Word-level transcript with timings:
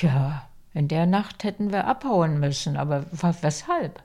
Ja, 0.00 0.48
in 0.74 0.86
der 0.86 1.06
Nacht 1.06 1.42
hätten 1.42 1.72
wir 1.72 1.86
abhauen 1.86 2.38
müssen, 2.38 2.76
aber 2.76 3.04
weshalb? 3.10 4.00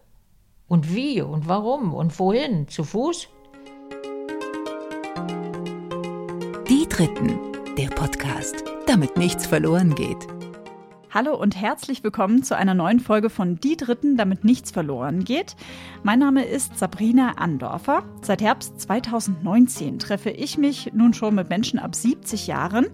Und 0.67 0.95
wie 0.95 1.21
und 1.21 1.47
warum 1.47 1.93
und 1.93 2.17
wohin? 2.17 2.67
Zu 2.67 2.83
Fuß? 2.83 3.27
Die 6.67 6.87
Dritten, 6.89 7.37
der 7.77 7.89
Podcast, 7.89 8.63
damit 8.87 9.17
nichts 9.17 9.45
verloren 9.45 9.93
geht. 9.93 10.27
Hallo 11.13 11.35
und 11.35 11.55
herzlich 11.55 12.03
willkommen 12.03 12.41
zu 12.41 12.57
einer 12.57 12.73
neuen 12.73 12.99
Folge 12.99 13.29
von 13.29 13.59
Die 13.59 13.77
Dritten, 13.77 14.17
damit 14.17 14.43
nichts 14.43 14.71
verloren 14.71 15.23
geht. 15.23 15.55
Mein 16.01 16.17
Name 16.17 16.43
ist 16.43 16.79
Sabrina 16.79 17.33
Andorfer. 17.33 18.03
Seit 18.23 18.41
Herbst 18.41 18.81
2019 18.81 19.99
treffe 19.99 20.31
ich 20.31 20.57
mich 20.57 20.91
nun 20.91 21.13
schon 21.13 21.35
mit 21.35 21.49
Menschen 21.49 21.77
ab 21.77 21.93
70 21.93 22.47
Jahren, 22.47 22.87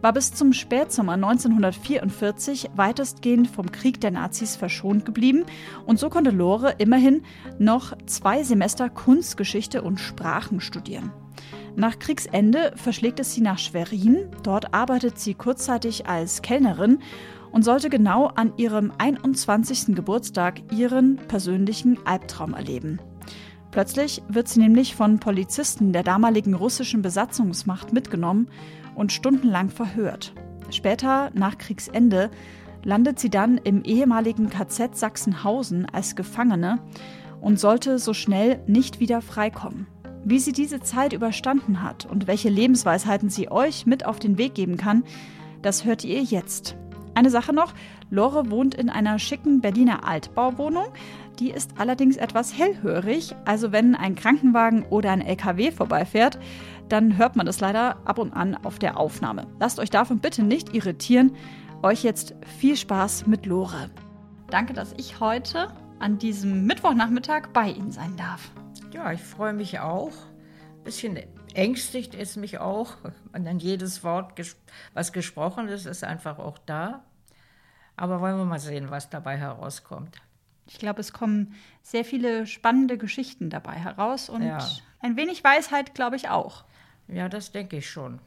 war 0.00 0.12
bis 0.12 0.32
zum 0.32 0.52
Spätsommer 0.52 1.14
1944 1.14 2.70
weitestgehend 2.74 3.48
vom 3.48 3.72
Krieg 3.72 4.00
der 4.00 4.10
Nazis 4.10 4.56
verschont 4.56 5.04
geblieben 5.04 5.44
und 5.86 5.98
so 5.98 6.08
konnte 6.08 6.30
Lore 6.30 6.74
immerhin 6.78 7.22
noch 7.58 7.96
zwei 8.06 8.42
Semester 8.42 8.88
Kunstgeschichte 8.88 9.82
und 9.82 9.98
Sprachen 9.98 10.60
studieren. 10.60 11.12
Nach 11.74 11.98
Kriegsende 11.98 12.72
verschlägt 12.76 13.18
es 13.20 13.32
sie 13.32 13.40
nach 13.40 13.58
Schwerin. 13.58 14.28
Dort 14.42 14.74
arbeitet 14.74 15.18
sie 15.18 15.34
kurzzeitig 15.34 16.06
als 16.06 16.42
Kellnerin 16.42 16.98
und 17.50 17.64
sollte 17.64 17.88
genau 17.88 18.26
an 18.26 18.52
ihrem 18.56 18.92
21. 18.98 19.94
Geburtstag 19.94 20.60
ihren 20.72 21.16
persönlichen 21.16 21.98
Albtraum 22.06 22.54
erleben. 22.54 23.00
Plötzlich 23.72 24.22
wird 24.28 24.48
sie 24.48 24.60
nämlich 24.60 24.94
von 24.94 25.18
Polizisten 25.18 25.94
der 25.94 26.02
damaligen 26.02 26.52
russischen 26.52 27.00
Besatzungsmacht 27.00 27.92
mitgenommen 27.94 28.48
und 28.94 29.12
stundenlang 29.12 29.70
verhört. 29.70 30.34
Später, 30.70 31.30
nach 31.32 31.56
Kriegsende, 31.56 32.30
landet 32.84 33.18
sie 33.18 33.30
dann 33.30 33.56
im 33.56 33.82
ehemaligen 33.82 34.50
KZ 34.50 34.94
Sachsenhausen 34.94 35.86
als 35.90 36.16
Gefangene 36.16 36.80
und 37.40 37.58
sollte 37.58 37.98
so 37.98 38.12
schnell 38.12 38.60
nicht 38.66 39.00
wieder 39.00 39.22
freikommen. 39.22 39.86
Wie 40.22 40.38
sie 40.38 40.52
diese 40.52 40.80
Zeit 40.80 41.14
überstanden 41.14 41.82
hat 41.82 42.04
und 42.04 42.26
welche 42.26 42.50
Lebensweisheiten 42.50 43.30
sie 43.30 43.50
euch 43.50 43.86
mit 43.86 44.04
auf 44.04 44.18
den 44.18 44.36
Weg 44.36 44.54
geben 44.54 44.76
kann, 44.76 45.02
das 45.62 45.86
hört 45.86 46.04
ihr 46.04 46.22
jetzt. 46.22 46.76
Eine 47.14 47.30
Sache 47.30 47.52
noch, 47.52 47.74
Lore 48.10 48.50
wohnt 48.50 48.74
in 48.74 48.88
einer 48.88 49.18
schicken 49.18 49.60
Berliner 49.60 50.06
Altbauwohnung. 50.06 50.86
Die 51.38 51.50
ist 51.50 51.78
allerdings 51.78 52.16
etwas 52.16 52.56
hellhörig, 52.56 53.34
also 53.44 53.72
wenn 53.72 53.94
ein 53.94 54.14
Krankenwagen 54.14 54.84
oder 54.84 55.10
ein 55.10 55.22
LKW 55.22 55.70
vorbeifährt, 55.72 56.38
dann 56.88 57.16
hört 57.16 57.36
man 57.36 57.46
das 57.46 57.60
leider 57.60 57.96
ab 58.06 58.18
und 58.18 58.32
an 58.32 58.54
auf 58.54 58.78
der 58.78 58.98
Aufnahme. 58.98 59.46
Lasst 59.58 59.80
euch 59.80 59.90
davon 59.90 60.18
bitte 60.18 60.42
nicht 60.42 60.74
irritieren. 60.74 61.34
Euch 61.82 62.04
jetzt 62.04 62.34
viel 62.58 62.76
Spaß 62.76 63.26
mit 63.26 63.46
Lore. 63.46 63.90
Danke, 64.50 64.74
dass 64.74 64.92
ich 64.98 65.18
heute 65.18 65.68
an 65.98 66.18
diesem 66.18 66.66
Mittwochnachmittag 66.66 67.48
bei 67.52 67.70
Ihnen 67.70 67.92
sein 67.92 68.16
darf. 68.16 68.50
Ja, 68.92 69.10
ich 69.12 69.22
freue 69.22 69.54
mich 69.54 69.80
auch. 69.80 70.12
Ein 70.12 70.84
bisschen 70.84 71.18
ängstigt 71.54 72.14
es 72.14 72.36
mich 72.36 72.58
auch. 72.58 72.96
Und 73.32 73.44
dann 73.44 73.58
jedes 73.58 74.04
Wort, 74.04 74.32
was 74.94 75.12
gesprochen 75.12 75.68
ist, 75.68 75.86
ist 75.86 76.04
einfach 76.04 76.38
auch 76.38 76.58
da. 76.58 77.02
Aber 77.96 78.20
wollen 78.20 78.36
wir 78.36 78.44
mal 78.44 78.58
sehen, 78.58 78.90
was 78.90 79.10
dabei 79.10 79.38
herauskommt. 79.38 80.20
Ich 80.72 80.78
glaube, 80.78 81.02
es 81.02 81.12
kommen 81.12 81.54
sehr 81.82 82.02
viele 82.02 82.46
spannende 82.46 82.96
Geschichten 82.96 83.50
dabei 83.50 83.74
heraus 83.74 84.30
und 84.30 84.42
ja. 84.42 84.66
ein 85.00 85.18
wenig 85.18 85.44
Weisheit, 85.44 85.94
glaube 85.94 86.16
ich, 86.16 86.30
auch. 86.30 86.64
Ja, 87.08 87.28
das 87.28 87.52
denke 87.52 87.76
ich 87.76 87.90
schon. 87.90 88.20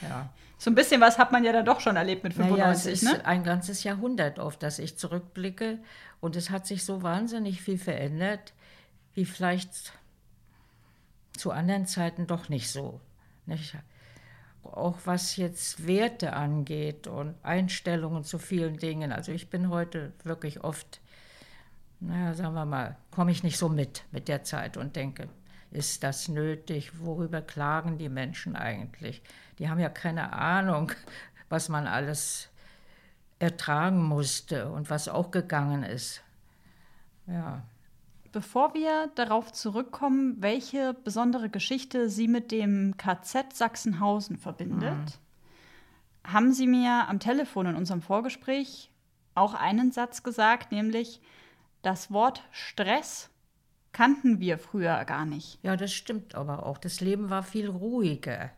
Ja. 0.00 0.30
so 0.58 0.70
ein 0.70 0.74
bisschen 0.74 1.02
was 1.02 1.18
hat 1.18 1.30
man 1.30 1.44
ja 1.44 1.52
dann 1.52 1.66
doch 1.66 1.80
schon 1.80 1.96
erlebt 1.96 2.24
mit 2.24 2.32
95. 2.32 2.58
Naja, 2.58 2.72
es 2.72 2.86
ist 2.86 3.02
ne? 3.02 3.26
ein 3.26 3.44
ganzes 3.44 3.84
Jahrhundert, 3.84 4.40
auf 4.40 4.56
das 4.56 4.78
ich 4.78 4.96
zurückblicke. 4.96 5.78
Und 6.20 6.36
es 6.36 6.48
hat 6.48 6.66
sich 6.66 6.86
so 6.86 7.02
wahnsinnig 7.02 7.60
viel 7.60 7.76
verändert, 7.76 8.54
wie 9.12 9.26
vielleicht 9.26 9.92
zu 11.36 11.50
anderen 11.50 11.84
Zeiten 11.84 12.26
doch 12.26 12.48
nicht 12.48 12.70
so. 12.70 12.98
Nicht? 13.44 13.76
Auch 14.62 14.96
was 15.04 15.36
jetzt 15.36 15.86
Werte 15.86 16.32
angeht 16.32 17.08
und 17.08 17.34
Einstellungen 17.42 18.24
zu 18.24 18.38
vielen 18.38 18.78
Dingen. 18.78 19.12
Also 19.12 19.32
ich 19.32 19.50
bin 19.50 19.68
heute 19.68 20.14
wirklich 20.22 20.64
oft 20.64 21.02
naja, 22.06 22.34
sagen 22.34 22.54
wir 22.54 22.64
mal, 22.64 22.96
komme 23.10 23.30
ich 23.30 23.42
nicht 23.42 23.58
so 23.58 23.68
mit 23.68 24.04
mit 24.12 24.28
der 24.28 24.44
Zeit 24.44 24.76
und 24.76 24.96
denke, 24.96 25.28
ist 25.70 26.02
das 26.04 26.28
nötig? 26.28 27.00
Worüber 27.00 27.42
klagen 27.42 27.98
die 27.98 28.08
Menschen 28.08 28.56
eigentlich? 28.56 29.22
Die 29.58 29.68
haben 29.68 29.80
ja 29.80 29.88
keine 29.88 30.32
Ahnung, 30.32 30.92
was 31.48 31.68
man 31.68 31.86
alles 31.86 32.48
ertragen 33.38 34.02
musste 34.02 34.70
und 34.70 34.90
was 34.90 35.08
auch 35.08 35.30
gegangen 35.30 35.82
ist. 35.82 36.22
Ja. 37.26 37.62
Bevor 38.32 38.74
wir 38.74 39.10
darauf 39.14 39.52
zurückkommen, 39.52 40.36
welche 40.40 40.94
besondere 40.94 41.48
Geschichte 41.48 42.08
Sie 42.08 42.28
mit 42.28 42.50
dem 42.50 42.96
KZ 42.96 43.54
Sachsenhausen 43.54 44.38
verbindet, 44.38 45.20
mhm. 46.24 46.32
haben 46.32 46.52
Sie 46.52 46.66
mir 46.66 47.08
am 47.08 47.20
Telefon 47.20 47.66
in 47.66 47.76
unserem 47.76 48.02
Vorgespräch 48.02 48.90
auch 49.34 49.54
einen 49.54 49.92
Satz 49.92 50.22
gesagt, 50.22 50.72
nämlich, 50.72 51.20
das 51.84 52.10
Wort 52.10 52.42
Stress 52.50 53.30
kannten 53.92 54.40
wir 54.40 54.58
früher 54.58 55.04
gar 55.04 55.24
nicht. 55.24 55.58
Ja, 55.62 55.76
das 55.76 55.92
stimmt 55.92 56.34
aber 56.34 56.66
auch. 56.66 56.78
Das 56.78 57.00
Leben 57.00 57.30
war 57.30 57.42
viel 57.42 57.68
ruhiger. 57.68 58.50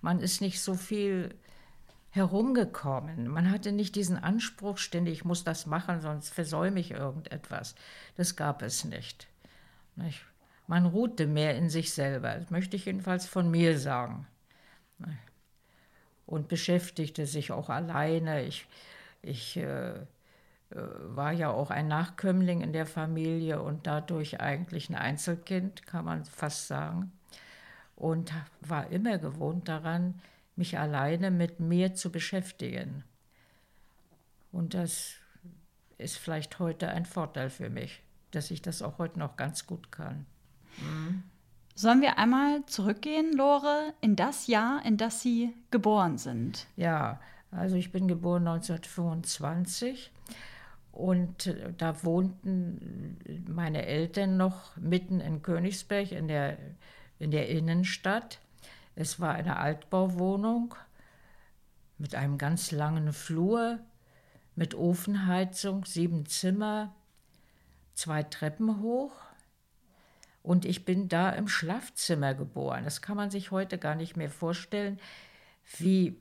Man 0.00 0.20
ist 0.20 0.40
nicht 0.40 0.60
so 0.60 0.74
viel 0.74 1.34
herumgekommen. 2.10 3.28
Man 3.28 3.50
hatte 3.50 3.72
nicht 3.72 3.94
diesen 3.94 4.16
Anspruch 4.16 4.78
ständig, 4.78 5.14
ich 5.14 5.24
muss 5.24 5.44
das 5.44 5.66
machen, 5.66 6.00
sonst 6.00 6.30
versäume 6.32 6.80
ich 6.80 6.92
irgendetwas. 6.92 7.74
Das 8.16 8.36
gab 8.36 8.62
es 8.62 8.84
nicht. 8.84 9.26
nicht? 9.96 10.24
Man 10.66 10.86
ruhte 10.86 11.26
mehr 11.26 11.56
in 11.56 11.68
sich 11.68 11.92
selber, 11.92 12.36
das 12.36 12.50
möchte 12.50 12.76
ich 12.76 12.86
jedenfalls 12.86 13.26
von 13.26 13.50
mir 13.50 13.78
sagen. 13.78 14.26
Und 16.24 16.48
beschäftigte 16.48 17.26
sich 17.26 17.52
auch 17.52 17.68
alleine. 17.68 18.42
Ich, 18.44 18.66
ich 19.22 19.58
äh, 19.58 19.94
war 20.70 21.32
ja 21.32 21.50
auch 21.50 21.70
ein 21.70 21.88
Nachkömmling 21.88 22.60
in 22.60 22.72
der 22.72 22.86
Familie 22.86 23.62
und 23.62 23.86
dadurch 23.86 24.40
eigentlich 24.40 24.90
ein 24.90 24.96
Einzelkind, 24.96 25.86
kann 25.86 26.04
man 26.04 26.24
fast 26.24 26.66
sagen. 26.66 27.12
Und 27.94 28.32
war 28.60 28.90
immer 28.90 29.18
gewohnt 29.18 29.68
daran, 29.68 30.20
mich 30.56 30.78
alleine 30.78 31.30
mit 31.30 31.60
mir 31.60 31.94
zu 31.94 32.10
beschäftigen. 32.10 33.04
Und 34.52 34.74
das 34.74 35.14
ist 35.98 36.18
vielleicht 36.18 36.58
heute 36.58 36.88
ein 36.88 37.06
Vorteil 37.06 37.48
für 37.48 37.70
mich, 37.70 38.02
dass 38.32 38.50
ich 38.50 38.60
das 38.60 38.82
auch 38.82 38.98
heute 38.98 39.18
noch 39.18 39.36
ganz 39.36 39.66
gut 39.66 39.92
kann. 39.92 40.26
Mhm. 40.78 41.22
Sollen 41.74 42.00
wir 42.00 42.18
einmal 42.18 42.64
zurückgehen, 42.66 43.34
Lore, 43.34 43.94
in 44.00 44.16
das 44.16 44.46
Jahr, 44.46 44.84
in 44.84 44.96
das 44.96 45.20
Sie 45.20 45.54
geboren 45.70 46.16
sind? 46.16 46.66
Ja, 46.76 47.20
also 47.50 47.76
ich 47.76 47.92
bin 47.92 48.08
geboren 48.08 48.48
1925 48.48 50.10
und 50.96 51.54
da 51.76 52.02
wohnten 52.04 53.18
meine 53.46 53.84
Eltern 53.84 54.38
noch 54.38 54.74
mitten 54.78 55.20
in 55.20 55.42
Königsberg 55.42 56.10
in 56.10 56.26
der, 56.26 56.56
in 57.18 57.30
der 57.30 57.50
Innenstadt. 57.50 58.40
Es 58.94 59.20
war 59.20 59.34
eine 59.34 59.58
Altbauwohnung 59.58 60.74
mit 61.98 62.14
einem 62.14 62.38
ganz 62.38 62.70
langen 62.70 63.12
Flur, 63.12 63.78
mit 64.54 64.74
Ofenheizung, 64.74 65.84
sieben 65.84 66.24
Zimmer, 66.24 66.94
zwei 67.92 68.22
Treppen 68.22 68.80
hoch. 68.80 69.12
Und 70.42 70.64
ich 70.64 70.86
bin 70.86 71.10
da 71.10 71.28
im 71.28 71.46
Schlafzimmer 71.46 72.32
geboren. 72.32 72.84
Das 72.84 73.02
kann 73.02 73.18
man 73.18 73.30
sich 73.30 73.50
heute 73.50 73.76
gar 73.76 73.96
nicht 73.96 74.16
mehr 74.16 74.30
vorstellen, 74.30 74.98
wie 75.76 76.16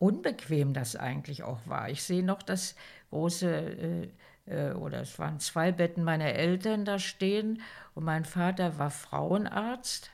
unbequem 0.00 0.72
das 0.72 0.96
eigentlich 0.96 1.44
auch 1.44 1.60
war. 1.66 1.88
Ich 1.88 2.02
sehe 2.02 2.24
noch 2.24 2.42
das 2.42 2.74
große, 3.10 3.48
äh, 3.48 4.08
äh, 4.46 4.72
oder 4.72 5.02
es 5.02 5.18
waren 5.18 5.38
zwei 5.40 5.72
Betten 5.72 6.04
meiner 6.04 6.32
Eltern 6.32 6.84
da 6.84 6.98
stehen 6.98 7.60
und 7.94 8.04
mein 8.04 8.24
Vater 8.24 8.78
war 8.78 8.90
Frauenarzt 8.90 10.10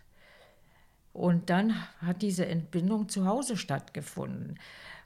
und 1.12 1.48
dann 1.48 1.75
hat 2.02 2.22
diese 2.22 2.46
Entbindung 2.46 3.08
zu 3.08 3.26
Hause 3.26 3.56
stattgefunden. 3.56 4.58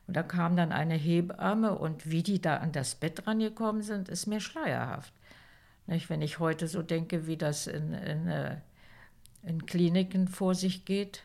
Und 0.06 0.16
da 0.16 0.24
kam 0.24 0.56
dann 0.56 0.72
eine 0.72 0.96
Hebamme 0.96 1.78
und 1.78 2.10
wie 2.10 2.24
die 2.24 2.40
da 2.40 2.56
an 2.56 2.72
das 2.72 2.96
Bett 2.96 3.28
rangekommen 3.28 3.82
sind, 3.82 4.08
ist 4.08 4.26
mir 4.26 4.40
schleierhaft. 4.40 5.12
Nicht, 5.86 6.10
wenn 6.10 6.20
ich 6.20 6.40
heute 6.40 6.66
so 6.66 6.82
denke, 6.82 7.28
wie 7.28 7.36
das 7.36 7.68
in, 7.68 7.92
in, 7.92 8.26
äh, 8.26 8.56
in 9.44 9.66
Kliniken 9.66 10.26
vor 10.26 10.56
sich 10.56 10.84
geht. 10.84 11.24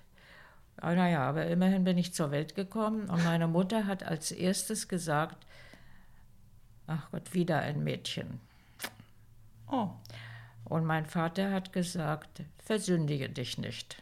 Ah, 0.78 0.94
naja, 0.94 1.22
aber 1.22 1.48
immerhin 1.48 1.84
bin 1.84 1.98
ich 1.98 2.14
zur 2.14 2.32
Welt 2.32 2.54
gekommen 2.54 3.10
und 3.10 3.24
meine 3.24 3.48
Mutter 3.48 3.88
hat 3.88 4.04
als 4.04 4.32
erstes 4.32 4.88
gesagt, 4.88 5.48
ach 6.88 7.12
Gott, 7.12 7.34
wieder 7.34 7.60
ein 7.60 7.84
Mädchen. 7.84 8.40
Oh. 9.70 9.90
Und 10.64 10.86
mein 10.86 11.06
Vater 11.06 11.52
hat 11.52 11.74
gesagt, 11.74 12.44
versündige 12.58 13.30
dich 13.30 13.58
nicht. 13.58 14.02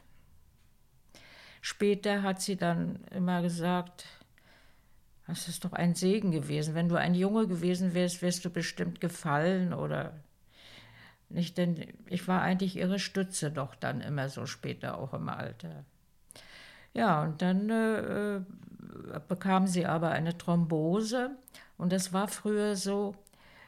Später 1.61 2.23
hat 2.23 2.41
sie 2.41 2.55
dann 2.55 3.03
immer 3.11 3.41
gesagt, 3.41 4.05
das 5.27 5.47
ist 5.47 5.63
doch 5.63 5.73
ein 5.73 5.95
Segen 5.95 6.31
gewesen. 6.31 6.75
Wenn 6.75 6.89
du 6.89 6.95
ein 6.95 7.15
Junge 7.15 7.47
gewesen 7.47 7.93
wärst, 7.93 8.21
wärst 8.21 8.43
du 8.45 8.49
bestimmt 8.49 8.99
gefallen 8.99 9.73
oder 9.73 10.13
nicht, 11.29 11.57
denn 11.57 11.87
ich 12.07 12.27
war 12.27 12.41
eigentlich 12.41 12.75
ihre 12.75 12.99
Stütze 12.99 13.51
doch 13.51 13.75
dann 13.75 14.01
immer 14.01 14.29
so 14.29 14.45
später 14.45 14.97
auch 14.97 15.13
im 15.13 15.29
Alter. 15.29 15.85
Ja, 16.93 17.23
und 17.23 17.41
dann 17.41 17.69
äh, 17.69 18.41
bekam 19.27 19.65
sie 19.65 19.85
aber 19.85 20.11
eine 20.11 20.37
Thrombose 20.37 21.31
und 21.77 21.91
das 21.91 22.13
war 22.13 22.27
früher 22.27 22.75
so, 22.75 23.15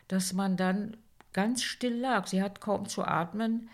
dass 0.07 0.33
man 0.33 0.57
dann 0.57 0.97
ganz 1.33 1.63
still 1.63 1.99
lag. 1.99 2.27
Sie 2.27 2.41
hat 2.41 2.61
kaum 2.61 2.87
zu 2.87 3.03
atmen 3.03 3.69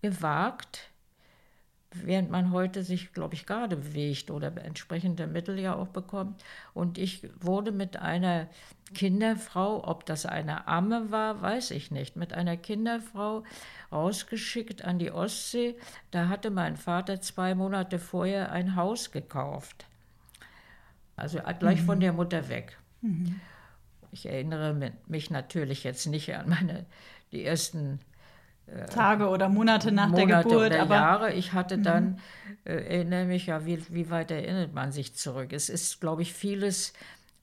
gewagt 0.00 0.92
während 1.94 2.30
man 2.30 2.52
heute 2.52 2.82
sich, 2.82 3.12
glaube 3.12 3.34
ich, 3.34 3.46
gerade 3.46 3.76
bewegt 3.76 4.30
oder 4.30 4.52
entsprechende 4.64 5.26
Mittel 5.26 5.58
ja 5.58 5.74
auch 5.74 5.88
bekommt. 5.88 6.42
Und 6.74 6.98
ich 6.98 7.28
wurde 7.40 7.72
mit 7.72 7.96
einer 7.96 8.48
Kinderfrau, 8.94 9.86
ob 9.86 10.06
das 10.06 10.26
eine 10.26 10.68
Amme 10.68 11.10
war, 11.10 11.40
weiß 11.42 11.70
ich 11.72 11.90
nicht, 11.90 12.16
mit 12.16 12.32
einer 12.32 12.56
Kinderfrau 12.56 13.44
rausgeschickt 13.90 14.84
an 14.84 14.98
die 14.98 15.10
Ostsee. 15.10 15.76
Da 16.10 16.28
hatte 16.28 16.50
mein 16.50 16.76
Vater 16.76 17.20
zwei 17.20 17.54
Monate 17.54 17.98
vorher 17.98 18.52
ein 18.52 18.76
Haus 18.76 19.10
gekauft. 19.10 19.86
Also 21.16 21.40
gleich 21.58 21.82
mhm. 21.82 21.86
von 21.86 22.00
der 22.00 22.12
Mutter 22.12 22.48
weg. 22.48 22.78
Mhm. 23.02 23.40
Ich 24.10 24.26
erinnere 24.26 24.92
mich 25.06 25.30
natürlich 25.30 25.84
jetzt 25.84 26.06
nicht 26.06 26.34
an 26.34 26.48
meine 26.48 26.86
die 27.32 27.44
ersten 27.44 28.00
Tage 28.90 29.28
oder 29.28 29.48
Monate 29.48 29.92
nach 29.92 30.08
Monate 30.08 30.26
der 30.26 30.42
Geburt. 30.42 30.66
Oder 30.66 30.82
aber 30.82 30.94
Jahre. 30.94 31.32
Ich 31.32 31.52
hatte 31.52 31.78
mhm. 31.78 31.82
dann, 31.82 32.18
äh, 32.64 32.72
erinnere 32.74 33.24
mich 33.26 33.46
ja, 33.46 33.66
wie, 33.66 33.82
wie 33.92 34.10
weit 34.10 34.30
erinnert 34.30 34.72
man 34.72 34.92
sich 34.92 35.14
zurück? 35.14 35.52
Es 35.52 35.68
ist, 35.68 36.00
glaube 36.00 36.22
ich, 36.22 36.32
vieles 36.32 36.92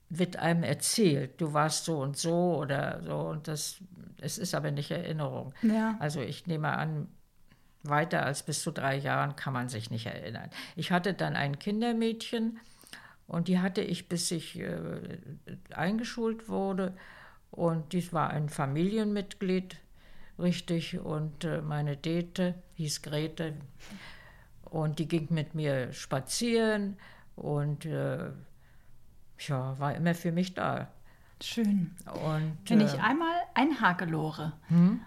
wird 0.10 0.38
einem 0.38 0.64
erzählt. 0.64 1.40
Du 1.40 1.54
warst 1.54 1.86
so 1.86 2.00
und 2.00 2.18
so 2.18 2.58
oder 2.58 3.02
so 3.04 3.16
und 3.16 3.48
das, 3.48 3.78
es 4.22 4.38
ist 4.38 4.56
aber 4.56 4.72
nicht 4.72 4.92
Erinnerung. 4.92 5.54
Ja. 5.62 5.98
Also 6.00 6.22
ich 6.22 6.48
nehme 6.48 6.70
an, 6.70 7.08
weiter 7.84 8.26
als 8.26 8.44
bis 8.44 8.64
zu 8.64 8.72
drei 8.72 8.96
Jahren 8.98 9.36
kann 9.36 9.54
man 9.54 9.70
sich 9.70 9.92
nicht 9.92 10.08
erinnern. 10.08 10.50
Ich 10.76 10.92
hatte 10.92 11.14
dann 11.14 11.36
ein 11.36 11.60
Kindermädchen 11.60 12.60
und 13.30 13.48
die 13.48 13.60
hatte 13.60 13.82
ich, 13.82 14.10
bis 14.10 14.32
ich 14.32 14.60
äh, 14.60 15.20
eingeschult 15.72 16.50
wurde. 16.50 16.98
Und 17.52 17.94
dies 17.94 18.12
war 18.12 18.32
ein 18.32 18.50
Familienmitglied 18.50 19.80
richtig. 20.40 21.00
Und 21.00 21.46
äh, 21.46 21.62
meine 21.62 21.96
Dete 21.96 22.56
hieß 22.74 23.04
Grete. 23.04 23.54
Und 24.64 24.98
die 24.98 25.08
ging 25.08 25.28
mit 25.30 25.54
mir 25.54 25.94
spazieren 25.94 26.98
und 27.36 27.86
äh, 27.86 28.32
ja, 29.40 29.80
war 29.80 29.96
immer 29.96 30.16
für 30.16 30.32
mich 30.32 30.56
da. 30.56 30.88
Schön. 31.42 31.96
Und, 32.06 32.58
Wenn 32.68 32.82
ich 32.82 32.96
äh, 32.96 33.00
einmal 33.00 33.36
einhake, 33.54 34.06
Lore. 34.06 34.54
Hm? 34.68 35.02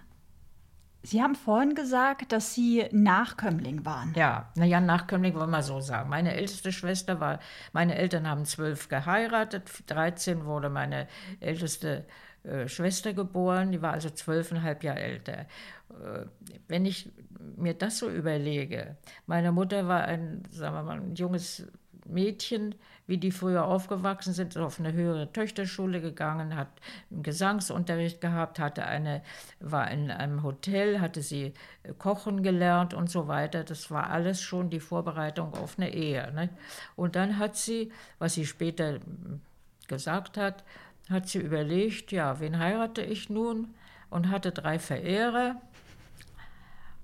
Sie 1.02 1.20
haben 1.20 1.34
vorhin 1.34 1.74
gesagt, 1.74 2.30
dass 2.32 2.54
Sie 2.54 2.84
Nachkömmling 2.92 3.84
waren. 3.84 4.12
Ja, 4.14 4.52
naja, 4.56 4.80
Nachkömmling 4.80 5.34
wollen 5.34 5.50
wir 5.50 5.62
so 5.62 5.80
sagen. 5.80 6.08
Meine 6.08 6.34
älteste 6.34 6.70
Schwester 6.72 7.18
war, 7.18 7.40
meine 7.72 7.96
Eltern 7.96 8.28
haben 8.28 8.44
zwölf 8.44 8.88
geheiratet, 8.88 9.68
13 9.88 10.44
wurde 10.44 10.70
meine 10.70 11.08
älteste 11.40 12.04
äh, 12.44 12.68
Schwester 12.68 13.12
geboren, 13.12 13.72
die 13.72 13.82
war 13.82 13.92
also 13.92 14.10
zwölfeinhalb 14.10 14.84
Jahre 14.84 15.00
älter. 15.00 15.46
Äh, 15.90 16.26
wenn 16.68 16.86
ich 16.86 17.10
mir 17.56 17.74
das 17.74 17.98
so 17.98 18.08
überlege, 18.08 18.96
meine 19.26 19.52
Mutter 19.52 19.88
war 19.88 20.04
ein, 20.04 20.42
sagen 20.50 20.74
wir 20.74 20.82
mal, 20.82 21.00
ein 21.00 21.14
junges 21.14 21.66
Mädchen, 22.06 22.74
wie 23.12 23.18
die 23.18 23.30
früher 23.30 23.66
aufgewachsen 23.66 24.32
sind, 24.32 24.56
auf 24.56 24.80
eine 24.80 24.94
höhere 24.94 25.30
Töchterschule 25.30 26.00
gegangen, 26.00 26.56
hat 26.56 26.68
einen 27.10 27.22
Gesangsunterricht 27.22 28.22
gehabt, 28.22 28.58
hatte 28.58 28.86
eine, 28.86 29.20
war 29.60 29.90
in 29.90 30.10
einem 30.10 30.42
Hotel, 30.42 30.98
hatte 30.98 31.20
sie 31.20 31.52
äh, 31.82 31.92
kochen 31.98 32.42
gelernt 32.42 32.94
und 32.94 33.10
so 33.10 33.28
weiter. 33.28 33.64
Das 33.64 33.90
war 33.90 34.08
alles 34.08 34.40
schon 34.40 34.70
die 34.70 34.80
Vorbereitung 34.80 35.52
auf 35.52 35.78
eine 35.78 35.92
Ehe. 35.92 36.32
Ne? 36.32 36.48
Und 36.96 37.14
dann 37.14 37.38
hat 37.38 37.54
sie, 37.54 37.92
was 38.18 38.32
sie 38.32 38.46
später 38.46 38.94
hm, 38.94 39.42
gesagt 39.88 40.38
hat, 40.38 40.64
hat 41.10 41.28
sie 41.28 41.40
überlegt, 41.40 42.12
ja, 42.12 42.40
wen 42.40 42.58
heirate 42.58 43.02
ich 43.02 43.28
nun? 43.28 43.74
Und 44.08 44.30
hatte 44.30 44.52
drei 44.52 44.78
Verehrer 44.78 45.60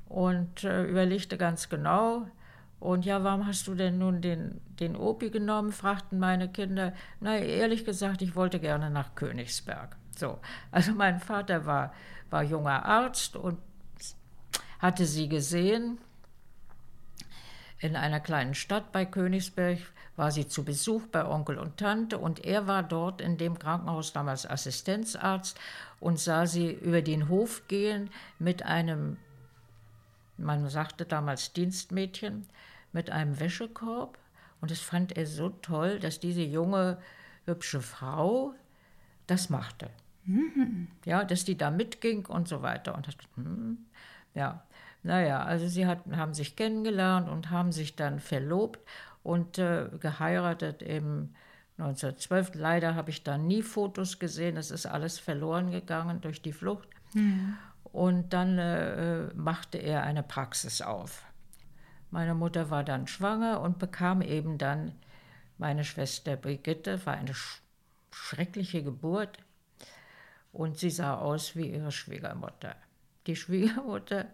und 0.09 0.65
äh, 0.65 0.85
überlegte 0.85 1.37
ganz 1.37 1.69
genau. 1.69 2.27
Und 2.81 3.05
ja, 3.05 3.25
warum 3.25 3.47
hast 3.47 3.67
du 3.67 3.75
denn 3.75 3.99
nun 3.99 4.21
den, 4.21 4.61
den 4.79 4.95
Opi 4.97 5.31
genommen? 5.31 5.73
fragten 5.73 6.19
meine 6.19 6.49
Kinder. 6.49 6.93
Na, 7.21 7.37
ehrlich 7.37 7.85
gesagt, 7.85 8.23
ich 8.23 8.37
wollte 8.37 8.61
gerne 8.61 8.91
nach 8.91 9.15
Königsberg. 9.15 9.97
So, 10.17 10.39
also 10.71 10.93
mein 10.93 11.19
Vater 11.21 11.67
war, 11.67 11.93
war 12.31 12.43
junger 12.43 12.85
Arzt 12.85 13.37
und 13.37 13.59
hatte 14.79 15.07
sie 15.07 15.29
gesehen 15.29 15.99
in 17.81 17.95
einer 17.95 18.21
kleinen 18.21 18.55
Stadt 18.55 18.91
bei 18.93 19.05
Königsberg 19.05 19.79
war 20.17 20.33
sie 20.33 20.49
zu 20.49 20.65
Besuch 20.65 21.07
bei 21.07 21.25
Onkel 21.25 21.59
und 21.59 21.77
Tante 21.77 22.19
und 22.19 22.45
er 22.45 22.67
war 22.67 22.83
dort 22.83 23.21
in 23.21 23.39
dem 23.39 23.59
Krankenhaus 23.59 24.13
damals 24.13 24.51
Assistenzarzt 24.51 25.59
und 26.01 26.19
sah 26.19 26.47
sie 26.47 26.73
über 26.73 27.03
den 27.03 27.29
Hof 27.29 27.69
gehen 27.69 28.11
mit 28.41 28.65
einem, 28.65 29.17
man 30.37 30.69
sagte 30.69 31.05
damals 31.05 31.53
Dienstmädchen, 31.53 32.49
mit 32.93 33.11
einem 33.11 33.39
Wäschekorb 33.39 34.19
Und 34.61 34.71
das 34.71 34.81
fand 34.81 35.17
er 35.17 35.27
so 35.27 35.51
toll, 35.51 36.01
dass 36.01 36.21
diese 36.21 36.43
junge, 36.43 36.99
hübsche 37.45 37.81
Frau 37.81 38.55
das 39.27 39.51
machte. 39.51 39.91
Mhm. 40.25 40.89
Ja, 41.05 41.25
dass 41.25 41.45
die 41.45 41.57
da 41.57 41.71
mitging 41.71 42.27
und 42.27 42.49
so 42.49 42.63
weiter. 42.63 42.95
Und 42.95 43.07
das, 43.07 43.15
hm, 43.37 43.79
ja, 44.35 44.63
naja, 45.03 45.43
also 45.43 45.69
sie 45.69 45.87
hat, 45.87 46.01
haben 46.11 46.35
sich 46.35 46.57
kennengelernt 46.57 47.29
und 47.29 47.51
haben 47.51 47.73
sich 47.73 47.97
dann 47.97 48.21
verlobt 48.21 48.81
und 49.23 49.59
äh, 49.59 49.89
geheiratet 50.01 50.83
eben 50.83 51.35
1912. 51.79 52.55
Leider 52.55 52.95
habe 52.95 53.11
ich 53.11 53.23
da 53.23 53.39
nie 53.39 53.63
Fotos 53.63 54.19
gesehen, 54.19 54.57
es 54.57 54.71
ist 54.71 54.87
alles 54.87 55.19
verloren 55.19 55.71
gegangen 55.71 56.21
durch 56.21 56.43
die 56.43 56.53
Flucht. 56.53 56.89
Mhm. 57.15 57.57
Und 57.85 58.33
dann 58.33 58.59
äh, 58.59 59.33
machte 59.35 59.79
er 59.79 60.03
eine 60.03 60.23
Praxis 60.23 60.83
auf. 60.83 61.25
Meine 62.11 62.35
Mutter 62.35 62.71
war 62.71 62.85
dann 62.85 63.07
schwanger 63.07 63.61
und 63.61 63.79
bekam 63.79 64.23
eben 64.23 64.59
dann 64.59 64.93
meine 65.59 65.85
Schwester 65.85 66.37
Brigitte, 66.37 67.05
war 67.05 67.15
eine 67.15 67.35
sch 67.35 67.63
schreckliche 68.11 68.83
Geburt 68.83 69.39
und 70.53 70.79
sie 70.79 70.91
sah 70.91 71.19
aus 71.19 71.55
wie 71.55 71.71
ihre 71.71 71.93
Schwiegermutter. 71.93 72.75
Die 73.27 73.37
Schwiegermutter 73.37 74.27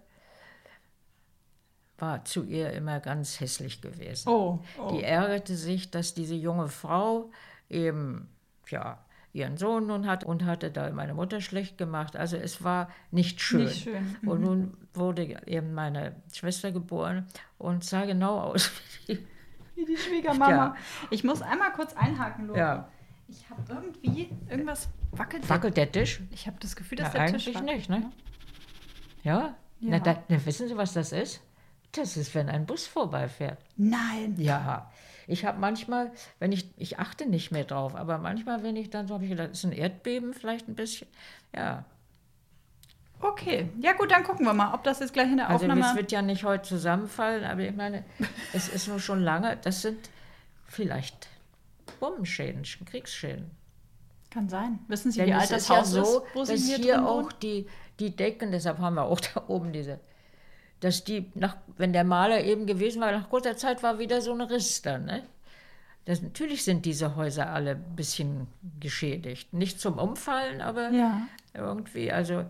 war 1.98 2.24
zu 2.24 2.44
ihr 2.44 2.72
immer 2.72 3.00
ganz 3.00 3.40
hässlich 3.40 3.80
gewesen. 3.80 4.28
Oh, 4.28 4.60
oh. 4.78 4.90
Die 4.92 5.02
ärgerte 5.02 5.56
sich, 5.56 5.90
dass 5.90 6.14
diese 6.14 6.34
junge 6.34 6.68
Frau 6.68 7.30
eben, 7.68 8.28
ja, 8.68 9.03
ihren 9.34 9.56
Sohn 9.56 9.88
nun 9.88 10.06
hat 10.06 10.24
und 10.24 10.44
hatte 10.44 10.70
da 10.70 10.90
meine 10.90 11.12
Mutter 11.12 11.40
schlecht 11.40 11.76
gemacht. 11.76 12.16
Also 12.16 12.36
es 12.36 12.62
war 12.62 12.88
nicht 13.10 13.40
schön. 13.40 13.64
Nicht 13.64 13.82
schön. 13.82 14.16
Mhm. 14.22 14.28
Und 14.28 14.40
nun 14.40 14.76
wurde 14.94 15.40
eben 15.46 15.74
meine 15.74 16.14
Schwester 16.32 16.70
geboren 16.70 17.26
und 17.58 17.82
sah 17.82 18.04
genau 18.04 18.38
aus 18.38 18.70
wie 19.06 19.14
die, 19.14 19.26
wie 19.74 19.84
die 19.84 19.96
Schwiegermama. 19.96 20.50
Ja. 20.50 20.76
Ich 21.10 21.24
muss 21.24 21.42
einmal 21.42 21.72
kurz 21.72 21.94
einhaken, 21.94 22.46
Laura. 22.46 22.58
Ja. 22.58 22.88
Ich 23.26 23.50
habe 23.50 23.62
irgendwie 23.68 24.30
irgendwas 24.48 24.88
wackelt. 25.10 25.48
Wackelt 25.50 25.76
der 25.76 25.90
Tisch? 25.90 26.20
Ich 26.30 26.46
habe 26.46 26.56
das 26.60 26.76
Gefühl, 26.76 26.98
dass 26.98 27.12
ja, 27.12 27.24
der 27.24 27.32
Tisch 27.32 27.48
eigentlich 27.56 27.88
nicht, 27.88 27.90
ne? 27.90 28.12
Ja. 29.24 29.40
ja. 29.40 29.54
Na, 29.80 29.98
da, 29.98 30.22
na, 30.28 30.46
wissen 30.46 30.68
Sie, 30.68 30.76
was 30.76 30.92
das 30.92 31.10
ist? 31.10 31.42
Das 31.90 32.16
ist, 32.16 32.34
wenn 32.36 32.48
ein 32.48 32.66
Bus 32.66 32.86
vorbeifährt. 32.86 33.58
Nein. 33.76 34.36
Ja. 34.38 34.92
Ich 35.26 35.44
habe 35.44 35.58
manchmal, 35.58 36.12
wenn 36.38 36.52
ich, 36.52 36.68
ich 36.76 36.98
achte 36.98 37.26
nicht 37.26 37.50
mehr 37.50 37.64
drauf, 37.64 37.94
aber 37.94 38.18
manchmal, 38.18 38.62
wenn 38.62 38.76
ich 38.76 38.90
dann 38.90 39.06
so 39.06 39.14
habe 39.14 39.24
ich 39.24 39.30
gedacht, 39.30 39.50
ist 39.50 39.64
ein 39.64 39.72
Erdbeben 39.72 40.34
vielleicht 40.34 40.68
ein 40.68 40.74
bisschen. 40.74 41.08
Ja. 41.54 41.84
Okay, 43.20 43.70
ja 43.80 43.92
gut, 43.92 44.10
dann 44.10 44.22
gucken 44.22 44.44
wir 44.44 44.52
mal, 44.52 44.74
ob 44.74 44.84
das 44.84 45.00
jetzt 45.00 45.14
gleich 45.14 45.30
in 45.30 45.38
der 45.38 45.48
also 45.48 45.64
Aufnahme... 45.64 45.82
Also 45.82 45.94
es 45.94 46.00
wird 46.00 46.12
ja 46.12 46.20
nicht 46.20 46.44
heute 46.44 46.64
zusammenfallen, 46.64 47.44
aber 47.44 47.62
ich 47.62 47.74
meine, 47.74 48.04
es 48.52 48.68
ist 48.68 48.88
nur 48.88 49.00
schon 49.00 49.22
lange, 49.22 49.56
das 49.62 49.82
sind 49.82 50.10
vielleicht 50.66 51.28
Bombenschäden, 52.00 52.64
Kriegsschäden. 52.84 53.50
Kann 54.30 54.48
sein. 54.48 54.80
Wissen 54.88 55.12
Sie, 55.12 55.20
Denn 55.20 55.28
wie 55.28 55.34
alt 55.34 55.50
das 55.50 55.70
Haus 55.70 55.94
ja 55.94 56.04
so, 56.04 56.18
ist, 56.18 56.34
wo 56.34 56.44
Sie 56.44 56.56
hier, 56.56 56.76
hier 56.76 57.08
auch 57.08 57.32
die, 57.32 57.66
die 58.00 58.14
Decken, 58.14 58.50
deshalb 58.50 58.78
haben 58.78 58.96
wir 58.96 59.04
auch 59.04 59.20
da 59.20 59.44
oben 59.46 59.72
diese 59.72 60.00
dass 60.84 61.02
die, 61.02 61.30
nach, 61.34 61.56
wenn 61.78 61.94
der 61.94 62.04
Maler 62.04 62.44
eben 62.44 62.66
gewesen 62.66 63.00
war, 63.00 63.10
nach 63.10 63.30
kurzer 63.30 63.56
Zeit 63.56 63.82
war 63.82 63.98
wieder 63.98 64.20
so 64.20 64.32
ein 64.32 64.42
Riss 64.42 64.82
dann. 64.82 65.06
Ne? 65.06 65.22
Das, 66.04 66.20
natürlich 66.20 66.62
sind 66.62 66.84
diese 66.84 67.16
Häuser 67.16 67.48
alle 67.48 67.70
ein 67.72 67.96
bisschen 67.96 68.48
geschädigt. 68.80 69.54
Nicht 69.54 69.80
zum 69.80 69.98
Umfallen, 69.98 70.60
aber 70.60 70.90
ja. 70.90 71.22
irgendwie, 71.54 72.12
also 72.12 72.44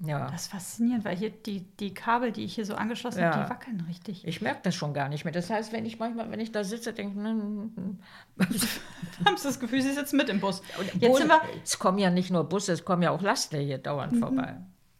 ja. 0.00 0.28
Das 0.30 0.42
ist 0.42 0.50
faszinierend, 0.50 1.04
weil 1.04 1.16
hier 1.16 1.30
die, 1.30 1.60
die 1.78 1.94
Kabel, 1.94 2.32
die 2.32 2.44
ich 2.44 2.56
hier 2.56 2.66
so 2.66 2.74
angeschlossen 2.74 3.20
ja. 3.20 3.32
habe, 3.32 3.44
die 3.44 3.50
wackeln 3.50 3.84
richtig. 3.88 4.26
Ich 4.26 4.42
merke 4.42 4.60
das 4.64 4.74
schon 4.74 4.92
gar 4.92 5.08
nicht 5.08 5.24
mehr. 5.24 5.32
Das 5.32 5.48
heißt, 5.48 5.72
wenn 5.72 5.86
ich 5.86 5.98
manchmal, 6.00 6.30
wenn 6.30 6.40
ich 6.40 6.52
da 6.52 6.64
sitze, 6.64 6.92
denke 6.92 7.18
ich, 7.18 8.46
haben 9.24 9.36
Sie 9.36 9.44
das 9.44 9.60
Gefühl, 9.60 9.80
Sie 9.80 9.92
sitzen 9.92 10.16
mit 10.16 10.28
im 10.28 10.40
Bus. 10.40 10.62
Jetzt 10.94 11.00
Bus, 11.00 11.18
sind 11.18 11.28
wir 11.28 11.40
es 11.62 11.78
kommen 11.78 11.98
ja 11.98 12.10
nicht 12.10 12.30
nur 12.30 12.44
Busse, 12.44 12.72
es 12.72 12.84
kommen 12.84 13.02
ja 13.02 13.10
auch 13.12 13.22
Laster 13.22 13.58
hier 13.58 13.78
dauernd 13.78 14.12
mhm. 14.14 14.18
vorbei. 14.18 14.56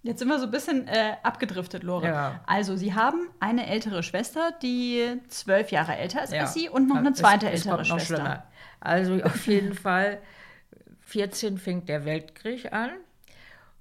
Jetzt 0.06 0.20
sind 0.20 0.28
wir 0.28 0.38
so 0.38 0.44
ein 0.44 0.50
bisschen 0.52 0.86
äh, 0.86 1.14
abgedriftet, 1.22 1.82
Lore. 1.82 2.06
Ja. 2.06 2.40
Also, 2.46 2.76
Sie 2.76 2.94
haben 2.94 3.28
eine 3.40 3.66
ältere 3.66 4.02
Schwester, 4.04 4.52
die 4.62 5.20
zwölf 5.28 5.72
Jahre 5.72 5.96
älter 5.96 6.22
ist 6.22 6.32
ja. 6.32 6.42
als 6.42 6.54
Sie 6.54 6.68
und 6.68 6.86
noch 6.86 6.96
eine 6.96 7.12
zweite 7.12 7.50
es, 7.50 7.66
ältere 7.66 7.82
es 7.82 7.88
kommt 7.88 8.00
Schwester. 8.02 8.16
Schlimmer. 8.16 8.46
Also 8.78 9.22
auf 9.24 9.46
jeden 9.46 9.74
Fall, 9.86 10.18
14 11.00 11.58
fing 11.58 11.86
der 11.86 12.04
Weltkrieg 12.04 12.72
an. 12.72 12.90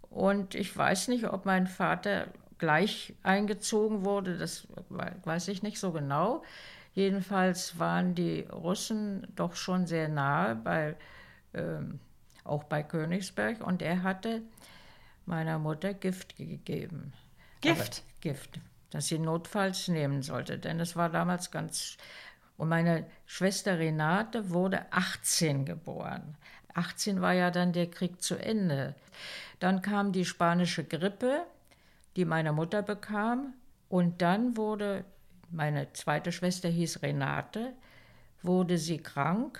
Und 0.09 0.55
ich 0.55 0.75
weiß 0.75 1.09
nicht, 1.09 1.25
ob 1.25 1.45
mein 1.45 1.67
Vater 1.67 2.27
gleich 2.57 3.13
eingezogen 3.21 4.05
wurde, 4.05 4.37
das 4.37 4.67
weiß 4.89 5.49
ich 5.49 5.61
nicht 5.61 5.79
so 5.79 5.91
genau. 5.91 6.41
Jedenfalls 6.93 7.77
waren 7.77 8.15
die 8.15 8.47
Russen 8.51 9.27
doch 9.35 9.55
schon 9.55 9.85
sehr 9.85 10.07
nahe, 10.07 10.55
bei, 10.55 10.95
ähm, 11.53 11.99
auch 12.45 12.63
bei 12.63 12.81
Königsberg. 12.81 13.61
Und 13.61 13.81
er 13.81 14.03
hatte 14.03 14.41
meiner 15.25 15.59
Mutter 15.59 15.93
Gift 15.93 16.37
gegeben. 16.37 17.13
Gift? 17.61 18.03
Aber 18.03 18.21
Gift, 18.21 18.59
das 18.91 19.07
sie 19.07 19.19
notfalls 19.19 19.87
nehmen 19.87 20.21
sollte, 20.21 20.57
denn 20.57 20.79
es 20.79 20.95
war 20.95 21.09
damals 21.09 21.51
ganz. 21.51 21.97
Und 22.57 22.69
meine 22.69 23.05
Schwester 23.25 23.79
Renate 23.79 24.49
wurde 24.49 24.85
18 24.91 25.65
geboren. 25.65 26.37
18 26.73 27.21
war 27.21 27.33
ja 27.33 27.51
dann 27.51 27.73
der 27.73 27.89
Krieg 27.89 28.21
zu 28.21 28.35
Ende. 28.35 28.95
Dann 29.59 29.81
kam 29.81 30.11
die 30.11 30.25
spanische 30.25 30.83
Grippe, 30.83 31.45
die 32.15 32.25
meine 32.25 32.51
Mutter 32.51 32.81
bekam. 32.81 33.53
Und 33.89 34.21
dann 34.21 34.57
wurde, 34.57 35.05
meine 35.49 35.91
zweite 35.93 36.31
Schwester 36.31 36.69
hieß 36.69 37.01
Renate, 37.01 37.73
wurde 38.41 38.77
sie 38.77 38.97
krank. 38.97 39.59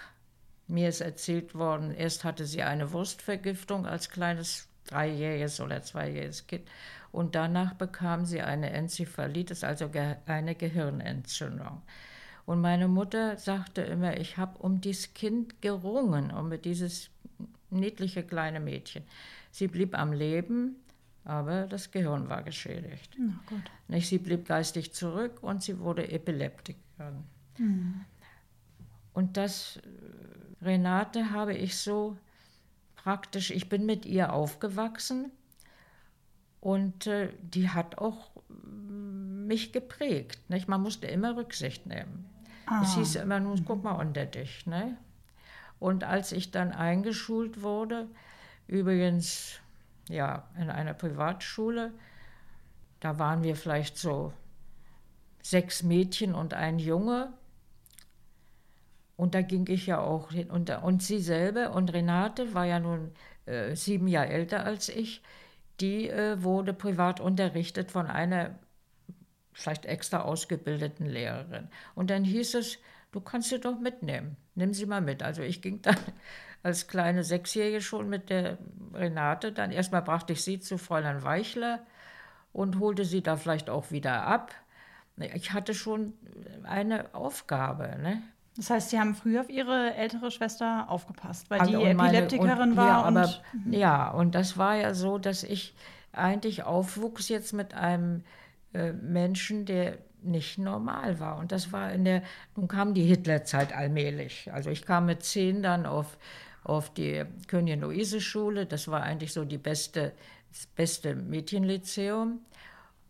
Mir 0.68 0.90
ist 0.90 1.02
erzählt 1.02 1.56
worden, 1.56 1.94
erst 1.94 2.24
hatte 2.24 2.46
sie 2.46 2.64
eine 2.64 2.92
Wurstvergiftung 2.92 3.86
als 3.86 4.10
kleines 4.10 4.68
dreijähriges 4.86 5.60
oder 5.60 5.82
zweijähriges 5.82 6.48
Kind. 6.48 6.68
Und 7.12 7.36
danach 7.36 7.74
bekam 7.74 8.26
sie 8.26 8.42
eine 8.42 8.72
Enzephalitis, 8.72 9.64
also 9.64 9.90
eine 10.26 10.56
Gehirnentzündung. 10.56 11.82
Und 12.46 12.62
meine 12.62 12.88
Mutter 12.88 13.38
sagte 13.38 13.82
immer, 13.82 14.18
ich 14.18 14.38
habe 14.38 14.58
um 14.60 14.82
dieses 14.82 15.14
Kind 15.14 15.62
gerungen, 15.62 16.32
um 16.32 16.62
dieses 16.62 17.10
niedliche 17.70 18.24
kleine 18.24 18.60
Mädchen. 18.60 19.04
Sie 19.52 19.68
blieb 19.68 19.98
am 19.98 20.14
Leben, 20.14 20.76
aber 21.24 21.66
das 21.66 21.90
Gehirn 21.92 22.30
war 22.30 22.44
geschädigt. 22.44 23.18
Nicht, 23.88 24.08
sie 24.08 24.20
blieb 24.20 24.46
geistig 24.46 24.94
zurück 24.94 25.42
und 25.42 25.64
sie 25.64 25.80
wurde 25.80 26.12
Epileptikerin. 26.12 27.24
Mhm. 27.58 28.06
Und 29.14 29.38
das, 29.38 29.78
äh, 29.78 30.66
Renate, 30.66 31.32
habe 31.32 31.54
ich 31.54 31.78
so 31.78 32.18
praktisch, 33.06 33.52
ich 33.52 33.70
bin 33.70 33.86
mit 33.86 34.08
ihr 34.08 34.34
aufgewachsen 34.34 35.32
und 36.60 37.06
äh, 37.06 37.30
die 37.40 37.70
hat 37.70 38.00
auch 38.00 38.32
mm, 38.50 39.46
mich 39.46 39.72
geprägt. 39.72 40.50
Nicht? 40.50 40.68
Man 40.68 40.82
musste 40.82 41.06
immer 41.06 41.38
Rücksicht 41.38 41.86
nehmen. 41.86 42.28
Ah. 42.66 42.82
Es 42.82 42.96
hieß 42.96 43.18
immer, 43.18 43.40
nun 43.40 43.64
guck 43.64 43.84
mal 43.84 43.92
unter 43.92 44.26
dich. 44.26 44.66
Ne? 44.66 44.98
Und 45.80 46.04
als 46.04 46.32
ich 46.32 46.50
dann 46.50 46.72
eingeschult 46.72 47.62
wurde, 47.62 48.08
übrigens 48.66 49.60
ja, 50.10 50.48
in 50.60 50.72
einer 50.72 50.96
Privatschule, 50.96 51.94
da 53.02 53.20
waren 53.20 53.44
wir 53.44 53.56
vielleicht 53.56 54.00
so 54.00 54.34
sechs 55.44 55.84
Mädchen 55.84 56.34
und 56.34 56.56
ein 56.56 56.80
Junge. 56.80 57.34
Und 59.18 59.34
da 59.34 59.42
ging 59.42 59.68
ich 59.70 59.88
ja 59.88 60.00
auch 60.00 60.32
hin. 60.32 60.50
Und, 60.50 60.70
und 60.70 61.02
sie 61.02 61.20
selber, 61.20 61.74
und 61.74 61.94
Renate 61.94 62.54
war 62.54 62.66
ja 62.66 62.80
nun 62.80 63.12
äh, 63.46 63.76
sieben 63.76 64.08
Jahre 64.08 64.30
älter 64.30 64.66
als 64.66 64.90
ich, 64.90 65.22
die 65.80 66.10
äh, 66.10 66.42
wurde 66.42 66.74
privat 66.74 67.20
unterrichtet 67.20 67.92
von 67.92 68.08
einer 68.08 68.56
vielleicht 69.54 69.86
extra 69.86 70.22
ausgebildeten 70.22 71.06
Lehrerin. 71.06 71.70
Und 71.96 72.10
dann 72.10 72.24
hieß 72.24 72.56
es, 72.56 72.78
du 73.12 73.22
kannst 73.22 73.50
sie 73.50 73.60
doch 73.60 73.80
mitnehmen, 73.80 74.36
nimm 74.56 74.74
sie 74.74 74.86
mal 74.86 75.02
mit. 75.02 75.24
Also 75.24 75.42
ich 75.42 75.62
ging 75.62 75.82
dann 75.82 75.98
als 76.64 76.88
kleine 76.88 77.24
Sechsjährige 77.24 77.82
schon 77.82 78.10
mit 78.10 78.30
der 78.30 78.58
Renate, 78.94 79.52
dann 79.52 79.72
erstmal 79.72 80.02
brachte 80.02 80.34
ich 80.34 80.44
sie 80.44 80.60
zu 80.60 80.78
Fräulein 80.78 81.24
Weichler 81.24 81.86
und 82.52 82.80
holte 82.80 83.06
sie 83.06 83.24
da 83.24 83.38
vielleicht 83.38 83.70
auch 83.70 83.92
wieder 83.92 84.26
ab. 84.26 84.54
Ich 85.18 85.54
hatte 85.54 85.74
schon 85.74 86.14
eine 86.64 87.14
Aufgabe. 87.14 87.98
Ne? 88.02 88.22
Das 88.58 88.70
heißt, 88.70 88.90
Sie 88.90 89.00
haben 89.00 89.16
früher 89.16 89.42
auf 89.42 89.50
Ihre 89.50 89.96
ältere 89.96 90.32
Schwester 90.32 90.86
aufgepasst, 90.90 91.50
weil 91.50 91.68
die 91.68 91.74
Epileptikerin 91.74 92.72
und, 92.72 92.78
war. 92.78 92.88
Ja, 92.88 93.08
und, 93.08 93.18
aber, 93.18 93.34
mhm. 93.54 93.74
ja, 93.74 94.12
und 94.12 94.34
das 94.34 94.58
war 94.58 94.76
ja 94.76 94.94
so, 94.94 95.18
dass 95.18 95.44
ich 95.44 95.76
eigentlich 96.14 96.64
aufwuchs 96.64 97.28
jetzt 97.28 97.52
mit 97.52 97.74
einem 97.74 98.24
äh, 98.74 98.94
Menschen, 98.94 99.66
der 99.66 99.98
nicht 100.22 100.58
normal 100.58 101.20
war. 101.20 101.38
Und 101.38 101.52
das 101.52 101.72
war 101.72 101.92
in 101.92 102.06
der, 102.06 102.24
nun 102.56 102.68
kam 102.68 102.94
die 102.94 103.04
Hitlerzeit 103.04 103.74
allmählich. 103.76 104.52
Also 104.52 104.70
ich 104.70 104.86
kam 104.86 105.06
mit 105.06 105.24
zehn 105.24 105.62
dann 105.62 105.86
auf, 105.86 106.18
auf 106.64 106.94
die 106.94 107.24
Königin-Luise-Schule. 107.48 108.66
Das 108.66 108.88
war 108.88 109.04
eigentlich 109.04 109.34
so 109.34 109.46
die 109.46 109.58
beste, 109.58 110.14
das 110.50 110.66
beste 110.66 111.16
Mädchenlyzeum. 111.16 112.40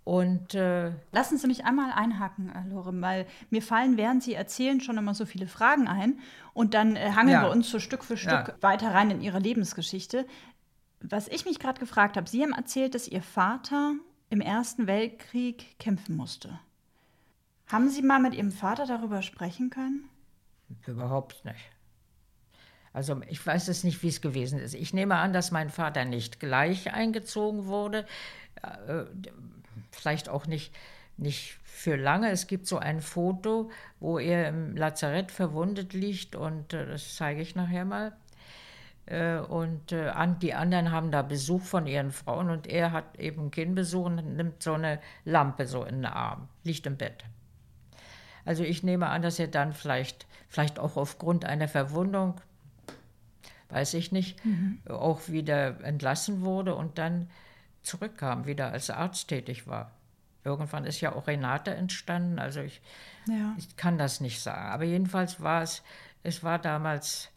Und 0.06 0.54
äh, 0.54 0.92
lassen 1.12 1.40
Sie 1.40 1.48
mich 1.48 1.66
einmal 1.66 1.92
einhaken, 1.92 2.50
äh, 2.56 2.70
Lore, 2.70 2.94
weil 3.02 3.26
mir 3.50 3.64
fallen, 3.64 3.98
während 3.98 4.22
Sie 4.22 4.36
erzählen, 4.36 4.80
schon 4.80 5.00
immer 5.00 5.16
so 5.16 5.26
viele 5.26 5.48
Fragen 5.48 5.88
ein. 5.88 6.20
Und 6.54 6.76
dann 6.76 6.96
äh, 6.96 7.12
hangeln 7.16 7.34
Ja. 7.34 7.42
wir 7.42 7.50
uns 7.50 7.70
so 7.72 7.80
Stück 7.80 8.04
für 8.04 8.16
Stück 8.16 8.48
Ja. 8.50 8.56
weiter 8.62 8.94
rein 8.94 9.10
in 9.10 9.20
Ihre 9.22 9.40
Lebensgeschichte. 9.40 10.28
Was 11.02 11.28
ich 11.28 11.46
mich 11.46 11.58
gerade 11.60 11.80
gefragt 11.80 12.18
habe, 12.18 12.30
Sie 12.30 12.44
haben 12.44 12.54
erzählt, 12.54 12.94
dass 12.94 13.08
Ihr 13.08 13.24
Vater 13.24 13.94
im 14.30 14.42
Ersten 14.42 14.86
Weltkrieg 14.86 15.78
kämpfen 15.80 16.16
musste. 16.16 16.60
Haben 17.66 17.90
Sie 17.90 18.04
mal 18.04 18.20
mit 18.20 18.36
Ihrem 18.36 18.52
Vater 18.52 18.86
darüber 18.86 19.24
sprechen 19.24 19.72
können? 19.72 20.08
Überhaupt 20.86 21.44
nicht. 21.46 21.72
Also 22.94 23.20
ich 23.28 23.44
weiß 23.46 23.70
es 23.70 23.84
nicht, 23.84 24.04
wie 24.04 24.08
es 24.10 24.22
gewesen 24.22 24.60
ist. 24.60 24.76
Ich 24.76 24.94
nehme 24.94 25.16
an, 25.16 25.34
dass 25.34 25.50
mein 25.52 25.72
Vater 25.72 26.06
nicht 26.06 26.40
gleich 26.40 26.94
eingezogen 26.94 27.66
wurde. 27.66 28.06
Vielleicht 29.96 30.30
auch 30.30 30.46
nicht, 30.48 30.74
nicht 31.18 31.58
für 31.64 31.96
lange. 31.96 32.30
Es 32.30 32.48
gibt 32.48 32.68
so 32.68 32.78
ein 32.78 33.02
Foto, 33.02 33.70
wo 34.00 34.20
er 34.20 34.50
im 34.50 34.76
Lazarett 34.76 35.32
verwundet 35.32 35.94
liegt 35.94 36.36
und 36.36 36.74
äh, 36.74 36.86
das 36.86 37.16
zeige 37.16 37.42
ich 37.42 37.56
nachher 37.56 37.86
mal. 37.86 38.16
Äh, 39.06 39.38
Und 39.38 39.92
äh, 39.92 40.12
die 40.42 40.54
anderen 40.54 40.92
haben 40.92 41.12
da 41.12 41.22
Besuch 41.22 41.62
von 41.62 41.88
ihren 41.88 42.12
Frauen 42.12 42.50
und 42.50 42.68
er 42.68 42.92
hat 42.92 43.20
eben 43.20 43.52
Kindbesuch 43.52 44.06
und 44.06 44.36
nimmt 44.36 44.64
so 44.64 44.74
eine 44.74 45.00
Lampe 45.26 45.68
so 45.68 45.84
in 45.84 45.96
den 45.96 46.06
Arm, 46.06 46.48
liegt 46.64 46.86
im 46.88 46.98
Bett. 46.98 47.26
Also 48.46 48.64
ich 48.64 48.84
nehme 48.84 49.08
an, 49.08 49.22
dass 49.22 49.40
er 49.40 49.48
dann 49.48 49.74
vielleicht, 49.74 50.28
vielleicht 50.50 50.80
auch 50.80 50.98
aufgrund 50.98 51.46
einer 51.46 51.68
Verwundung, 51.68 52.36
weiß 53.70 53.96
ich 53.96 54.12
nicht, 54.12 54.40
auch 54.88 55.28
wieder 55.30 55.84
entlassen 55.84 56.42
wurde 56.42 56.76
und 56.76 56.98
dann 57.00 57.30
zurückkam, 57.86 58.46
wieder 58.46 58.72
als 58.72 58.90
Arzt 58.90 59.28
tätig 59.28 59.68
war. 59.68 59.92
Irgendwann 60.44 60.86
ist 60.86 61.02
ja 61.02 61.14
auch 61.14 61.28
Renate 61.28 61.74
entstanden, 61.74 62.38
also 62.40 62.62
ich, 62.62 62.82
Ja. 63.28 63.56
ich 63.58 63.76
kann 63.78 63.98
das 63.98 64.22
nicht 64.22 64.42
sagen. 64.42 64.68
Aber 64.70 64.84
jedenfalls 64.84 65.42
war 65.42 65.64
es, 65.64 65.82
es 66.24 66.44
war 66.44 66.60
damals 66.60 67.30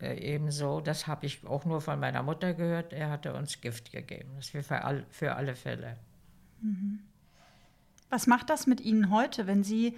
äh, 0.00 0.18
eben 0.20 0.50
so, 0.50 0.80
das 0.80 1.06
habe 1.06 1.26
ich 1.26 1.46
auch 1.46 1.64
nur 1.64 1.80
von 1.80 1.98
meiner 1.98 2.22
Mutter 2.22 2.52
gehört, 2.54 2.92
er 2.92 3.10
hatte 3.10 3.34
uns 3.34 3.60
Gift 3.60 3.92
gegeben. 3.92 4.30
Das 4.36 4.52
wir 4.52 4.62
für, 4.62 4.84
all, 4.84 5.06
für 5.10 5.36
alle 5.36 5.56
Fälle. 5.56 5.96
Was 8.10 8.26
macht 8.26 8.50
das 8.50 8.66
mit 8.66 8.80
Ihnen 8.80 9.10
heute, 9.10 9.46
wenn 9.46 9.62
Sie 9.64 9.96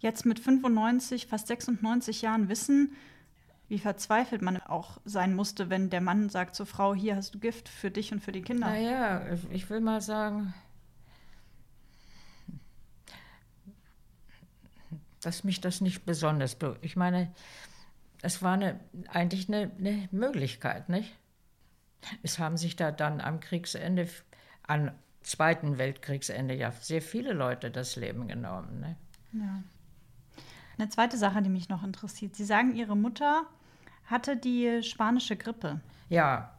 jetzt 0.00 0.26
mit 0.26 0.38
95, 0.40 1.26
fast 1.26 1.46
96 1.46 2.22
Jahren 2.22 2.48
wissen, 2.48 2.94
wie 3.68 3.78
verzweifelt 3.78 4.42
man 4.42 4.58
auch 4.58 5.00
sein 5.04 5.34
musste, 5.34 5.70
wenn 5.70 5.88
der 5.90 6.00
Mann 6.00 6.28
sagt 6.28 6.54
zur 6.54 6.66
Frau, 6.66 6.94
hier 6.94 7.16
hast 7.16 7.34
du 7.34 7.38
Gift 7.38 7.68
für 7.68 7.90
dich 7.90 8.12
und 8.12 8.20
für 8.20 8.32
die 8.32 8.42
Kinder? 8.42 8.66
Naja, 8.68 9.22
ich- 9.50 9.70
will 9.70 9.80
mal 9.80 10.00
sagen, 10.00 10.52
dass 15.22 15.44
mich 15.44 15.60
das 15.60 15.80
nicht 15.80 16.04
besonders. 16.04 16.54
be- 16.54 16.76
Ich 16.82 16.96
meine, 16.96 17.32
es 18.22 18.42
war 18.42 18.52
eine, 18.54 18.80
eigentlich 19.08 19.48
eine, 19.48 19.70
eine 19.78 20.08
Möglichkeit, 20.12 20.88
nicht? 20.88 21.12
Es 22.22 22.38
haben 22.38 22.56
sich 22.58 22.76
da 22.76 22.92
dann 22.92 23.20
am 23.20 23.40
Kriegsende, 23.40 24.08
am 24.66 24.90
Zweiten 25.22 25.78
Weltkriegsende 25.78 26.54
ja 26.54 26.70
sehr 26.72 27.00
viele 27.00 27.32
Leute 27.32 27.70
das 27.70 27.96
Leben 27.96 28.28
genommen. 28.28 28.80
Ne? 28.80 28.96
Ja. 29.32 29.62
Eine 30.76 30.88
zweite 30.88 31.16
Sache, 31.16 31.42
die 31.42 31.50
mich 31.50 31.68
noch 31.68 31.84
interessiert. 31.84 32.34
Sie 32.36 32.44
sagen, 32.44 32.74
Ihre 32.74 32.96
Mutter 32.96 33.46
hatte 34.06 34.36
die 34.36 34.82
spanische 34.82 35.36
Grippe. 35.36 35.80
Ja, 36.08 36.52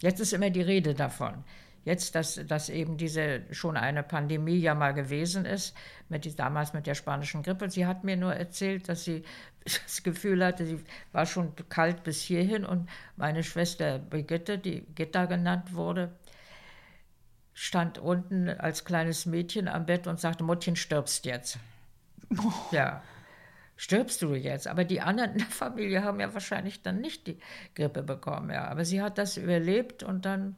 jetzt 0.00 0.20
ist 0.20 0.32
immer 0.32 0.50
die 0.50 0.62
Rede 0.62 0.94
davon. 0.94 1.44
Jetzt, 1.84 2.14
dass, 2.14 2.40
dass 2.46 2.68
eben 2.68 2.96
diese 2.96 3.42
schon 3.50 3.76
eine 3.76 4.04
Pandemie 4.04 4.58
ja 4.58 4.74
mal 4.74 4.92
gewesen 4.92 5.44
ist, 5.44 5.74
mit 6.08 6.38
damals 6.38 6.74
mit 6.74 6.86
der 6.86 6.94
spanischen 6.94 7.42
Grippe. 7.42 7.68
Sie 7.70 7.86
hat 7.86 8.04
mir 8.04 8.16
nur 8.16 8.34
erzählt, 8.34 8.88
dass 8.88 9.04
sie 9.04 9.24
das 9.64 10.02
Gefühl 10.02 10.44
hatte, 10.44 10.64
sie 10.64 10.80
war 11.10 11.26
schon 11.26 11.54
kalt 11.68 12.04
bis 12.04 12.22
hierhin 12.22 12.64
und 12.64 12.88
meine 13.16 13.42
Schwester 13.42 13.98
Brigitte, 13.98 14.58
die 14.58 14.86
Gitta 14.94 15.26
genannt 15.26 15.74
wurde, 15.74 16.12
stand 17.52 17.98
unten 17.98 18.48
als 18.48 18.84
kleines 18.84 19.26
Mädchen 19.26 19.68
am 19.68 19.84
Bett 19.84 20.06
und 20.06 20.20
sagte, 20.20 20.44
Muttchen, 20.44 20.76
stirbst 20.76 21.26
jetzt. 21.26 21.58
Ja, 22.70 23.02
stirbst 23.76 24.22
du 24.22 24.34
jetzt? 24.34 24.66
Aber 24.68 24.84
die 24.84 25.00
anderen 25.00 25.32
in 25.32 25.38
der 25.38 25.46
Familie 25.48 26.02
haben 26.04 26.20
ja 26.20 26.32
wahrscheinlich 26.34 26.82
dann 26.82 27.00
nicht 27.00 27.26
die 27.26 27.38
Grippe 27.74 28.02
bekommen. 28.02 28.50
Ja. 28.50 28.68
Aber 28.68 28.84
sie 28.84 29.02
hat 29.02 29.18
das 29.18 29.36
überlebt 29.36 30.02
und 30.02 30.24
dann, 30.24 30.56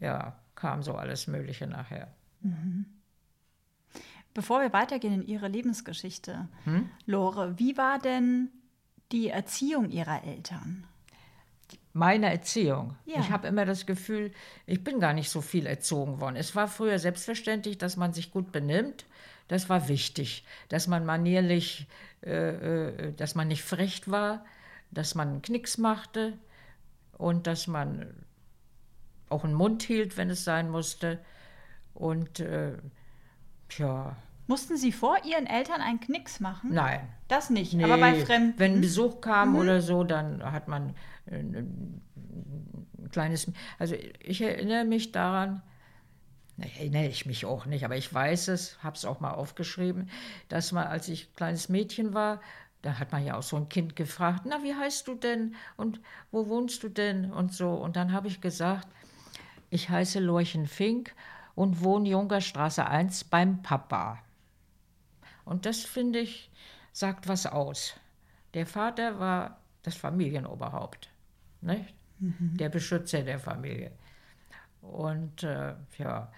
ja, 0.00 0.36
kam 0.54 0.82
so 0.82 0.94
alles 0.94 1.26
Mögliche 1.26 1.66
nachher. 1.66 2.08
Bevor 4.34 4.60
wir 4.60 4.72
weitergehen 4.72 5.14
in 5.14 5.26
Ihre 5.26 5.48
Lebensgeschichte, 5.48 6.48
Hm? 6.64 6.88
Lore, 7.06 7.58
wie 7.58 7.76
war 7.76 7.98
denn 7.98 8.48
die 9.12 9.28
Erziehung 9.28 9.90
Ihrer 9.90 10.24
Eltern? 10.24 10.86
Meine 11.92 12.30
Erziehung. 12.30 12.96
Ja. 13.04 13.20
Ich 13.20 13.30
habe 13.30 13.46
immer 13.48 13.66
das 13.66 13.84
Gefühl, 13.84 14.32
ich 14.66 14.82
bin 14.82 14.98
gar 14.98 15.12
nicht 15.12 15.28
so 15.28 15.42
viel 15.42 15.66
erzogen 15.66 16.20
worden. 16.20 16.36
Es 16.36 16.56
war 16.56 16.66
früher 16.66 16.98
selbstverständlich, 16.98 17.76
dass 17.76 17.98
man 17.98 18.14
sich 18.14 18.30
gut 18.30 18.50
benimmt. 18.50 19.04
Das 19.48 19.68
war 19.68 19.88
wichtig, 19.88 20.44
dass 20.68 20.86
man 20.86 21.04
manierlich, 21.04 21.86
äh, 22.22 22.30
äh, 22.30 23.12
dass 23.14 23.34
man 23.34 23.48
nicht 23.48 23.62
frech 23.62 24.02
war, 24.10 24.44
dass 24.90 25.14
man 25.14 25.28
einen 25.28 25.42
Knicks 25.42 25.78
machte 25.78 26.38
und 27.18 27.46
dass 27.46 27.66
man 27.66 28.14
auch 29.28 29.44
einen 29.44 29.54
Mund 29.54 29.82
hielt, 29.82 30.16
wenn 30.16 30.30
es 30.30 30.44
sein 30.44 30.70
musste. 30.70 31.18
Und 31.94 32.40
äh, 32.40 32.76
tja, 33.68 34.16
Mussten 34.46 34.76
Sie 34.76 34.92
vor 34.92 35.16
Ihren 35.24 35.46
Eltern 35.46 35.80
einen 35.80 36.00
Knicks 36.00 36.40
machen? 36.40 36.74
nein. 36.74 37.08
Das 37.28 37.48
nicht, 37.48 37.72
Nee, 37.72 37.84
aber 37.84 37.96
bei 37.96 38.14
Fremden. 38.14 38.58
Wenn 38.58 38.80
Besuch 38.82 39.22
kam 39.22 39.56
oder 39.56 39.80
so, 39.80 40.04
dann 40.04 40.42
hat 40.42 40.68
man 40.68 40.90
äh, 41.24 41.36
ein, 41.36 42.02
ein 42.98 43.08
kleines. 43.10 43.50
Also 43.78 43.94
ich 44.20 44.42
erinnere 44.42 44.84
mich 44.84 45.12
daran, 45.12 45.62
erinnere 46.58 47.06
ich 47.06 47.26
mich 47.26 47.46
auch 47.46 47.66
nicht, 47.66 47.84
aber 47.84 47.96
ich 47.96 48.12
weiß 48.12 48.48
es, 48.48 48.82
habe 48.82 48.96
es 48.96 49.04
auch 49.04 49.20
mal 49.20 49.32
aufgeschrieben, 49.32 50.10
dass 50.48 50.72
man, 50.72 50.86
als 50.86 51.08
ich 51.08 51.34
kleines 51.34 51.68
Mädchen 51.68 52.14
war, 52.14 52.40
da 52.82 52.98
hat 52.98 53.12
man 53.12 53.24
ja 53.24 53.36
auch 53.36 53.42
so 53.42 53.56
ein 53.56 53.68
Kind 53.68 53.96
gefragt, 53.96 54.42
na, 54.44 54.62
wie 54.62 54.74
heißt 54.74 55.06
du 55.06 55.14
denn 55.14 55.54
und 55.76 56.00
wo 56.30 56.48
wohnst 56.48 56.82
du 56.82 56.88
denn 56.88 57.30
und 57.30 57.54
so. 57.54 57.70
Und 57.70 57.96
dann 57.96 58.12
habe 58.12 58.28
ich 58.28 58.40
gesagt, 58.40 58.88
ich 59.70 59.88
heiße 59.88 60.18
Lorchen 60.18 60.66
Fink 60.66 61.14
und 61.54 61.82
wohne 61.82 62.08
Jungerstraße 62.08 62.86
1 62.86 63.24
beim 63.24 63.62
Papa. 63.62 64.18
Und 65.44 65.64
das, 65.64 65.80
finde 65.80 66.18
ich, 66.18 66.50
sagt 66.92 67.28
was 67.28 67.46
aus. 67.46 67.94
Der 68.54 68.66
Vater 68.66 69.18
war 69.18 69.58
das 69.82 69.96
Familienoberhaupt, 69.96 71.08
nicht? 71.60 71.94
der 72.56 72.68
Beschützer 72.68 73.22
der 73.22 73.38
Familie. 73.38 73.92
Und 74.82 75.44
äh, 75.44 75.74
ja, 75.96 76.30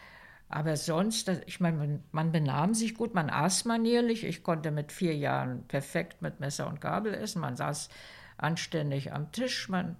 aber 0.48 0.76
sonst, 0.76 1.28
ich 1.46 1.58
meine, 1.58 2.00
man, 2.12 2.30
benahm 2.30 2.74
sich 2.74 2.94
gut, 2.94 3.14
man 3.14 3.30
aß 3.30 3.64
manierlich. 3.64 4.24
Ich 4.24 4.44
konnte 4.44 4.70
mit 4.70 4.92
vier 4.92 5.16
Jahren 5.16 5.66
perfekt 5.66 6.22
mit 6.22 6.38
Messer 6.38 6.68
und 6.68 6.80
Gabel 6.80 7.14
essen. 7.14 7.40
Man 7.40 7.56
saß 7.56 7.88
anständig 8.36 9.12
am 9.12 9.32
Tisch, 9.32 9.68
man, 9.68 9.96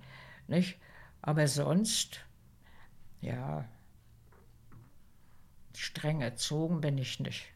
nicht? 0.47 0.79
Aber 1.23 1.49
sonst, 1.49 2.21
ja, 3.21 3.65
streng 5.75 6.21
erzogen 6.21 6.81
bin 6.83 6.99
ich 6.99 7.19
nicht. 7.19 7.49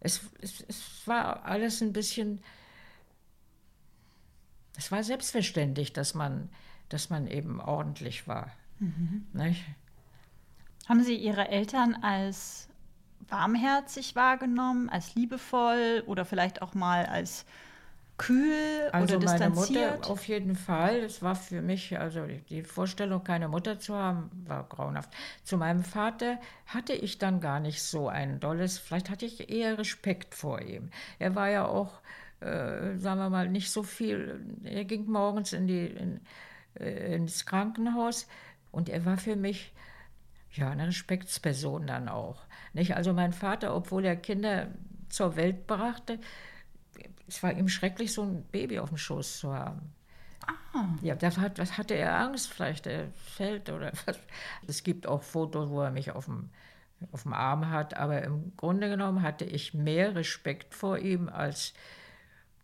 Es, 0.00 0.22
es, 0.40 0.62
es 0.62 1.06
war 1.06 1.44
alles 1.44 1.82
ein 1.82 1.92
bisschen. 1.92 2.40
Es 4.76 4.90
war 4.90 5.02
selbstverständlich, 5.02 5.92
dass 5.92 6.14
man, 6.14 6.48
dass 6.88 7.10
man 7.10 7.26
eben 7.26 7.60
ordentlich 7.60 8.26
war. 8.26 8.50
Nicht? 9.34 9.64
Haben 10.88 11.02
Sie 11.02 11.16
Ihre 11.16 11.48
Eltern 11.48 11.94
als 12.02 12.68
warmherzig 13.28 14.16
wahrgenommen, 14.16 14.88
als 14.88 15.14
liebevoll 15.14 16.02
oder 16.06 16.24
vielleicht 16.24 16.62
auch 16.62 16.74
mal 16.74 17.04
als 17.06 17.44
kühl 18.16 18.88
Also 18.90 19.16
oder 19.16 19.26
meine 19.26 19.50
distanziert? 19.50 19.98
Mutter 19.98 20.10
auf 20.10 20.26
jeden 20.26 20.56
Fall. 20.56 20.96
Es 20.96 21.22
war 21.22 21.36
für 21.36 21.60
mich, 21.62 21.98
also 21.98 22.26
die- 22.26 22.40
die 22.48 22.62
Vorstellung, 22.62 23.22
keine 23.22 23.48
Mutter 23.48 23.78
zu 23.78 23.94
haben, 23.94 24.30
war 24.46 24.64
grauenhaft. 24.64 25.10
Zu 25.44 25.56
meinem 25.58 25.84
Vater 25.84 26.38
hatte 26.66 26.94
ich 26.94 27.18
dann 27.18 27.40
gar 27.40 27.60
nicht 27.60 27.82
so 27.82 28.08
ein 28.08 28.40
dolles, 28.40 28.78
vielleicht 28.78 29.10
hatte 29.10 29.26
ich 29.26 29.50
eher 29.50 29.78
Respekt 29.78 30.34
vor 30.34 30.60
ihm. 30.62 30.90
Er 31.18 31.34
war 31.34 31.48
ja 31.48 31.66
auch, 31.66 32.00
äh, 32.40 32.96
sagen 32.96 33.20
wir 33.20 33.30
mal, 33.30 33.48
nicht 33.48 33.70
so 33.70 33.82
viel. 33.82 34.40
Er 34.64 34.84
ging 34.84 35.06
morgens 35.06 35.52
in 35.52 35.66
die, 35.66 35.86
in, 35.86 36.20
äh, 36.80 37.14
ins 37.14 37.46
Krankenhaus 37.46 38.26
und 38.72 38.88
er 38.88 39.04
war 39.04 39.16
für 39.18 39.36
mich 39.36 39.72
ja 40.58 40.70
eine 40.70 40.86
Respektsperson 40.86 41.86
dann 41.86 42.08
auch. 42.08 42.42
Nicht? 42.72 42.96
Also 42.96 43.12
mein 43.12 43.32
Vater, 43.32 43.74
obwohl 43.74 44.04
er 44.04 44.16
Kinder 44.16 44.68
zur 45.08 45.36
Welt 45.36 45.66
brachte, 45.66 46.18
es 47.26 47.42
war 47.42 47.52
ihm 47.52 47.68
schrecklich, 47.68 48.12
so 48.12 48.22
ein 48.22 48.44
Baby 48.44 48.78
auf 48.78 48.88
dem 48.88 48.98
Schoß 48.98 49.38
zu 49.38 49.54
haben. 49.54 49.92
Ja, 51.02 51.14
das, 51.14 51.38
hat, 51.38 51.58
das 51.58 51.76
hatte 51.76 51.94
er 51.94 52.18
Angst, 52.18 52.52
vielleicht 52.52 52.86
er 52.86 53.08
fällt 53.12 53.70
oder 53.70 53.92
was. 54.06 54.18
Es 54.66 54.82
gibt 54.82 55.06
auch 55.06 55.22
Fotos, 55.22 55.68
wo 55.70 55.82
er 55.82 55.90
mich 55.90 56.10
auf 56.12 56.26
dem 56.26 56.50
auf 57.12 57.22
dem 57.22 57.32
Arm 57.32 57.70
hat. 57.70 57.96
Aber 57.96 58.22
im 58.22 58.56
Grunde 58.56 58.88
genommen 58.88 59.22
hatte 59.22 59.44
ich 59.44 59.74
mehr 59.74 60.14
Respekt 60.14 60.74
vor 60.74 60.98
ihm, 60.98 61.28
als 61.28 61.74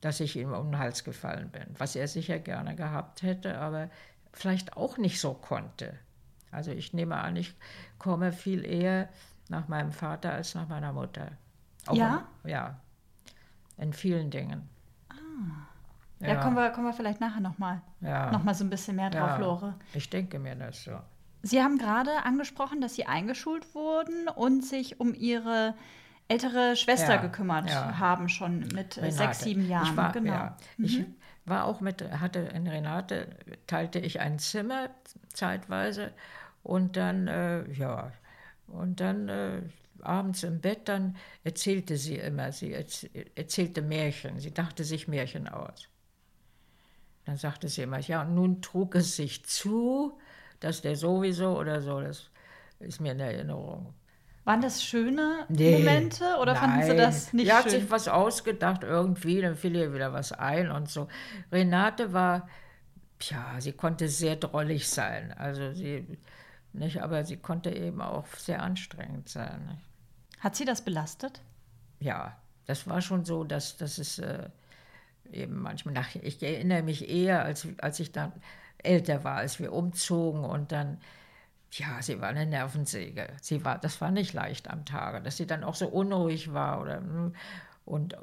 dass 0.01 0.21
ich 0.21 0.37
ihm 0.37 0.53
um 0.53 0.73
den 0.73 0.79
Hals 0.79 1.05
gefallen 1.05 1.51
bin. 1.51 1.67
Was 1.79 1.97
er 1.97 2.09
sicher 2.09 2.39
gerne 2.39 2.75
gehabt 2.75 3.23
hätte, 3.23 3.59
aber 3.59 3.91
vielleicht 4.33 4.77
auch 4.77 4.99
nicht 4.99 5.21
so 5.21 5.35
konnte. 5.35 5.99
Also 6.55 6.71
ich 6.71 6.93
nehme 6.93 7.17
an, 7.17 7.37
ich 7.37 7.55
komme 7.99 8.33
viel 8.33 8.65
eher 8.65 9.09
nach 9.49 9.69
meinem 9.69 9.93
Vater 9.93 10.33
als 10.33 10.55
nach 10.55 10.69
meiner 10.69 10.93
Mutter. 10.93 11.33
Auch 11.87 11.97
ja? 11.97 12.27
In, 12.45 12.51
ja. 12.51 12.77
In 13.77 13.93
vielen 13.93 14.31
Dingen. 14.31 14.69
Ah. 15.11 15.15
Ja, 16.21 16.29
ja, 16.29 16.41
kommen, 16.41 16.57
wir, 16.57 16.71
kommen 16.71 16.87
wir 16.87 16.93
vielleicht 16.95 17.21
nachher 17.21 17.41
nochmal 17.41 17.83
ja. 18.01 18.31
noch 18.31 18.43
mal 18.43 18.55
so 18.55 18.65
ein 18.65 18.71
bisschen 18.71 18.97
mehr 18.97 19.11
drauf, 19.11 19.31
ja. 19.31 19.37
Lore. 19.37 19.75
Ich 19.93 20.09
denke 20.09 20.39
mir 20.39 20.55
das 20.55 20.85
so. 20.85 20.99
Sie 21.43 21.63
haben 21.63 21.77
gerade 21.77 22.25
angesprochen, 22.25 22.81
dass 22.81 22.95
Sie 22.95 23.05
eingeschult 23.05 23.75
wurden 23.75 24.29
und 24.29 24.65
sich 24.65 25.01
um 25.01 25.13
Ihre 25.13 25.75
ältere 26.27 26.75
Schwester 26.75 27.19
gekümmert 27.19 27.75
haben, 27.75 28.31
schon 28.31 28.61
mit 28.75 28.97
Renate. 28.97 29.13
sechs, 29.13 29.41
sieben 29.41 29.69
Jahren. 29.69 29.89
Ich 29.89 29.97
war, 29.97 30.13
genau. 30.13 30.53
Mhm. 30.79 30.85
Ich 30.85 31.05
war 31.45 31.65
auch 31.67 31.83
mit, 31.83 32.03
hatte 32.19 32.39
in 32.39 32.67
Renate, 32.67 33.37
teilte 33.67 33.99
ich 33.99 34.21
ein 34.21 34.39
Zimmer 34.39 34.89
zeitweise 35.35 36.13
und 36.65 36.97
dann, 36.97 37.29
äh, 37.29 37.71
ja, 37.73 38.11
und 38.67 38.99
dann 38.99 39.29
äh, 39.29 39.63
abends 40.01 40.43
im 40.43 40.61
Bett, 40.61 40.89
dann 40.89 41.17
erzählte 41.45 41.97
sie 41.97 42.17
immer, 42.17 42.51
sie 42.51 42.73
erzählte 42.73 43.83
Märchen, 43.83 44.41
sie 44.41 44.53
dachte 44.53 44.83
sich 44.83 45.07
Märchen 45.07 45.47
aus. 45.47 45.89
Dann 47.27 47.37
sagte 47.37 47.69
sie 47.69 47.83
immer, 47.83 48.01
ja, 48.01 48.23
und 48.23 48.35
nun 48.35 48.61
trug 48.61 48.97
es 48.97 49.17
sich 49.17 49.45
zu, 49.45 50.19
dass 50.61 50.83
der 50.83 50.97
sowieso 50.97 51.59
oder 51.59 51.81
so, 51.81 52.01
das 52.01 52.31
ist 52.81 53.01
mir 53.01 53.13
in 53.13 53.21
Erinnerung. 53.21 53.95
Waren 54.45 54.61
das 54.61 54.85
schöne 54.85 55.47
nee, 55.49 55.79
Momente 55.79 56.25
oder 56.41 56.53
nein. 56.53 56.63
fanden 56.63 56.87
Sie 56.87 56.97
das 56.97 57.33
nicht 57.33 57.47
schön? 57.47 57.47
Sie 57.47 57.53
hat 57.53 57.71
sich 57.71 57.91
was 57.91 58.09
ausgedacht 58.09 58.83
irgendwie, 58.83 59.41
dann 59.41 59.57
fiel 59.57 59.77
ihr 59.77 59.95
wieder 59.95 60.13
was 60.13 60.33
ein 60.33 60.71
und 60.71 60.91
so. 60.91 61.09
Renate 61.51 62.13
war, 62.13 62.49
ja, 63.23 63.59
sie 63.59 63.73
konnte 63.73 64.09
sehr 64.09 64.37
drollig 64.37 64.89
sein. 64.89 65.33
Also 65.33 65.73
sie, 65.73 66.07
nicht, 66.75 67.03
aber 67.03 67.25
sie 67.25 67.37
konnte 67.37 67.71
eben 67.71 68.01
auch 68.01 68.27
sehr 68.37 68.63
anstrengend 68.63 69.29
sein. 69.29 69.67
Nicht? 69.67 69.89
Hat 70.41 70.57
sie 70.57 70.65
das 70.65 70.83
belastet? 70.83 71.41
Ja, 72.01 72.37
das 72.67 72.87
war 72.87 73.01
schon 73.01 73.25
so, 73.25 73.45
dass, 73.45 73.77
dass 73.77 73.99
es 73.99 74.19
äh, 74.19 74.49
eben 75.31 75.61
manchmal 75.61 75.95
nach, 75.95 76.15
ich 76.15 76.43
erinnere 76.43 76.83
mich 76.83 77.09
eher, 77.09 77.45
als, 77.45 77.67
als 77.79 78.01
ich 78.01 78.13
dann 78.13 78.33
älter 78.79 79.25
war, 79.25 79.37
als 79.37 79.59
wir 79.59 79.73
umzogen 79.73 80.45
und 80.45 80.73
dann, 80.73 80.99
ja, 81.71 82.03
sie 82.03 82.21
war 82.21 82.29
eine 82.29 82.47
Nervensäge. 82.47 83.29
Sie 83.41 83.65
war, 83.65 83.79
das 83.79 84.01
war 84.01 84.11
nicht 84.11 84.33
leicht 84.33 84.69
am 84.69 84.85
Tage, 84.85 85.23
dass 85.23 85.37
sie 85.37 85.47
dann 85.47 85.65
auch 85.65 85.75
so 85.75 85.89
unruhig 85.89 86.53
war 86.53 86.81
oder 86.81 87.03
und, 87.85 88.17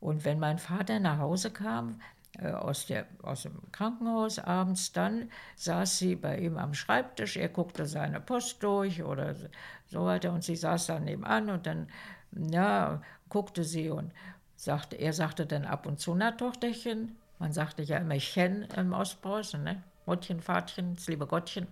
und 0.00 0.24
wenn 0.24 0.38
mein 0.38 0.58
Vater 0.58 1.00
nach 1.00 1.18
Hause 1.18 1.50
kam, 1.50 2.00
aus, 2.40 2.86
der, 2.86 3.06
aus 3.22 3.42
dem 3.42 3.60
Krankenhaus 3.72 4.38
abends, 4.38 4.92
dann 4.92 5.30
saß 5.56 5.98
sie 5.98 6.16
bei 6.16 6.38
ihm 6.38 6.56
am 6.56 6.74
Schreibtisch, 6.74 7.36
er 7.36 7.48
guckte 7.48 7.86
seine 7.86 8.20
Post 8.20 8.62
durch 8.62 9.02
oder 9.02 9.34
so 9.86 10.04
weiter 10.04 10.32
und 10.32 10.42
sie 10.42 10.56
saß 10.56 10.86
da 10.86 10.98
nebenan 10.98 11.50
und 11.50 11.66
dann, 11.66 11.88
ja, 12.32 13.02
guckte 13.28 13.64
sie 13.64 13.90
und 13.90 14.12
sagte, 14.56 14.96
er 14.96 15.12
sagte 15.12 15.46
dann 15.46 15.64
ab 15.64 15.86
und 15.86 16.00
zu, 16.00 16.14
na 16.14 16.32
Tochterchen, 16.32 17.16
man 17.38 17.52
sagte 17.52 17.82
ja 17.82 17.98
immer 17.98 18.18
Chen 18.18 18.62
im 18.76 18.92
Ostpreußen, 18.92 19.62
ne? 19.62 19.82
Muttchen, 20.06 20.40
Vatchen, 20.40 20.94
das 20.94 21.06
liebe 21.08 21.26
Gottchen. 21.26 21.66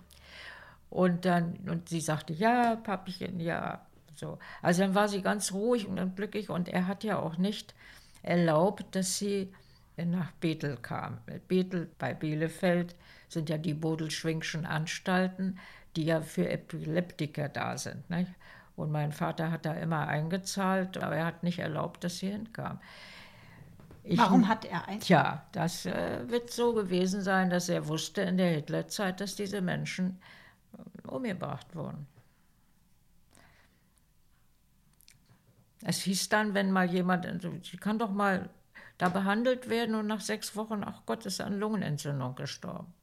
Und 0.89 1.25
dann, 1.25 1.55
und 1.69 1.89
sie 1.89 2.01
sagte, 2.01 2.33
ja, 2.33 2.75
Pappchen, 2.75 3.39
ja. 3.39 3.85
So. 4.15 4.37
Also 4.61 4.81
dann 4.81 4.93
war 4.93 5.07
sie 5.07 5.21
ganz 5.21 5.53
ruhig 5.53 5.87
und 5.87 6.15
glücklich 6.15 6.49
und 6.49 6.67
er 6.67 6.87
hat 6.87 7.03
ja 7.03 7.17
auch 7.17 7.37
nicht 7.37 7.73
erlaubt, 8.21 8.93
dass 8.95 9.17
sie 9.17 9.51
nach 9.97 10.31
Bethel 10.33 10.77
kam. 10.77 11.19
Bethel 11.47 11.89
bei 11.97 12.13
Bielefeld 12.13 12.95
sind 13.27 13.49
ja 13.49 13.57
die 13.57 13.73
Bodelschwingschen 13.73 14.65
Anstalten, 14.65 15.59
die 15.95 16.05
ja 16.05 16.21
für 16.21 16.49
Epileptiker 16.49 17.49
da 17.49 17.77
sind. 17.77 18.09
Nicht? 18.09 18.31
Und 18.75 18.91
mein 18.91 19.11
Vater 19.11 19.51
hat 19.51 19.65
da 19.65 19.73
immer 19.73 20.07
eingezahlt, 20.07 20.97
aber 20.97 21.15
er 21.15 21.25
hat 21.25 21.43
nicht 21.43 21.59
erlaubt, 21.59 22.03
dass 22.03 22.17
sie 22.19 22.31
hinkam. 22.31 22.79
Ich, 24.03 24.17
Warum 24.17 24.47
hat 24.47 24.65
er 24.65 24.87
eingezahlt? 24.87 25.03
Tja, 25.03 25.45
das 25.51 25.85
äh, 25.85 26.27
wird 26.27 26.49
so 26.49 26.73
gewesen 26.73 27.21
sein, 27.21 27.49
dass 27.49 27.69
er 27.69 27.87
wusste 27.87 28.21
in 28.21 28.37
der 28.37 28.49
Hitlerzeit, 28.49 29.21
dass 29.21 29.35
diese 29.35 29.61
Menschen 29.61 30.19
äh, 30.73 31.07
umgebracht 31.07 31.75
wurden. 31.75 32.07
Es 35.83 36.01
hieß 36.01 36.29
dann, 36.29 36.53
wenn 36.53 36.71
mal 36.71 36.89
jemand, 36.89 37.27
sie 37.63 37.77
kann 37.77 37.99
doch 37.99 38.11
mal 38.11 38.49
da 39.01 39.09
behandelt 39.09 39.67
werden 39.67 39.95
und 39.95 40.05
nach 40.05 40.21
sechs 40.21 40.55
Wochen, 40.55 40.83
ach 40.85 41.01
Gott, 41.07 41.25
ist 41.25 41.41
an 41.41 41.59
Lungenentzündung 41.59 42.35
gestorben. 42.35 42.93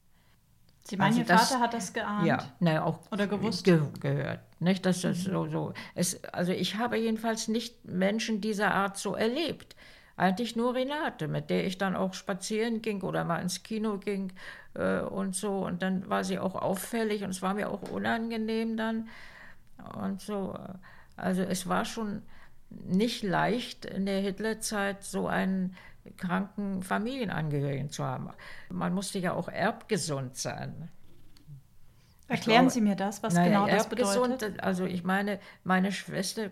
Sie 0.83 0.95
meinen, 0.95 1.07
also 1.07 1.19
Ihr 1.19 1.25
das, 1.25 1.49
Vater 1.49 1.61
hat 1.61 1.73
das 1.73 1.91
geahnt? 1.91 2.25
Ja, 2.25 2.37
naja, 2.61 2.83
auch 2.85 2.99
oder 3.11 3.27
gewusst? 3.27 3.65
Ge 3.65 3.81
gehört. 3.99 4.39
Nicht, 4.61 4.85
dass 4.85 5.01
das 5.01 5.27
mhm. 5.27 5.31
so, 5.31 5.47
so 5.47 5.73
es, 5.95 6.23
Also 6.23 6.53
ich 6.53 6.77
habe 6.77 6.95
jedenfalls 6.95 7.49
nicht 7.49 7.83
Menschen 7.83 8.39
dieser 8.39 8.73
Art 8.73 8.97
so 8.97 9.13
erlebt. 9.13 9.75
Eigentlich 10.15 10.55
nur 10.55 10.73
Renate, 10.73 11.27
mit 11.27 11.49
der 11.49 11.67
ich 11.67 11.77
dann 11.77 11.97
auch 11.97 12.13
spazieren 12.13 12.81
ging 12.81 13.01
oder 13.01 13.25
mal 13.25 13.41
ins 13.41 13.63
Kino 13.63 13.97
ging 13.97 14.31
äh, 14.75 15.01
und 15.01 15.35
so. 15.35 15.65
Und 15.65 15.81
dann 15.81 16.09
war 16.09 16.23
sie 16.23 16.39
auch 16.39 16.55
auffällig 16.55 17.25
und 17.25 17.31
es 17.31 17.41
war 17.41 17.55
mir 17.55 17.69
auch 17.69 17.81
unangenehm 17.81 18.77
dann 18.77 19.09
und 20.01 20.21
so. 20.21 20.57
Also 21.17 21.41
es 21.41 21.67
war 21.67 21.83
schon 21.83 22.21
nicht 22.69 23.23
leicht 23.23 23.85
in 23.85 24.05
der 24.05 24.21
Hitlerzeit 24.21 25.03
so 25.03 25.27
einen 25.27 25.75
kranken 26.17 26.83
Familienangehörigen 26.83 27.89
zu 27.89 28.03
haben. 28.03 28.29
Man 28.69 28.93
musste 28.93 29.19
ja 29.19 29.33
auch 29.33 29.49
erbgesund 29.49 30.37
sein. 30.37 30.89
Erklären 32.29 32.65
glaube, 32.65 32.71
Sie 32.71 32.81
mir 32.81 32.95
das, 32.95 33.23
was 33.23 33.33
naja, 33.33 33.65
genau 33.65 33.67
das 33.67 33.89
bedeutet? 33.89 34.61
Also 34.61 34.85
ich 34.85 35.03
meine, 35.03 35.39
meine 35.63 35.91
Schwester 35.91 36.51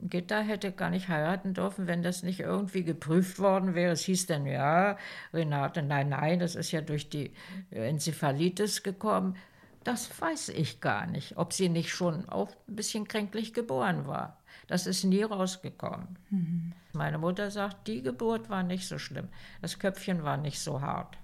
Gitta 0.00 0.40
hätte 0.40 0.72
gar 0.72 0.88
nicht 0.88 1.08
heiraten 1.08 1.52
dürfen, 1.52 1.86
wenn 1.86 2.02
das 2.02 2.22
nicht 2.22 2.40
irgendwie 2.40 2.82
geprüft 2.82 3.38
worden 3.38 3.74
wäre. 3.74 3.92
Es 3.92 4.00
hieß 4.04 4.26
dann, 4.26 4.46
ja, 4.46 4.96
Renate, 5.34 5.82
nein, 5.82 6.08
nein, 6.08 6.38
das 6.38 6.54
ist 6.54 6.72
ja 6.72 6.80
durch 6.80 7.10
die 7.10 7.34
Enzephalitis 7.70 8.82
gekommen. 8.82 9.36
Das 9.84 10.18
weiß 10.18 10.48
ich 10.50 10.80
gar 10.80 11.06
nicht, 11.06 11.36
ob 11.36 11.52
sie 11.52 11.68
nicht 11.68 11.90
schon 11.90 12.26
auch 12.28 12.48
ein 12.66 12.76
bisschen 12.76 13.06
kränklich 13.06 13.52
geboren 13.52 14.06
war. 14.06 14.37
Das 14.68 14.86
ist 14.86 15.02
nie 15.02 15.22
rausgekommen. 15.22 16.18
Mhm. 16.30 16.72
Meine 16.92 17.18
Mutter 17.18 17.50
sagt, 17.50 17.88
die 17.88 18.02
Geburt 18.02 18.48
war 18.50 18.62
nicht 18.62 18.86
so 18.86 18.98
schlimm. 18.98 19.28
Das 19.60 19.78
Köpfchen 19.78 20.22
war 20.22 20.36
nicht 20.36 20.60
so 20.60 20.80
hart. 20.80 21.18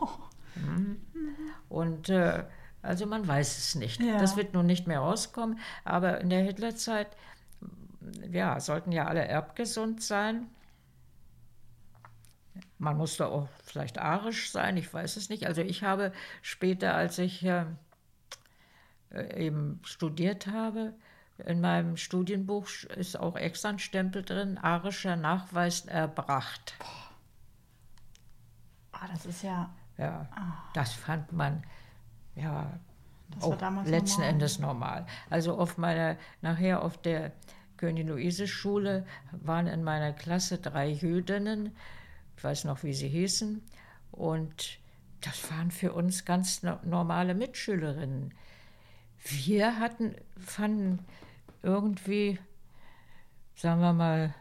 Oh. 0.00 0.08
Mhm. 0.56 1.00
Und 1.68 2.10
äh, 2.10 2.44
also 2.80 3.06
man 3.06 3.26
weiß 3.26 3.58
es 3.58 3.74
nicht. 3.74 4.00
Ja. 4.00 4.18
Das 4.18 4.36
wird 4.36 4.54
nun 4.54 4.66
nicht 4.66 4.86
mehr 4.86 5.00
rauskommen. 5.00 5.58
Aber 5.84 6.20
in 6.20 6.30
der 6.30 6.44
Hitlerzeit, 6.44 7.08
ja, 8.30 8.60
sollten 8.60 8.92
ja 8.92 9.06
alle 9.06 9.26
erbgesund 9.26 10.00
sein. 10.00 10.46
Man 12.78 12.96
musste 12.96 13.26
auch 13.26 13.48
vielleicht 13.64 13.98
arisch 13.98 14.52
sein, 14.52 14.76
ich 14.76 14.94
weiß 14.94 15.16
es 15.16 15.28
nicht. 15.28 15.46
Also 15.48 15.62
ich 15.62 15.82
habe 15.82 16.12
später, 16.40 16.94
als 16.94 17.18
ich 17.18 17.44
äh, 17.44 17.64
eben 19.10 19.80
studiert 19.82 20.46
habe, 20.46 20.94
in 21.38 21.60
meinem 21.60 21.96
Studienbuch 21.96 22.68
ist 22.96 23.18
auch 23.18 23.36
extra 23.36 23.70
ein 23.70 23.78
Stempel 23.78 24.22
drin, 24.22 24.58
arischer 24.58 25.16
Nachweis 25.16 25.84
erbracht. 25.86 26.74
Ah, 28.92 29.08
das 29.12 29.26
ist 29.26 29.42
ja. 29.42 29.74
Ja, 29.98 30.28
ah. 30.34 30.70
das 30.74 30.92
fand 30.92 31.32
man 31.32 31.62
ja 32.34 32.78
auch 33.40 33.60
letzten 33.84 34.20
normal. 34.20 34.28
Endes 34.28 34.58
normal. 34.58 35.06
Also 35.30 35.56
auf 35.58 35.78
meiner, 35.78 36.16
nachher 36.40 36.82
auf 36.82 37.00
der 37.00 37.32
Königin-Luise-Schule 37.76 39.06
waren 39.32 39.66
in 39.66 39.82
meiner 39.82 40.12
Klasse 40.12 40.58
drei 40.58 40.88
Jüdinnen, 40.88 41.74
ich 42.36 42.44
weiß 42.44 42.64
noch, 42.64 42.82
wie 42.82 42.94
sie 42.94 43.08
hießen, 43.08 43.62
und 44.12 44.78
das 45.20 45.50
waren 45.50 45.70
für 45.70 45.92
uns 45.92 46.24
ganz 46.24 46.62
normale 46.62 47.34
Mitschülerinnen. 47.34 48.34
Wir 49.24 49.78
hatten, 49.78 50.14
fanden 50.38 50.98
irgendwie, 51.62 52.38
sagen 53.56 53.80
wir 53.80 53.92
mal, 53.92 54.34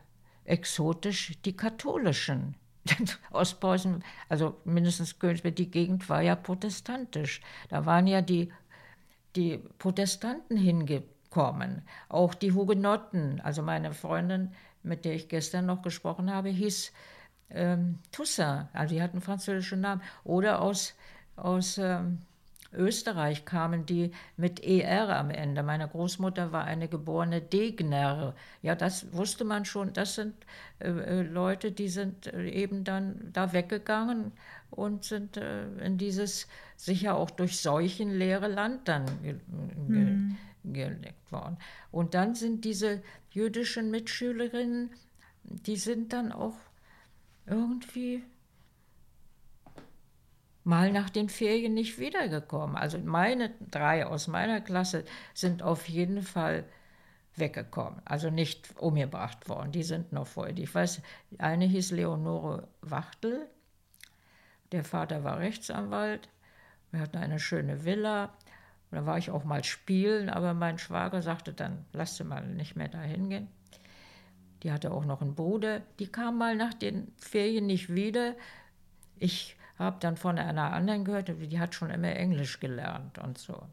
exotisch 0.46 1.34
die 1.46 1.56
katholischen. 1.56 2.56
Ostpreußen, 3.32 4.04
also 4.28 4.58
mindestens 4.65 5.17
Königsberg, 5.17 5.56
die 5.56 5.72
Gegend 5.72 6.10
war 6.10 6.22
ja 6.22 6.36
protestantisch. 6.36 7.41
Da 7.69 7.86
waren 7.86 8.08
ja 8.08 8.22
die, 8.22 8.52
die 9.38 9.58
Protestanten 9.80 10.58
hingekommen, 10.58 11.84
auch 12.10 12.34
die 12.34 12.52
Hugenotten. 12.52 13.39
Also 13.39 13.62
meine 13.62 13.93
Freundin, 13.93 14.52
mit 14.84 15.06
der 15.06 15.13
ich 15.13 15.30
gestern 15.30 15.65
noch 15.65 15.82
gesprochen 15.82 16.30
habe, 16.30 16.50
hieß 16.50 16.91
ähm, 17.52 18.00
Toussaint, 18.12 18.67
also 18.74 18.96
die 18.96 19.02
hatten 19.02 19.22
französische 19.22 19.78
Namen. 19.78 20.02
Oder 20.26 20.62
aus, 20.62 20.93
aus 21.38 21.78
ähm, 21.78 22.19
Österreich 22.74 23.46
kamen 23.46 23.86
die 23.86 24.12
mit 24.38 24.64
ER 24.64 25.18
am 25.18 25.30
Ende. 25.30 25.64
Meine 25.64 25.88
Großmutter 25.88 26.52
war 26.52 26.64
eine 26.64 26.88
geborene 26.88 27.42
Degner. 27.42 28.36
Ja, 28.62 28.76
das 28.76 29.14
wusste 29.14 29.44
man 29.44 29.66
schon. 29.66 29.94
Das 29.94 30.16
sind 30.16 30.34
äh, 30.80 30.90
äh 30.90 31.22
Leute, 31.22 31.72
die 31.72 31.88
sind 31.88 32.28
äh, 32.28 32.50
eben 32.50 32.84
dann 32.84 33.30
da 33.34 33.54
weggegangen 33.54 34.32
und 34.70 35.04
sind 35.04 35.38
äh, 35.38 35.68
in 35.86 35.98
dieses 35.98 36.48
sicher 36.76 37.16
auch 37.16 37.30
durch 37.30 37.60
Seuchen 37.60 38.18
leere 38.18 38.48
Land 38.48 38.88
dann 38.88 39.06
ge 39.22 39.36
mhm. 39.88 40.38
gelegt 40.64 41.32
worden. 41.32 41.58
Und 41.92 42.14
dann 42.14 42.36
sind 42.36 42.66
diese 42.66 43.02
jüdischen 43.32 43.92
Mitschülerinnen, 43.92 44.92
die 45.44 45.78
sind 45.78 46.14
dann 46.14 46.32
auch 46.32 46.56
irgendwie 47.46 48.24
mal 50.63 50.91
nach 50.91 51.10
den 51.10 51.30
Ferien 51.30 51.73
nicht 51.73 51.99
wiedergekommen. 51.99 52.76
Also 52.76 52.97
meine 52.99 53.52
drei 53.71 54.06
aus 54.06 54.28
meiner 54.28 54.62
Klasse 54.62 55.04
sind 55.34 55.62
auf 55.63 55.89
jeden 55.89 56.21
Fall 56.21 56.65
weggekommen, 57.36 58.02
also 58.06 58.30
nicht 58.30 58.78
umgebracht 58.78 59.49
worden. 59.49 59.71
Die 59.71 59.84
sind 59.84 60.13
noch 60.13 60.28
voll. 60.28 60.58
Ich 60.60 60.73
weiß, 60.73 61.02
eine 61.39 61.65
hieß 61.65 61.91
Leonore 61.91 62.67
Wachtel. 62.82 63.47
Der 64.71 64.84
Vater 64.84 65.23
war 65.23 65.39
Rechtsanwalt. 65.39 66.30
Wir 66.91 66.99
hatten 66.99 67.17
eine 67.17 67.39
schöne 67.39 67.86
Villa. 67.86 68.34
Da 68.91 69.08
war 69.08 69.17
ich 69.17 69.32
auch 69.32 69.43
mal 69.43 69.63
spielen, 69.63 70.30
aber 70.30 70.54
mein 70.54 70.78
Schwager 70.78 71.23
sagte 71.23 71.54
dann, 71.54 71.86
lass 71.93 72.17
sie 72.17 72.23
mal 72.23 72.45
nicht 72.45 72.76
mehr 72.76 72.89
dahin 72.89 73.30
gehen. 73.30 73.47
Die 74.62 74.71
hatte 74.71 74.91
auch 74.91 75.04
noch 75.04 75.21
einen 75.21 75.34
Bruder. 75.34 75.82
Die 75.99 76.08
kam 76.08 76.38
mal 76.38 76.56
nach 76.56 76.76
den 76.76 77.12
Ferien 77.17 77.65
nicht 77.65 77.93
wieder. 77.93 78.36
Ich 79.17 79.58
habe 79.78 79.98
dann 80.00 80.18
von 80.18 80.38
einer 80.38 80.72
anderen 80.72 81.04
gehört, 81.04 81.30
die 81.30 81.60
hat 81.60 81.76
schon 81.76 81.90
immer 81.90 82.16
Englisch 82.16 82.60
gelernt 82.60 83.18
und 83.20 83.38
so. 83.38 83.68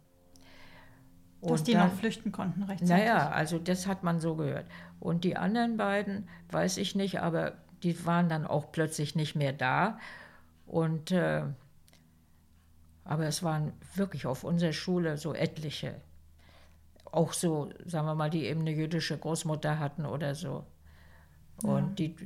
Und 1.41 1.53
Dass 1.53 1.63
die 1.63 1.73
dann, 1.73 1.89
noch 1.89 1.95
flüchten 1.95 2.33
konnten 2.33 2.63
rechtzeitig. 2.63 2.91
Naja, 2.91 3.31
also 3.31 3.59
das 3.59 3.87
hat 3.87 4.03
man 4.03 4.21
so 4.21 4.35
gehört. 4.35 4.67
Und 4.99 5.25
die 5.25 5.37
anderen 5.37 5.77
beiden, 5.77 6.29
weiß 6.51 6.77
ich 6.77 6.95
nicht, 6.95 7.21
aber 7.21 7.55
die 7.83 8.05
waren 8.05 8.29
dann 8.29 8.47
auch 8.47 8.73
plötzlich 8.73 9.15
nicht 9.15 9.37
mehr 9.37 9.53
da. 9.53 9.99
Und 10.67 11.11
äh, 11.13 11.45
aber 13.05 13.27
es 13.27 13.43
waren 13.43 13.73
wirklich 13.95 14.27
auf 14.27 14.45
unserer 14.45 14.73
Schule 14.73 15.17
so 15.17 15.35
etliche. 15.35 16.01
Auch 17.07 17.33
so, 17.33 17.71
sagen 17.85 18.07
wir 18.07 18.15
mal, 18.15 18.31
die 18.31 18.45
eben 18.45 18.61
eine 18.61 18.71
jüdische 18.71 19.19
Großmutter 19.19 19.79
hatten 19.79 20.07
oder 20.07 20.35
so. 20.35 20.65
Und 21.63 21.99
ja. 21.99 22.07
die 22.07 22.17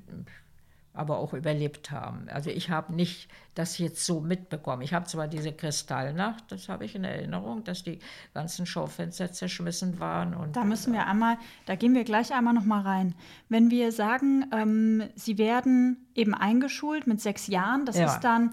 aber 0.95 1.19
auch 1.19 1.35
überlebt 1.35 1.91
haben. 1.91 2.29
Also 2.29 2.51
ich 2.51 2.71
habe 2.71 2.95
nicht 2.95 3.29
das 3.55 3.79
jetzt 3.79 4.05
so 4.07 4.21
mitbekommen. 4.21 4.83
Ich 4.83 4.95
habe 4.95 5.07
zwar 5.07 5.29
diese 5.29 5.53
Kristallnacht, 5.53 6.51
das 6.51 6.69
habe 6.69 6.85
ich 6.85 6.95
in 6.95 7.05
Erinnerung, 7.05 7.65
dass 7.65 7.83
die 7.83 7.99
ganzen 8.33 8.65
Schaufenster 8.65 9.33
zerschmissen 9.33 9.99
waren. 9.99 10.35
Und 10.35 10.57
da 10.57 10.65
müssen 10.65 10.93
wir 10.93 11.07
einmal, 11.07 11.37
da 11.67 11.75
gehen 11.75 11.95
wir 11.95 12.05
gleich 12.05 12.33
einmal 12.33 12.55
noch 12.55 12.65
mal 12.65 12.81
rein. 12.81 13.15
Wenn 13.49 13.71
wir 13.71 13.93
sagen, 13.93 14.47
ähm, 14.53 15.03
sie 15.17 15.37
werden 15.37 16.07
eben 16.15 16.33
eingeschult 16.33 17.07
mit 17.07 17.21
sechs 17.21 17.49
Jahren, 17.49 17.87
das 17.87 17.99
ja. 17.99 18.07
ist 18.07 18.21
dann 18.21 18.53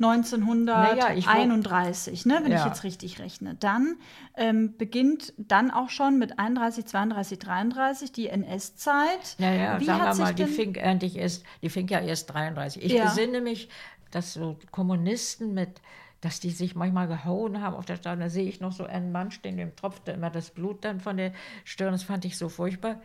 1931, 0.00 2.24
naja, 2.24 2.38
ne, 2.38 2.44
wenn 2.44 2.52
ja. 2.52 2.60
ich 2.60 2.66
jetzt 2.66 2.84
richtig 2.84 3.18
rechne. 3.18 3.56
Dann 3.56 3.96
ähm, 4.36 4.76
beginnt 4.76 5.32
dann 5.36 5.72
auch 5.72 5.90
schon 5.90 6.18
mit 6.18 6.38
31, 6.38 6.86
32, 6.86 7.38
33 7.38 8.12
die 8.12 8.28
NS-Zeit. 8.28 9.36
Naja, 9.38 9.80
Wie 9.80 9.84
sagen 9.84 10.18
wir 10.18 10.24
mal, 10.24 10.34
die 10.34 10.46
fing, 10.46 10.76
endlich 10.76 11.16
erst, 11.16 11.44
die 11.62 11.68
fing 11.68 11.88
ja 11.88 11.98
erst 11.98 12.32
33. 12.32 12.84
Ich 12.84 12.92
ja. 12.92 13.04
besinne 13.04 13.40
mich, 13.40 13.68
dass 14.10 14.34
so 14.34 14.58
Kommunisten 14.70 15.54
mit 15.54 15.80
dass 16.20 16.40
die 16.40 16.50
sich 16.50 16.74
manchmal 16.74 17.06
gehauen 17.06 17.60
haben 17.60 17.76
auf 17.76 17.84
der 17.84 17.94
Straße. 17.94 18.18
Da 18.18 18.28
sehe 18.28 18.48
ich 18.48 18.58
noch 18.58 18.72
so 18.72 18.82
einen 18.82 19.12
Mann 19.12 19.30
stehen, 19.30 19.56
dem 19.56 19.76
tropfte 19.76 20.10
immer 20.10 20.30
das 20.30 20.50
Blut 20.50 20.84
dann 20.84 20.98
von 20.98 21.16
der 21.16 21.32
Stirn. 21.62 21.92
Das 21.92 22.02
fand 22.02 22.24
ich 22.24 22.36
so 22.36 22.48
furchtbar. 22.48 23.00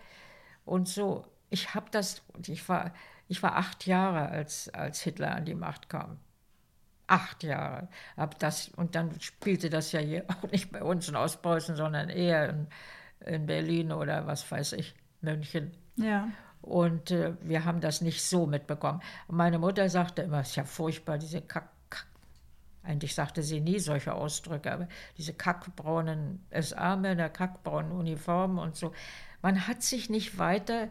Und 0.65 0.87
so, 0.87 1.23
ich 1.51 1.75
habe 1.75 1.85
das, 1.91 2.23
ich 2.47 2.67
war, 2.67 2.91
ich 3.27 3.43
war 3.43 3.55
acht 3.55 3.85
Jahre, 3.85 4.29
als, 4.29 4.67
als 4.69 5.01
Hitler 5.01 5.35
an 5.35 5.45
die 5.45 5.53
Macht 5.53 5.89
kam 5.89 6.17
acht 7.07 7.43
Jahre. 7.43 7.87
Hab 8.17 8.39
das, 8.39 8.69
und 8.69 8.95
dann 8.95 9.19
spielte 9.19 9.69
das 9.69 9.91
ja 9.91 9.99
hier 9.99 10.25
auch 10.27 10.51
nicht 10.51 10.71
bei 10.71 10.83
uns 10.83 11.07
in 11.07 11.15
Ostpreußen, 11.15 11.75
sondern 11.75 12.09
eher 12.09 12.49
in, 12.49 12.67
in 13.25 13.45
Berlin 13.45 13.91
oder 13.91 14.27
was 14.27 14.49
weiß 14.49 14.73
ich, 14.73 14.95
München. 15.21 15.71
Ja. 15.95 16.29
Und 16.61 17.11
äh, 17.11 17.35
wir 17.41 17.65
haben 17.65 17.81
das 17.81 18.01
nicht 18.01 18.23
so 18.23 18.45
mitbekommen. 18.45 19.01
Meine 19.27 19.59
Mutter 19.59 19.89
sagte 19.89 20.21
immer, 20.21 20.39
es 20.39 20.49
ist 20.49 20.55
ja 20.55 20.63
furchtbar, 20.63 21.17
diese 21.17 21.41
Kack, 21.41 21.69
Kack. 21.89 22.07
Eigentlich 22.83 23.15
sagte 23.15 23.43
sie 23.43 23.59
nie 23.59 23.79
solche 23.79 24.13
Ausdrücke, 24.13 24.71
aber 24.71 24.87
diese 25.17 25.33
kackbraunen 25.33 26.45
SA-Männer, 26.51 27.29
kackbraunen 27.29 27.91
Uniformen 27.91 28.59
und 28.59 28.75
so. 28.75 28.93
Man 29.41 29.67
hat 29.67 29.83
sich 29.83 30.09
nicht 30.09 30.37
weiter, 30.37 30.87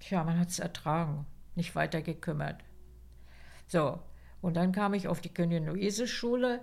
tja, 0.00 0.24
man 0.24 0.40
hat 0.40 0.48
es 0.48 0.58
ertragen, 0.58 1.24
nicht 1.54 1.76
weiter 1.76 2.02
gekümmert. 2.02 2.64
So, 3.68 4.00
und 4.44 4.58
dann 4.58 4.72
kam 4.72 4.92
ich 4.92 5.08
auf 5.08 5.22
die 5.22 5.32
Königin-Luise-Schule. 5.32 6.60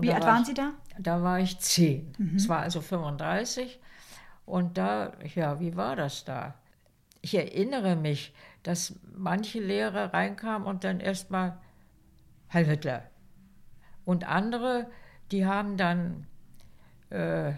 Wie 0.00 0.12
alt 0.12 0.24
waren 0.24 0.44
Sie 0.44 0.54
da? 0.54 0.72
Da 0.98 1.22
war 1.22 1.38
ich 1.38 1.60
zehn. 1.60 2.12
Mhm. 2.18 2.34
Es 2.34 2.48
war 2.48 2.58
also 2.58 2.80
35. 2.80 3.78
Und 4.44 4.76
da, 4.76 5.12
ja, 5.36 5.60
wie 5.60 5.76
war 5.76 5.94
das 5.94 6.24
da? 6.24 6.56
Ich 7.20 7.36
erinnere 7.36 7.94
mich, 7.94 8.34
dass 8.64 8.98
manche 9.16 9.60
Lehrer 9.60 10.12
reinkamen 10.12 10.66
und 10.66 10.82
dann 10.82 10.98
erstmal 10.98 11.56
Heil 12.52 12.66
Hitler. 12.66 13.04
Und 14.04 14.24
andere, 14.28 14.90
die 15.30 15.46
haben 15.46 15.76
dann, 15.76 16.26
äh, 17.10 17.52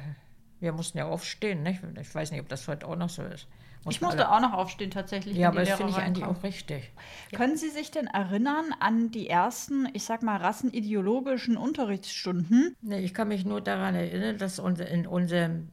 wir 0.61 0.73
mussten 0.73 0.99
ja 0.99 1.07
aufstehen, 1.07 1.63
nicht? 1.63 1.83
ich 1.99 2.15
weiß 2.15 2.33
nicht, 2.33 2.43
ob 2.43 2.51
das 2.51 2.69
heute 2.69 2.87
auch 2.87 2.97
noch 2.97 3.09
so 3.09 3.23
ist. 3.23 3.49
Ich 3.89 4.01
musste 4.01 4.31
auch 4.31 4.41
noch 4.41 4.53
aufstehen 4.53 4.91
tatsächlich. 4.91 5.37
Ja, 5.37 5.49
aber 5.49 5.65
das 5.65 5.77
finde 5.77 5.93
ich 5.93 5.99
eigentlich 5.99 6.25
auch 6.25 6.43
richtig. 6.43 6.91
Können 7.33 7.57
Sie 7.57 7.71
sich 7.71 7.91
denn 7.91 8.07
erinnern 8.07 8.75
an 8.81 9.11
die 9.11 9.29
ersten, 9.29 9.89
ich 9.93 10.05
sag 10.05 10.23
mal, 10.23 10.37
rassenideologischen 10.37 11.57
Unterrichtsstunden? 11.57 12.77
Nee, 12.83 13.01
ich 13.01 13.15
kann 13.15 13.29
mich 13.29 13.45
nur 13.45 13.61
daran 13.61 13.95
erinnern, 13.95 14.39
dass 14.39 14.59
in 14.59 15.07
unserem 15.07 15.69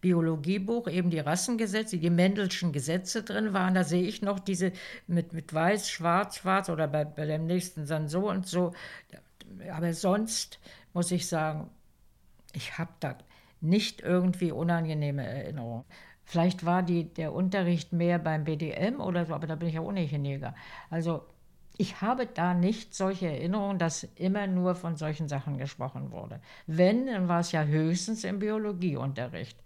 Biologiebuch 0.00 0.88
eben 0.88 1.10
die 1.10 1.18
Rassengesetze, 1.18 1.98
die 1.98 2.10
Mendelschen 2.10 2.72
Gesetze 2.72 3.22
drin 3.22 3.52
waren. 3.52 3.74
Da 3.74 3.84
sehe 3.84 4.02
ich 4.04 4.22
noch 4.22 4.38
diese 4.38 4.72
mit, 5.06 5.32
mit 5.32 5.52
weiß, 5.52 5.90
schwarz, 5.90 6.36
schwarz 6.36 6.68
oder 6.68 6.88
bei, 6.88 7.04
bei 7.04 7.26
dem 7.26 7.46
nächsten 7.46 7.86
dann 7.86 8.08
so 8.08 8.28
und 8.28 8.46
so. 8.46 8.72
Aber 9.72 9.92
sonst 9.92 10.60
muss 10.92 11.10
ich 11.10 11.26
sagen, 11.26 11.70
ich 12.52 12.78
habe 12.78 12.90
da 13.00 13.16
nicht 13.60 14.00
irgendwie 14.00 14.52
unangenehme 14.52 15.24
Erinnerungen. 15.26 15.84
Vielleicht 16.30 16.64
war 16.64 16.84
die, 16.84 17.12
der 17.12 17.32
Unterricht 17.32 17.92
mehr 17.92 18.20
beim 18.20 18.44
BDM 18.44 19.00
oder 19.00 19.26
so, 19.26 19.34
aber 19.34 19.48
da 19.48 19.56
bin 19.56 19.66
ich 19.66 19.74
ja 19.74 19.80
ohnehin 19.80 20.24
hingegangen. 20.24 20.56
Also 20.88 21.24
ich 21.76 22.02
habe 22.02 22.24
da 22.24 22.54
nicht 22.54 22.94
solche 22.94 23.26
Erinnerungen, 23.26 23.80
dass 23.80 24.04
immer 24.14 24.46
nur 24.46 24.76
von 24.76 24.94
solchen 24.94 25.26
Sachen 25.26 25.58
gesprochen 25.58 26.12
wurde. 26.12 26.40
Wenn, 26.68 27.06
dann 27.06 27.26
war 27.26 27.40
es 27.40 27.50
ja 27.50 27.64
höchstens 27.64 28.22
im 28.22 28.38
Biologieunterricht. 28.38 29.58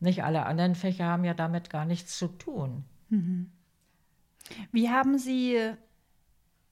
Nicht 0.00 0.24
alle 0.24 0.46
anderen 0.46 0.76
Fächer 0.76 1.04
haben 1.04 1.24
ja 1.24 1.34
damit 1.34 1.68
gar 1.68 1.84
nichts 1.84 2.16
zu 2.16 2.28
tun. 2.28 2.86
Mhm. 3.10 3.52
Wie 4.72 4.88
haben 4.88 5.18
Sie 5.18 5.58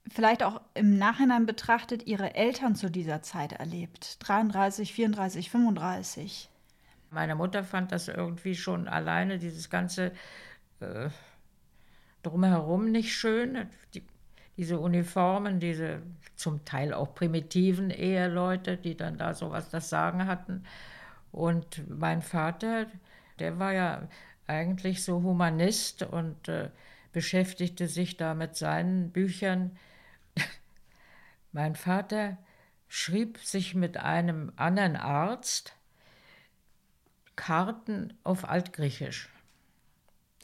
vielleicht 0.08 0.42
auch 0.42 0.62
im 0.72 0.96
Nachhinein 0.96 1.44
betrachtet 1.44 2.06
Ihre 2.06 2.34
Eltern 2.34 2.74
zu 2.74 2.90
dieser 2.90 3.20
Zeit 3.20 3.52
erlebt? 3.52 4.16
33, 4.26 4.94
34, 4.94 5.50
35? 5.50 6.48
Meine 7.10 7.34
Mutter 7.34 7.64
fand 7.64 7.92
das 7.92 8.08
irgendwie 8.08 8.54
schon 8.54 8.88
alleine, 8.88 9.38
dieses 9.38 9.70
ganze 9.70 10.12
äh, 10.80 11.08
drumherum 12.22 12.90
nicht 12.90 13.14
schön. 13.14 13.68
Die, 13.94 14.02
diese 14.56 14.78
Uniformen, 14.78 15.60
diese 15.60 16.02
zum 16.34 16.64
Teil 16.64 16.94
auch 16.94 17.14
primitiven 17.14 17.90
Eheleute, 17.90 18.76
die 18.76 18.96
dann 18.96 19.18
da 19.18 19.34
sowas 19.34 19.70
das 19.70 19.88
Sagen 19.90 20.26
hatten. 20.26 20.64
Und 21.30 21.88
mein 21.88 22.22
Vater, 22.22 22.86
der 23.38 23.58
war 23.58 23.72
ja 23.72 24.08
eigentlich 24.46 25.04
so 25.04 25.22
Humanist 25.22 26.02
und 26.02 26.48
äh, 26.48 26.70
beschäftigte 27.12 27.88
sich 27.88 28.16
da 28.16 28.34
mit 28.34 28.56
seinen 28.56 29.10
Büchern. 29.10 29.76
mein 31.52 31.74
Vater 31.74 32.38
schrieb 32.88 33.38
sich 33.38 33.74
mit 33.74 33.96
einem 33.98 34.52
anderen 34.56 34.96
Arzt 34.96 35.75
Karten 37.36 38.14
auf 38.24 38.48
Altgriechisch 38.48 39.28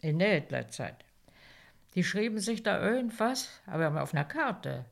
in 0.03 0.19
der 0.19 0.35
Hitlerzeit. 0.35 1.05
Die 1.95 2.05
schrieben 2.05 2.39
sich 2.39 2.63
da 2.63 2.81
irgendwas, 2.81 3.49
aber 3.67 4.03
auf 4.03 4.15
einer 4.15 4.25
Karte. 4.25 4.85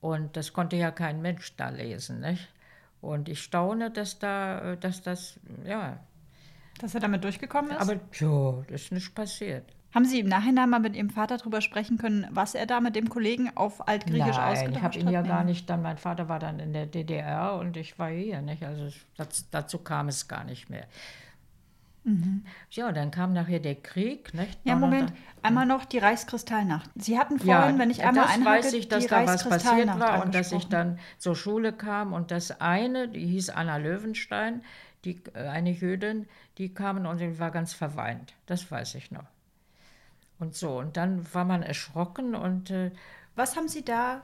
Und 0.00 0.36
das 0.36 0.52
konnte 0.52 0.76
ja 0.76 0.90
kein 0.90 1.22
Mensch 1.22 1.54
da 1.56 1.68
lesen, 1.68 2.20
nicht? 2.20 2.48
Und 3.00 3.28
ich 3.28 3.42
staune, 3.42 3.90
dass 3.90 4.18
da, 4.18 4.76
dass 4.76 5.02
das, 5.02 5.38
ja. 5.64 6.00
Dass 6.80 6.94
er 6.94 7.00
damit 7.00 7.22
durchgekommen 7.24 7.72
ist? 7.72 7.80
Aber 7.80 8.00
ja, 8.12 8.62
das 8.68 8.82
ist 8.82 8.92
nicht 8.92 9.14
passiert. 9.14 9.72
Haben 9.98 10.04
Sie 10.04 10.20
im 10.20 10.28
Nachhinein 10.28 10.70
mal 10.70 10.78
mit 10.78 10.94
Ihrem 10.94 11.10
Vater 11.10 11.38
darüber 11.38 11.60
sprechen 11.60 11.98
können, 11.98 12.24
was 12.30 12.54
er 12.54 12.66
da 12.66 12.80
mit 12.80 12.94
dem 12.94 13.08
Kollegen 13.08 13.50
auf 13.56 13.88
Altgriechisch 13.88 14.36
Nein, 14.36 14.52
ausgetauscht 14.52 14.76
ich 14.76 14.82
habe 14.84 14.98
ihn 15.00 15.06
hat? 15.06 15.12
ja 15.12 15.22
gar 15.22 15.42
nicht 15.42 15.68
dann, 15.68 15.82
mein 15.82 15.98
Vater 15.98 16.28
war 16.28 16.38
dann 16.38 16.60
in 16.60 16.72
der 16.72 16.86
DDR 16.86 17.56
und 17.56 17.76
ich 17.76 17.98
war 17.98 18.08
hier, 18.08 18.40
nicht? 18.40 18.62
Also 18.62 18.96
das, 19.16 19.50
dazu 19.50 19.78
kam 19.78 20.06
es 20.06 20.28
gar 20.28 20.44
nicht 20.44 20.70
mehr. 20.70 20.84
Ja, 22.70 22.92
dann 22.92 23.10
kam 23.10 23.32
nachher 23.32 23.58
der 23.58 23.74
Krieg, 23.74 24.32
nicht? 24.34 24.64
Mhm. 24.64 24.70
Ja, 24.70 24.76
Moment. 24.76 25.10
1900 25.10 25.44
Einmal 25.44 25.66
noch 25.66 25.84
die 25.84 25.98
Reichskristallnacht. 25.98 26.88
Sie 26.94 27.18
hatten 27.18 27.40
vorhin, 27.40 27.80
wenn 27.80 27.90
ich 27.90 28.04
einmal 28.04 28.26
das 28.26 28.34
einhake, 28.34 28.58
weiß 28.58 28.72
ich, 28.74 28.88
dass 28.88 29.02
die 29.02 29.10
da 29.10 29.26
was 29.26 29.48
passiert 29.48 29.98
war 29.98 30.22
und 30.22 30.32
dass 30.32 30.52
ich 30.52 30.68
dann 30.68 31.00
zur 31.18 31.34
Schule 31.34 31.72
kam 31.72 32.12
und 32.12 32.30
das 32.30 32.60
eine, 32.60 33.08
die 33.08 33.26
hieß 33.26 33.50
Anna 33.50 33.78
Löwenstein, 33.78 34.62
die, 35.04 35.20
äh, 35.34 35.48
eine 35.48 35.72
Jüdin, 35.72 36.28
die 36.56 36.72
kam 36.72 37.04
und 37.04 37.18
sie 37.18 37.40
war 37.40 37.50
ganz 37.50 37.72
verweint. 37.72 38.34
Das 38.46 38.70
weiß 38.70 38.94
ich 38.94 39.10
noch. 39.10 39.24
Und 40.38 40.54
so, 40.54 40.78
und 40.78 40.96
dann 40.96 41.32
war 41.34 41.44
man 41.44 41.62
erschrocken 41.62 42.34
und 42.34 42.70
äh, 42.70 42.90
Was 43.34 43.56
haben 43.56 43.68
Sie 43.68 43.84
da 43.84 44.22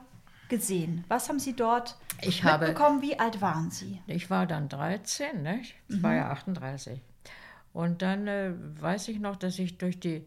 gesehen? 0.49 1.03
Was 1.07 1.27
haben 1.29 1.39
Sie 1.39 1.53
dort 1.55 1.97
Ich 2.21 2.43
habe- 2.43 2.67
mitbekommen? 2.67 3.01
Wie 3.01 3.19
alt 3.19 3.41
waren 3.41 3.69
Sie? 3.71 4.01
Ich 4.07 4.29
war 4.29 4.45
dann 4.47 4.69
13, 4.69 5.41
nicht? 5.41 5.75
Ich 5.89 6.01
war 6.03 6.13
ja 6.13 6.29
38. 6.31 7.01
Und 7.73 8.01
dann 8.01 8.27
äh, 8.27 8.51
weiß 8.79 9.09
ich 9.09 9.19
noch, 9.19 9.35
dass 9.35 9.59
ich 9.59 9.77
durch 9.77 9.99
die 9.99 10.25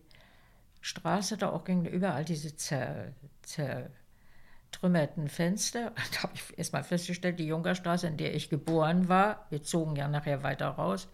Straße 0.81 1.37
da 1.39 1.51
auch 1.51 1.65
ging, 1.65 1.87
überall 1.87 2.25
diese 2.25 2.55
zer, 2.57 3.13
zertrümmerten 3.43 5.29
Fenster. 5.29 5.93
Da 6.13 6.23
habe 6.25 6.33
ich 6.35 6.59
erst 6.59 6.73
mal 6.73 6.85
festgestellt, 6.85 7.39
die 7.39 7.47
Junkerstraße, 7.47 8.07
in 8.07 8.17
der 8.17 8.35
ich 8.35 8.51
geboren 8.51 9.09
war, 9.09 9.47
wir 9.51 9.63
zogen 9.63 9.97
ja 9.97 10.09
nachher 10.09 10.43
weiter 10.43 10.69
raus, 10.69 11.09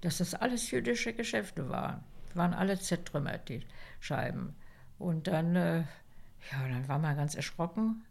dass 0.00 0.18
das 0.18 0.34
alles 0.34 0.70
jüdische 0.70 1.12
Geschäfte 1.12 1.68
waren. 1.68 2.02
Waren 2.34 2.54
alle 2.54 2.78
zertrümmert, 2.78 3.48
die 3.48 3.64
Scheiben. 4.00 4.54
Und 4.98 5.26
dann, 5.26 5.56
äh, 5.56 5.78
ja, 6.50 6.68
dann 6.68 6.88
war 6.88 6.98
man 6.98 7.16
ganz 7.16 7.34
erschrocken. 7.34 8.04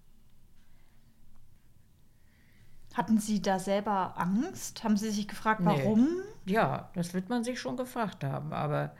Hatten 2.93 3.17
Sie 3.17 3.41
da 3.41 3.57
selber 3.59 4.17
Angst? 4.17 4.83
Haben 4.83 4.97
Sie 4.97 5.09
sich 5.09 5.27
gefragt, 5.27 5.61
Nee. 5.61 5.65
warum? 5.65 6.07
Ja, 6.45 6.91
das 6.93 7.13
wird 7.13 7.29
man 7.29 7.43
sich 7.43 7.59
schon 7.59 7.75
gefragt 7.75 8.23
haben, 8.23 8.53
aber, 8.53 8.95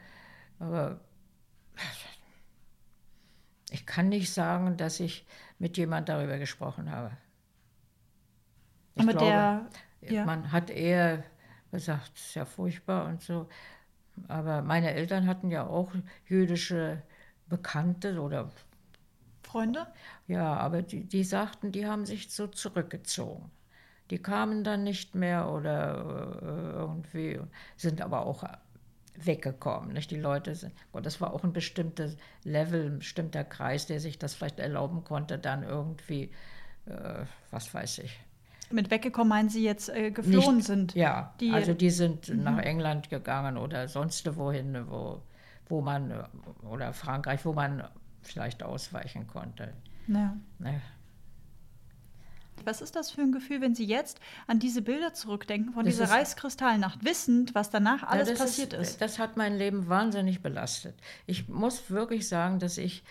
aber 0.60 1.00
ich 3.70 3.86
kann 3.86 4.10
nicht 4.10 4.34
sagen, 4.34 4.78
dass 4.78 5.00
ich 5.00 5.26
mit 5.60 5.78
jemand 5.78 6.10
darüber 6.10 6.38
gesprochen 6.38 6.92
habe. 6.92 7.12
Ich 8.96 9.02
Und 9.02 9.08
mit 9.08 9.22
der, 9.22 9.68
ja. 10.02 10.26
man 10.26 10.52
hat 10.52 10.70
eher 10.70 11.24
gesagt, 11.72 12.12
es 12.16 12.28
ist 12.28 12.36
ja 12.36 12.46
furchtbar 12.46 13.06
und 13.08 13.22
so. 13.22 13.48
Aber 14.28 14.62
meine 14.62 14.94
Eltern 14.94 15.28
hatten 15.28 15.50
ja 15.52 15.66
auch 15.68 15.92
jüdische 16.28 17.02
Bekannte 17.48 18.20
oder 18.22 18.52
Freunde? 19.44 19.88
ja, 20.28 20.56
aber 20.56 20.82
die, 20.82 21.04
die 21.06 21.24
sagten, 21.24 21.72
die 21.72 21.86
haben 21.86 22.06
sich 22.06 22.32
so 22.32 22.48
zurückgezogen. 22.48 23.52
Die 24.10 24.20
kamen 24.22 24.64
dann 24.64 24.84
nicht 24.84 25.16
mehr 25.16 25.50
oder 25.50 26.40
äh, 26.42 26.72
irgendwie, 26.80 27.40
sind 27.78 28.02
aber 28.02 28.26
auch 28.26 28.44
weggekommen. 29.16 29.94
Nicht? 29.94 30.12
Die 30.12 30.20
Leute 30.20 30.56
sind, 30.56 30.74
und 30.92 31.06
das 31.06 31.22
war 31.22 31.34
auch 31.34 31.44
ein 31.44 31.54
bestimmtes 31.54 32.18
Level, 32.44 32.88
ein 32.88 33.00
bestimmter 33.00 33.44
Kreis, 33.44 33.86
der 33.88 34.00
sich 34.00 34.20
das 34.20 34.34
vielleicht 34.36 34.60
erlauben 34.60 35.04
konnte, 35.04 35.38
dann 35.40 35.64
irgendwie, 35.64 36.32
äh, 36.86 37.26
was 37.52 37.74
weiß 37.74 38.00
ich. 38.00 38.20
Mit 38.74 38.90
weggekommen 38.90 39.30
meinen 39.30 39.50
Sie 39.50 39.64
jetzt 39.64 39.90
äh, 39.90 40.10
geflohen 40.12 40.56
Nicht- 40.58 40.66
sind? 40.68 40.96
Ja, 40.96 41.34
Die- 41.40 41.50
Mhm. 41.50 41.54
also 41.56 41.74
die 41.76 41.90
sind 41.92 42.30
nach 42.36 42.58
England 42.58 43.10
gegangen 43.10 43.58
oder 43.58 43.88
sonst 43.88 44.36
wohin, 44.36 44.90
wo, 44.90 45.22
wo 45.68 45.82
man, 45.82 46.10
äh, 46.12 46.24
oder 46.68 46.92
Frankreich, 46.94 47.46
wo 47.46 47.54
man 47.54 47.84
vielleicht 48.24 48.64
ausweichen 48.64 49.28
konnte. 49.28 49.74
Ja. 50.08 50.36
Ne? 50.58 50.82
Was 52.66 52.82
ist 52.82 52.96
das 52.96 53.12
für 53.12 53.22
ein 53.22 53.32
Gefühl, 53.32 53.62
wenn 53.62 53.76
Sie 53.76 53.86
jetzt 53.86 54.20
an 54.48 54.58
diese 54.60 54.82
Bilder 54.82 55.14
zurückdenken 55.14 55.74
von 55.74 55.84
Das 55.86 55.94
dieser 55.96 56.06
ist- 56.06 56.12
Reichskristallnacht, 56.12 57.04
wissend, 57.04 57.54
was 57.56 57.70
danach 57.70 58.04
alles 58.04 58.30
Ja, 58.30 58.36
passiert 58.36 58.74
ist? 58.74 59.02
Das 59.02 59.20
hat 59.20 59.38
mein 59.38 59.56
Leben 59.58 59.88
wahnsinnig 59.90 60.42
belastet. 60.42 60.96
Ich 61.26 61.48
muss 61.50 61.90
wirklich 61.92 62.28
sagen, 62.28 62.60
dass 62.60 62.78
ich, 62.78 63.04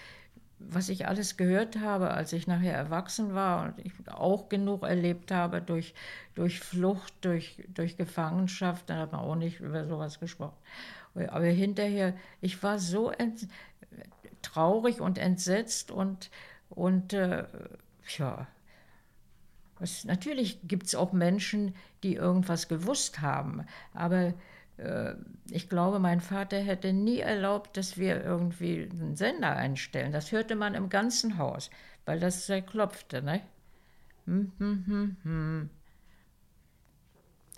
was 0.68 0.88
ich 0.88 1.06
alles 1.06 1.36
gehört 1.36 1.78
habe, 1.78 2.10
als 2.10 2.32
ich 2.32 2.46
nachher 2.46 2.74
erwachsen 2.74 3.34
war 3.34 3.64
und 3.64 3.78
ich 3.84 3.92
auch 4.08 4.48
genug 4.48 4.82
erlebt 4.82 5.30
habe 5.30 5.60
durch, 5.60 5.94
durch 6.34 6.60
Flucht, 6.60 7.12
durch, 7.22 7.62
durch 7.68 7.96
Gefangenschaft, 7.96 8.90
da 8.90 8.96
hat 8.96 9.12
man 9.12 9.20
auch 9.20 9.36
nicht 9.36 9.60
über 9.60 9.86
sowas 9.86 10.20
gesprochen. 10.20 10.56
Aber 11.14 11.44
hinterher, 11.44 12.14
ich 12.40 12.62
war 12.62 12.78
so 12.78 13.12
traurig 14.40 15.00
und 15.00 15.18
entsetzt 15.18 15.90
und, 15.90 16.30
und 16.70 17.12
äh, 17.12 17.44
ja, 18.18 18.46
es, 19.80 20.04
natürlich 20.04 20.60
gibt 20.62 20.86
es 20.86 20.94
auch 20.94 21.12
Menschen, 21.12 21.74
die 22.02 22.14
irgendwas 22.14 22.68
gewusst 22.68 23.20
haben, 23.20 23.66
aber 23.94 24.34
ich 25.50 25.68
glaube, 25.68 25.98
mein 25.98 26.20
Vater 26.20 26.58
hätte 26.58 26.92
nie 26.92 27.20
erlaubt, 27.20 27.76
dass 27.76 27.98
wir 27.98 28.22
irgendwie 28.24 28.88
einen 28.90 29.16
Sender 29.16 29.56
einstellen. 29.56 30.12
Das 30.12 30.32
hörte 30.32 30.56
man 30.56 30.74
im 30.74 30.88
ganzen 30.88 31.38
Haus, 31.38 31.70
weil 32.04 32.20
das 32.20 32.46
sehr 32.46 32.62
klopfte. 32.62 33.22
Ne? 33.22 33.42
Hm, 34.26 34.52
hm, 34.58 35.16
hm. 35.22 35.70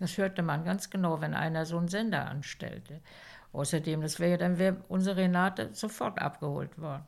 Das 0.00 0.18
hörte 0.18 0.42
man 0.42 0.64
ganz 0.64 0.90
genau, 0.90 1.20
wenn 1.20 1.34
einer 1.34 1.66
so 1.66 1.78
einen 1.78 1.88
Sender 1.88 2.26
anstellte. 2.28 3.00
Außerdem, 3.52 4.00
das 4.00 4.18
wäre 4.18 4.38
dann 4.38 4.58
wäre 4.58 4.82
unsere 4.88 5.16
Renate 5.16 5.70
sofort 5.72 6.18
abgeholt 6.20 6.78
worden. 6.78 7.04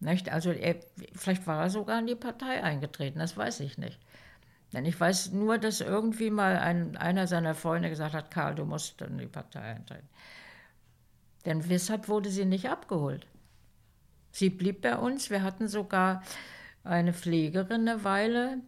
Nicht? 0.00 0.30
Also 0.30 0.50
er, 0.50 0.76
vielleicht 1.14 1.46
war 1.46 1.62
er 1.62 1.70
sogar 1.70 1.98
in 2.00 2.06
die 2.06 2.14
Partei 2.14 2.62
eingetreten, 2.62 3.18
das 3.18 3.36
weiß 3.36 3.60
ich 3.60 3.78
nicht. 3.78 4.00
Denn 4.72 4.84
ich 4.84 4.98
weiß 4.98 5.32
nur, 5.32 5.58
dass 5.58 5.80
irgendwie 5.80 6.30
mal 6.30 6.56
ein, 6.56 6.96
einer 6.96 7.26
seiner 7.26 7.54
Freunde 7.54 7.90
gesagt 7.90 8.14
hat, 8.14 8.30
Karl, 8.30 8.54
du 8.54 8.64
musst 8.64 9.00
in 9.02 9.18
die 9.18 9.26
Partei 9.26 9.60
eintreten. 9.60 10.08
Denn 11.44 11.68
weshalb 11.68 12.08
wurde 12.08 12.30
sie 12.30 12.44
nicht 12.44 12.68
abgeholt? 12.68 13.26
Sie 14.30 14.50
blieb 14.50 14.82
bei 14.82 14.96
uns. 14.96 15.30
Wir 15.30 15.42
hatten 15.42 15.66
sogar 15.66 16.22
eine 16.84 17.12
Pflegerin 17.12 17.88
eine 17.88 18.04
Weile, 18.04 18.58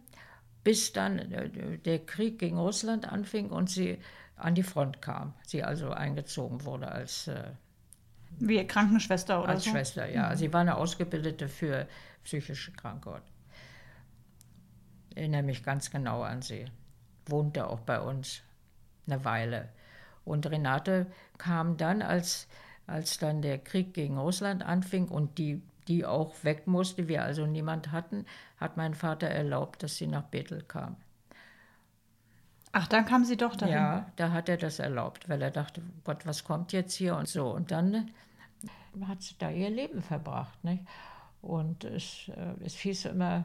bis 0.63 0.91
dann 0.91 1.19
äh, 1.19 1.77
der 1.77 1.99
Krieg 1.99 2.39
gegen 2.39 2.57
Russland 2.57 3.11
anfing 3.11 3.49
und 3.49 3.69
sie 3.69 3.97
an 4.35 4.55
die 4.55 4.63
Front 4.63 5.01
kam. 5.01 5.33
Sie 5.45 5.63
also 5.63 5.91
eingezogen 5.91 6.65
wurde 6.65 6.91
als 6.91 7.27
äh, 7.27 7.51
Wie 8.39 8.65
Krankenschwester 8.65 9.41
oder 9.41 9.53
als 9.53 9.63
so? 9.63 9.71
Schwester, 9.71 10.09
ja. 10.09 10.35
Sie 10.35 10.51
war 10.51 10.61
eine 10.61 10.75
Ausgebildete 10.75 11.47
für 11.47 11.87
psychische 12.23 12.71
Krankheit. 12.71 13.23
Erinnere 15.15 15.43
mich 15.43 15.63
ganz 15.63 15.91
genau 15.91 16.21
an 16.21 16.41
sie. 16.41 16.65
Wohnte 17.27 17.67
auch 17.67 17.79
bei 17.81 17.99
uns 18.01 18.41
eine 19.07 19.23
Weile. 19.25 19.69
Und 20.25 20.49
Renate 20.49 21.07
kam 21.37 21.77
dann, 21.77 22.01
als, 22.01 22.47
als 22.87 23.17
dann 23.17 23.41
der 23.41 23.57
Krieg 23.57 23.93
gegen 23.93 24.17
Russland 24.17 24.63
anfing 24.63 25.07
und 25.07 25.37
die, 25.37 25.61
die 25.87 26.05
auch 26.05 26.33
weg 26.43 26.67
musste, 26.67 27.07
wir 27.07 27.23
also 27.23 27.45
niemand 27.45 27.91
hatten, 27.91 28.25
hat 28.57 28.77
mein 28.77 28.93
Vater 28.93 29.27
erlaubt, 29.27 29.83
dass 29.83 29.97
sie 29.97 30.07
nach 30.07 30.23
Bethel 30.23 30.63
kam. 30.63 30.95
Ach, 32.75 32.87
dann 32.87 33.05
kam 33.05 33.23
sie 33.23 33.37
doch 33.37 33.55
dahin. 33.55 33.75
Ja, 33.75 34.11
da 34.15 34.31
hat 34.31 34.49
er 34.49 34.57
das 34.57 34.79
erlaubt, 34.79 35.29
weil 35.29 35.41
er 35.41 35.51
dachte, 35.51 35.83
Gott, 36.03 36.25
was 36.25 36.43
kommt 36.43 36.73
jetzt 36.73 36.95
hier 36.95 37.15
und 37.15 37.27
so. 37.27 37.51
Und 37.51 37.69
dann 37.69 37.93
äh, 37.93 39.05
hat 39.05 39.21
sie 39.21 39.35
da 39.37 39.51
ihr 39.51 39.69
Leben 39.69 40.01
verbracht. 40.01 40.63
Nicht? 40.63 40.83
Und 41.43 41.83
es, 41.83 42.29
äh, 42.29 42.65
es 42.65 42.73
hieß 42.75 43.05
immer, 43.05 43.43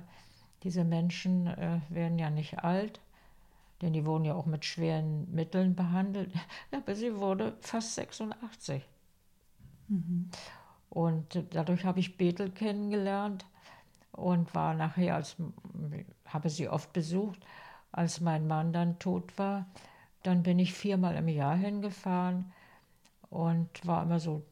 diese 0.62 0.84
Menschen 0.84 1.46
äh, 1.46 1.80
werden 1.88 2.18
ja 2.18 2.30
nicht 2.30 2.58
alt, 2.64 3.00
denn 3.82 3.92
die 3.92 4.04
wurden 4.06 4.24
ja 4.24 4.34
auch 4.34 4.46
mit 4.46 4.64
schweren 4.64 5.32
Mitteln 5.32 5.74
behandelt. 5.76 6.32
Aber 6.72 6.94
sie 6.94 7.16
wurde 7.16 7.56
fast 7.60 7.94
86. 7.94 8.82
Und 10.90 11.36
äh, 11.36 11.44
dadurch 11.50 11.84
habe 11.84 12.00
ich 12.00 12.16
Bethel 12.16 12.50
kennengelernt 12.50 13.46
und 14.12 14.54
war 14.54 14.74
nachher, 14.74 15.14
als, 15.14 15.36
habe 16.26 16.50
sie 16.50 16.68
oft 16.68 16.92
besucht, 16.92 17.40
als 17.92 18.20
mein 18.20 18.46
Mann 18.46 18.72
dann 18.72 18.98
tot 18.98 19.38
war. 19.38 19.66
Dann 20.22 20.42
bin 20.42 20.58
ich 20.58 20.72
viermal 20.74 21.16
im 21.16 21.28
Jahr 21.28 21.56
hingefahren 21.56 22.52
und 23.30 23.86
war 23.86 24.02
immer 24.02 24.20
so 24.20 24.42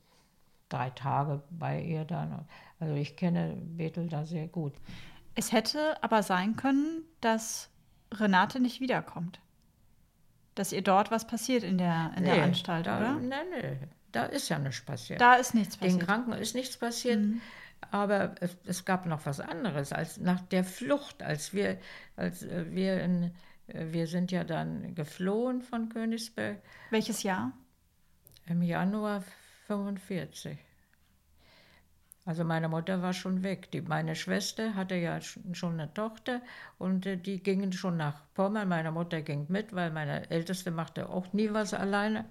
drei 0.69 0.91
Tage 0.91 1.43
bei 1.51 1.83
ihr 1.83 2.05
dann. 2.05 2.47
Also 2.79 2.95
ich 2.95 3.17
kenne 3.17 3.57
Bethel 3.57 4.09
da 4.09 4.25
sehr 4.25 4.49
gut. 4.49 4.73
Es 5.37 5.53
hätte 5.53 6.03
aber 6.03 6.23
sein 6.23 6.57
können, 6.57 7.05
dass 7.21 7.71
Renate 8.13 8.59
nicht 8.59 8.81
wiederkommt. 8.81 9.39
Dass 10.55 10.73
ihr 10.73 10.83
dort 10.83 11.11
was 11.11 11.27
passiert 11.27 11.63
in 11.63 11.77
der, 11.79 12.13
in 12.17 12.25
der 12.25 12.37
Nee, 12.37 12.43
Anstalt, 12.43 12.87
da, 12.87 12.99
oder? 12.99 13.13
Nein, 13.21 13.47
nee, 13.51 13.79
da 14.13 14.25
ist 14.25 14.49
ja 14.49 14.59
nichts 14.59 14.81
passiert. 14.81 15.21
Da 15.21 15.35
ist 15.35 15.55
nichts 15.55 15.79
Den 15.79 15.81
passiert. 15.81 16.03
Mhm. 16.03 16.07
Kranken 16.07 16.33
ist 16.33 16.55
nichts 16.55 16.79
passiert, 16.79 17.21
aber 17.91 18.35
es, 18.41 18.57
es 18.65 18.85
gab 18.87 19.05
noch 19.05 19.27
was 19.27 19.41
anderes. 19.41 19.93
Als 19.93 20.17
nach 20.19 20.41
der 20.41 20.65
Flucht, 20.65 21.23
als 21.23 21.53
wir, 21.53 21.79
als 22.17 22.43
äh, 22.43 22.65
wir 22.71 23.03
in, 23.03 23.35
äh, 23.67 23.93
wir 23.93 24.07
sind 24.07 24.33
ja 24.33 24.45
dann 24.45 24.95
geflohen 24.95 25.61
von 25.61 25.91
Königsberg 25.91 26.63
Welches 26.91 27.23
Jahr? 27.23 27.53
im 28.47 28.63
Januar 28.63 29.23
45. 29.67 30.57
Also 32.27 32.43
meine 32.43 32.69
Mutter 32.69 33.03
war 33.03 33.13
schon 33.13 33.45
weg. 33.45 33.71
Die, 33.71 33.81
meine 33.81 34.17
Schwester 34.17 34.75
hatte 34.75 34.97
ja 34.97 35.21
schon 35.21 35.75
eine 35.75 35.95
Tochter 35.95 36.43
und 36.77 37.07
äh, 37.07 37.17
die 37.17 37.41
gingen 37.41 37.73
schon 37.73 37.97
nach 37.97 38.21
Pommern. 38.35 38.69
Meine 38.69 38.91
Mutter 38.91 39.23
ging 39.23 39.47
mit, 39.49 39.73
weil 39.73 39.93
meine 39.93 40.29
Älteste 40.29 40.73
machte 40.73 41.09
auch 41.09 41.33
nie 41.33 41.53
was 41.53 41.73
alleine. 41.73 42.25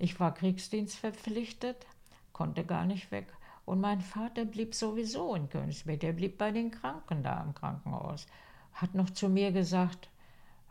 Ich 0.00 0.18
war 0.18 0.34
kriegsdienstverpflichtet, 0.34 1.86
konnte 2.32 2.64
gar 2.64 2.86
nicht 2.86 3.12
weg. 3.12 3.28
Und 3.64 3.80
mein 3.80 4.00
Vater 4.00 4.44
blieb 4.44 4.74
sowieso 4.74 5.32
in 5.36 5.48
Königsberg. 5.48 6.00
Der 6.00 6.12
blieb 6.12 6.36
bei 6.36 6.50
den 6.50 6.72
Kranken 6.72 7.22
da 7.22 7.40
im 7.44 7.54
Krankenhaus. 7.54 8.26
Hat 8.72 8.96
noch 8.96 9.10
zu 9.10 9.28
mir 9.28 9.52
gesagt, 9.52 10.08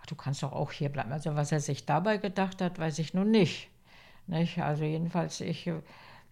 ach, 0.02 0.06
du 0.06 0.16
kannst 0.16 0.44
doch 0.44 0.52
auch 0.52 0.74
hier 0.74 0.90
bleiben. 0.90 1.14
Also 1.14 1.36
was 1.36 1.54
er 1.54 1.62
sich 1.62 1.86
dabei 1.86 2.18
gedacht 2.18 2.62
hat, 2.62 2.78
weiß 2.78 3.00
ich 3.00 3.14
nun 3.14 3.32
nicht. 3.32 3.70
nicht? 4.26 4.60
Also 4.60 4.84
jedenfalls, 4.84 5.40
ich 5.40 5.68
äh, 5.68 5.82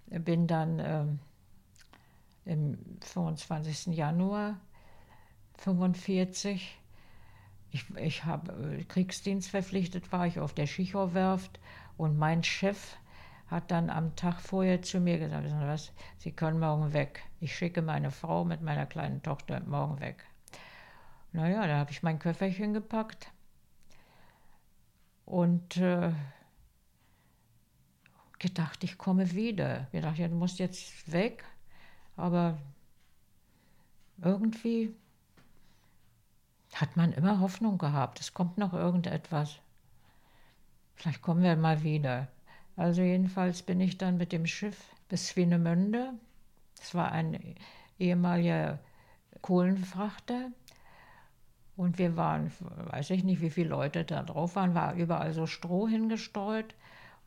bin 0.09 0.45
dann... 0.45 0.79
Ähm, 0.79 1.19
im 2.45 2.77
25. 3.01 3.95
Januar 3.95 4.59
1945. 5.57 6.77
Ich, 7.71 7.89
ich 7.97 8.23
habe 8.23 8.77
äh, 8.77 8.83
Kriegsdienst 8.83 9.49
verpflichtet, 9.49 10.11
war 10.11 10.27
ich 10.27 10.39
auf 10.39 10.53
der 10.53 10.67
Schichow-Werft 10.67 11.59
und 11.97 12.17
mein 12.17 12.43
Chef 12.43 12.95
hat 13.47 13.69
dann 13.69 13.89
am 13.89 14.15
Tag 14.15 14.41
vorher 14.41 14.81
zu 14.81 14.99
mir 14.99 15.19
gesagt, 15.19 15.47
was, 15.51 15.91
Sie 16.17 16.31
können 16.31 16.59
morgen 16.59 16.93
weg. 16.93 17.23
Ich 17.39 17.55
schicke 17.55 17.81
meine 17.81 18.11
Frau 18.11 18.43
mit 18.43 18.61
meiner 18.61 18.85
kleinen 18.85 19.21
Tochter 19.21 19.59
morgen 19.61 19.99
weg. 19.99 20.25
Naja, 21.31 21.67
da 21.67 21.77
habe 21.77 21.91
ich 21.91 22.01
mein 22.01 22.17
Köfferchen 22.17 22.73
gepackt 22.73 23.31
und 25.25 25.77
äh, 25.77 26.13
gedacht, 28.39 28.83
ich 28.83 28.97
komme 28.97 29.33
wieder. 29.33 29.87
Ich 29.91 30.01
dachte, 30.01 30.29
du 30.29 30.35
musst 30.35 30.59
jetzt 30.59 31.11
weg. 31.11 31.43
Aber 32.15 32.57
irgendwie 34.21 34.95
hat 36.73 36.97
man 36.97 37.13
immer 37.13 37.39
Hoffnung 37.39 37.77
gehabt, 37.77 38.19
es 38.19 38.33
kommt 38.33 38.57
noch 38.57 38.73
irgendetwas. 38.73 39.59
Vielleicht 40.95 41.21
kommen 41.21 41.43
wir 41.43 41.55
mal 41.55 41.83
wieder. 41.83 42.27
Also 42.75 43.01
jedenfalls 43.01 43.63
bin 43.63 43.79
ich 43.79 43.97
dann 43.97 44.17
mit 44.17 44.31
dem 44.31 44.45
Schiff 44.45 44.93
bis 45.09 45.27
Swinemünde. 45.29 46.13
Es 46.81 46.93
war 46.95 47.11
ein 47.11 47.55
ehemaliger 47.99 48.79
Kohlenfrachter. 49.41 50.51
Und 51.77 51.97
wir 51.97 52.15
waren, 52.15 52.51
weiß 52.59 53.09
ich 53.09 53.23
nicht, 53.23 53.41
wie 53.41 53.49
viele 53.49 53.69
Leute 53.69 54.05
da 54.05 54.23
drauf 54.23 54.55
waren, 54.55 54.75
war 54.75 54.95
überall 54.95 55.33
so 55.33 55.45
Stroh 55.45 55.87
hingestreut. 55.87 56.75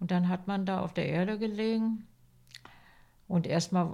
Und 0.01 0.11
dann 0.11 0.29
hat 0.29 0.47
man 0.47 0.65
da 0.65 0.81
auf 0.81 0.95
der 0.95 1.09
Erde 1.09 1.39
gelegen 1.39 2.07
und 3.27 3.47
erstmal 3.47 3.93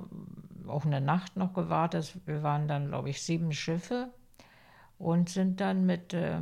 auch 0.69 0.85
eine 0.85 1.01
Nacht 1.01 1.37
noch 1.37 1.53
gewartet. 1.53 2.17
Wir 2.27 2.43
waren 2.43 2.69
dann, 2.69 2.89
glaube 2.89 3.11
ich, 3.11 3.23
sieben 3.23 3.53
Schiffe 3.53 4.11
und 4.99 5.29
sind 5.29 5.61
dann 5.61 5.87
mit, 5.87 6.13
äh, 6.15 6.41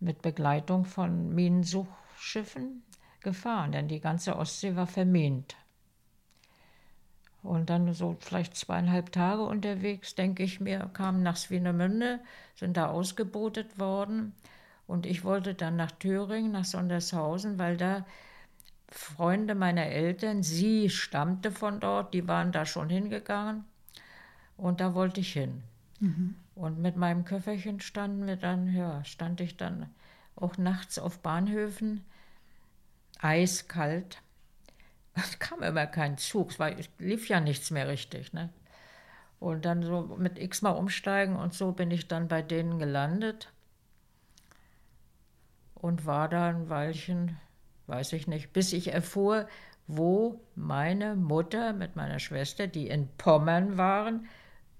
mit 0.00 0.22
Begleitung 0.22 0.84
von 0.84 1.34
Minensuchschiffen 1.34 2.82
gefahren, 3.20 3.72
denn 3.72 3.88
die 3.88 4.00
ganze 4.00 4.36
Ostsee 4.36 4.76
war 4.76 4.86
vermint. 4.86 5.56
Und 7.42 7.68
dann 7.68 7.92
so 7.92 8.16
vielleicht 8.20 8.56
zweieinhalb 8.56 9.12
Tage 9.12 9.42
unterwegs, 9.42 10.14
denke 10.14 10.42
ich 10.42 10.60
mir, 10.60 10.90
kamen 10.94 11.22
nach 11.22 11.36
Swinemünde, 11.36 12.20
sind 12.54 12.76
da 12.78 12.86
ausgebotet 12.86 13.78
worden. 13.78 14.34
Und 14.86 15.04
ich 15.04 15.24
wollte 15.24 15.54
dann 15.54 15.76
nach 15.76 15.90
Thüringen, 15.92 16.52
nach 16.52 16.64
Sondershausen, 16.64 17.58
weil 17.58 17.76
da 17.76 18.06
Freunde 18.88 19.54
meiner 19.54 19.86
Eltern, 19.86 20.42
sie 20.42 20.90
stammte 20.90 21.50
von 21.50 21.80
dort, 21.80 22.14
die 22.14 22.28
waren 22.28 22.52
da 22.52 22.66
schon 22.66 22.88
hingegangen 22.88 23.64
und 24.56 24.80
da 24.80 24.94
wollte 24.94 25.20
ich 25.20 25.32
hin. 25.32 25.62
Mhm. 26.00 26.36
Und 26.54 26.78
mit 26.78 26.96
meinem 26.96 27.24
Köfferchen 27.24 27.80
standen 27.80 28.26
wir 28.26 28.36
dann, 28.36 28.72
ja, 28.72 29.02
stand 29.04 29.40
ich 29.40 29.56
dann 29.56 29.90
auch 30.36 30.56
nachts 30.56 30.98
auf 30.98 31.20
Bahnhöfen, 31.20 32.04
eiskalt. 33.18 34.20
Es 35.14 35.38
kam 35.38 35.62
immer 35.62 35.86
kein 35.86 36.18
Zug, 36.18 36.50
es, 36.50 36.58
war, 36.58 36.72
lief 36.98 37.28
ja 37.28 37.40
nichts 37.40 37.70
mehr 37.70 37.88
richtig. 37.88 38.32
Ne? 38.32 38.50
Und 39.40 39.64
dann 39.64 39.82
so 39.82 40.16
mit 40.18 40.38
x-mal 40.38 40.70
umsteigen 40.70 41.36
und 41.36 41.54
so 41.54 41.72
bin 41.72 41.90
ich 41.90 42.08
dann 42.08 42.28
bei 42.28 42.42
denen 42.42 42.78
gelandet 42.78 43.52
und 45.74 46.06
war 46.06 46.28
da 46.28 46.48
ein 46.48 46.68
Weilchen 46.68 47.36
weiß 47.86 48.12
ich 48.14 48.26
nicht, 48.26 48.52
bis 48.52 48.72
ich 48.72 48.92
erfuhr, 48.92 49.46
wo 49.86 50.40
meine 50.54 51.14
Mutter 51.14 51.72
mit 51.72 51.96
meiner 51.96 52.18
Schwester, 52.18 52.66
die 52.66 52.88
in 52.88 53.08
Pommern 53.18 53.76
waren, 53.76 54.26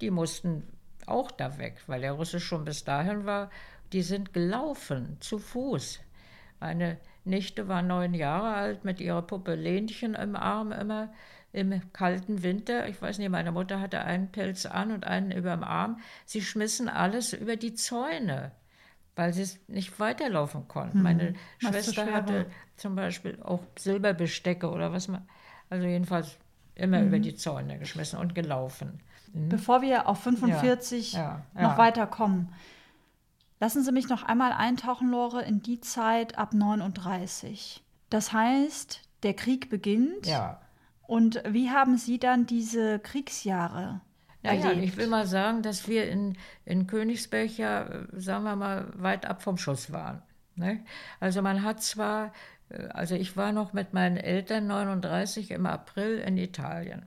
die 0.01 0.11
mussten 0.11 0.65
auch 1.07 1.31
da 1.31 1.59
weg, 1.59 1.83
weil 1.87 2.01
der 2.01 2.13
Russe 2.13 2.41
schon 2.41 2.65
bis 2.65 2.85
dahin 2.85 3.27
war. 3.27 3.51
Die 3.93 4.03
sind 4.03 4.33
gelaufen, 4.33 5.19
zu 5.21 5.39
Fuß. 5.39 6.01
Meine 6.61 6.99
Nichte 7.25 7.69
war 7.69 7.83
neun 7.83 8.15
Jahre 8.15 8.55
alt, 8.55 8.85
mit 8.85 9.01
ihrer 9.01 9.23
Puppe 9.23 9.55
Lenchen 9.55 10.15
im 10.15 10.37
Arm 10.37 10.73
immer 10.73 11.13
im 11.53 11.81
kalten 11.93 12.43
Winter. 12.43 12.89
Ich 12.89 13.01
weiß 13.01 13.19
nicht, 13.19 13.29
meine 13.29 13.53
Mutter 13.53 13.81
hatte 13.81 14.01
einen 14.01 14.33
Pelz 14.33 14.67
an 14.67 14.91
und 14.91 15.07
einen 15.07 15.31
über 15.31 15.53
dem 15.53 15.63
Arm. 15.63 16.01
Sie 16.25 16.41
schmissen 16.41 16.89
alles 16.89 17.33
über 17.33 17.57
die 17.57 17.75
Zäune 17.75 18.53
weil 19.17 19.33
sie 19.33 19.59
nicht 19.69 20.01
weiterlaufen 20.01 20.67
konnten. 20.69 20.99
Hm. 20.99 21.03
Meine 21.03 21.35
Schwester 21.59 22.13
hatte. 22.13 22.47
Zum 22.77 22.95
Beispiel 22.95 23.39
auch 23.43 23.61
Silberbestecke 23.79 24.71
oder 24.71 24.93
was 24.93 25.09
man, 25.09 25.27
also 25.71 25.87
jedenfalls 25.87 26.39
immer 26.75 27.01
mhm. 27.01 27.09
über 27.09 27.19
die 27.19 27.35
Zäune 27.35 27.79
geschmissen 27.79 28.19
und 28.19 28.35
gelaufen. 28.35 29.01
Mhm. 29.33 29.49
Bevor 29.49 29.83
wir 29.83 30.09
auf 30.09 30.21
45 30.23 31.13
ja, 31.13 31.43
ja, 31.55 31.63
noch 31.63 31.73
ja. 31.73 31.79
weiterkommen, 31.79 32.53
lassen 33.61 33.83
Sie 33.83 33.93
mich 33.93 34.09
noch 34.09 34.23
einmal 34.23 34.53
eintauchen, 34.53 35.11
Lore, 35.11 35.43
in 35.43 35.63
die 35.63 35.81
Zeit 35.81 36.37
ab 36.39 36.53
39. 36.53 37.83
Das 38.11 38.33
heißt, 38.33 39.03
der 39.23 39.35
Krieg 39.35 39.71
beginnt. 39.71 40.27
Ja. 40.27 40.61
Und 41.07 41.43
wie 41.49 41.71
haben 41.71 41.97
Sie 41.97 42.19
dann 42.19 42.47
diese 42.47 42.99
Kriegsjahre 42.99 44.01
ja, 44.45 44.73
ich 44.73 44.97
will 44.97 45.07
mal 45.07 45.27
sagen, 45.27 45.63
dass 45.63 45.89
wir 45.89 46.09
in, 46.09 46.37
in 46.67 46.87
Königsberg 46.87 47.57
ja, 47.57 47.85
äh, 47.85 48.07
sagen 48.13 48.45
wir 48.45 48.57
mal, 48.57 48.87
weit 48.95 49.25
ab 49.25 49.43
vom 49.43 49.57
Schuss 49.57 49.91
waren. 49.91 50.23
Ne? 50.57 50.85
Also 51.19 51.41
man 51.41 51.63
hat 51.63 51.83
zwar, 51.83 52.33
also 52.93 53.15
ich 53.15 53.37
war 53.37 53.53
noch 53.53 53.73
mit 53.73 53.93
meinen 53.93 54.17
Eltern 54.17 54.67
39 54.67 55.51
im 55.51 55.67
April 55.67 56.19
in 56.19 56.37
Italien. 56.37 57.07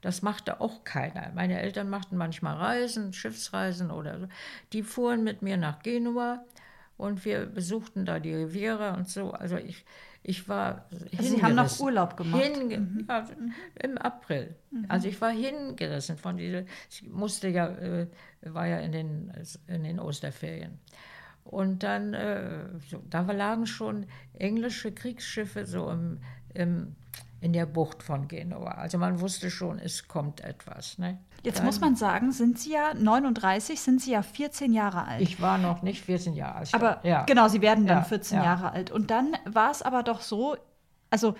Das 0.00 0.22
machte 0.22 0.60
auch 0.60 0.84
keiner. 0.84 1.32
Meine 1.34 1.60
Eltern 1.60 1.88
machten 1.88 2.16
manchmal 2.16 2.56
Reisen, 2.56 3.12
Schiffsreisen 3.12 3.90
oder 3.90 4.20
so. 4.20 4.28
Die 4.72 4.82
fuhren 4.82 5.24
mit 5.24 5.42
mir 5.42 5.56
nach 5.56 5.82
Genua 5.82 6.44
und 6.96 7.24
wir 7.24 7.46
besuchten 7.46 8.04
da 8.04 8.20
die 8.20 8.34
Riviera 8.34 8.94
und 8.94 9.08
so. 9.08 9.32
Also 9.32 9.56
ich, 9.56 9.84
ich 10.22 10.48
war 10.48 10.86
also 11.16 11.36
Sie 11.36 11.42
haben 11.42 11.54
noch 11.54 11.80
Urlaub 11.80 12.16
gemacht? 12.16 12.42
Mhm. 12.56 13.06
Ja, 13.08 13.26
Im 13.82 13.98
April. 13.98 14.54
Mhm. 14.70 14.86
Also 14.88 15.08
ich 15.08 15.20
war 15.20 15.30
hingerissen 15.30 16.16
von 16.16 16.36
dieser, 16.36 16.62
ich 16.90 17.02
musste 17.08 17.48
ja, 17.48 17.68
äh, 17.68 18.06
war 18.42 18.66
ja 18.66 18.78
in 18.78 18.92
den, 18.92 19.32
in 19.66 19.84
den 19.84 19.98
Osterferien. 19.98 20.78
Und 21.50 21.82
dann, 21.82 22.14
äh, 22.14 22.64
so, 22.88 23.02
da 23.08 23.20
lagen 23.20 23.66
schon 23.66 24.06
englische 24.34 24.92
Kriegsschiffe 24.92 25.66
so 25.66 25.90
im, 25.90 26.18
im 26.54 26.96
in 27.40 27.52
der 27.52 27.66
Bucht 27.66 28.02
von 28.02 28.28
Genua. 28.28 28.72
Also 28.72 28.98
man 28.98 29.20
wusste 29.20 29.50
schon, 29.50 29.78
es 29.78 30.08
kommt 30.08 30.40
etwas. 30.40 30.98
Ne? 30.98 31.18
Jetzt 31.42 31.58
Dann, 31.58 31.66
muss 31.66 31.80
man 31.80 31.94
sagen, 31.94 32.32
sind 32.32 32.58
Sie 32.58 32.72
ja 32.72 32.94
39, 32.94 33.80
sind 33.80 34.00
Sie 34.00 34.12
ja 34.12 34.22
14 34.22 34.72
Jahre 34.72 35.04
alt. 35.04 35.20
Ich 35.20 35.40
war 35.40 35.58
noch 35.58 35.82
nicht 35.82 36.04
14 36.04 36.34
Jahre 36.34 36.56
alt. 36.56 36.74
Aber 36.74 37.00
ja. 37.04 37.24
genau, 37.24 37.48
Sie 37.48 37.60
werden 37.60 37.86
dann 37.86 37.98
ja, 37.98 38.04
14 38.04 38.38
ja. 38.38 38.44
Jahre 38.44 38.72
alt. 38.72 38.90
Und 38.90 39.10
dann 39.10 39.36
war 39.44 39.70
es 39.70 39.82
aber 39.82 40.02
doch 40.02 40.22
so, 40.22 40.56
also 41.10 41.36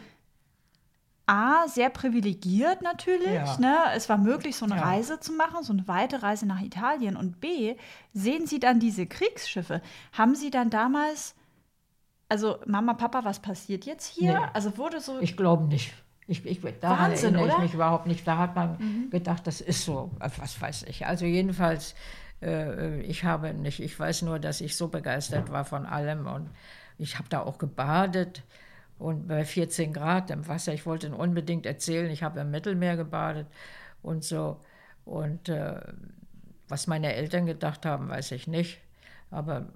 A, 1.26 1.66
sehr 1.66 1.90
privilegiert 1.90 2.82
natürlich. 2.82 3.34
Ja. 3.34 3.58
Ne? 3.58 3.76
Es 3.94 4.08
war 4.08 4.16
möglich, 4.16 4.56
so 4.56 4.64
eine 4.64 4.76
ja. 4.76 4.82
Reise 4.82 5.18
zu 5.18 5.32
machen, 5.32 5.64
so 5.64 5.72
eine 5.72 5.86
weite 5.88 6.22
Reise 6.22 6.46
nach 6.46 6.60
Italien. 6.60 7.16
Und 7.16 7.40
B, 7.40 7.76
sehen 8.12 8.46
Sie 8.46 8.60
dann 8.60 8.78
diese 8.78 9.06
Kriegsschiffe. 9.06 9.82
Haben 10.12 10.36
Sie 10.36 10.50
dann 10.50 10.70
damals 10.70 11.34
also 12.28 12.58
Mama, 12.66 12.94
Papa, 12.94 13.24
was 13.24 13.40
passiert 13.40 13.84
jetzt 13.84 14.06
hier? 14.06 14.40
Nee, 14.40 14.46
also 14.52 14.76
wurde 14.76 15.00
so. 15.00 15.20
Ich 15.20 15.36
glaube 15.36 15.64
nicht. 15.64 15.92
Ich, 16.28 16.44
ich, 16.44 16.60
da 16.80 16.90
Wahnsinn, 16.90 17.36
erinnere 17.36 17.56
ich 17.56 17.62
mich 17.62 17.74
überhaupt 17.74 18.06
nicht. 18.06 18.26
Da 18.26 18.36
hat 18.38 18.56
man 18.56 18.76
mhm. 18.78 19.10
gedacht, 19.10 19.46
das 19.46 19.60
ist 19.60 19.84
so, 19.84 20.10
was 20.18 20.60
weiß 20.60 20.84
ich. 20.84 21.06
Also 21.06 21.24
jedenfalls, 21.24 21.94
äh, 22.42 23.00
ich 23.02 23.22
habe 23.22 23.54
nicht, 23.54 23.78
ich 23.78 23.96
weiß 23.98 24.22
nur, 24.22 24.40
dass 24.40 24.60
ich 24.60 24.76
so 24.76 24.88
begeistert 24.88 25.52
war 25.52 25.64
von 25.64 25.86
allem 25.86 26.26
und 26.26 26.50
ich 26.98 27.16
habe 27.18 27.28
da 27.28 27.42
auch 27.42 27.58
gebadet 27.58 28.42
und 28.98 29.28
bei 29.28 29.44
14 29.44 29.92
Grad 29.92 30.30
im 30.30 30.46
Wasser. 30.48 30.72
Ich 30.72 30.86
wollte 30.86 31.14
unbedingt 31.14 31.66
erzählen, 31.66 32.10
ich 32.10 32.22
habe 32.22 32.40
im 32.40 32.50
Mittelmeer 32.50 32.96
gebadet 32.96 33.46
und 34.02 34.24
so. 34.24 34.60
Und 35.04 35.48
äh, 35.48 35.80
was 36.68 36.86
meine 36.86 37.14
Eltern 37.14 37.46
gedacht 37.46 37.86
haben, 37.86 38.08
weiß 38.08 38.32
ich 38.32 38.46
nicht. 38.46 38.80
Aber 39.30 39.68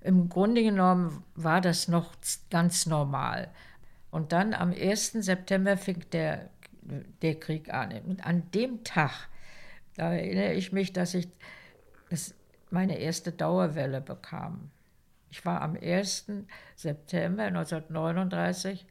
im 0.00 0.28
Grunde 0.28 0.62
genommen 0.62 1.24
war 1.34 1.60
das 1.60 1.88
noch 1.88 2.14
ganz 2.50 2.86
normal. 2.86 3.50
Und 4.10 4.32
dann 4.32 4.54
am 4.54 4.72
1. 4.72 5.12
September 5.12 5.76
fing 5.76 6.04
der, 6.12 6.50
der 7.22 7.38
Krieg 7.38 7.72
an. 7.72 7.92
Und 8.06 8.24
an 8.26 8.50
dem 8.52 8.84
Tag, 8.84 9.28
da 9.96 10.12
erinnere 10.12 10.54
ich 10.54 10.72
mich, 10.72 10.92
dass 10.92 11.14
ich 11.14 11.28
das, 12.10 12.34
meine 12.70 12.98
erste 12.98 13.32
Dauerwelle 13.32 14.00
bekam. 14.00 14.70
Ich 15.30 15.44
war 15.44 15.62
am 15.62 15.76
1. 15.76 16.26
September 16.76 17.44
1939 17.44 18.86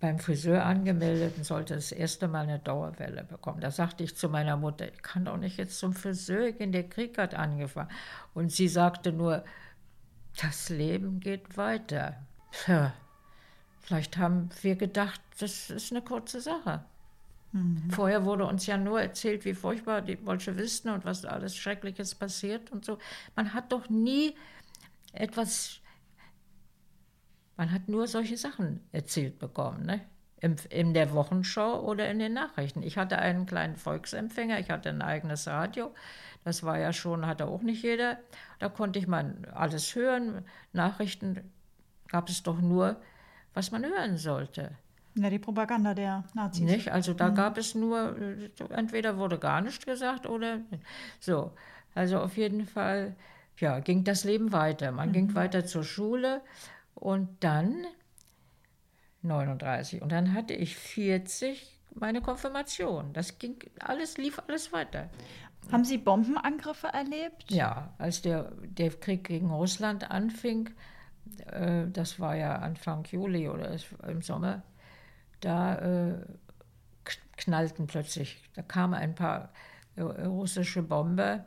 beim 0.00 0.18
Friseur 0.18 0.64
angemeldet 0.64 1.34
und 1.36 1.44
sollte 1.44 1.74
das 1.74 1.90
erste 1.90 2.28
Mal 2.28 2.42
eine 2.42 2.60
Dauerwelle 2.60 3.24
bekommen. 3.24 3.60
Da 3.60 3.70
sagte 3.70 4.04
ich 4.04 4.16
zu 4.16 4.28
meiner 4.28 4.56
Mutter, 4.56 4.86
ich 4.92 5.02
kann 5.02 5.24
doch 5.24 5.36
nicht 5.36 5.56
jetzt 5.58 5.78
zum 5.78 5.92
Friseur 5.92 6.52
gehen, 6.52 6.72
der 6.72 6.88
Krieg 6.88 7.18
hat 7.18 7.34
angefangen. 7.34 7.90
Und 8.32 8.52
sie 8.52 8.68
sagte 8.68 9.12
nur, 9.12 9.44
das 10.40 10.68
Leben 10.68 11.18
geht 11.18 11.56
weiter. 11.56 12.14
Tja, 12.52 12.94
vielleicht 13.80 14.16
haben 14.18 14.50
wir 14.62 14.76
gedacht, 14.76 15.20
das 15.40 15.70
ist 15.70 15.90
eine 15.90 16.02
kurze 16.02 16.40
Sache. 16.40 16.84
Mhm. 17.52 17.90
Vorher 17.90 18.24
wurde 18.24 18.46
uns 18.46 18.66
ja 18.66 18.76
nur 18.76 19.00
erzählt, 19.00 19.44
wie 19.44 19.54
furchtbar 19.54 20.02
die 20.02 20.16
Bolschewisten 20.16 20.92
und 20.92 21.04
was 21.04 21.24
alles 21.24 21.56
Schreckliches 21.56 22.14
passiert 22.14 22.70
und 22.70 22.84
so. 22.84 22.98
Man 23.34 23.52
hat 23.52 23.72
doch 23.72 23.88
nie 23.88 24.36
etwas 25.18 25.80
man 27.58 27.72
hat 27.72 27.88
nur 27.88 28.06
solche 28.06 28.36
Sachen 28.36 28.80
erzählt 28.92 29.38
bekommen, 29.40 29.84
ne? 29.84 30.00
In, 30.40 30.54
in 30.70 30.94
der 30.94 31.12
Wochenschau 31.12 31.82
oder 31.82 32.08
in 32.08 32.20
den 32.20 32.32
Nachrichten. 32.32 32.84
Ich 32.84 32.96
hatte 32.96 33.18
einen 33.18 33.44
kleinen 33.44 33.74
Volksempfänger, 33.74 34.60
ich 34.60 34.70
hatte 34.70 34.88
ein 34.88 35.02
eigenes 35.02 35.48
Radio. 35.48 35.92
Das 36.44 36.62
war 36.62 36.78
ja 36.78 36.92
schon, 36.92 37.26
hatte 37.26 37.46
auch 37.46 37.62
nicht 37.62 37.82
jeder. 37.82 38.18
Da 38.60 38.68
konnte 38.68 39.00
ich 39.00 39.08
mal 39.08 39.34
alles 39.52 39.96
hören. 39.96 40.44
Nachrichten 40.72 41.50
gab 42.06 42.28
es 42.28 42.44
doch 42.44 42.60
nur, 42.60 43.00
was 43.52 43.72
man 43.72 43.84
hören 43.84 44.16
sollte. 44.16 44.70
Ja, 45.16 45.28
die 45.28 45.40
Propaganda 45.40 45.94
der 45.94 46.22
Nazis. 46.34 46.62
Nicht? 46.62 46.92
Also 46.92 47.12
da 47.14 47.30
mhm. 47.30 47.34
gab 47.34 47.58
es 47.58 47.74
nur, 47.74 48.14
entweder 48.70 49.18
wurde 49.18 49.40
gar 49.40 49.60
nichts 49.60 49.84
gesagt 49.84 50.28
oder 50.28 50.60
so. 51.18 51.50
Also 51.96 52.20
auf 52.20 52.36
jeden 52.36 52.64
Fall, 52.64 53.16
ja, 53.60 53.80
ging 53.80 54.04
das 54.04 54.24
Leben 54.24 54.52
weiter. 54.52 54.92
Man 54.92 55.08
mhm. 55.08 55.12
ging 55.12 55.34
weiter 55.34 55.66
zur 55.66 55.84
Schule 55.84 56.42
und 56.94 57.28
dann 57.40 57.86
39. 59.22 60.02
Und 60.02 60.12
dann 60.12 60.34
hatte 60.34 60.54
ich 60.54 60.76
40 60.76 61.78
meine 61.94 62.20
Konfirmation. 62.20 63.12
Das 63.12 63.38
ging 63.38 63.56
alles, 63.80 64.18
lief 64.18 64.40
alles 64.46 64.72
weiter. 64.72 65.08
Haben 65.72 65.84
Sie 65.84 65.98
Bombenangriffe 65.98 66.88
erlebt? 66.88 67.50
Ja, 67.50 67.92
als 67.98 68.22
der, 68.22 68.52
der 68.62 68.90
Krieg 68.90 69.24
gegen 69.24 69.50
Russland 69.50 70.10
anfing, 70.10 70.70
äh, 71.46 71.86
das 71.88 72.20
war 72.20 72.36
ja 72.36 72.56
Anfang 72.56 73.04
Juli 73.04 73.48
oder 73.48 73.76
im 74.06 74.22
Sommer, 74.22 74.62
da 75.40 75.74
äh, 75.76 76.26
knallten 77.36 77.86
plötzlich, 77.86 78.42
da 78.54 78.62
kamen 78.62 78.94
ein 78.94 79.14
paar 79.14 79.52
äh, 79.96 80.02
russische 80.02 80.82
Bomber 80.82 81.44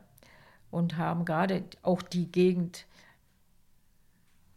und 0.72 0.96
haben 0.96 1.24
gerade 1.24 1.62
auch 1.82 2.02
die 2.02 2.32
Gegend 2.32 2.86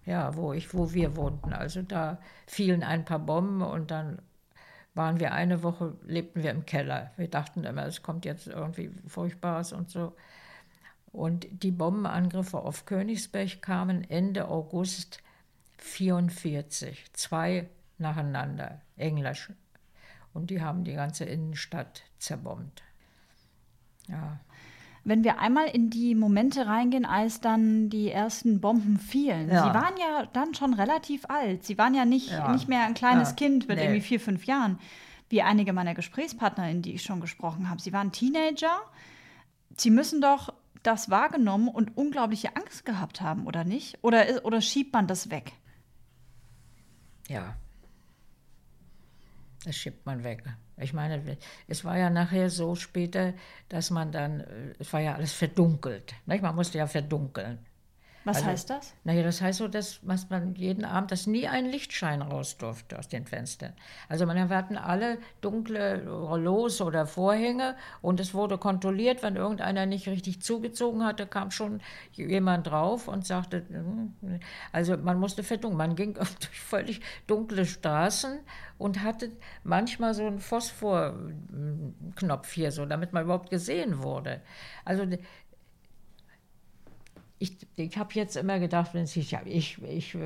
ja, 0.06 0.36
wo, 0.36 0.54
ich, 0.54 0.74
wo 0.74 0.94
wir 0.94 1.16
wohnten. 1.16 1.54
Also 1.54 1.82
da 1.82 2.20
fielen 2.48 2.84
ein 2.84 3.06
paar 3.06 3.20
Bomben 3.20 3.62
und 3.62 3.92
dann 3.92 4.20
waren 4.94 5.20
wir 5.20 5.34
eine 5.34 5.62
Woche, 5.64 5.96
lebten 6.06 6.44
wir 6.44 6.52
im 6.52 6.66
Keller. 6.66 7.12
Wir 7.18 7.28
dachten 7.28 7.64
immer, 7.64 7.86
es 7.86 8.02
kommt 8.02 8.24
jetzt 8.24 8.48
irgendwie 8.48 8.92
Furchtbares 9.08 9.74
und 9.74 9.90
so. 9.90 10.16
Und 11.12 11.48
die 11.52 11.72
Bombenangriffe 11.72 12.60
auf 12.60 12.86
Königsberg 12.86 13.62
kamen 13.62 14.10
Ende 14.10 14.48
August 14.48 15.20
1944, 15.80 17.14
zwei 17.14 17.70
nacheinander, 17.98 18.82
Englisch. 18.96 19.52
Und 20.34 20.50
die 20.50 20.62
haben 20.62 20.84
die 20.84 20.94
ganze 20.94 21.26
Innenstadt 21.26 22.04
zerbombt. 22.20 22.84
Ja. 24.08 24.40
Wenn 25.06 25.24
wir 25.24 25.40
einmal 25.40 25.68
in 25.68 25.92
die 25.92 26.16
Momente 26.16 26.66
reingehen, 26.66 27.06
als 27.06 27.40
dann 27.40 27.90
die 27.90 28.10
ersten 28.10 28.60
Bomben 28.60 28.98
fielen. 28.98 29.50
Ja. 29.50 29.64
Sie 29.64 29.74
waren 29.74 29.94
ja 30.00 30.26
dann 30.34 30.56
schon 30.56 30.74
relativ 30.74 31.26
alt. 31.30 31.64
Sie 31.64 31.78
waren 31.78 31.94
ja 31.94 32.06
nicht, 32.06 32.32
ja. 32.32 32.52
nicht 32.52 32.68
mehr 32.68 32.86
ein 32.86 32.96
kleines 32.96 33.30
ja. 33.30 33.36
Kind 33.36 33.68
mit 33.68 33.78
nee. 33.78 33.84
irgendwie 33.84 34.02
vier, 34.02 34.20
fünf 34.20 34.46
Jahren, 34.46 34.80
wie 35.30 35.44
einige 35.44 35.74
meiner 35.74 35.94
GesprächspartnerInnen, 35.94 36.82
die 36.82 36.96
ich 36.96 37.04
schon 37.04 37.22
gesprochen 37.22 37.70
habe. 37.70 37.82
Sie 37.82 37.94
waren 37.94 38.12
Teenager. 38.12 38.82
Sie 39.78 39.92
müssen 39.92 40.22
doch 40.22 40.52
das 40.82 41.10
wahrgenommen 41.10 41.68
und 41.68 41.96
unglaubliche 41.96 42.56
Angst 42.56 42.84
gehabt 42.84 43.22
haben, 43.22 43.46
oder 43.46 43.64
nicht? 43.64 43.98
Oder, 44.02 44.44
oder 44.44 44.60
schiebt 44.62 44.94
man 44.94 45.08
das 45.08 45.30
weg? 45.30 45.54
Ja. 47.28 47.56
Das 49.66 49.76
schiebt 49.76 50.06
man 50.06 50.24
weg. 50.24 50.44
Ich 50.78 50.94
meine, 50.94 51.38
es 51.68 51.84
war 51.84 51.98
ja 51.98 52.12
nachher 52.12 52.52
so 52.52 52.76
später, 52.76 53.34
dass 53.68 53.90
man 53.90 54.12
dann, 54.12 54.42
äh, 54.42 54.76
es 54.78 54.94
war 54.94 55.00
ja 55.00 55.16
alles 55.16 55.34
verdunkelt. 55.34 56.14
Nicht? 56.28 56.44
Man 56.44 56.56
musste 56.56 56.78
ja 56.78 56.86
verdunkeln. 56.86 57.66
Was 58.26 58.38
also, 58.38 58.50
heißt 58.50 58.70
das? 58.72 58.94
Naja, 59.04 59.22
das 59.22 59.40
heißt 59.40 59.60
so, 59.60 59.68
dass 59.68 60.02
man 60.04 60.56
jeden 60.56 60.84
Abend, 60.84 61.12
dass 61.12 61.28
nie 61.28 61.48
ein 61.48 61.68
Lichtschein 61.68 62.24
raus 62.24 62.58
durfte 62.58 62.98
aus 62.98 63.08
den 63.08 63.28
Fenstern. 63.28 63.74
Also 64.10 64.26
man 64.26 64.50
hatten 64.50 64.78
alle 64.78 65.20
dunkle 65.42 66.10
Rollos 66.10 66.82
oder 66.82 67.06
Vorhänge 67.06 67.76
und 68.02 68.20
es 68.20 68.34
wurde 68.34 68.58
kontrolliert, 68.58 69.22
wenn 69.22 69.36
irgendeiner 69.36 69.86
nicht 69.86 70.08
richtig 70.08 70.42
zugezogen 70.42 71.06
hatte, 71.06 71.28
kam 71.28 71.52
schon 71.52 71.82
jemand 72.14 72.66
drauf 72.66 73.08
und 73.08 73.28
sagte, 73.28 73.64
hm, 73.70 74.16
also 74.72 74.98
man 74.98 75.20
musste 75.20 75.44
verdunkeln. 75.44 75.78
Man 75.78 75.96
ging 75.96 76.14
durch 76.16 76.60
völlig 76.60 77.02
dunkle 77.28 77.66
Straßen 77.66 78.40
und 78.80 79.04
hatte 79.04 79.34
manchmal 79.64 80.16
so 80.16 80.26
einen 80.26 80.40
Phosphorknopf 80.40 82.52
hier 82.52 82.72
so, 82.72 82.88
damit 82.88 83.14
man 83.14 83.26
überhaupt 83.26 83.52
gesehen 83.52 84.02
wurde. 84.02 84.42
Also 84.84 85.06
ich, 87.38 87.58
ich 87.76 87.98
habe 87.98 88.14
jetzt 88.14 88.38
immer 88.38 88.60
gedacht, 88.60 88.94
wenn 88.94 89.04
ich, 89.04 89.32
ja, 89.32 89.42
ich, 89.46 89.82
ich 89.84 90.18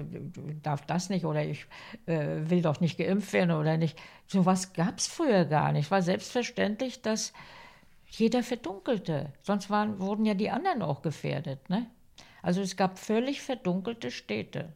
darf 0.62 0.86
das 0.86 1.10
nicht 1.10 1.26
oder 1.26 1.44
ich 1.44 1.66
äh, 2.06 2.50
will 2.50 2.62
doch 2.62 2.80
nicht 2.82 2.98
geimpft 2.98 3.34
werden 3.34 3.52
oder 3.52 3.78
nicht. 3.78 3.98
So 4.28 4.46
was 4.46 4.74
gab 4.74 5.00
es 5.00 5.08
früher 5.08 5.46
gar 5.46 5.72
nicht. 5.72 5.90
War 5.90 6.02
selbstverständlich, 6.02 7.02
dass 7.02 7.34
jeder 8.06 8.44
verdunkelte. 8.44 9.34
Sonst 9.42 9.70
waren, 9.70 10.00
wurden 10.00 10.26
ja 10.26 10.36
die 10.36 10.52
anderen 10.52 10.82
auch 10.82 11.02
gefährdet. 11.02 11.70
Ne? 11.70 11.90
Also 12.42 12.62
es 12.62 12.76
gab 12.76 13.00
völlig 13.00 13.42
verdunkelte 13.42 14.12
Städte. 14.12 14.74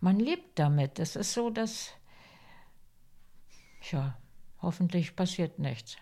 Man 0.00 0.18
lebt 0.18 0.58
damit. 0.58 0.98
Es 0.98 1.16
ist 1.16 1.32
so, 1.32 1.48
dass, 1.48 1.92
ja, 3.90 4.18
hoffentlich 4.60 5.16
passiert 5.16 5.58
nichts. 5.58 5.96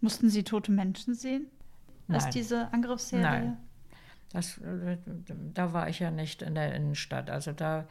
Mussten 0.00 0.30
Sie 0.30 0.44
tote 0.44 0.70
Menschen 0.70 1.14
sehen? 1.14 1.50
Nein. 2.10 2.18
Ist 2.18 2.34
diese 2.34 2.72
Angriffsserie? 2.72 3.22
Nein. 3.22 3.56
Das, 4.32 4.58
äh, 4.58 4.98
da 5.54 5.72
war 5.72 5.88
ich 5.88 5.98
ja 5.98 6.10
nicht 6.10 6.42
in 6.42 6.54
der 6.54 6.74
Innenstadt. 6.74 7.30
Also 7.30 7.52
da, 7.52 7.86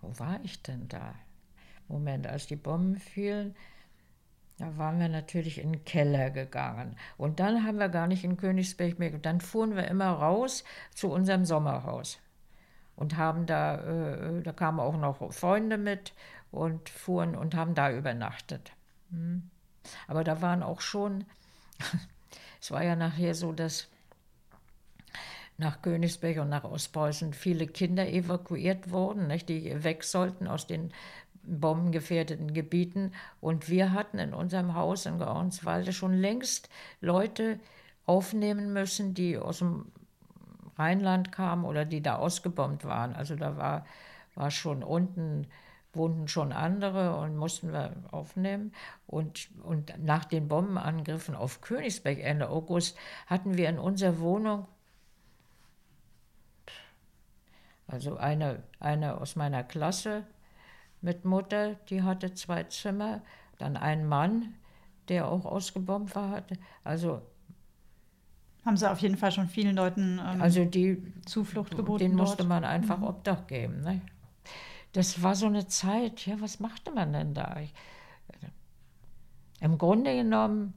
wo 0.00 0.18
war 0.18 0.40
ich 0.42 0.62
denn 0.62 0.88
da? 0.88 1.14
Moment, 1.88 2.26
als 2.26 2.46
die 2.46 2.56
Bomben 2.56 2.96
fielen, 2.96 3.54
da 4.58 4.76
waren 4.76 4.98
wir 4.98 5.08
natürlich 5.08 5.58
in 5.58 5.72
den 5.72 5.84
Keller 5.84 6.30
gegangen. 6.30 6.96
Und 7.16 7.40
dann 7.40 7.64
haben 7.64 7.78
wir 7.78 7.88
gar 7.88 8.06
nicht 8.06 8.24
in 8.24 8.36
Königsberg 8.36 8.98
mehr. 8.98 9.10
Dann 9.18 9.40
fuhren 9.40 9.76
wir 9.76 9.88
immer 9.88 10.10
raus 10.10 10.64
zu 10.94 11.10
unserem 11.10 11.44
Sommerhaus 11.44 12.18
und 12.96 13.16
haben 13.16 13.46
da, 13.46 13.76
äh, 13.76 14.42
da 14.42 14.52
kamen 14.52 14.80
auch 14.80 14.96
noch 14.96 15.32
Freunde 15.32 15.78
mit 15.78 16.12
und 16.50 16.88
fuhren 16.88 17.34
und 17.34 17.54
haben 17.54 17.74
da 17.74 17.90
übernachtet. 17.90 18.72
Hm. 19.10 19.50
Aber 20.06 20.22
da 20.22 20.40
waren 20.40 20.62
auch 20.62 20.80
schon 20.80 21.24
es 22.62 22.70
war 22.70 22.84
ja 22.84 22.94
nachher 22.94 23.34
so, 23.34 23.50
dass 23.50 23.88
nach 25.58 25.82
Königsberg 25.82 26.38
und 26.38 26.48
nach 26.48 26.62
Ostpreußen 26.62 27.34
viele 27.34 27.66
Kinder 27.66 28.08
evakuiert 28.08 28.90
wurden, 28.90 29.26
nicht, 29.26 29.48
die 29.48 29.82
weg 29.82 30.04
sollten 30.04 30.46
aus 30.46 30.68
den 30.68 30.92
bombengefährdeten 31.42 32.54
Gebieten. 32.54 33.12
Und 33.40 33.68
wir 33.68 33.92
hatten 33.92 34.20
in 34.20 34.32
unserem 34.32 34.76
Haus 34.76 35.06
in 35.06 35.18
Georgenswalde 35.18 35.92
schon 35.92 36.14
längst 36.14 36.68
Leute 37.00 37.58
aufnehmen 38.06 38.72
müssen, 38.72 39.12
die 39.12 39.36
aus 39.36 39.58
dem 39.58 39.86
Rheinland 40.78 41.32
kamen 41.32 41.64
oder 41.64 41.84
die 41.84 42.00
da 42.00 42.14
ausgebombt 42.14 42.84
waren. 42.84 43.12
Also 43.16 43.34
da 43.34 43.56
war, 43.56 43.86
war 44.36 44.52
schon 44.52 44.84
unten 44.84 45.48
wohnten 45.92 46.28
schon 46.28 46.52
andere 46.52 47.16
und 47.16 47.36
mussten 47.36 47.72
wir 47.72 47.92
aufnehmen. 48.10 48.72
Und, 49.06 49.50
und 49.62 49.92
nach 50.02 50.24
den 50.24 50.48
Bombenangriffen 50.48 51.34
auf 51.34 51.60
Königsberg 51.60 52.18
Ende 52.18 52.48
August 52.48 52.96
hatten 53.26 53.56
wir 53.56 53.68
in 53.68 53.78
unserer 53.78 54.18
Wohnung, 54.18 54.66
also 57.86 58.16
eine, 58.16 58.62
eine 58.80 59.20
aus 59.20 59.36
meiner 59.36 59.62
Klasse 59.64 60.24
mit 61.02 61.24
Mutter, 61.24 61.74
die 61.90 62.02
hatte 62.02 62.32
zwei 62.32 62.62
Zimmer, 62.64 63.20
dann 63.58 63.76
ein 63.76 64.06
Mann, 64.06 64.54
der 65.08 65.28
auch 65.28 65.44
ausgebombt 65.44 66.14
war, 66.14 66.30
hatte. 66.30 66.56
Also 66.84 67.20
Haben 68.64 68.76
sie 68.76 68.90
auf 68.90 69.00
jeden 69.00 69.16
Fall 69.16 69.32
schon 69.32 69.48
vielen 69.48 69.76
Leuten 69.76 70.20
ähm, 70.24 70.40
Also 70.40 70.64
die, 70.64 71.02
Zuflucht 71.26 71.76
geboten. 71.76 72.04
dort. 72.04 72.28
musste 72.28 72.44
man 72.44 72.64
einfach 72.64 73.02
Obdach 73.02 73.46
geben. 73.46 73.82
Ne? 73.82 74.00
Das 74.92 75.22
war 75.22 75.34
so 75.34 75.46
eine 75.46 75.66
Zeit, 75.66 76.26
ja, 76.26 76.40
was 76.40 76.60
machte 76.60 76.90
man 76.90 77.12
denn 77.12 77.34
da? 77.34 77.56
Ich, 77.60 77.72
Im 79.60 79.78
Grunde 79.78 80.14
genommen 80.14 80.74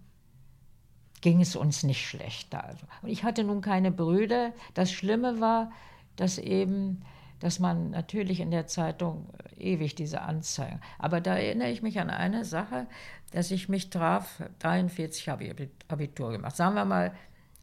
ging 1.21 1.41
es 1.41 1.55
uns 1.55 1.83
nicht 1.83 2.07
schlecht. 2.07 2.53
Also. 2.53 2.85
Und 3.01 3.09
ich 3.09 3.23
hatte 3.23 3.43
nun 3.43 3.61
keine 3.61 3.91
Brüder. 3.91 4.53
Das 4.73 4.91
Schlimme 4.91 5.41
war, 5.41 5.71
dass 6.15 6.37
eben, 6.37 7.01
dass 7.39 7.59
man 7.59 7.89
natürlich 7.89 8.39
in 8.39 8.51
der 8.51 8.67
Zeitung 8.67 9.27
ewig 9.57 9.95
diese 9.95 10.21
Anzeigen. 10.21 10.79
Aber 10.99 11.21
da 11.21 11.35
erinnere 11.35 11.71
ich 11.71 11.81
mich 11.81 11.99
an 11.99 12.09
eine 12.09 12.45
Sache, 12.45 12.87
dass 13.31 13.51
ich 13.51 13.67
mich 13.69 13.89
traf, 13.89 14.43
43 14.59 15.27
habe 15.27 15.45
ich 15.45 15.69
Abitur 15.87 16.31
gemacht. 16.31 16.55
Sagen 16.55 16.75
wir 16.75 16.85
mal 16.85 17.13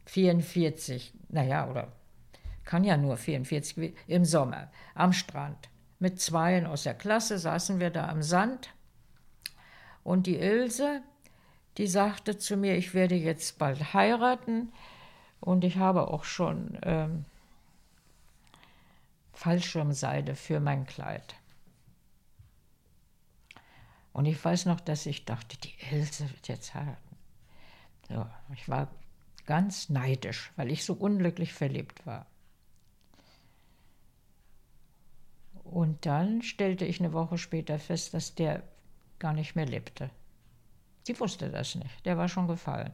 44, 0.05 1.13
naja, 1.29 1.69
oder 1.69 1.93
kann 2.65 2.83
ja 2.83 2.97
nur 2.97 3.17
44, 3.17 3.95
im 4.07 4.25
Sommer, 4.25 4.69
am 4.93 5.13
Strand. 5.13 5.69
Mit 6.03 6.19
Zweien 6.19 6.65
aus 6.65 6.83
der 6.83 6.95
Klasse 6.95 7.39
saßen 7.39 7.79
wir 7.79 7.89
da 7.89 8.09
am 8.09 8.23
Sand. 8.23 8.73
Und 10.03 10.27
die 10.27 10.35
Ilse, 10.35 11.01
die 11.77 11.87
sagte 11.87 12.37
zu 12.37 12.57
mir, 12.57 12.75
ich 12.75 12.93
werde 12.93 13.15
jetzt 13.15 13.57
bald 13.57 13.93
heiraten. 13.93 14.73
Und 15.39 15.63
ich 15.63 15.77
habe 15.77 16.09
auch 16.09 16.25
schon 16.25 16.77
ähm, 16.81 17.23
Fallschirmseide 19.31 20.35
für 20.35 20.59
mein 20.59 20.85
Kleid. 20.85 21.35
Und 24.11 24.25
ich 24.25 24.43
weiß 24.43 24.65
noch, 24.65 24.81
dass 24.81 25.05
ich 25.05 25.23
dachte, 25.23 25.55
die 25.55 25.73
Ilse 25.89 26.29
wird 26.29 26.49
jetzt 26.49 26.75
heiraten. 26.75 27.15
So, 28.09 28.27
ich 28.53 28.67
war 28.67 28.89
ganz 29.45 29.87
neidisch, 29.87 30.51
weil 30.57 30.69
ich 30.69 30.83
so 30.83 30.95
unglücklich 30.95 31.53
verliebt 31.53 32.05
war. 32.05 32.25
Und 35.73 36.05
dann 36.05 36.43
stellte 36.43 36.85
ich 36.85 36.99
eine 36.99 37.13
Woche 37.13 37.39
später 37.39 37.79
fest, 37.79 38.13
dass 38.13 38.35
der 38.35 38.61
gar 39.17 39.33
nicht 39.33 39.55
mehr 39.55 39.65
lebte. 39.65 40.11
Sie 41.01 41.19
wusste 41.19 41.49
das 41.49 41.73
nicht, 41.73 42.05
der 42.05 42.15
war 42.15 42.27
schon 42.27 42.47
gefallen. 42.47 42.91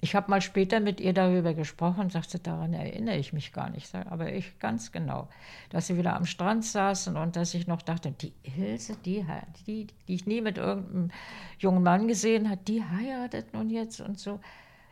Ich 0.00 0.14
habe 0.14 0.30
mal 0.30 0.40
später 0.40 0.80
mit 0.80 0.98
ihr 0.98 1.12
darüber 1.12 1.52
gesprochen, 1.52 2.08
sagte, 2.08 2.38
daran 2.38 2.72
erinnere 2.72 3.18
ich 3.18 3.34
mich 3.34 3.52
gar 3.52 3.68
nicht, 3.68 3.94
aber 3.94 4.32
ich 4.32 4.58
ganz 4.60 4.92
genau, 4.92 5.28
dass 5.68 5.88
sie 5.88 5.98
wieder 5.98 6.16
am 6.16 6.24
Strand 6.24 6.64
saßen 6.64 7.18
und 7.18 7.36
dass 7.36 7.52
ich 7.52 7.66
noch 7.66 7.82
dachte, 7.82 8.10
die 8.10 8.32
Ilse, 8.42 8.96
die, 9.04 9.26
die, 9.66 9.88
die 10.08 10.14
ich 10.14 10.26
nie 10.26 10.40
mit 10.40 10.56
irgendeinem 10.56 11.10
jungen 11.58 11.82
Mann 11.82 12.08
gesehen 12.08 12.48
habe, 12.48 12.62
die 12.66 12.82
heiratet 12.82 13.52
nun 13.52 13.68
jetzt 13.68 14.00
und 14.00 14.18
so. 14.18 14.40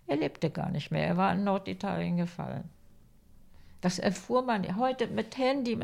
Er 0.07 0.19
lebte 0.19 0.51
gar 0.51 0.71
nicht 0.71 0.91
mehr, 0.91 1.07
er 1.07 1.17
war 1.17 1.33
in 1.33 1.43
Norditalien 1.43 2.19
gefallen. 2.19 2.69
Das 3.81 3.99
erfuhr 3.99 4.43
man 4.43 4.77
heute 4.77 5.07
mit 5.09 5.37
Handy, 5.39 5.79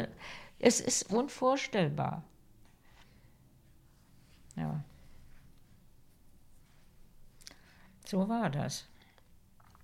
es 0.59 0.81
ist 0.81 1.11
unvorstellbar. 1.13 2.23
Ja. 4.57 4.83
So 8.05 8.29
war 8.29 8.51
das. 8.51 8.87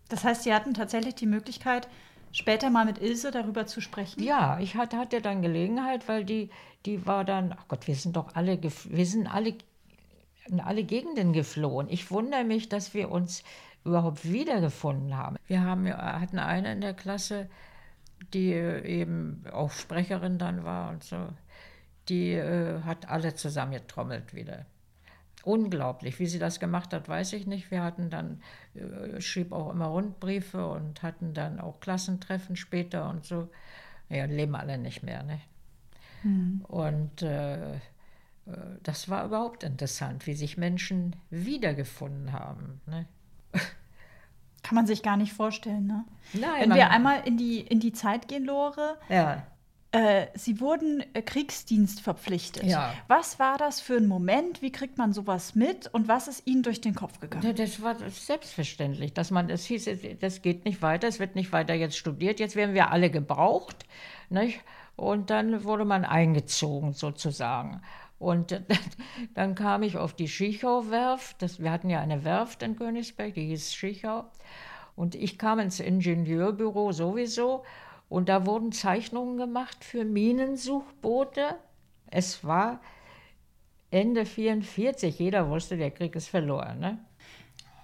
Das 0.08 0.24
heißt, 0.24 0.42
Sie 0.42 0.54
hatten 0.54 0.74
tatsächlich 0.74 1.14
die 1.14 1.26
Möglichkeit, 1.26 1.88
später 2.32 2.70
mal 2.70 2.84
mit 2.84 3.00
Ilse 3.00 3.30
darüber 3.30 3.66
zu 3.66 3.80
sprechen? 3.80 4.22
Ja, 4.22 4.58
ich 4.60 4.76
hatte, 4.76 4.98
hatte 4.98 5.20
dann 5.20 5.42
Gelegenheit, 5.42 6.08
weil 6.08 6.24
die, 6.24 6.50
die 6.86 7.06
war 7.06 7.24
dann, 7.24 7.54
ach 7.56 7.68
Gott, 7.68 7.86
wir 7.86 7.94
sind 7.94 8.16
doch 8.16 8.34
alle, 8.34 8.60
wir 8.62 9.06
sind 9.06 9.26
alle 9.26 9.56
in 10.46 10.60
alle 10.60 10.82
Gegenden 10.82 11.32
geflohen. 11.32 11.88
Ich 11.88 12.10
wundere 12.10 12.44
mich, 12.44 12.68
dass 12.68 12.94
wir 12.94 13.10
uns 13.10 13.44
überhaupt 13.84 14.24
wiedergefunden 14.30 15.16
haben. 15.16 15.36
Wir 15.46 15.62
haben, 15.62 15.86
hatten 15.92 16.38
eine 16.38 16.72
in 16.72 16.80
der 16.80 16.94
Klasse, 16.94 17.48
die 18.32 18.52
eben 18.52 19.44
auch 19.52 19.70
Sprecherin 19.70 20.38
dann 20.38 20.64
war 20.64 20.90
und 20.90 21.04
so. 21.04 21.28
Die 22.08 22.32
äh, 22.32 22.82
hat 22.82 23.08
alle 23.08 23.34
zusammengetrommelt 23.34 24.34
wieder. 24.34 24.66
Unglaublich. 25.44 26.18
Wie 26.18 26.26
sie 26.26 26.38
das 26.38 26.60
gemacht 26.60 26.92
hat, 26.92 27.08
weiß 27.08 27.32
ich 27.32 27.46
nicht. 27.46 27.70
Wir 27.70 27.82
hatten 27.82 28.10
dann, 28.10 28.42
äh, 28.74 29.20
schrieb 29.20 29.52
auch 29.52 29.70
immer 29.70 29.86
Rundbriefe 29.86 30.66
und 30.66 31.02
hatten 31.02 31.34
dann 31.34 31.60
auch 31.60 31.80
Klassentreffen 31.80 32.56
später 32.56 33.08
und 33.08 33.24
so. 33.24 33.48
Ja, 34.08 34.26
leben 34.26 34.54
alle 34.54 34.78
nicht 34.78 35.02
mehr. 35.02 35.22
Ne? 35.22 35.40
Mhm. 36.22 36.64
Und 36.68 37.22
äh, 37.22 37.78
das 38.82 39.08
war 39.08 39.24
überhaupt 39.24 39.62
interessant, 39.62 40.26
wie 40.26 40.34
sich 40.34 40.56
Menschen 40.56 41.14
wiedergefunden 41.30 42.32
haben. 42.32 42.80
Ne? 42.86 43.06
Kann 44.62 44.76
man 44.76 44.86
sich 44.86 45.02
gar 45.02 45.16
nicht 45.16 45.32
vorstellen, 45.32 45.86
ne? 45.86 46.04
Nein. 46.34 46.70
Wenn 46.70 46.74
wir 46.74 46.90
einmal 46.90 47.22
in 47.24 47.36
die, 47.36 47.60
in 47.60 47.80
die 47.80 47.92
Zeit 47.92 48.28
gehen, 48.28 48.44
Lore. 48.44 48.96
Ja. 49.08 49.42
Äh, 49.90 50.28
Sie 50.34 50.58
wurden 50.60 51.04
äh, 51.12 51.20
Kriegsdienst 51.20 52.00
verpflichtet. 52.00 52.64
Ja. 52.64 52.94
Was 53.08 53.38
war 53.38 53.58
das 53.58 53.80
für 53.80 53.96
ein 53.96 54.06
Moment? 54.06 54.62
Wie 54.62 54.72
kriegt 54.72 54.96
man 54.96 55.12
sowas 55.12 55.54
mit? 55.54 55.92
Und 55.92 56.08
was 56.08 56.28
ist 56.28 56.46
Ihnen 56.46 56.62
durch 56.62 56.80
den 56.80 56.94
Kopf 56.94 57.20
gegangen? 57.20 57.44
Ja, 57.44 57.52
das 57.52 57.82
war 57.82 57.96
selbstverständlich, 58.08 59.12
dass 59.12 59.30
man, 59.30 59.50
es 59.50 59.66
hieß, 59.66 59.90
das 60.18 60.40
geht 60.40 60.64
nicht 60.64 60.80
weiter, 60.80 61.08
es 61.08 61.20
wird 61.20 61.34
nicht 61.34 61.52
weiter 61.52 61.74
jetzt 61.74 61.98
studiert, 61.98 62.40
jetzt 62.40 62.56
werden 62.56 62.74
wir 62.74 62.90
alle 62.90 63.10
gebraucht. 63.10 63.84
Nicht? 64.30 64.60
Und 64.96 65.28
dann 65.28 65.64
wurde 65.64 65.84
man 65.84 66.06
eingezogen 66.06 66.94
sozusagen. 66.94 67.82
Und 68.22 68.62
dann 69.34 69.56
kam 69.56 69.82
ich 69.82 69.98
auf 69.98 70.14
die 70.14 70.28
Schichau-Werft. 70.28 71.60
Wir 71.60 71.72
hatten 71.72 71.90
ja 71.90 72.00
eine 72.00 72.22
Werft 72.22 72.62
in 72.62 72.76
Königsberg, 72.76 73.34
die 73.34 73.48
hieß 73.48 73.74
Schichau. 73.74 74.26
Und 74.94 75.16
ich 75.16 75.38
kam 75.38 75.58
ins 75.58 75.80
Ingenieurbüro 75.80 76.92
sowieso. 76.92 77.64
Und 78.08 78.28
da 78.28 78.46
wurden 78.46 78.70
Zeichnungen 78.70 79.38
gemacht 79.38 79.82
für 79.82 80.04
Minensuchboote. 80.04 81.56
Es 82.10 82.44
war 82.44 82.80
Ende 83.90 84.24
44. 84.24 85.18
Jeder 85.18 85.50
wusste, 85.50 85.76
der 85.76 85.90
Krieg 85.90 86.14
ist 86.14 86.28
verloren. 86.28 86.78
Ne? 86.78 86.98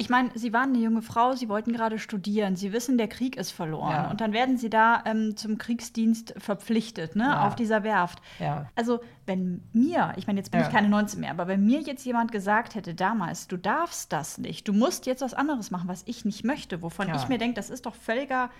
Ich 0.01 0.09
meine, 0.09 0.31
Sie 0.35 0.53
waren 0.53 0.71
eine 0.71 0.79
junge 0.79 1.03
Frau, 1.03 1.35
Sie 1.35 1.49
wollten 1.49 1.73
gerade 1.73 1.99
studieren, 1.99 2.55
Sie 2.55 2.73
wissen, 2.73 2.99
der 2.99 3.09
Krieg 3.09 3.37
ist 3.37 3.51
verloren. 3.51 3.91
Ja. 3.91 4.11
Und 4.11 4.21
dann 4.21 4.33
werden 4.33 4.57
Sie 4.57 4.71
da 4.71 5.03
ähm, 5.05 5.37
zum 5.37 5.59
Kriegsdienst 5.59 6.35
verpflichtet, 6.39 7.17
ne, 7.17 7.25
Ja. 7.25 7.47
auf 7.49 7.57
dieser 7.57 7.83
Werft. 7.83 8.21
Ja. 8.39 8.71
Also, 8.77 9.01
wenn 9.27 9.63
mir, 9.73 10.13
ich 10.17 10.29
meine, 10.29 10.39
jetzt 10.39 10.51
bin 10.53 10.61
ich 10.61 10.71
keine 10.71 10.89
19 10.89 11.19
mehr, 11.21 11.31
aber 11.33 11.49
wenn 11.49 11.65
mir 11.67 11.81
jetzt 11.81 12.07
jemand 12.07 12.31
gesagt 12.33 12.77
hätte 12.77 12.95
damals, 12.95 13.49
du 13.49 13.57
darfst 13.57 14.13
das 14.13 14.39
nicht, 14.39 14.69
du 14.69 14.73
musst 14.73 15.05
jetzt 15.07 15.21
was 15.21 15.35
anderes 15.35 15.71
machen, 15.73 15.89
was 15.89 16.05
ich 16.07 16.25
nicht 16.25 16.45
möchte, 16.45 16.81
wovon 16.81 17.13
ich 17.15 17.29
mir 17.29 17.39
denke, 17.39 17.57
das 17.57 17.69
ist 17.69 17.85
doch 17.85 17.95
völliger 17.97 18.51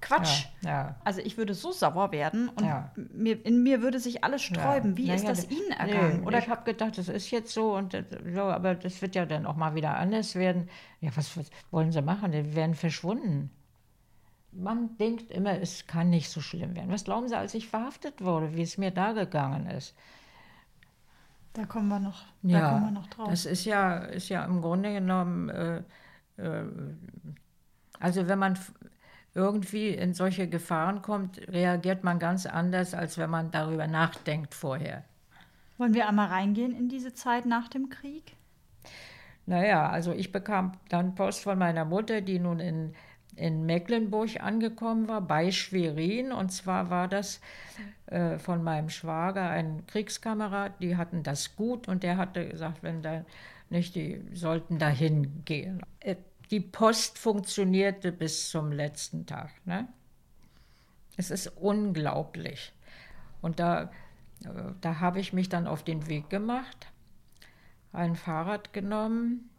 Quatsch. 0.00 0.46
Ja, 0.62 0.70
ja. 0.70 0.96
Also 1.04 1.20
ich 1.20 1.36
würde 1.36 1.54
so 1.54 1.72
sauer 1.72 2.12
werden 2.12 2.48
und 2.48 2.64
Ja. 2.64 2.90
mir, 2.94 3.44
in 3.44 3.62
mir 3.62 3.82
würde 3.82 3.98
sich 4.00 4.24
alles 4.24 4.42
sträuben. 4.42 4.96
Wie 4.96 5.06
Ja, 5.06 5.14
ist 5.14 5.22
ja, 5.22 5.30
das 5.30 5.50
Ihnen 5.50 5.68
Nee, 5.68 5.92
ergangen? 5.92 6.24
Oder 6.24 6.38
ich 6.38 6.48
habe 6.48 6.64
gedacht, 6.64 6.98
das 6.98 7.08
ist 7.08 7.30
jetzt 7.30 7.52
so 7.52 7.74
und 7.74 7.94
äh, 7.94 8.04
so, 8.34 8.42
aber 8.42 8.74
das 8.74 9.00
wird 9.02 9.14
ja 9.14 9.26
dann 9.26 9.46
auch 9.46 9.56
mal 9.56 9.74
wieder 9.74 9.96
anders 9.96 10.34
werden. 10.34 10.68
Ja, 11.00 11.10
was, 11.16 11.36
was 11.36 11.50
wollen 11.70 11.92
sie 11.92 12.02
machen? 12.02 12.32
Die 12.32 12.54
werden 12.54 12.74
verschwunden. 12.74 13.50
Man 14.52 14.96
denkt 14.98 15.30
immer, 15.30 15.60
es 15.60 15.86
kann 15.86 16.10
nicht 16.10 16.28
so 16.30 16.40
schlimm 16.40 16.74
werden. 16.74 16.90
Was 16.90 17.04
glauben 17.04 17.28
Sie, 17.28 17.36
als 17.36 17.54
ich 17.54 17.68
verhaftet 17.68 18.20
wurde, 18.22 18.54
wie 18.56 18.62
es 18.62 18.78
mir 18.78 18.90
da 18.90 19.12
gegangen 19.12 19.66
ist? 19.66 19.94
da 21.52 21.64
kommen 21.66 21.88
wir 21.88 21.98
noch, 21.98 22.22
da 22.42 22.60
kommen 22.68 22.84
wir 22.84 22.90
noch 22.92 23.06
drauf. 23.08 23.28
das 23.28 23.44
ist 23.44 23.64
ja, 23.64 23.98
ist 23.98 24.28
ja 24.28 24.44
im 24.44 24.60
Grunde 24.62 24.92
genommen, 24.92 25.48
äh, 25.48 25.82
äh, 26.36 26.64
also 27.98 28.26
wenn 28.28 28.38
man 28.38 28.58
irgendwie 29.34 29.88
in 29.88 30.14
solche 30.14 30.48
Gefahren 30.48 31.02
kommt, 31.02 31.40
reagiert 31.48 32.04
man 32.04 32.18
ganz 32.18 32.46
anders, 32.46 32.94
als 32.94 33.18
wenn 33.18 33.30
man 33.30 33.50
darüber 33.50 33.86
nachdenkt 33.86 34.54
vorher. 34.54 35.04
Wollen 35.78 35.94
wir 35.94 36.08
einmal 36.08 36.28
reingehen 36.28 36.76
in 36.76 36.88
diese 36.88 37.14
Zeit 37.14 37.46
nach 37.46 37.68
dem 37.68 37.88
Krieg? 37.88 38.36
Naja, 39.46 39.88
also 39.88 40.12
ich 40.12 40.32
bekam 40.32 40.72
dann 40.88 41.14
Post 41.14 41.42
von 41.42 41.58
meiner 41.58 41.84
Mutter, 41.84 42.20
die 42.20 42.38
nun 42.38 42.60
in, 42.60 42.94
in 43.34 43.64
Mecklenburg 43.66 44.40
angekommen 44.42 45.08
war, 45.08 45.20
bei 45.20 45.50
Schwerin. 45.50 46.32
Und 46.32 46.50
zwar 46.50 46.90
war 46.90 47.08
das 47.08 47.40
äh, 48.06 48.38
von 48.38 48.62
meinem 48.62 48.90
Schwager, 48.90 49.48
ein 49.48 49.86
Kriegskamerad, 49.86 50.80
die 50.82 50.96
hatten 50.96 51.22
das 51.22 51.56
gut 51.56 51.88
und 51.88 52.02
der 52.02 52.16
hatte 52.16 52.48
gesagt, 52.48 52.82
wenn 52.82 53.02
da 53.02 53.24
nicht, 53.70 53.94
die 53.94 54.20
sollten 54.34 54.78
dahin 54.78 55.44
gehen. 55.44 55.80
Die 56.50 56.60
Post 56.60 57.18
funktionierte 57.18 58.12
bis 58.12 58.50
zum 58.50 58.72
letzten 58.72 59.26
Tag. 59.26 59.50
Ne? 59.64 59.88
Es 61.16 61.30
ist 61.30 61.48
unglaublich. 61.56 62.72
Und 63.40 63.60
da, 63.60 63.90
äh, 64.44 64.72
da 64.80 65.00
habe 65.00 65.20
ich 65.20 65.32
mich 65.32 65.48
dann 65.48 65.66
auf 65.66 65.82
den 65.82 66.08
Weg 66.08 66.28
gemacht 66.30 66.90
ein 67.92 68.16
Fahrrad 68.16 68.72
genommen 68.72 69.50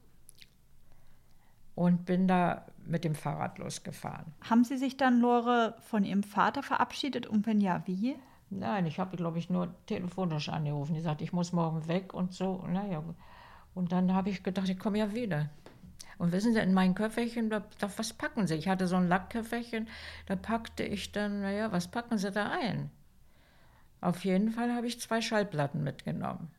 und 1.76 2.06
bin 2.06 2.28
da 2.28 2.66
mit 2.86 3.04
dem 3.04 3.16
Fahrrad 3.16 3.58
losgefahren. 3.58 4.34
Haben 4.50 4.64
Sie 4.64 4.78
sich 4.78 4.98
dann, 4.98 5.20
Lore, 5.20 5.76
von 5.80 6.04
Ihrem 6.04 6.24
Vater 6.24 6.64
verabschiedet 6.64 7.26
und 7.26 7.46
wenn 7.46 7.62
ja, 7.62 7.84
wie? 7.86 8.16
Nein, 8.50 8.86
ich 8.86 9.00
habe, 9.00 9.16
glaube 9.16 9.40
ich, 9.40 9.50
nur 9.50 9.74
telefonisch 9.86 10.50
angerufen. 10.50 10.94
Die 10.94 11.02
sagte, 11.02 11.24
ich 11.24 11.32
muss 11.32 11.54
morgen 11.54 11.88
weg 11.88 12.14
und 12.14 12.34
so. 12.34 12.66
Naja, 12.68 13.02
und 13.74 13.92
dann 13.92 14.14
habe 14.14 14.30
ich 14.30 14.44
gedacht, 14.44 14.68
ich 14.68 14.78
komme 14.78 15.00
ja 15.00 15.14
wieder. 15.14 15.50
Und 16.22 16.34
wissen 16.34 16.54
Sie, 16.54 16.60
in 16.60 16.76
mein 16.76 16.94
Köfferchen, 16.94 17.50
da, 17.50 17.64
da, 17.80 17.90
was 17.98 18.14
packen 18.14 18.46
Sie? 18.46 18.54
Ich 18.54 18.68
hatte 18.68 18.86
so 18.86 18.96
ein 18.96 19.08
Lackköfferchen, 19.08 19.88
da 20.28 20.36
packte 20.36 20.84
ich 20.84 21.12
dann, 21.12 21.42
naja, 21.42 21.72
was 21.72 21.88
packen 21.88 22.20
Sie 22.20 22.30
da 22.30 22.52
ein? 22.52 22.92
Auf 24.02 24.24
jeden 24.24 24.52
Fall 24.52 24.72
habe 24.72 24.86
ich 24.86 25.02
zwei 25.02 25.20
Schallplatten 25.20 25.84
mitgenommen, 25.84 26.52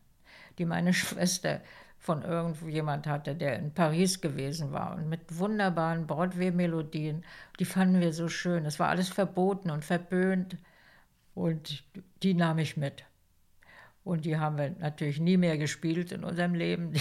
die 0.58 0.64
meine 0.64 0.92
Schwester 0.92 1.60
von 1.96 2.22
irgendjemand 2.22 3.06
hatte, 3.06 3.36
der 3.36 3.56
in 3.56 3.72
Paris 3.72 4.20
gewesen 4.20 4.72
war 4.72 4.96
und 4.96 5.08
mit 5.08 5.38
wunderbaren 5.38 6.08
Broadway-Melodien. 6.08 7.24
Die 7.60 7.64
fanden 7.64 8.00
wir 8.00 8.12
so 8.12 8.26
schön. 8.26 8.66
Es 8.66 8.80
war 8.80 8.88
alles 8.88 9.10
verboten 9.10 9.70
und 9.70 9.84
verböhnt 9.84 10.56
und 11.36 11.84
die 12.24 12.34
nahm 12.34 12.58
ich 12.58 12.76
mit. 12.76 13.04
Und 14.04 14.24
die 14.24 14.36
haben 14.36 14.58
wir 14.58 14.70
natürlich 14.78 15.20
nie 15.20 15.36
mehr 15.36 15.58
gespielt 15.58 16.12
in 16.12 16.24
unserem 16.24 16.54
Leben. 16.54 16.92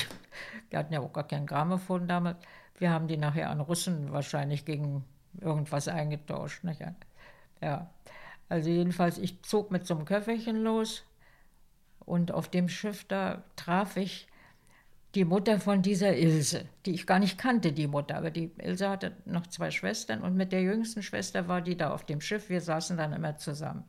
Wir 0.69 0.79
hatten 0.79 0.93
ja 0.93 0.99
auch 0.99 1.13
gar 1.13 1.27
kein 1.27 1.47
Grammophon 1.47 2.07
damals. 2.07 2.37
Wir 2.77 2.91
haben 2.91 3.07
die 3.07 3.17
nachher 3.17 3.49
an 3.49 3.59
Russen 3.59 4.11
wahrscheinlich 4.11 4.65
gegen 4.65 5.03
irgendwas 5.39 5.87
eingetauscht. 5.87 6.63
Nicht? 6.63 6.81
Ja. 7.61 7.89
Also 8.49 8.69
jedenfalls, 8.69 9.17
ich 9.17 9.41
zog 9.43 9.71
mit 9.71 9.87
so 9.87 9.95
einem 9.95 10.05
Köfferchen 10.05 10.61
los 10.61 11.03
und 12.05 12.31
auf 12.31 12.49
dem 12.49 12.67
Schiff 12.67 13.05
da 13.05 13.43
traf 13.55 13.97
ich 13.97 14.27
die 15.15 15.25
Mutter 15.25 15.59
von 15.59 15.81
dieser 15.81 16.15
Ilse, 16.17 16.65
die 16.85 16.93
ich 16.93 17.05
gar 17.05 17.19
nicht 17.19 17.37
kannte, 17.37 17.73
die 17.73 17.87
Mutter. 17.87 18.17
Aber 18.17 18.31
die 18.31 18.51
Ilse 18.57 18.89
hatte 18.89 19.11
noch 19.25 19.47
zwei 19.47 19.71
Schwestern 19.71 20.21
und 20.21 20.35
mit 20.35 20.51
der 20.51 20.61
jüngsten 20.61 21.03
Schwester 21.03 21.47
war 21.47 21.61
die 21.61 21.77
da 21.77 21.93
auf 21.93 22.05
dem 22.05 22.21
Schiff. 22.21 22.49
Wir 22.49 22.61
saßen 22.61 22.97
dann 22.97 23.13
immer 23.13 23.37
zusammen. 23.37 23.83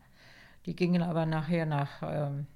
Die 0.67 0.77
gingen 0.77 1.03
aber 1.03 1.27
nachher 1.27 1.67
nach 1.67 2.03
ähm, 2.03 2.47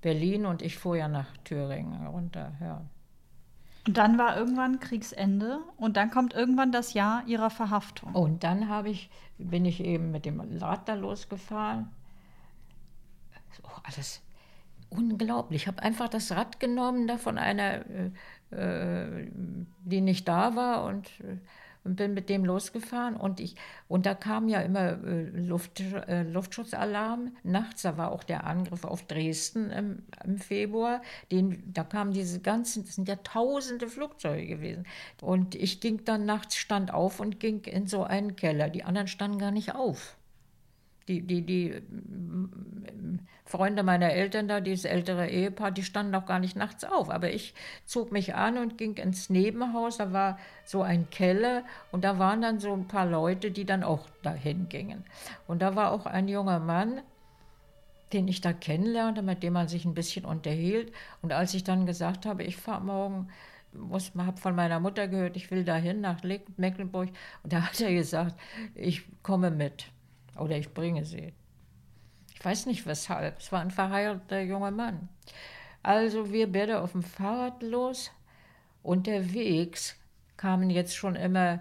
Berlin 0.00 0.46
und 0.46 0.62
ich 0.62 0.78
fuhr 0.78 0.96
ja 0.96 1.08
nach 1.08 1.36
Thüringen 1.44 2.06
runter, 2.06 2.52
ja. 2.60 2.82
Und 3.86 3.96
dann 3.96 4.18
war 4.18 4.36
irgendwann 4.36 4.80
Kriegsende 4.80 5.60
und 5.78 5.96
dann 5.96 6.10
kommt 6.10 6.34
irgendwann 6.34 6.72
das 6.72 6.92
Jahr 6.92 7.26
ihrer 7.26 7.48
Verhaftung. 7.48 8.14
Und 8.14 8.44
dann 8.44 8.68
habe 8.68 8.90
ich, 8.90 9.08
bin 9.38 9.64
ich 9.64 9.82
eben 9.82 10.10
mit 10.10 10.26
dem 10.26 10.40
Rad 10.40 10.88
da 10.88 10.94
losgefahren. 10.94 11.90
Oh, 13.62 13.80
alles 13.84 14.20
unglaublich. 14.90 15.62
Ich 15.62 15.68
habe 15.68 15.82
einfach 15.82 16.08
das 16.08 16.32
Rad 16.32 16.60
genommen 16.60 17.06
da 17.06 17.16
von 17.16 17.38
einer, 17.38 17.84
äh, 17.86 18.10
äh, 18.50 19.30
die 19.84 20.00
nicht 20.00 20.28
da 20.28 20.54
war 20.54 20.84
und, 20.84 21.08
äh, 21.20 21.38
und, 21.84 21.96
bin 21.96 22.14
mit 22.14 22.28
dem 22.28 22.44
losgefahren. 22.44 23.16
Und, 23.16 23.40
ich, 23.40 23.56
und 23.88 24.06
da 24.06 24.14
kam 24.14 24.48
ja 24.48 24.60
immer 24.60 25.02
äh, 25.04 25.24
Luft, 25.30 25.80
äh, 25.80 26.22
Luftschutzalarm 26.22 27.36
nachts. 27.42 27.82
Da 27.82 27.96
war 27.96 28.12
auch 28.12 28.24
der 28.24 28.46
Angriff 28.46 28.84
auf 28.84 29.06
Dresden 29.06 29.70
im, 29.70 30.02
im, 30.24 30.38
Februar. 30.38 31.02
Den, 31.32 31.72
da 31.72 31.84
kamen 31.84 32.12
diese 32.12 32.40
ganzen, 32.40 32.84
das 32.84 32.96
sind 32.96 33.08
ja 33.08 33.16
tausende 33.16 33.88
Flugzeuge 33.88 34.46
gewesen. 34.46 34.86
Und 35.22 35.54
ich 35.54 35.80
ging 35.80 36.04
dann 36.04 36.26
nachts, 36.26 36.56
stand 36.56 36.92
auf 36.92 37.20
und 37.20 37.40
ging 37.40 37.64
in 37.64 37.86
so 37.86 38.04
einen 38.04 38.36
Keller. 38.36 38.68
Die 38.68 38.84
anderen 38.84 39.08
standen 39.08 39.38
gar 39.38 39.50
nicht 39.50 39.74
auf 39.74 40.17
die, 41.08 41.22
die, 41.22 41.42
die 41.42 41.82
Freunde 43.48 43.82
meiner 43.82 44.12
Eltern 44.12 44.46
da, 44.46 44.60
dieses 44.60 44.84
ältere 44.84 45.28
Ehepaar, 45.28 45.70
die 45.70 45.82
standen 45.82 46.14
auch 46.14 46.26
gar 46.26 46.38
nicht 46.38 46.54
nachts 46.54 46.84
auf. 46.84 47.08
Aber 47.08 47.30
ich 47.30 47.54
zog 47.86 48.12
mich 48.12 48.34
an 48.34 48.58
und 48.58 48.76
ging 48.76 48.96
ins 48.96 49.30
Nebenhaus. 49.30 49.96
Da 49.96 50.12
war 50.12 50.38
so 50.64 50.82
ein 50.82 51.08
Keller 51.10 51.62
und 51.90 52.04
da 52.04 52.18
waren 52.18 52.42
dann 52.42 52.60
so 52.60 52.72
ein 52.74 52.86
paar 52.86 53.06
Leute, 53.06 53.50
die 53.50 53.64
dann 53.64 53.82
auch 53.82 54.06
dahin 54.22 54.68
gingen. 54.68 55.04
Und 55.46 55.62
da 55.62 55.74
war 55.74 55.92
auch 55.92 56.04
ein 56.04 56.28
junger 56.28 56.60
Mann, 56.60 57.00
den 58.12 58.28
ich 58.28 58.42
da 58.42 58.52
kennenlernte, 58.52 59.22
mit 59.22 59.42
dem 59.42 59.54
man 59.54 59.68
sich 59.68 59.86
ein 59.86 59.94
bisschen 59.94 60.26
unterhielt. 60.26 60.92
Und 61.22 61.32
als 61.32 61.54
ich 61.54 61.64
dann 61.64 61.86
gesagt 61.86 62.26
habe, 62.26 62.42
ich 62.42 62.56
fahre 62.56 62.84
morgen 62.84 63.28
habe 64.16 64.40
von 64.40 64.54
meiner 64.54 64.80
Mutter 64.80 65.08
gehört, 65.08 65.36
ich 65.36 65.50
will 65.50 65.64
dahin 65.64 66.00
nach 66.00 66.22
Mecklenburg. 66.56 67.08
Und 67.42 67.52
da 67.52 67.62
hat 67.62 67.80
er 67.80 67.92
gesagt, 67.92 68.34
ich 68.74 69.04
komme 69.22 69.50
mit 69.50 69.86
oder 70.38 70.56
ich 70.56 70.72
bringe 70.74 71.04
sie. 71.04 71.32
Ich 72.34 72.44
weiß 72.44 72.66
nicht 72.66 72.86
weshalb. 72.86 73.38
Es 73.38 73.50
war 73.50 73.60
ein 73.60 73.70
verheirateter 73.70 74.40
junger 74.42 74.70
Mann. 74.70 75.08
Also 75.82 76.32
wir 76.32 76.50
beide 76.50 76.80
auf 76.80 76.92
dem 76.92 77.02
Fahrrad 77.02 77.62
los. 77.62 78.10
Unterwegs 78.82 79.96
kamen 80.36 80.70
jetzt 80.70 80.96
schon 80.96 81.16
immer 81.16 81.60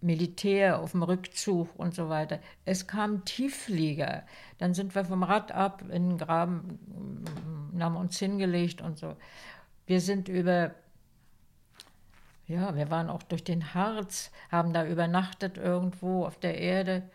Militär 0.00 0.78
auf 0.78 0.92
dem 0.92 1.02
Rückzug 1.02 1.68
und 1.76 1.94
so 1.94 2.08
weiter. 2.08 2.38
Es 2.64 2.86
kamen 2.86 3.24
Tiefflieger. 3.24 4.22
Dann 4.58 4.72
sind 4.72 4.94
wir 4.94 5.04
vom 5.04 5.24
Rad 5.24 5.50
ab 5.50 5.82
in 5.82 6.10
den 6.10 6.18
Graben, 6.18 7.24
haben 7.78 7.96
uns 7.96 8.18
hingelegt 8.18 8.80
und 8.80 8.98
so. 8.98 9.16
Wir 9.86 10.00
sind 10.00 10.28
über, 10.28 10.72
ja, 12.46 12.76
wir 12.76 12.90
waren 12.90 13.10
auch 13.10 13.24
durch 13.24 13.42
den 13.42 13.74
Harz, 13.74 14.30
haben 14.50 14.72
da 14.72 14.86
übernachtet 14.86 15.58
irgendwo 15.58 16.24
auf 16.24 16.38
der 16.38 16.58
Erde. 16.58 17.10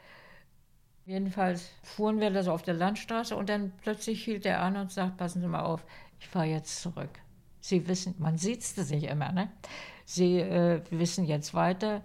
Jedenfalls 1.06 1.70
fuhren 1.84 2.20
wir 2.20 2.32
da 2.32 2.44
so 2.44 2.52
auf 2.52 2.62
der 2.62 2.76
Landstraße 2.76 3.36
und 3.36 3.50
dann 3.50 3.74
plötzlich 3.82 4.24
hielt 4.24 4.46
er 4.46 4.62
an 4.62 4.78
und 4.78 4.92
sagt, 4.92 5.18
passen 5.18 5.42
Sie 5.42 5.48
mal 5.48 5.64
auf, 5.64 5.86
ich 6.20 6.28
fahre 6.28 6.46
jetzt 6.46 6.82
zurück. 6.82 7.10
Sie 7.60 7.88
wissen, 7.88 8.16
man 8.20 8.38
sieht 8.38 8.60
es 8.60 8.76
sich 8.76 9.04
immer, 9.04 9.32
ne? 9.32 9.50
Sie 10.06 10.40
äh, 10.40 10.82
wissen 10.90 11.26
jetzt 11.26 11.54
weiter 11.54 12.02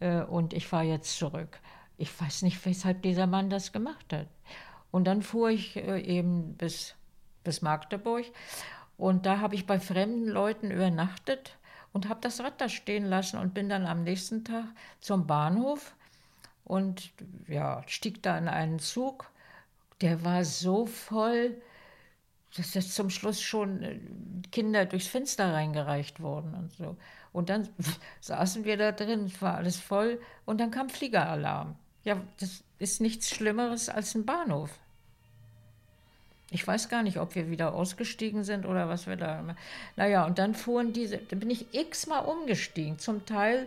äh, 0.00 0.22
und 0.22 0.52
ich 0.52 0.66
fahre 0.66 0.84
jetzt 0.84 1.18
zurück. 1.18 1.60
Ich 1.96 2.20
weiß 2.20 2.42
nicht, 2.42 2.64
weshalb 2.66 3.02
dieser 3.02 3.26
Mann 3.26 3.50
das 3.50 3.72
gemacht 3.72 4.12
hat. 4.12 4.28
Und 4.90 5.04
dann 5.04 5.22
fuhr 5.22 5.50
ich 5.50 5.76
äh, 5.76 6.00
eben 6.00 6.54
bis, 6.54 6.94
bis 7.44 7.62
Magdeburg 7.62 8.26
und 8.98 9.24
da 9.26 9.40
habe 9.40 9.54
ich 9.54 9.66
bei 9.66 9.80
fremden 9.80 10.28
Leuten 10.28 10.70
übernachtet 10.70 11.56
und 11.92 12.08
habe 12.08 12.20
das 12.20 12.40
Rad 12.40 12.60
da 12.60 12.68
stehen 12.68 13.06
lassen 13.06 13.38
und 13.38 13.54
bin 13.54 13.68
dann 13.68 13.86
am 13.86 14.02
nächsten 14.02 14.44
Tag 14.44 14.66
zum 15.00 15.26
Bahnhof 15.26 15.94
und 16.64 17.12
ja, 17.48 17.82
stieg 17.86 18.22
da 18.22 18.38
in 18.38 18.48
einen 18.48 18.78
Zug. 18.78 19.30
Der 20.00 20.24
war 20.24 20.44
so 20.44 20.86
voll, 20.86 21.60
dass 22.56 22.72
das 22.72 22.94
zum 22.94 23.10
Schluss 23.10 23.40
schon 23.40 23.82
äh, 23.82 23.98
Kinder 24.50 24.84
durchs 24.84 25.06
Fenster 25.06 25.52
reingereicht 25.52 26.20
wurden 26.20 26.54
und 26.54 26.72
so. 26.72 26.96
Und 27.32 27.48
dann 27.48 27.68
saßen 28.20 28.64
wir 28.64 28.76
da 28.76 28.92
drin, 28.92 29.24
es 29.24 29.40
war 29.40 29.56
alles 29.56 29.78
voll 29.78 30.20
und 30.44 30.60
dann 30.60 30.70
kam 30.70 30.88
Fliegeralarm. 30.88 31.76
Ja, 32.04 32.20
das 32.40 32.64
ist 32.78 33.00
nichts 33.00 33.30
Schlimmeres 33.30 33.88
als 33.88 34.14
ein 34.14 34.26
Bahnhof. 34.26 34.70
Ich 36.50 36.66
weiß 36.66 36.90
gar 36.90 37.02
nicht, 37.02 37.18
ob 37.18 37.34
wir 37.34 37.48
wieder 37.48 37.72
ausgestiegen 37.72 38.44
sind 38.44 38.66
oder 38.66 38.86
was 38.88 39.06
wir 39.06 39.16
da. 39.16 39.42
Naja, 39.96 40.26
und 40.26 40.38
dann 40.38 40.54
fuhren 40.54 40.92
diese, 40.92 41.16
da 41.16 41.36
bin 41.36 41.48
ich 41.48 41.72
x-mal 41.72 42.20
umgestiegen. 42.20 42.98
Zum 42.98 43.24
Teil 43.24 43.66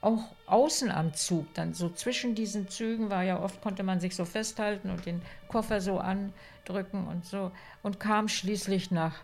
auch 0.00 0.24
außen 0.46 0.90
am 0.90 1.12
Zug, 1.14 1.52
dann 1.54 1.74
so 1.74 1.90
zwischen 1.90 2.34
diesen 2.34 2.68
Zügen 2.68 3.10
war 3.10 3.24
ja 3.24 3.40
oft, 3.40 3.60
konnte 3.60 3.82
man 3.82 4.00
sich 4.00 4.14
so 4.14 4.24
festhalten 4.24 4.90
und 4.90 5.04
den 5.06 5.22
Koffer 5.48 5.80
so 5.80 5.98
andrücken 5.98 7.06
und 7.08 7.24
so 7.24 7.50
und 7.82 7.98
kam 7.98 8.28
schließlich 8.28 8.90
nach, 8.90 9.16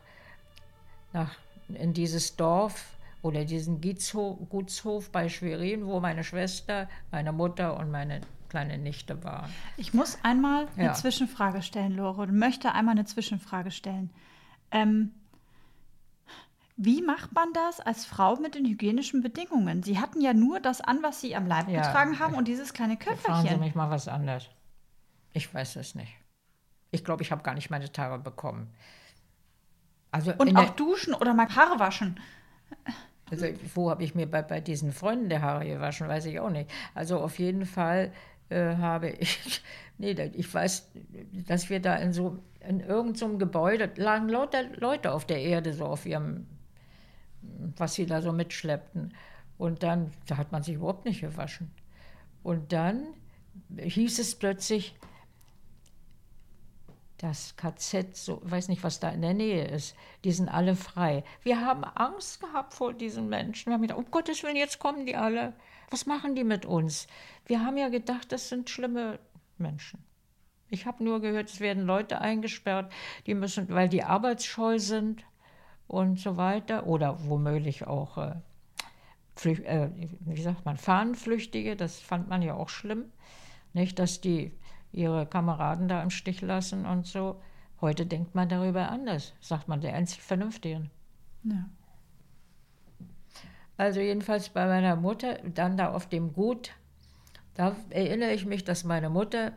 nach 1.12 1.37
in 1.68 1.93
dieses 1.93 2.37
Dorf 2.37 2.97
oder 3.22 3.45
diesen 3.45 3.81
Gutshof 3.81 5.11
bei 5.11 5.29
Schwerin, 5.29 5.87
wo 5.87 6.01
meine 6.01 6.25
Schwester, 6.25 6.89
meine 7.11 7.33
Mutter 7.33 7.79
und 7.79 7.91
meine 7.91 8.20
kleine 8.51 8.77
Nichte 8.77 9.25
waren. 9.25 9.51
Ich 9.77 9.95
muss 9.95 10.18
einmal 10.22 10.68
eine 10.77 10.87
ja. 10.87 10.95
Zwischenfrage 10.95 11.62
stellen, 11.62 11.97
Lore, 11.97 12.22
und 12.22 12.39
möchte 12.39 12.72
einmal 12.72 12.93
eine 12.93 13.05
Zwischenfrage 13.05 13.70
stellen. 13.70 14.11
Ähm, 14.70 15.12
wie 16.77 17.03
macht 17.03 17.33
man 17.33 17.53
das 17.53 17.81
als 17.81 18.05
Frau 18.05 18.37
mit 18.37 18.57
den 18.57 18.64
hygienischen 18.64 19.22
Bedingungen? 19.22 19.83
Sie 19.83 20.01
hatten 20.01 20.20
ja 20.20 20.35
nur 20.35 20.59
das 20.59 20.81
an, 20.81 21.03
was 21.03 21.20
Sie 21.20 21.37
am 21.37 21.47
Leib 21.47 21.68
ja, 21.68 21.83
getragen 21.83 22.18
haben 22.18 22.35
und 22.35 22.49
dieses 22.49 22.72
kleine 22.72 22.97
Köfferchen. 22.97 23.43
Fragen 23.43 23.49
Sie 23.49 23.57
mich 23.57 23.75
mal 23.75 23.91
was 23.91 24.09
anderes. 24.09 24.49
Ich 25.33 25.53
weiß 25.53 25.77
es 25.77 25.95
nicht. 25.95 26.12
Ich 26.91 27.05
glaube, 27.05 27.22
ich 27.22 27.31
habe 27.31 27.43
gar 27.43 27.55
nicht 27.55 27.70
meine 27.70 27.91
Tage 27.93 28.22
bekommen. 28.22 28.72
Also 30.11 30.33
und 30.39 30.57
auch 30.57 30.70
duschen 30.70 31.14
oder 31.14 31.35
mal 31.35 31.49
Haare 31.49 31.79
waschen. 31.79 32.20
Also 33.31 33.47
wo 33.75 33.91
habe 33.91 34.05
ich 34.05 34.14
mir 34.14 34.31
bei, 34.31 34.43
bei 34.43 34.61
diesen 34.61 34.93
Freunden 34.93 35.29
der 35.29 35.43
Haare 35.43 35.66
gewaschen, 35.66 36.09
weiß 36.09 36.27
ich 36.27 36.39
auch 36.39 36.51
nicht. 36.51 36.70
Also 36.95 37.18
auf 37.18 37.39
jeden 37.39 37.66
Fall 37.66 38.12
äh, 38.49 38.77
habe 38.77 39.11
ich, 39.11 39.62
nee, 39.99 40.12
ich 40.12 40.53
weiß, 40.53 40.91
dass 41.47 41.70
wir 41.70 41.81
da 41.81 41.97
in 41.97 42.12
so, 42.12 42.39
in 42.61 42.81
irgendeinem 42.81 43.33
so 43.33 43.39
Gebäude 43.39 43.91
lagen 43.97 44.29
lauter 44.29 44.64
Leute 44.77 45.12
auf 45.12 45.25
der 45.25 45.41
Erde, 45.41 45.72
so 45.72 45.87
auf 45.87 46.07
ihrem 46.07 46.47
was 47.77 47.95
sie 47.95 48.07
da 48.07 48.23
so 48.23 48.33
mitschleppten. 48.33 49.15
Und 49.57 49.83
dann, 49.83 50.12
da 50.27 50.37
hat 50.37 50.53
man 50.53 50.62
sich 50.62 50.77
überhaupt 50.77 51.05
nicht 51.05 51.21
gewaschen. 51.21 51.71
Und 52.43 52.73
dann 52.73 53.07
hieß 53.77 54.19
es 54.19 54.35
plötzlich, 54.35 54.95
das 57.19 57.57
KZ, 57.57 58.17
so 58.17 58.41
weiß 58.45 58.69
nicht, 58.69 58.83
was 58.83 59.01
da 59.01 59.09
in 59.09 59.23
der 59.23 59.35
Nähe 59.35 59.65
ist, 59.67 59.97
die 60.25 60.33
sind 60.33 60.49
alle 60.49 60.77
frei. 60.77 61.25
Wir 61.43 61.61
haben 61.65 61.85
Angst 61.85 62.41
gehabt 62.41 62.75
vor 62.75 62.93
diesen 62.93 63.29
Menschen. 63.29 63.71
Wir 63.71 63.75
haben 63.75 63.83
gedacht, 63.83 63.99
um 63.99 64.11
Gottes 64.11 64.43
Willen, 64.43 64.57
jetzt 64.57 64.79
kommen 64.79 65.07
die 65.07 65.17
alle. 65.17 65.55
Was 65.91 66.07
machen 66.07 66.35
die 66.35 66.45
mit 66.45 66.67
uns? 66.67 67.07
Wir 67.47 67.65
haben 67.65 67.77
ja 67.77 67.89
gedacht, 67.89 68.33
das 68.33 68.49
sind 68.49 68.69
schlimme 68.69 69.21
Menschen. 69.57 70.05
Ich 70.69 70.87
habe 70.87 71.05
nur 71.05 71.21
gehört, 71.21 71.49
es 71.49 71.61
werden 71.61 71.85
Leute 71.85 72.21
eingesperrt, 72.21 72.93
die 73.27 73.35
müssen, 73.35 73.69
weil 73.69 73.89
die 73.89 74.03
arbeitsscheu 74.03 74.79
sind 74.79 75.25
und 75.87 76.18
so 76.18 76.37
weiter 76.37 76.87
oder 76.87 77.28
womöglich 77.28 77.87
auch 77.87 78.18
äh, 78.18 78.35
äh, 79.45 79.91
wie 80.20 80.43
sagt 80.43 80.64
man, 80.64 80.76
Fahnenflüchtige, 80.76 81.76
das 81.76 82.01
fand 82.01 82.28
man 82.28 82.43
ja 82.43 82.55
auch 82.55 82.68
schlimm, 82.68 83.07
nicht, 83.72 83.99
dass 83.99 84.20
die 84.20 84.53
ihre 84.93 85.26
Kameraden 85.26 85.89
da 85.89 86.03
im 86.03 86.11
Stich 86.11 86.41
lassen 86.41 86.87
und 86.87 87.07
so. 87.07 87.43
Heute 87.80 88.07
denkt 88.07 88.35
man 88.35 88.49
darüber 88.49 88.91
anders, 88.91 89.35
sagt 89.41 89.68
man, 89.68 89.80
der 89.80 89.95
einzig 89.95 90.22
Vernünftigen. 90.22 90.91
Ja. 91.43 91.68
Also 93.76 94.01
jedenfalls 94.01 94.49
bei 94.49 94.66
meiner 94.66 94.95
Mutter, 94.95 95.39
dann 95.43 95.76
da 95.76 95.93
auf 95.93 96.09
dem 96.09 96.32
Gut, 96.32 96.70
da 97.55 97.76
erinnere 97.91 98.32
ich 98.32 98.47
mich, 98.47 98.64
dass 98.64 98.85
meine 98.85 99.11
Mutter 99.11 99.53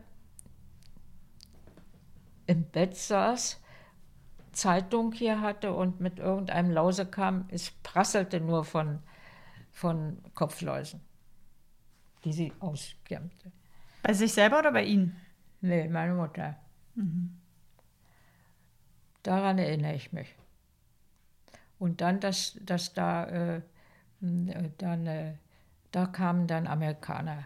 im 2.46 2.64
Bett 2.64 2.96
saß, 2.96 3.60
Zeitung 4.58 5.12
hier 5.12 5.40
hatte 5.40 5.72
und 5.72 6.00
mit 6.00 6.18
irgendeinem 6.18 6.70
Lause 6.70 7.06
kam. 7.06 7.46
Es 7.48 7.70
prasselte 7.70 8.40
nur 8.40 8.64
von, 8.64 8.98
von 9.70 10.18
Kopfläusen, 10.34 11.00
die 12.24 12.32
sie 12.32 12.52
auskämmte. 12.58 13.52
Bei 14.02 14.12
sich 14.12 14.32
selber 14.32 14.58
oder 14.58 14.72
bei 14.72 14.84
Ihnen? 14.84 15.16
Nee, 15.60 15.88
meine 15.88 16.14
Mutter. 16.14 16.56
Mhm. 16.94 17.36
Daran 19.22 19.58
erinnere 19.58 19.94
ich 19.94 20.12
mich. 20.12 20.34
Und 21.78 22.00
dann, 22.00 22.18
dass, 22.18 22.58
dass 22.60 22.92
da, 22.92 23.26
äh, 23.26 23.62
dann, 24.20 25.06
äh, 25.06 25.34
da 25.92 26.06
kamen 26.06 26.48
dann 26.48 26.66
Amerikaner 26.66 27.44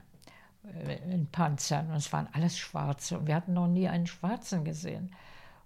äh, 0.64 1.12
in 1.12 1.26
Panzern 1.26 1.90
und 1.90 1.96
es 1.96 2.12
waren 2.12 2.28
alles 2.32 2.58
Schwarze 2.58 3.18
und 3.18 3.26
wir 3.26 3.34
hatten 3.34 3.52
noch 3.52 3.68
nie 3.68 3.88
einen 3.88 4.06
Schwarzen 4.06 4.64
gesehen. 4.64 5.14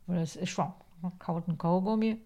Und 0.07 0.16
es 0.16 0.34
ist 0.36 0.51
schon 0.51 0.72
kauten 1.18 1.59
Kaugummi 1.59 2.20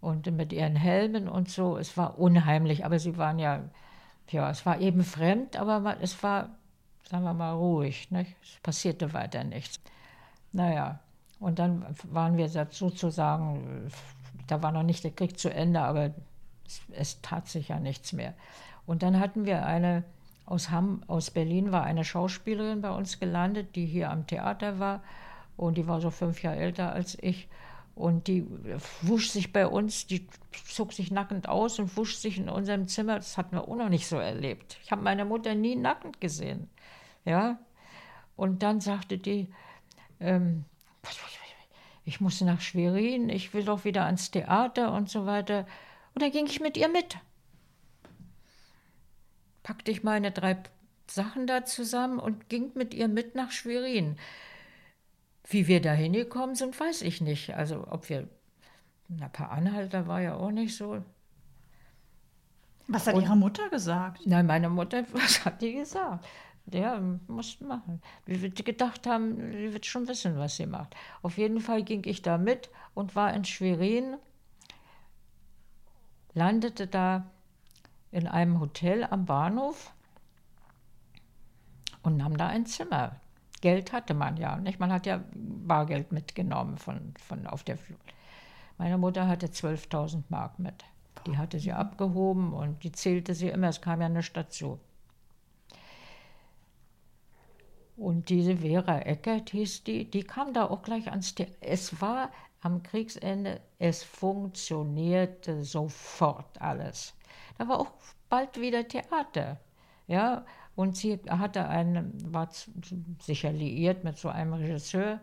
und 0.00 0.30
mit 0.32 0.52
ihren 0.52 0.76
Helmen 0.76 1.28
und 1.28 1.50
so. 1.50 1.76
Es 1.76 1.96
war 1.96 2.18
unheimlich, 2.18 2.84
aber 2.84 2.98
sie 2.98 3.16
waren 3.16 3.38
ja, 3.38 3.62
ja, 4.30 4.50
es 4.50 4.64
war 4.66 4.80
eben 4.80 5.04
fremd, 5.04 5.56
aber 5.56 5.96
es 6.00 6.22
war, 6.22 6.50
sagen 7.08 7.24
wir 7.24 7.34
mal, 7.34 7.52
ruhig. 7.52 8.10
Nicht? 8.10 8.36
Es 8.42 8.60
passierte 8.62 9.12
weiter 9.12 9.44
nichts. 9.44 9.80
Naja, 10.52 11.00
und 11.40 11.58
dann 11.58 11.84
waren 12.04 12.36
wir 12.36 12.48
sozusagen, 12.48 13.90
da 14.46 14.62
war 14.62 14.72
noch 14.72 14.82
nicht 14.82 15.04
der 15.04 15.10
Krieg 15.12 15.38
zu 15.38 15.52
Ende, 15.52 15.80
aber 15.80 16.12
es, 16.66 16.80
es 16.92 17.20
tat 17.22 17.48
sich 17.48 17.68
ja 17.68 17.78
nichts 17.78 18.12
mehr. 18.12 18.34
Und 18.86 19.02
dann 19.02 19.20
hatten 19.20 19.44
wir 19.44 19.66
eine 19.66 20.04
aus, 20.46 20.70
Hamm, 20.70 21.02
aus 21.06 21.30
Berlin, 21.30 21.72
war 21.72 21.82
eine 21.82 22.04
Schauspielerin 22.04 22.80
bei 22.80 22.90
uns 22.90 23.20
gelandet, 23.20 23.76
die 23.76 23.84
hier 23.84 24.10
am 24.10 24.26
Theater 24.26 24.78
war 24.78 25.02
und 25.56 25.76
die 25.76 25.86
war 25.86 26.00
so 26.00 26.10
fünf 26.10 26.42
Jahre 26.42 26.56
älter 26.56 26.92
als 26.92 27.18
ich. 27.20 27.48
Und 27.98 28.28
die 28.28 28.46
wusch 29.02 29.30
sich 29.30 29.52
bei 29.52 29.66
uns, 29.66 30.06
die 30.06 30.28
zog 30.68 30.92
sich 30.92 31.10
nackend 31.10 31.48
aus 31.48 31.80
und 31.80 31.96
wusch 31.96 32.14
sich 32.14 32.38
in 32.38 32.48
unserem 32.48 32.86
Zimmer. 32.86 33.16
Das 33.16 33.36
hatten 33.36 33.56
wir 33.56 33.66
auch 33.66 33.74
noch 33.74 33.88
nicht 33.88 34.06
so 34.06 34.18
erlebt. 34.18 34.78
Ich 34.84 34.92
habe 34.92 35.02
meine 35.02 35.24
Mutter 35.24 35.56
nie 35.56 35.74
nackend 35.74 36.20
gesehen. 36.20 36.70
Ja. 37.24 37.58
Und 38.36 38.62
dann 38.62 38.80
sagte 38.80 39.18
die, 39.18 39.48
ähm, 40.20 40.64
ich 42.04 42.20
muss 42.20 42.40
nach 42.40 42.60
Schwerin, 42.60 43.30
ich 43.30 43.52
will 43.52 43.64
doch 43.64 43.84
wieder 43.84 44.04
ans 44.04 44.30
Theater 44.30 44.92
und 44.92 45.10
so 45.10 45.26
weiter. 45.26 45.66
Und 46.14 46.22
dann 46.22 46.30
ging 46.30 46.46
ich 46.46 46.60
mit 46.60 46.76
ihr 46.76 46.88
mit. 46.88 47.18
Packte 49.64 49.90
ich 49.90 50.04
meine 50.04 50.30
drei 50.30 50.56
Sachen 51.08 51.48
da 51.48 51.64
zusammen 51.64 52.20
und 52.20 52.48
ging 52.48 52.70
mit 52.76 52.94
ihr 52.94 53.08
mit 53.08 53.34
nach 53.34 53.50
Schwerin. 53.50 54.18
Wie 55.50 55.66
wir 55.66 55.80
da 55.80 55.92
hingekommen 55.92 56.54
sind, 56.54 56.78
weiß 56.78 57.02
ich 57.02 57.20
nicht. 57.22 57.54
Also 57.54 57.86
ob 57.88 58.08
wir, 58.10 58.28
ein 59.10 59.32
paar 59.32 59.50
Anhalter 59.50 60.06
war 60.06 60.20
ja 60.20 60.34
auch 60.34 60.50
nicht 60.50 60.76
so. 60.76 61.02
Was 62.86 63.06
hat 63.06 63.14
und, 63.14 63.22
Ihre 63.22 63.36
Mutter 63.36 63.68
gesagt? 63.70 64.26
Nein, 64.26 64.46
meine 64.46 64.68
Mutter, 64.68 65.04
was 65.12 65.44
hat 65.44 65.62
die 65.62 65.72
gesagt? 65.72 66.26
Ja, 66.70 67.00
mussten 67.28 67.66
machen. 67.66 68.02
Wir 68.26 68.50
gedacht 68.50 69.06
haben, 69.06 69.52
sie 69.52 69.72
wird 69.72 69.86
schon 69.86 70.06
wissen, 70.06 70.36
was 70.36 70.56
sie 70.56 70.66
macht. 70.66 70.94
Auf 71.22 71.38
jeden 71.38 71.60
Fall 71.60 71.82
ging 71.82 72.02
ich 72.04 72.20
da 72.20 72.36
mit 72.36 72.68
und 72.92 73.16
war 73.16 73.32
in 73.32 73.46
Schwerin, 73.46 74.16
landete 76.34 76.86
da 76.86 77.30
in 78.10 78.26
einem 78.26 78.60
Hotel 78.60 79.04
am 79.04 79.24
Bahnhof 79.24 79.94
und 82.02 82.18
nahm 82.18 82.36
da 82.36 82.48
ein 82.48 82.66
Zimmer. 82.66 83.18
Geld 83.60 83.92
hatte 83.92 84.14
man 84.14 84.36
ja, 84.36 84.56
nicht? 84.56 84.78
Man 84.78 84.92
hat 84.92 85.06
ja 85.06 85.22
Bargeld 85.34 86.12
mitgenommen 86.12 86.78
von, 86.78 87.14
von 87.18 87.46
auf 87.46 87.64
der 87.64 87.76
Flucht. 87.76 88.14
Meine 88.78 88.98
Mutter 88.98 89.26
hatte 89.26 89.46
12.000 89.48 90.24
Mark 90.28 90.58
mit. 90.58 90.84
Die 91.26 91.36
hatte 91.36 91.58
sie 91.58 91.72
abgehoben 91.72 92.52
und 92.52 92.82
die 92.84 92.92
zählte 92.92 93.34
sie 93.34 93.48
immer. 93.48 93.68
Es 93.68 93.80
kam 93.80 94.00
ja 94.00 94.08
nichts 94.08 94.32
dazu. 94.32 94.78
Und 97.96 98.28
diese 98.28 98.58
Vera 98.58 99.00
Eckert 99.00 99.50
hieß 99.50 99.82
die, 99.82 100.08
die 100.08 100.22
kam 100.22 100.52
da 100.52 100.66
auch 100.66 100.82
gleich 100.82 101.08
ans 101.10 101.34
Theater. 101.34 101.56
Es 101.60 102.00
war 102.00 102.30
am 102.60 102.82
Kriegsende, 102.84 103.60
es 103.80 104.04
funktionierte 104.04 105.64
sofort 105.64 106.60
alles. 106.60 107.14
Da 107.56 107.66
war 107.66 107.80
auch 107.80 107.90
bald 108.28 108.60
wieder 108.60 108.86
Theater. 108.86 109.58
Ja, 110.06 110.44
und 110.78 110.96
sie 110.96 111.18
hatte 111.28 111.68
einen, 111.68 112.12
war 112.32 112.48
sicher 113.20 113.50
liiert 113.50 114.04
mit 114.04 114.16
so 114.16 114.28
einem 114.28 114.52
Regisseur. 114.52 115.18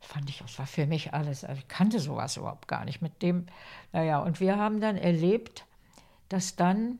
Das 0.00 0.10
fand 0.10 0.28
ich, 0.28 0.38
das 0.38 0.58
war 0.58 0.66
für 0.66 0.86
mich 0.86 1.14
alles, 1.14 1.44
also 1.44 1.60
ich 1.60 1.68
kannte 1.68 2.00
sowas 2.00 2.36
überhaupt 2.36 2.66
gar 2.66 2.84
nicht 2.84 3.00
mit 3.00 3.22
dem. 3.22 3.46
Naja, 3.92 4.18
und 4.18 4.40
wir 4.40 4.56
haben 4.56 4.80
dann 4.80 4.96
erlebt, 4.96 5.66
dass 6.28 6.56
dann 6.56 6.98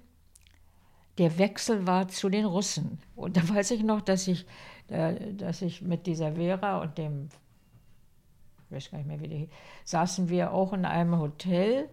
der 1.18 1.38
Wechsel 1.38 1.88
war 1.88 2.06
zu 2.06 2.28
den 2.28 2.44
Russen. 2.44 3.00
Und 3.16 3.36
da 3.36 3.48
weiß 3.48 3.72
ich 3.72 3.82
noch, 3.82 4.00
dass 4.00 4.28
ich 4.28 4.46
äh, 4.88 5.34
dass 5.34 5.60
ich 5.60 5.82
mit 5.82 6.06
dieser 6.06 6.34
Vera 6.34 6.80
und 6.80 6.98
dem, 6.98 7.28
ich 8.70 8.76
weiß 8.76 8.90
gar 8.90 8.98
nicht 8.98 9.06
mehr, 9.06 9.20
wie 9.20 9.28
die, 9.28 9.48
saßen 9.84 10.28
wir 10.28 10.52
auch 10.52 10.72
in 10.72 10.84
einem 10.84 11.18
Hotel. 11.18 11.88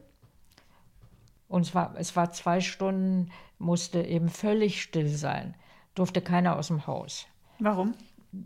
Und 1.47 1.61
es 1.61 1.75
war, 1.75 1.95
es 1.97 2.15
war 2.15 2.31
zwei 2.31 2.61
Stunden, 2.61 3.31
musste 3.59 4.01
eben 4.01 4.29
völlig 4.29 4.81
still 4.81 5.09
sein, 5.09 5.55
durfte 5.95 6.21
keiner 6.21 6.57
aus 6.57 6.67
dem 6.67 6.85
Haus. 6.87 7.25
Warum? 7.59 7.95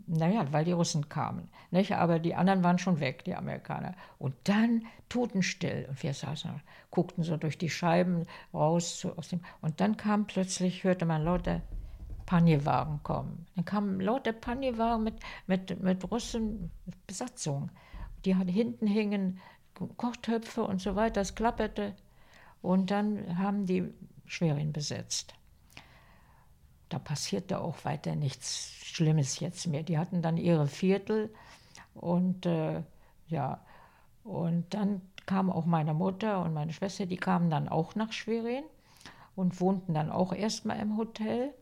Naja, 0.06 0.46
weil 0.52 0.64
die 0.64 0.72
Russen 0.72 1.08
kamen. 1.08 1.48
Nicht? 1.70 1.92
Aber 1.96 2.18
die 2.18 2.34
anderen 2.34 2.62
waren 2.62 2.78
schon 2.78 3.00
weg, 3.00 3.24
die 3.24 3.34
Amerikaner. 3.34 3.94
Und 4.18 4.34
dann 4.44 4.86
totenstill. 5.08 5.86
Und 5.88 6.02
wir 6.02 6.14
saßen, 6.14 6.50
guckten 6.90 7.24
so 7.24 7.36
durch 7.36 7.58
die 7.58 7.70
Scheiben 7.70 8.24
raus. 8.54 9.06
Aus 9.16 9.28
dem, 9.28 9.40
und 9.60 9.80
dann 9.80 9.96
kam 9.96 10.26
plötzlich, 10.26 10.84
hörte 10.84 11.06
man 11.06 11.24
lauter 11.24 11.60
Panjewagen 12.26 13.02
kommen. 13.02 13.46
Dann 13.56 13.64
kamen 13.64 14.00
lauter 14.00 14.32
Panjewagen 14.32 15.02
mit, 15.02 15.14
mit, 15.48 15.82
mit 15.82 16.10
Russen, 16.10 16.70
Besatzung. 17.08 17.70
Die 18.24 18.34
hinten 18.34 18.86
hingen 18.86 19.40
Kochtöpfe 19.96 20.62
und 20.62 20.80
so 20.80 20.94
weiter, 20.94 21.22
es 21.22 21.34
klapperte. 21.34 21.96
Und 22.62 22.90
dann 22.90 23.38
haben 23.38 23.66
die 23.66 23.92
Schwerin 24.26 24.72
besetzt. 24.72 25.34
Da 26.90 26.98
passierte 26.98 27.60
auch 27.60 27.84
weiter 27.84 28.14
nichts 28.14 28.72
Schlimmes 28.84 29.40
jetzt 29.40 29.66
mehr. 29.66 29.82
Die 29.82 29.98
hatten 29.98 30.20
dann 30.20 30.36
ihre 30.36 30.66
Viertel 30.66 31.32
und 31.94 32.44
äh, 32.44 32.82
ja, 33.28 33.60
und 34.24 34.74
dann 34.74 35.00
kam 35.26 35.50
auch 35.50 35.64
meine 35.64 35.94
Mutter 35.94 36.42
und 36.42 36.52
meine 36.52 36.72
Schwester, 36.72 37.06
die 37.06 37.16
kamen 37.16 37.50
dann 37.50 37.68
auch 37.68 37.94
nach 37.94 38.12
Schwerin 38.12 38.64
und 39.36 39.60
wohnten 39.60 39.94
dann 39.94 40.10
auch 40.10 40.32
erstmal 40.32 40.78
im 40.80 40.96
Hotel. 40.96 41.54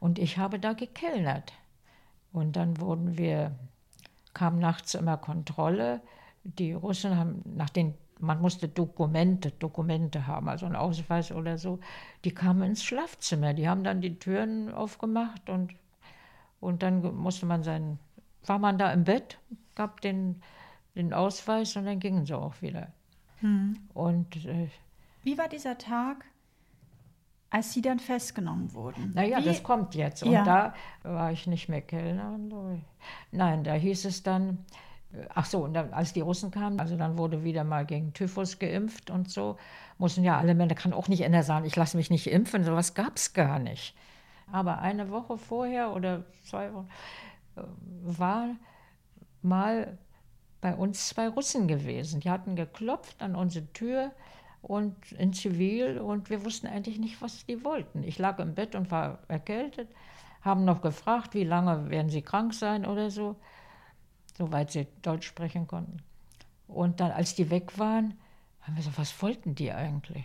Und 0.00 0.18
ich 0.18 0.38
habe 0.38 0.58
da 0.58 0.72
gekellnert. 0.72 1.52
Und 2.32 2.56
dann 2.56 2.80
wurden 2.80 3.18
wir, 3.18 3.52
kam 4.32 4.58
nachts 4.58 4.94
immer 4.94 5.16
Kontrolle. 5.16 6.00
Die 6.44 6.72
Russen 6.72 7.16
haben 7.16 7.42
nach 7.44 7.70
den, 7.70 7.94
man 8.22 8.40
musste 8.40 8.68
Dokumente, 8.68 9.50
Dokumente 9.50 10.26
haben, 10.26 10.48
also 10.48 10.64
einen 10.64 10.76
Ausweis 10.76 11.32
oder 11.32 11.58
so. 11.58 11.80
Die 12.24 12.32
kamen 12.32 12.62
ins 12.62 12.84
Schlafzimmer. 12.84 13.52
Die 13.52 13.68
haben 13.68 13.82
dann 13.82 14.00
die 14.00 14.18
Türen 14.18 14.72
aufgemacht 14.72 15.50
und, 15.50 15.74
und 16.60 16.82
dann 16.82 17.02
musste 17.16 17.46
man 17.46 17.64
sein, 17.64 17.98
war 18.46 18.60
man 18.60 18.78
da 18.78 18.92
im 18.92 19.04
Bett, 19.04 19.38
gab 19.74 20.00
den, 20.02 20.40
den 20.94 21.12
Ausweis 21.12 21.76
und 21.76 21.84
dann 21.84 21.98
gingen 21.98 22.24
sie 22.24 22.38
auch 22.38 22.62
wieder. 22.62 22.92
Hm. 23.40 23.76
Und 23.92 24.44
äh, 24.46 24.68
wie 25.24 25.36
war 25.36 25.48
dieser 25.48 25.76
Tag? 25.76 26.24
als 27.50 27.74
sie 27.74 27.82
dann 27.82 27.98
festgenommen 27.98 28.72
wurden. 28.72 29.12
Naja, 29.14 29.40
Wie? 29.40 29.44
das 29.44 29.62
kommt 29.62 29.94
jetzt. 29.94 30.22
Und 30.22 30.32
ja. 30.32 30.42
da 30.42 30.74
war 31.02 31.32
ich 31.32 31.46
nicht 31.46 31.68
mehr 31.68 31.82
Kellner. 31.82 32.38
Nein, 33.30 33.62
da 33.62 33.74
hieß 33.74 34.06
es 34.06 34.22
dann, 34.22 34.64
ach 35.34 35.46
so, 35.46 35.64
und 35.64 35.74
dann, 35.74 35.92
als 35.92 36.12
die 36.12 36.20
Russen 36.20 36.50
kamen, 36.50 36.80
also 36.80 36.96
dann 36.96 37.18
wurde 37.18 37.44
wieder 37.44 37.64
mal 37.64 37.84
gegen 37.84 38.12
Typhus 38.12 38.58
geimpft 38.58 39.10
und 39.10 39.30
so, 39.30 39.56
mussten 39.98 40.24
ja 40.24 40.38
alle 40.38 40.54
Männer, 40.54 40.74
kann 40.74 40.92
auch 40.92 41.08
nicht 41.08 41.24
einer 41.24 41.42
sagen, 41.42 41.66
ich 41.66 41.76
lasse 41.76 41.96
mich 41.96 42.10
nicht 42.10 42.26
impfen, 42.26 42.64
sowas 42.64 42.94
gab 42.94 43.16
es 43.16 43.32
gar 43.32 43.58
nicht. 43.58 43.94
Aber 44.50 44.78
eine 44.78 45.10
Woche 45.10 45.38
vorher 45.38 45.94
oder 45.94 46.24
zwei 46.44 46.72
Wochen 46.72 46.88
äh, 47.56 47.62
war 48.02 48.48
mal 49.42 49.98
bei 50.60 50.74
uns 50.74 51.08
zwei 51.08 51.28
Russen 51.28 51.66
gewesen. 51.66 52.20
Die 52.20 52.30
hatten 52.30 52.54
geklopft 52.54 53.22
an 53.22 53.34
unsere 53.34 53.66
Tür 53.72 54.12
und 54.62 54.94
in 55.12 55.32
Zivil 55.32 55.98
und 55.98 56.30
wir 56.30 56.44
wussten 56.44 56.68
eigentlich 56.68 56.98
nicht, 56.98 57.20
was 57.20 57.44
die 57.46 57.64
wollten. 57.64 58.04
Ich 58.04 58.18
lag 58.18 58.38
im 58.38 58.54
Bett 58.54 58.74
und 58.74 58.90
war 58.90 59.18
erkältet, 59.28 59.88
haben 60.40 60.64
noch 60.64 60.80
gefragt, 60.82 61.34
wie 61.34 61.44
lange 61.44 61.90
werden 61.90 62.10
sie 62.10 62.22
krank 62.22 62.54
sein 62.54 62.86
oder 62.86 63.10
so, 63.10 63.36
soweit 64.36 64.70
sie 64.70 64.86
Deutsch 65.02 65.26
sprechen 65.26 65.66
konnten. 65.66 65.98
Und 66.66 67.00
dann, 67.00 67.10
als 67.10 67.34
die 67.34 67.50
weg 67.50 67.78
waren, 67.78 68.18
haben 68.62 68.76
wir 68.76 68.82
so, 68.82 68.90
was 68.96 69.20
wollten 69.22 69.54
die 69.54 69.72
eigentlich? 69.72 70.24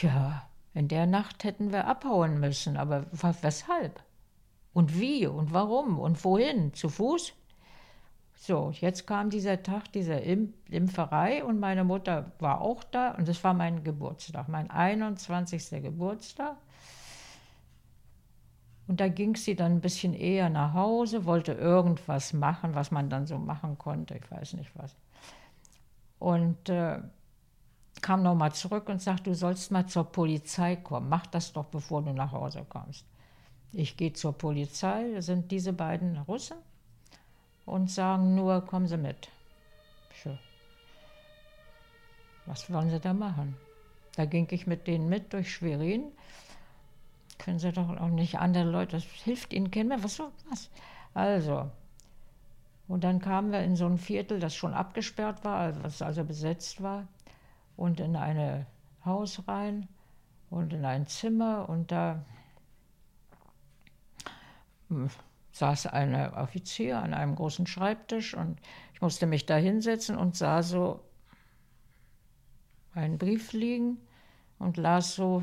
Ja, 0.00 0.48
in 0.74 0.88
der 0.88 1.06
Nacht 1.06 1.44
hätten 1.44 1.72
wir 1.72 1.86
abhauen 1.86 2.40
müssen, 2.40 2.76
aber 2.76 3.06
weshalb? 3.12 4.02
Und 4.72 4.98
wie 4.98 5.26
und 5.26 5.52
warum 5.52 5.98
und 5.98 6.24
wohin? 6.24 6.72
Zu 6.72 6.88
Fuß? 6.88 7.34
So, 8.34 8.72
jetzt 8.72 9.06
kam 9.06 9.30
dieser 9.30 9.62
Tag 9.62 9.92
dieser 9.92 10.20
Impferei 10.22 11.44
und 11.44 11.60
meine 11.60 11.84
Mutter 11.84 12.32
war 12.40 12.60
auch 12.60 12.82
da 12.82 13.12
und 13.12 13.28
es 13.28 13.44
war 13.44 13.54
mein 13.54 13.84
Geburtstag, 13.84 14.48
mein 14.48 14.68
21. 14.70 15.82
Geburtstag. 15.82 16.56
Und 18.92 19.00
da 19.00 19.08
ging 19.08 19.36
sie 19.36 19.56
dann 19.56 19.72
ein 19.72 19.80
bisschen 19.80 20.12
eher 20.12 20.50
nach 20.50 20.74
Hause, 20.74 21.24
wollte 21.24 21.52
irgendwas 21.52 22.34
machen, 22.34 22.74
was 22.74 22.90
man 22.90 23.08
dann 23.08 23.26
so 23.26 23.38
machen 23.38 23.78
konnte, 23.78 24.18
ich 24.18 24.30
weiß 24.30 24.52
nicht 24.52 24.70
was. 24.74 24.94
Und 26.18 26.68
äh, 26.68 27.00
kam 28.02 28.22
nochmal 28.22 28.52
zurück 28.52 28.90
und 28.90 29.00
sagte, 29.00 29.30
du 29.30 29.34
sollst 29.34 29.70
mal 29.70 29.86
zur 29.86 30.12
Polizei 30.12 30.76
kommen, 30.76 31.08
mach 31.08 31.26
das 31.26 31.54
doch, 31.54 31.64
bevor 31.64 32.02
du 32.02 32.12
nach 32.12 32.32
Hause 32.32 32.66
kommst. 32.68 33.06
Ich 33.72 33.96
gehe 33.96 34.12
zur 34.12 34.36
Polizei, 34.36 35.10
das 35.14 35.24
sind 35.24 35.50
diese 35.50 35.72
beiden 35.72 36.18
Russen 36.18 36.58
und 37.64 37.90
sagen 37.90 38.34
nur, 38.34 38.60
kommen 38.66 38.88
Sie 38.88 38.98
mit. 38.98 39.30
Schön. 40.12 40.38
Was 42.44 42.70
wollen 42.70 42.90
Sie 42.90 43.00
da 43.00 43.14
machen? 43.14 43.56
Da 44.16 44.26
ging 44.26 44.48
ich 44.50 44.66
mit 44.66 44.86
denen 44.86 45.08
mit 45.08 45.32
durch 45.32 45.50
Schwerin. 45.50 46.12
Können 47.42 47.58
Sie 47.58 47.72
doch 47.72 47.88
auch 47.88 48.08
nicht 48.08 48.38
andere 48.38 48.64
Leute, 48.70 48.96
das 48.96 49.04
hilft 49.04 49.52
Ihnen 49.52 49.72
kennen 49.72 49.90
wir, 49.90 50.04
was 50.04 50.16
so, 50.16 50.30
was. 50.48 50.70
Also, 51.12 51.68
und 52.86 53.02
dann 53.02 53.18
kamen 53.18 53.50
wir 53.50 53.60
in 53.62 53.74
so 53.74 53.86
ein 53.86 53.98
Viertel, 53.98 54.38
das 54.38 54.54
schon 54.54 54.74
abgesperrt 54.74 55.44
war, 55.44 55.82
was 55.82 56.02
also 56.02 56.24
besetzt 56.24 56.82
war, 56.82 57.08
und 57.76 57.98
in 57.98 58.14
ein 58.14 58.64
Haus 59.04 59.42
rein 59.48 59.88
und 60.50 60.72
in 60.72 60.84
ein 60.84 61.08
Zimmer 61.08 61.68
und 61.68 61.90
da 61.90 62.24
hm, 64.88 65.10
saß 65.50 65.86
ein 65.88 66.14
Offizier 66.34 67.02
an 67.02 67.12
einem 67.12 67.34
großen 67.34 67.66
Schreibtisch 67.66 68.34
und 68.34 68.60
ich 68.94 69.00
musste 69.00 69.26
mich 69.26 69.46
da 69.46 69.56
hinsetzen 69.56 70.16
und 70.16 70.36
sah 70.36 70.62
so 70.62 71.00
einen 72.94 73.18
Brief 73.18 73.52
liegen 73.52 73.98
und 74.60 74.76
las 74.76 75.16
so, 75.16 75.42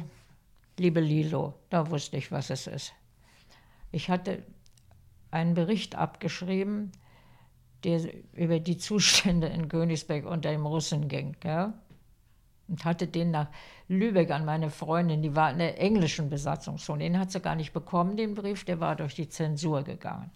liebe 0.80 1.00
Lilo, 1.00 1.54
da 1.70 1.90
wusste 1.90 2.18
ich, 2.18 2.32
was 2.32 2.50
es 2.50 2.68
ist. 2.68 2.94
Ich 3.92 4.10
hatte 4.10 4.44
einen 5.32 5.54
Bericht 5.54 5.96
abgeschrieben, 5.96 6.92
der 7.84 8.02
über 8.34 8.60
die 8.60 8.78
Zustände 8.78 9.48
in 9.48 9.70
Königsberg 9.70 10.26
unter 10.26 10.52
dem 10.52 10.66
Russen 10.66 11.08
ging. 11.08 11.36
Ja? 11.44 11.74
Und 12.68 12.86
hatte 12.86 13.08
den 13.08 13.32
nach 13.32 13.48
Lübeck 13.88 14.32
an 14.32 14.46
meine 14.46 14.70
Freundin, 14.70 15.22
die 15.22 15.36
war 15.36 15.52
in 15.52 15.58
der 15.58 15.80
englischen 15.80 16.30
Besatzungszone. 16.30 17.04
Den 17.04 17.20
hat 17.20 17.32
sie 17.32 17.40
gar 17.40 17.56
nicht 17.56 17.74
bekommen, 17.74 18.18
den 18.18 18.36
Brief, 18.36 18.64
der 18.64 18.80
war 18.80 18.96
durch 18.96 19.16
die 19.16 19.30
Zensur 19.30 19.84
gegangen. 19.84 20.30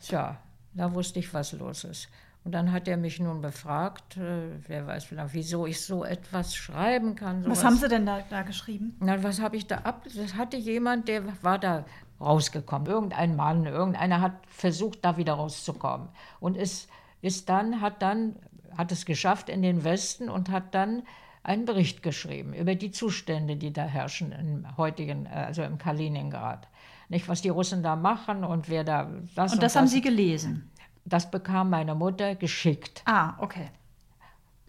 Tja, 0.00 0.38
da 0.74 0.92
wusste 0.92 1.20
ich, 1.20 1.32
was 1.32 1.52
los 1.52 1.84
ist. 1.84 2.08
Und 2.46 2.52
dann 2.52 2.70
hat 2.70 2.86
er 2.86 2.96
mich 2.96 3.18
nun 3.18 3.40
befragt, 3.40 4.18
äh, 4.18 4.50
wer 4.68 4.86
weiß 4.86 5.02
vielleicht, 5.02 5.34
wieso 5.34 5.66
ich 5.66 5.84
so 5.84 6.04
etwas 6.04 6.54
schreiben 6.54 7.16
kann. 7.16 7.42
Sowas. 7.42 7.58
Was 7.58 7.64
haben 7.64 7.74
Sie 7.74 7.88
denn 7.88 8.06
da, 8.06 8.20
da 8.30 8.42
geschrieben? 8.42 8.94
Na, 9.00 9.20
was 9.24 9.40
habe 9.40 9.56
ich 9.56 9.66
da 9.66 9.78
ab? 9.78 10.06
Das 10.14 10.36
hatte 10.36 10.56
jemand, 10.56 11.08
der 11.08 11.24
war 11.42 11.58
da 11.58 11.84
rausgekommen. 12.20 12.86
Irgendein 12.86 13.34
Mann, 13.34 13.66
irgendeiner 13.66 14.20
hat 14.20 14.34
versucht, 14.46 15.04
da 15.04 15.16
wieder 15.16 15.32
rauszukommen. 15.32 16.08
Und 16.38 16.56
ist, 16.56 16.88
ist 17.20 17.48
dann, 17.48 17.80
hat 17.80 18.00
dann, 18.00 18.36
hat 18.78 18.92
es 18.92 19.06
geschafft 19.06 19.48
in 19.48 19.62
den 19.62 19.82
Westen 19.82 20.30
und 20.30 20.48
hat 20.48 20.72
dann 20.72 21.02
einen 21.42 21.64
Bericht 21.64 22.04
geschrieben 22.04 22.54
über 22.54 22.76
die 22.76 22.92
Zustände, 22.92 23.56
die 23.56 23.72
da 23.72 23.82
herrschen 23.86 24.30
im 24.30 24.76
heutigen, 24.76 25.26
äh, 25.26 25.30
also 25.30 25.64
im 25.64 25.78
Kaliningrad. 25.78 26.68
Nicht, 27.08 27.28
was 27.28 27.42
die 27.42 27.48
Russen 27.48 27.82
da 27.82 27.96
machen 27.96 28.44
und 28.44 28.68
wer 28.68 28.84
da 28.84 29.10
das 29.34 29.50
und, 29.50 29.56
und 29.56 29.62
das 29.64 29.74
haben 29.74 29.88
Sie 29.88 30.00
gelesen? 30.00 30.70
Das 31.06 31.30
bekam 31.30 31.70
meine 31.70 31.94
Mutter 31.94 32.34
geschickt. 32.34 33.02
Ah, 33.06 33.34
okay. 33.38 33.70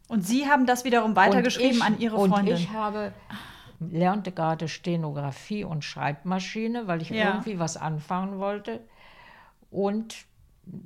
Und 0.07 0.25
Sie 0.25 0.47
haben 0.47 0.65
das 0.65 0.85
wiederum 0.85 1.15
weitergeschrieben 1.15 1.77
ich, 1.77 1.83
an 1.83 1.99
Ihre 1.99 2.15
Freundin? 2.15 2.53
Und 2.53 2.59
ich 2.61 2.69
habe 2.69 3.11
lernte 3.79 4.31
gerade 4.31 4.67
Stenografie 4.67 5.63
und 5.63 5.83
Schreibmaschine, 5.83 6.87
weil 6.87 7.01
ich 7.01 7.09
ja. 7.09 7.29
irgendwie 7.29 7.59
was 7.59 7.77
anfangen 7.77 8.39
wollte 8.39 8.79
und 9.69 10.25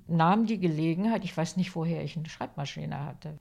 nahm 0.08 0.46
die 0.46 0.60
Gelegenheit, 0.60 1.24
ich 1.24 1.36
weiß 1.36 1.58
nicht, 1.58 1.76
woher 1.76 2.04
ich 2.04 2.18
eine 2.18 2.30
Schreibmaschine 2.30 3.06
hatte, 3.06 3.38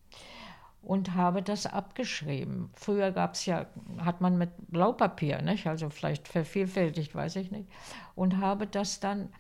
und 0.83 1.15
habe 1.15 1.43
das 1.43 1.67
abgeschrieben. 1.67 2.71
Früher 2.75 3.11
gab 3.11 3.35
es 3.35 3.45
ja, 3.45 3.67
hat 3.99 4.21
man 4.21 4.39
mit 4.39 4.51
Blaupapier, 4.69 5.43
nicht? 5.43 5.67
also 5.67 5.91
vielleicht 5.91 6.29
vervielfältigt, 6.29 7.15
weiß 7.15 7.37
ich 7.37 7.51
nicht, 7.51 7.69
und 8.15 8.39
habe 8.39 8.67
das 8.67 9.01
dann 9.01 9.31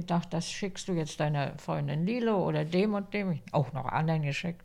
gedacht, 0.00 0.32
das 0.32 0.50
schickst 0.50 0.88
du 0.88 0.92
jetzt 0.92 1.20
deiner 1.20 1.56
Freundin 1.58 2.06
Lilo 2.06 2.46
oder 2.46 2.64
dem 2.64 2.94
und 2.94 3.12
dem, 3.14 3.40
auch 3.52 3.72
noch 3.72 3.86
anderen 3.86 4.22
geschickt. 4.22 4.64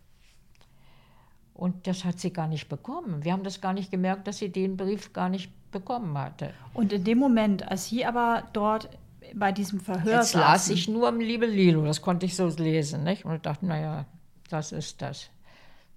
Und 1.53 1.85
das 1.87 2.03
hat 2.03 2.19
sie 2.19 2.33
gar 2.33 2.47
nicht 2.47 2.67
bekommen. 2.67 3.23
Wir 3.23 3.33
haben 3.33 3.43
das 3.43 3.61
gar 3.61 3.73
nicht 3.73 3.91
gemerkt, 3.91 4.27
dass 4.27 4.39
sie 4.39 4.49
den 4.49 4.75
Brief 4.75 5.13
gar 5.13 5.29
nicht 5.29 5.51
bekommen 5.71 6.17
hatte. 6.17 6.51
Und 6.73 6.91
in 6.93 7.03
dem 7.03 7.19
Moment, 7.19 7.69
als 7.69 7.89
sie 7.89 8.05
aber 8.05 8.43
dort 8.53 8.89
bei 9.35 9.51
diesem 9.51 9.79
Verhör 9.79 10.19
Jetzt 10.19 10.33
las 10.33 10.69
ich 10.69 10.87
nur 10.87 11.07
am 11.07 11.19
Liebe 11.19 11.45
Lilo, 11.45 11.85
das 11.85 12.01
konnte 12.01 12.25
ich 12.25 12.35
so 12.35 12.47
lesen, 12.47 13.03
nicht? 13.03 13.25
Und 13.25 13.35
ich 13.35 13.41
dachte, 13.41 13.65
naja, 13.65 14.05
das 14.49 14.71
ist 14.71 15.01
das. 15.01 15.29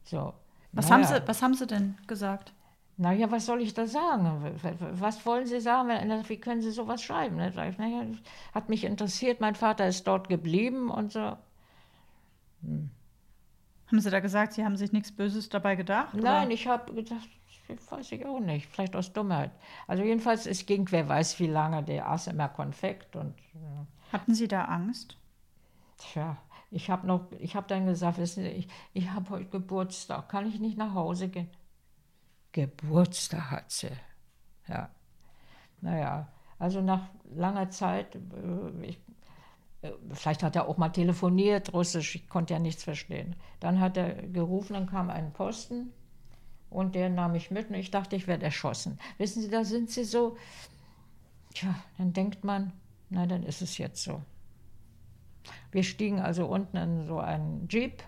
So. 0.05 0.35
Was, 0.73 0.89
naja. 0.89 1.09
haben 1.09 1.15
Sie, 1.15 1.29
was 1.29 1.43
haben 1.43 1.55
Sie 1.55 1.67
denn 1.67 1.97
gesagt? 2.07 2.53
Naja, 2.99 3.31
was 3.31 3.45
soll 3.45 3.61
ich 3.61 3.75
da 3.75 3.87
sagen? 3.87 4.59
Was 4.93 5.25
wollen 5.27 5.47
Sie 5.47 5.61
sagen? 5.61 5.91
Wie 6.29 6.41
können 6.41 6.63
Sie 6.63 6.71
sowas 6.71 7.03
schreiben? 7.03 7.37
Naja, 7.37 8.07
hat 8.55 8.69
mich 8.71 8.85
interessiert, 8.85 9.41
mein 9.41 9.55
Vater 9.55 9.87
ist 9.87 10.07
dort 10.07 10.29
geblieben 10.29 10.91
und 10.91 11.13
so. 11.13 11.37
Hm. 12.63 12.91
Haben 13.87 14.01
Sie 14.01 14.11
da 14.11 14.21
gesagt, 14.21 14.55
Sie 14.55 14.65
haben 14.65 14.77
sich 14.77 14.93
nichts 14.93 15.13
Böses 15.13 15.49
dabei 15.49 15.77
gedacht? 15.77 16.15
Nein, 16.15 16.47
oder? 16.47 16.55
ich 16.55 16.67
habe 16.67 16.93
gedacht, 16.95 17.29
weiß 17.91 18.13
ich 18.13 18.25
auch 18.25 18.41
nicht, 18.41 18.67
vielleicht 18.67 18.97
aus 18.97 19.13
Dummheit. 19.13 19.51
Also 19.87 20.03
jedenfalls, 20.03 20.47
es 20.47 20.65
ging, 20.65 20.91
wer 20.91 21.09
weiß 21.09 21.39
wie 21.39 21.47
lange, 21.47 21.83
der 21.83 22.09
aß 22.09 22.29
immer 22.29 22.49
Konfekt 22.49 23.15
und. 23.15 23.35
Ja. 23.55 23.87
Hatten 24.13 24.35
Sie 24.35 24.49
da 24.49 24.65
Angst? 24.65 25.17
Tja, 25.99 26.37
ich 26.71 26.91
habe 26.91 27.07
noch, 27.07 27.31
ich 27.39 27.57
habe 27.57 27.67
dann 27.69 27.87
gesagt, 27.87 28.19
wissen 28.19 28.43
Sie, 28.43 28.51
ich, 28.51 28.69
ich 28.95 29.11
habe 29.11 29.31
heute 29.31 29.47
Geburtstag, 29.47 30.29
kann 30.29 30.47
ich 30.49 30.59
nicht 30.61 30.79
nach 30.79 30.95
Hause 30.95 31.29
gehen? 31.29 31.51
Geburtstag 32.57 33.51
hat 33.51 33.71
sie. 33.71 33.91
Ja. 34.67 34.89
Naja, 35.83 36.27
also 36.59 36.81
nach 36.81 37.11
langer 37.35 37.69
Zeit, 37.69 38.17
äh, 38.17 38.87
ich, 38.87 38.99
äh, 39.83 39.93
vielleicht 40.15 40.43
hat 40.43 40.57
er 40.57 40.67
auch 40.67 40.79
mal 40.79 40.89
telefoniert, 40.89 41.75
Russisch, 41.75 42.15
ich 42.15 42.29
konnte 42.31 42.55
ja 42.55 42.59
nichts 42.59 42.83
verstehen. 42.83 43.37
Dann 43.61 43.79
hat 43.79 43.99
er 43.99 44.15
gerufen, 44.29 44.73
dann 44.73 44.87
kam 44.87 45.11
ein 45.11 45.35
Posten 45.35 45.93
und 46.71 46.95
der 46.95 47.11
nahm 47.11 47.33
mich 47.33 47.51
mit 47.51 47.69
und 47.69 47.75
ich 47.75 47.91
dachte, 47.91 48.17
ich 48.17 48.27
werde 48.27 48.47
erschossen. 48.47 48.99
Wissen 49.19 49.43
Sie, 49.43 49.51
da 49.51 49.63
sind 49.63 49.91
Sie 49.91 50.05
so, 50.05 50.39
tja, 51.53 51.75
dann 51.99 52.15
denkt 52.15 52.43
man, 52.43 52.73
na, 53.11 53.27
dann 53.27 53.43
ist 53.43 53.61
es 53.61 53.77
jetzt 53.77 54.03
so. 54.03 54.23
Wir 55.73 55.83
stiegen 55.83 56.21
also 56.21 56.47
unten 56.47 56.79
in 56.79 57.07
so 57.07 57.19
einen 57.19 57.69
Jeep 57.69 58.03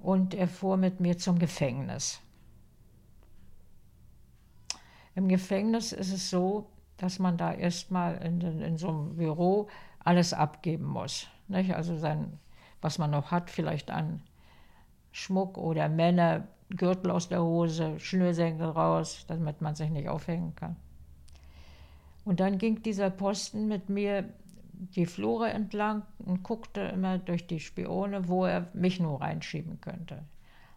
und 0.00 0.32
er 0.32 0.48
fuhr 0.48 0.78
mit 0.78 1.00
mir 1.00 1.18
zum 1.18 1.38
Gefängnis. 1.38 2.23
Im 5.14 5.28
Gefängnis 5.28 5.92
ist 5.92 6.12
es 6.12 6.30
so, 6.30 6.70
dass 6.96 7.18
man 7.18 7.36
da 7.36 7.52
erstmal 7.52 8.16
in, 8.18 8.40
in 8.40 8.78
so 8.78 8.88
einem 8.88 9.16
Büro 9.16 9.68
alles 10.00 10.32
abgeben 10.32 10.84
muss. 10.84 11.26
Nicht? 11.48 11.74
Also 11.74 11.96
sein, 11.96 12.38
was 12.80 12.98
man 12.98 13.10
noch 13.10 13.30
hat, 13.30 13.50
vielleicht 13.50 13.90
an 13.90 14.22
Schmuck 15.12 15.58
oder 15.58 15.88
Männer, 15.88 16.48
Gürtel 16.70 17.10
aus 17.10 17.28
der 17.28 17.42
Hose, 17.42 17.98
Schnürsenkel 18.00 18.68
raus, 18.68 19.24
damit 19.28 19.60
man 19.60 19.74
sich 19.74 19.90
nicht 19.90 20.08
aufhängen 20.08 20.54
kann. 20.56 20.76
Und 22.24 22.40
dann 22.40 22.58
ging 22.58 22.82
dieser 22.82 23.10
Posten 23.10 23.68
mit 23.68 23.88
mir 23.88 24.28
die 24.72 25.06
Flure 25.06 25.50
entlang 25.50 26.02
und 26.18 26.42
guckte 26.42 26.80
immer 26.80 27.18
durch 27.18 27.46
die 27.46 27.60
Spione, 27.60 28.28
wo 28.28 28.44
er 28.44 28.68
mich 28.72 28.98
nur 28.98 29.20
reinschieben 29.20 29.80
könnte. 29.80 30.24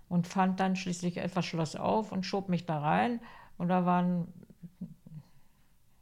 Und 0.10 0.28
fand 0.28 0.60
dann 0.60 0.76
schließlich 0.76 1.18
etwas 1.18 1.46
Schloss 1.46 1.76
auf 1.76 2.12
und 2.12 2.26
schob 2.26 2.48
mich 2.50 2.66
da 2.66 2.80
rein. 2.80 3.20
Und 3.58 3.70
da 3.70 3.86
waren 3.86 4.28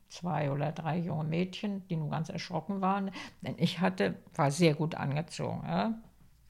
zwei 0.09 0.51
oder 0.51 0.71
drei 0.71 0.97
junge 0.97 1.25
Mädchen, 1.25 1.85
die 1.87 1.97
nun 1.97 2.09
ganz 2.09 2.29
erschrocken 2.29 2.81
waren. 2.81 3.11
Denn 3.41 3.55
ich 3.57 3.79
hatte, 3.79 4.15
war 4.35 4.51
sehr 4.51 4.73
gut 4.73 4.95
angezogen. 4.95 5.63
Ja? 5.67 5.93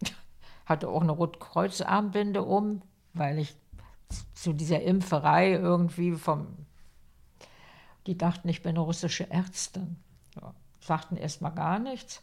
Hatte 0.66 0.90
auch 0.90 1.02
eine 1.02 1.12
Rotkreuzarmbinde 1.12 2.44
um, 2.44 2.82
weil 3.14 3.40
ich 3.40 3.56
zu 4.34 4.54
dieser 4.54 4.82
Impferei 4.82 5.54
irgendwie 5.54 6.12
vom, 6.14 6.48
die 8.06 8.18
dachten, 8.18 8.50
ich 8.50 8.62
bin 8.62 8.72
eine 8.72 8.82
russische 8.82 9.30
Ärztin. 9.32 9.98
Ja, 10.36 10.54
sagten 10.80 11.18
erst 11.18 11.42
mal 11.42 11.50
gar 11.50 11.80
nichts. 11.80 12.22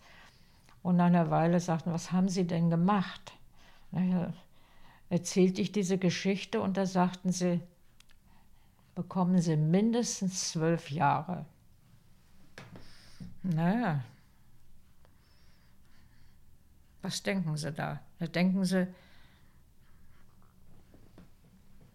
Und 0.83 0.97
nach 0.97 1.07
einer 1.07 1.31
Weile 1.31 1.61
sagten, 1.61 1.93
was 1.93 2.13
haben 2.13 2.29
Sie 2.29 2.47
denn 2.47 2.71
gemacht? 2.71 3.33
Erzählte 5.11 5.61
ich 5.61 5.73
diese 5.73 5.99
Geschichte 5.99 6.61
und 6.61 6.77
da 6.77 6.87
sagten 6.87 7.31
sie, 7.31 7.61
bekommen 8.95 9.41
Sie 9.41 9.57
mindestens 9.57 10.51
zwölf 10.51 10.91
Jahre. 10.91 11.47
Naja, 13.43 14.03
was 17.03 17.23
denken 17.23 17.57
Sie 17.57 17.73
da? 17.73 18.01
Da 18.19 18.27
denken 18.27 18.65
Sie, 18.65 18.87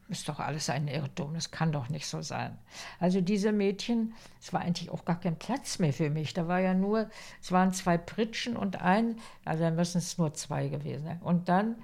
ist 0.10 0.30
doch 0.30 0.40
alles 0.40 0.70
ein 0.70 0.88
Irrtum, 0.88 1.34
das 1.34 1.52
kann 1.52 1.72
doch 1.72 1.90
nicht 1.90 2.08
so 2.08 2.22
sein. 2.22 2.58
Also 3.00 3.22
diese 3.22 3.52
Mädchen, 3.52 4.14
es 4.42 4.54
war 4.54 4.62
eigentlich 4.62 4.90
auch 4.90 5.06
gar 5.06 5.20
kein 5.20 5.38
Platz 5.38 5.80
mehr 5.80 5.94
für 5.94 6.10
mich. 6.10 6.34
Da 6.34 6.48
war 6.48 6.60
ja 6.60 6.74
nur, 6.74 7.10
es 7.42 7.52
waren 7.52 7.74
zwei 7.74 7.98
Pritschen 7.98 8.56
und 8.56 8.82
ein, 8.82 9.20
also 9.44 9.64
dann 9.64 9.76
müssen 9.76 9.98
es 9.98 10.18
nur 10.18 10.34
zwei 10.34 10.70
gewesen 10.70 11.04
sein. 11.04 11.22
Und 11.22 11.50
dann 11.50 11.76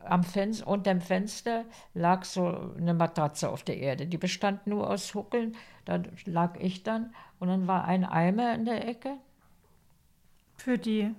am 0.00 0.22
Fenster, 0.24 0.66
unter 0.66 0.92
dem 0.92 1.00
Fenster 1.00 1.64
lag 1.94 2.24
so 2.24 2.72
eine 2.76 2.94
Matratze 2.94 3.48
auf 3.48 3.62
der 3.62 3.78
Erde. 3.78 4.06
Die 4.06 4.18
bestand 4.18 4.66
nur 4.66 4.88
aus 4.88 5.14
Huckeln. 5.14 5.56
Da 5.84 6.00
lag 6.24 6.58
ich 6.58 6.82
dann 6.82 7.14
und 7.38 7.48
dann 7.48 7.66
war 7.66 7.84
ein 7.84 8.04
Eimer 8.04 8.54
in 8.54 8.64
der 8.64 8.88
Ecke. 8.88 9.16
Für 10.56 10.78
die. 10.78 11.14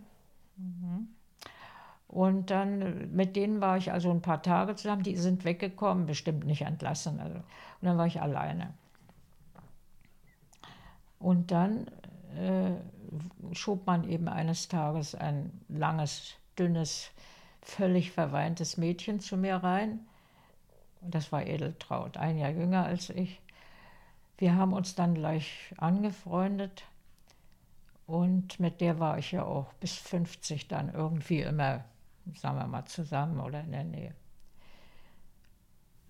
Mhm. 0.57 1.09
Und 2.07 2.49
dann 2.49 3.13
mit 3.13 3.35
denen 3.35 3.61
war 3.61 3.77
ich 3.77 3.91
also 3.91 4.09
ein 4.11 4.21
paar 4.21 4.41
Tage 4.41 4.75
zusammen. 4.75 5.03
Die 5.03 5.17
sind 5.17 5.43
weggekommen, 5.43 6.05
bestimmt 6.05 6.45
nicht 6.45 6.61
entlassen. 6.61 7.19
Also. 7.19 7.35
Und 7.35 7.43
dann 7.81 7.97
war 7.97 8.07
ich 8.07 8.21
alleine. 8.21 8.73
Und 11.19 11.51
dann 11.51 11.87
äh, 12.37 12.71
schob 13.53 13.85
man 13.85 14.07
eben 14.09 14.27
eines 14.27 14.67
Tages 14.67 15.15
ein 15.15 15.51
langes, 15.67 16.35
dünnes, 16.57 17.11
völlig 17.65 18.11
verweintes 18.11 18.77
Mädchen 18.77 19.19
zu 19.19 19.37
mir 19.37 19.57
rein. 19.57 19.99
Das 21.01 21.31
war 21.31 21.45
Edeltraut, 21.45 22.17
ein 22.17 22.37
Jahr 22.37 22.51
jünger 22.51 22.85
als 22.85 23.09
ich. 23.09 23.41
Wir 24.37 24.55
haben 24.55 24.73
uns 24.73 24.95
dann 24.95 25.13
gleich 25.13 25.73
angefreundet. 25.77 26.83
Und 28.07 28.59
mit 28.59 28.81
der 28.81 28.99
war 28.99 29.17
ich 29.17 29.31
ja 29.31 29.43
auch 29.43 29.73
bis 29.73 29.95
50 29.95 30.67
dann 30.67 30.93
irgendwie 30.93 31.41
immer 31.41 31.83
sagen 32.33 32.57
wir 32.57 32.67
mal, 32.67 32.85
zusammen 32.85 33.39
oder 33.39 33.61
in 33.61 33.71
der 33.71 33.83
Nähe. 33.83 34.15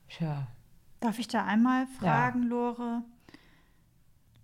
Tja. 0.09 0.47
Darf 0.99 1.19
ich 1.19 1.27
da 1.27 1.45
einmal 1.45 1.87
fragen, 1.87 2.43
ja. 2.43 2.49
Lore? 2.49 3.03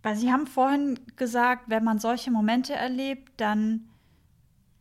Weil 0.04 0.16
Sie 0.16 0.32
haben 0.32 0.48
vorhin 0.48 1.00
gesagt, 1.16 1.66
wenn 1.68 1.84
man 1.84 2.00
solche 2.00 2.32
Momente 2.32 2.74
erlebt, 2.74 3.32
dann 3.38 3.88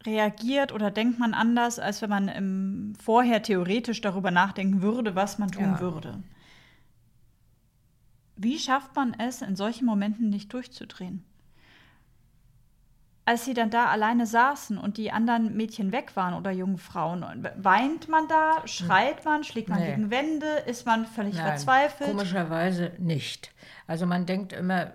reagiert 0.05 0.73
oder 0.73 0.91
denkt 0.91 1.19
man 1.19 1.35
anders, 1.35 1.79
als 1.79 2.03
wenn 2.03 2.11
man 2.11 2.97
vorher 3.03 3.43
theoretisch 3.43 4.01
darüber 4.01 4.31
nachdenken 4.31 4.83
würde, 4.83 5.15
was 5.15 5.39
man 5.39 5.51
tun 5.51 5.65
ja. 5.65 5.81
würde. 5.81 6.23
Wie 8.37 8.59
schafft 8.59 8.97
man 8.97 9.15
es, 9.19 9.43
in 9.43 9.57
solchen 9.57 9.85
Momenten 9.85 10.31
nicht 10.31 10.53
durchzudrehen? 10.53 11.25
als 13.31 13.45
sie 13.45 13.55
dann 13.55 13.71
da 13.71 13.87
alleine 13.87 14.27
saßen 14.27 14.77
und 14.77 14.97
die 14.97 15.13
anderen 15.13 15.57
Mädchen 15.57 15.93
weg 15.93 16.17
waren 16.17 16.35
oder 16.35 16.51
jungen 16.51 16.79
Frauen, 16.79 17.49
weint 17.57 18.09
man 18.09 18.27
da, 18.27 18.67
schreit 18.67 19.25
man, 19.25 19.45
schlägt 19.45 19.69
man 19.69 19.79
nee. 19.79 19.91
gegen 19.91 20.11
Wände, 20.11 20.49
ist 20.67 20.85
man 20.85 21.07
völlig 21.07 21.37
Nein, 21.37 21.47
verzweifelt? 21.47 22.11
Komischerweise 22.11 22.91
nicht. 22.99 23.53
Also 23.87 24.05
man 24.05 24.27
denkt 24.27 24.53
immer, 24.53 24.95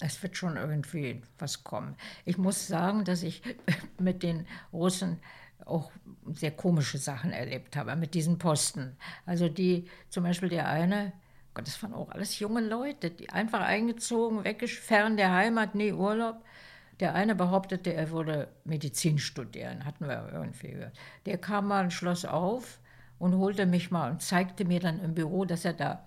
es 0.00 0.22
wird 0.22 0.36
schon 0.36 0.56
irgendwie 0.56 1.22
was 1.38 1.64
kommen. 1.64 1.96
Ich 2.24 2.38
muss 2.38 2.66
sagen, 2.66 3.04
dass 3.04 3.22
ich 3.22 3.42
mit 3.98 4.22
den 4.22 4.46
Russen 4.72 5.20
auch 5.66 5.90
sehr 6.32 6.50
komische 6.50 6.98
Sachen 6.98 7.32
erlebt 7.32 7.76
habe, 7.76 7.94
mit 7.96 8.14
diesen 8.14 8.38
Posten. 8.38 8.96
Also 9.26 9.48
die, 9.48 9.88
zum 10.08 10.24
Beispiel 10.24 10.48
der 10.48 10.68
eine, 10.68 11.12
Gott, 11.54 11.66
das 11.66 11.82
waren 11.82 11.94
auch 11.94 12.10
alles 12.10 12.38
junge 12.38 12.60
Leute, 12.60 13.10
die 13.10 13.30
einfach 13.30 13.60
eingezogen, 13.60 14.44
fern 14.66 15.16
der 15.16 15.32
Heimat, 15.32 15.74
nie 15.74 15.92
Urlaub. 15.92 16.44
Der 17.00 17.14
eine 17.14 17.34
behauptete, 17.34 17.94
er 17.94 18.10
würde 18.10 18.48
Medizin 18.64 19.18
studieren, 19.18 19.84
hatten 19.86 20.06
wir 20.06 20.30
irgendwie 20.32 20.72
gehört. 20.72 20.98
Der 21.24 21.38
kam 21.38 21.68
mal 21.68 21.84
ein 21.84 21.90
Schloss 21.90 22.24
auf 22.24 22.78
und 23.18 23.36
holte 23.36 23.66
mich 23.66 23.90
mal 23.90 24.10
und 24.10 24.22
zeigte 24.22 24.64
mir 24.64 24.80
dann 24.80 25.00
im 25.00 25.14
Büro, 25.14 25.44
dass 25.44 25.64
er 25.64 25.72
da 25.72 26.06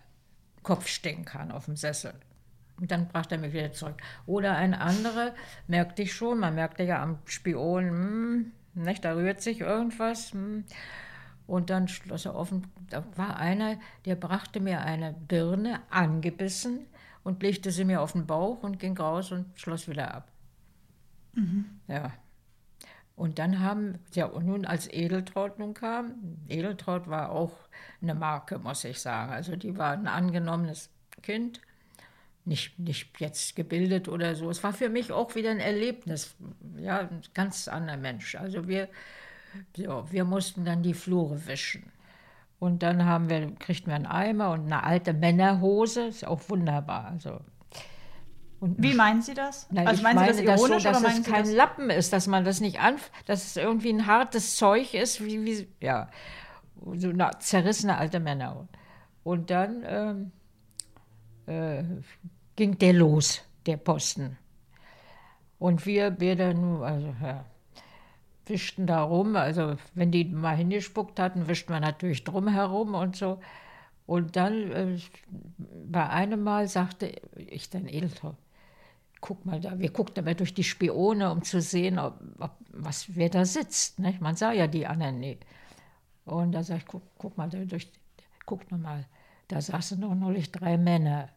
Kopf 0.62 0.88
stecken 0.88 1.26
kann 1.26 1.52
auf 1.52 1.66
dem 1.66 1.76
Sessel. 1.76 2.14
Und 2.80 2.92
dann 2.92 3.08
brachte 3.08 3.36
er 3.36 3.42
mich 3.42 3.54
wieder 3.54 3.72
zurück. 3.72 3.98
Oder 4.26 4.56
ein 4.56 4.74
anderer, 4.74 5.34
merkte 5.68 6.02
ich 6.02 6.14
schon, 6.14 6.40
man 6.40 6.56
merkte 6.56 6.84
ja 6.84 7.02
am 7.02 7.20
Spion, 7.26 7.90
hm, 7.90 8.52
nicht, 8.74 9.06
da 9.06 9.14
rührt 9.14 9.42
sich 9.42 9.62
irgendwas. 9.62 10.32
Hm. 10.34 10.66
Und 11.46 11.70
dann 11.70 11.88
schloss 11.88 12.26
er 12.26 12.36
offen, 12.36 12.68
da 12.90 13.04
war 13.16 13.38
einer, 13.38 13.78
der 14.06 14.16
brachte 14.16 14.60
mir 14.60 14.82
eine 14.82 15.14
Birne 15.14 15.82
angebissen 15.90 16.88
und 17.24 17.44
legte 17.44 17.72
sie 17.72 17.86
mir 17.86 18.02
auf 18.02 18.14
den 18.14 18.26
Bauch 18.26 18.64
und 18.64 18.80
ging 18.80 18.98
raus 18.98 19.32
und 19.32 19.48
schloss 19.56 19.88
wieder 19.88 20.14
ab. 20.14 20.32
Mhm. 21.34 21.66
Ja. 21.88 22.14
Und 23.16 23.40
dann 23.40 23.60
haben, 23.60 24.00
ja, 24.14 24.26
und 24.26 24.46
nun 24.46 24.66
als 24.66 24.92
Edeltraut 24.92 25.60
nun 25.60 25.74
kam, 25.74 26.14
Edeltraut 26.48 27.08
war 27.08 27.30
auch 27.30 27.54
eine 28.02 28.16
Marke, 28.16 28.58
muss 28.58 28.84
ich 28.84 29.00
sagen. 29.00 29.32
Also 29.32 29.56
die 29.56 29.78
war 29.78 29.92
ein 29.92 30.08
angenommenes 30.08 30.90
Kind, 31.22 31.62
nicht, 32.46 32.78
nicht 32.80 33.20
jetzt 33.20 33.56
gebildet 33.56 34.08
oder 34.08 34.36
so. 34.36 34.50
Es 34.50 34.64
war 34.64 34.74
für 34.74 34.90
mich 34.90 35.12
auch 35.12 35.36
wieder 35.36 35.52
ein 35.52 35.60
Erlebnis, 35.60 36.36
ja, 36.78 37.00
ein 37.00 37.22
ganz 37.34 37.68
anderer 37.68 37.98
Mensch. 37.98 38.36
Also 38.36 38.68
wir, 38.68 38.90
so, 39.76 40.06
wir 40.10 40.26
mussten 40.26 40.66
dann 40.66 40.84
die 40.84 40.94
Flure 40.94 41.48
wischen. 41.48 41.92
Und 42.60 42.84
dann 42.84 43.06
haben 43.06 43.30
wir, 43.30 43.54
kriegten 43.56 43.88
wir 43.88 43.96
einen 43.96 44.06
Eimer 44.06 44.52
und 44.52 44.66
eine 44.66 44.84
alte 44.84 45.14
Männerhose, 45.14 46.08
ist 46.08 46.26
auch 46.26 46.42
wunderbar. 46.50 47.06
Also 47.06 47.40
und 48.64 48.82
Wie 48.82 48.94
meinen 48.94 49.22
Sie 49.22 49.34
das? 49.34 49.68
Na, 49.72 49.84
also 49.84 50.02
meinen 50.04 50.16
meine, 50.16 50.34
Sie 50.34 50.46
das 50.46 50.62
ironisch 50.62 50.84
das 50.84 51.00
so, 51.00 51.04
dass 51.04 51.20
es 51.20 51.26
kein 51.26 51.44
das? 51.44 51.54
Lappen 51.54 51.90
ist, 51.90 52.14
dass 52.14 52.28
man 52.28 52.46
das 52.46 52.62
nicht 52.62 52.80
an, 52.80 52.96
dass 53.26 53.44
es 53.44 53.58
irgendwie 53.58 53.90
ein 53.90 54.08
hartes 54.08 54.56
Zeug 54.56 54.94
ist, 54.94 55.22
wie, 55.22 55.44
wie 55.44 55.68
ja, 55.82 56.10
so 56.96 57.10
eine 57.10 57.32
zerrissene 57.40 57.98
alte 57.98 58.22
Männer. 58.22 58.70
Und 59.24 59.50
dann 59.50 59.84
ähm, 59.86 60.32
äh, 61.48 61.84
ging 62.56 62.78
der 62.78 62.94
los, 62.94 63.42
der 63.66 63.78
Posten. 63.78 64.38
Und 65.60 65.86
wir, 65.86 66.20
wir 66.20 66.36
dann, 66.36 66.82
also, 66.82 67.16
ja, 67.22 67.46
wischten 68.46 68.86
da 68.88 69.04
rum. 69.04 69.36
Also, 69.36 69.76
wenn 69.94 70.12
die 70.12 70.26
mal 70.26 70.56
hingespuckt 70.56 71.20
hatten, 71.20 71.48
wischten 71.48 71.74
wir 71.74 71.80
natürlich 71.80 72.24
drum 72.24 72.48
herum 72.48 72.96
und 72.96 73.16
so. 73.16 73.40
Und 74.06 74.36
dann, 74.36 74.72
äh, 74.72 75.00
bei 75.86 76.10
einem 76.10 76.44
Mal 76.44 76.68
sagte 76.68 77.14
ich 77.36 77.70
dann 77.70 77.88
Edeltraut, 77.88 78.36
guck 79.22 79.46
mal 79.46 79.62
da, 79.62 79.80
wir 79.80 79.90
guckten 79.90 80.24
aber 80.26 80.36
durch 80.36 80.54
die 80.54 80.66
Spione, 80.66 81.32
um 81.32 81.44
zu 81.44 81.62
sehen, 81.62 81.98
ob, 81.98 82.20
ob, 82.40 82.52
was, 82.72 83.16
wer 83.16 83.30
da 83.30 83.46
sitzt. 83.46 84.00
Nicht? 84.00 84.20
Man 84.20 84.36
sah 84.36 84.52
ja 84.52 84.68
die 84.68 84.86
anderen 84.86 85.20
nie. 85.20 85.38
Und 86.26 86.52
da 86.52 86.64
sag 86.64 86.78
ich, 86.80 86.86
guck, 86.86 87.04
guck 87.18 87.38
mal, 87.38 87.50
da 87.50 87.60
durch, 87.60 87.90
guck 88.46 88.70
noch 88.70 88.78
mal, 88.78 89.06
da 89.48 89.62
saßen 89.62 90.02
doch 90.02 90.14
neulich 90.16 90.52
drei 90.52 90.78
Männer. 90.78 91.30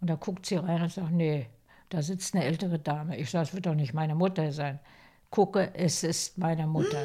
Und 0.00 0.08
da 0.08 0.14
guckt 0.14 0.46
sie 0.46 0.56
rein 0.56 0.82
und 0.82 0.92
sagt, 0.92 1.10
nee, 1.10 1.48
da 1.90 2.02
sitzt 2.02 2.34
eine 2.34 2.44
ältere 2.44 2.78
Dame. 2.78 3.16
Ich 3.16 3.30
sage, 3.30 3.48
es 3.48 3.54
wird 3.54 3.66
doch 3.66 3.74
nicht 3.74 3.92
meine 3.92 4.14
Mutter 4.14 4.52
sein. 4.52 4.78
Gucke, 5.30 5.74
es 5.74 6.02
ist 6.02 6.38
meine 6.38 6.66
Mutter. 6.66 7.02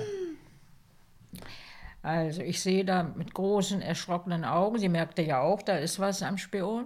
Also 2.01 2.43
ich 2.43 2.61
sehe 2.61 2.85
da 2.85 3.03
mit 3.03 3.33
großen, 3.33 3.81
erschrockenen 3.81 4.45
Augen, 4.45 4.77
sie 4.77 4.89
merkte 4.89 5.23
ja 5.23 5.41
auch, 5.41 5.63
da 5.63 5.77
ist 5.77 5.99
was 5.99 6.21
am 6.21 6.37
Spion. 6.37 6.85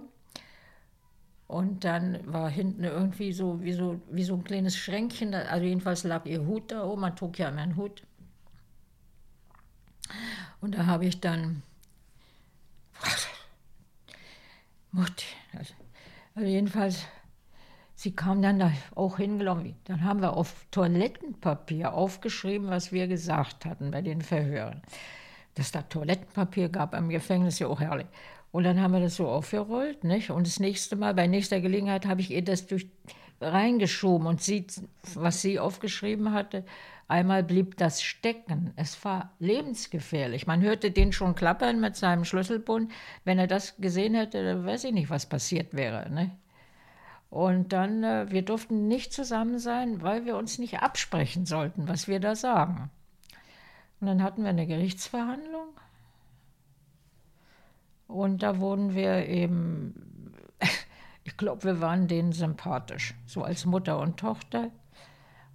Und 1.46 1.84
dann 1.84 2.32
war 2.32 2.48
hinten 2.48 2.84
irgendwie 2.84 3.32
so 3.32 3.60
wie 3.62 3.72
so, 3.72 4.00
wie 4.10 4.22
so 4.24 4.34
ein 4.34 4.44
kleines 4.44 4.76
Schränkchen, 4.76 5.34
also 5.34 5.64
jedenfalls 5.64 6.04
lag 6.04 6.24
ihr 6.24 6.46
Hut 6.46 6.70
da 6.70 6.84
oben, 6.84 7.02
man 7.02 7.16
trug 7.16 7.38
ja 7.38 7.48
immer 7.48 7.60
einen 7.60 7.76
Hut. 7.76 8.02
Und 10.60 10.74
da 10.74 10.86
habe 10.86 11.06
ich 11.06 11.20
dann, 11.20 11.62
Mutti, 14.92 15.26
also, 15.58 15.74
also 16.34 16.48
jedenfalls, 16.48 17.04
sie 17.94 18.14
kam 18.14 18.42
dann 18.42 18.58
da 18.58 18.72
auch 18.94 19.18
hingelaufen. 19.18 19.74
Dann 19.84 20.04
haben 20.04 20.20
wir 20.20 20.36
auf 20.36 20.66
Toilettenpapier 20.70 21.92
aufgeschrieben, 21.92 22.68
was 22.68 22.92
wir 22.92 23.08
gesagt 23.08 23.64
hatten 23.64 23.90
bei 23.90 24.02
den 24.02 24.22
Verhören. 24.22 24.82
Dass 25.54 25.72
da 25.72 25.82
Toilettenpapier 25.82 26.68
gab 26.68 26.94
am 26.94 27.08
Gefängnis, 27.08 27.58
ja 27.58 27.66
auch 27.66 27.80
herrlich. 27.80 28.06
Und 28.52 28.64
dann 28.64 28.80
haben 28.80 28.92
wir 28.92 29.00
das 29.00 29.16
so 29.16 29.28
aufgerollt, 29.28 30.02
nicht? 30.04 30.30
Und 30.30 30.46
das 30.46 30.58
nächste 30.58 30.96
Mal, 30.96 31.14
bei 31.14 31.26
nächster 31.26 31.60
Gelegenheit, 31.60 32.06
habe 32.06 32.20
ich 32.20 32.30
ihr 32.30 32.42
das 32.42 32.66
durch, 32.66 32.86
reingeschoben 33.40 34.26
und 34.26 34.42
sieht, 34.42 34.82
was 35.14 35.40
sie 35.40 35.58
aufgeschrieben 35.58 36.32
hatte. 36.32 36.64
Einmal 37.10 37.42
blieb 37.42 37.76
das 37.76 38.02
stecken. 38.02 38.72
Es 38.76 39.04
war 39.04 39.32
lebensgefährlich. 39.40 40.46
Man 40.46 40.62
hörte 40.62 40.92
den 40.92 41.12
schon 41.12 41.34
klappern 41.34 41.80
mit 41.80 41.96
seinem 41.96 42.24
Schlüsselbund. 42.24 42.92
Wenn 43.24 43.40
er 43.40 43.48
das 43.48 43.76
gesehen 43.78 44.14
hätte, 44.14 44.44
dann 44.44 44.64
weiß 44.64 44.84
ich 44.84 44.92
nicht, 44.92 45.10
was 45.10 45.28
passiert 45.28 45.74
wäre. 45.74 46.08
Ne? 46.08 46.30
Und 47.28 47.72
dann, 47.72 48.04
äh, 48.04 48.30
wir 48.30 48.42
durften 48.42 48.86
nicht 48.86 49.12
zusammen 49.12 49.58
sein, 49.58 50.02
weil 50.02 50.24
wir 50.24 50.36
uns 50.36 50.60
nicht 50.60 50.82
absprechen 50.82 51.46
sollten, 51.46 51.88
was 51.88 52.06
wir 52.06 52.20
da 52.20 52.36
sagen. 52.36 52.92
Und 54.00 54.06
dann 54.06 54.22
hatten 54.22 54.44
wir 54.44 54.50
eine 54.50 54.68
Gerichtsverhandlung. 54.68 55.80
Und 58.06 58.44
da 58.44 58.60
wurden 58.60 58.94
wir 58.94 59.26
eben, 59.26 60.32
ich 61.24 61.36
glaube, 61.36 61.64
wir 61.64 61.80
waren 61.80 62.06
denen 62.06 62.30
sympathisch, 62.30 63.16
so 63.26 63.42
als 63.42 63.66
Mutter 63.66 63.98
und 63.98 64.16
Tochter. 64.16 64.70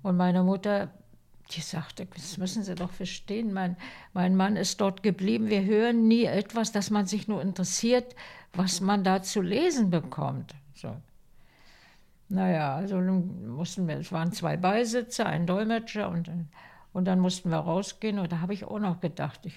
Und 0.03 0.17
meine 0.17 0.43
Mutter, 0.43 0.91
die 1.51 1.61
sagte, 1.61 2.07
das 2.07 2.37
müssen 2.37 2.63
Sie 2.63 2.75
doch 2.75 2.91
verstehen, 2.91 3.53
mein, 3.53 3.77
mein 4.13 4.35
Mann 4.35 4.55
ist 4.55 4.81
dort 4.81 5.03
geblieben. 5.03 5.49
Wir 5.49 5.63
hören 5.63 6.07
nie 6.07 6.25
etwas, 6.25 6.71
dass 6.71 6.89
man 6.89 7.05
sich 7.05 7.27
nur 7.27 7.41
interessiert, 7.41 8.15
was 8.53 8.81
man 8.81 9.03
da 9.03 9.21
zu 9.21 9.41
lesen 9.41 9.89
bekommt. 9.89 10.55
So. 10.73 10.95
Naja, 12.29 12.75
also 12.75 12.97
mussten 12.99 13.87
wir, 13.87 13.97
es 13.97 14.11
waren 14.11 14.31
zwei 14.31 14.57
Beisitzer, 14.57 15.27
ein 15.27 15.45
Dolmetscher 15.45 16.09
und, 16.09 16.31
und 16.93 17.05
dann 17.05 17.19
mussten 17.19 17.49
wir 17.49 17.57
rausgehen 17.57 18.17
und 18.17 18.31
da 18.31 18.39
habe 18.39 18.53
ich 18.53 18.65
auch 18.65 18.79
noch 18.79 18.99
gedacht, 18.99 19.45
ich, 19.45 19.55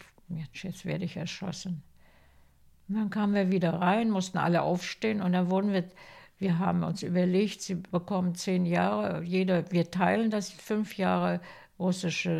jetzt 0.53 0.85
werde 0.85 1.05
ich 1.05 1.17
erschossen. 1.17 1.83
Und 2.89 2.97
dann 2.97 3.11
kamen 3.11 3.35
wir 3.35 3.51
wieder 3.51 3.75
rein, 3.75 4.11
mussten 4.11 4.39
alle 4.39 4.63
aufstehen 4.63 5.23
und 5.23 5.33
dann 5.33 5.51
wurden 5.51 5.73
wir, 5.73 5.85
wir 6.39 6.59
haben 6.59 6.85
uns 6.85 7.03
überlegt, 7.03 7.63
sie 7.63 7.77
bekommen 7.77 8.35
zehn 8.35 8.67
Jahre, 8.67 9.23
jeder, 9.23 9.71
wir 9.73 9.91
teilen 9.91 10.31
das 10.31 10.51
fünf 10.51 10.99
Jahre 10.99 11.41
russische 11.79 12.31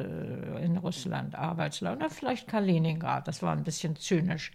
äh, 0.57 0.65
in 0.65 0.77
Russland 0.77 1.35
Arbeitsland 1.35 1.99
oder 1.99 2.11
vielleicht 2.11 2.49
Kaliningrad, 2.49 3.29
das 3.29 3.43
war 3.43 3.53
ein 3.53 3.65
bisschen 3.65 3.97
zynisch. 3.97 4.53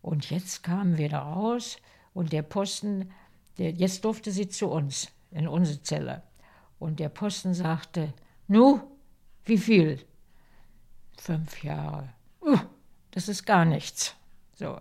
Und 0.00 0.30
jetzt 0.30 0.62
kamen 0.62 0.98
wir 0.98 1.08
da 1.08 1.20
raus 1.20 1.76
und 2.14 2.32
der 2.32 2.42
Posten, 2.42 3.10
der, 3.58 3.70
jetzt 3.70 4.04
durfte 4.04 4.30
sie 4.30 4.48
zu 4.48 4.68
uns, 4.68 5.10
in 5.30 5.48
unsere 5.48 5.82
Zelle. 5.82 6.22
Und 6.78 6.98
der 7.00 7.08
Posten 7.08 7.54
sagte, 7.54 8.12
nu, 8.48 8.80
wie 9.44 9.58
viel? 9.58 10.04
Fünf 11.16 11.62
Jahre. 11.62 12.10
Uh, 12.40 12.58
das 13.12 13.28
ist 13.28 13.44
gar 13.44 13.64
nichts. 13.64 14.16
So. 14.54 14.80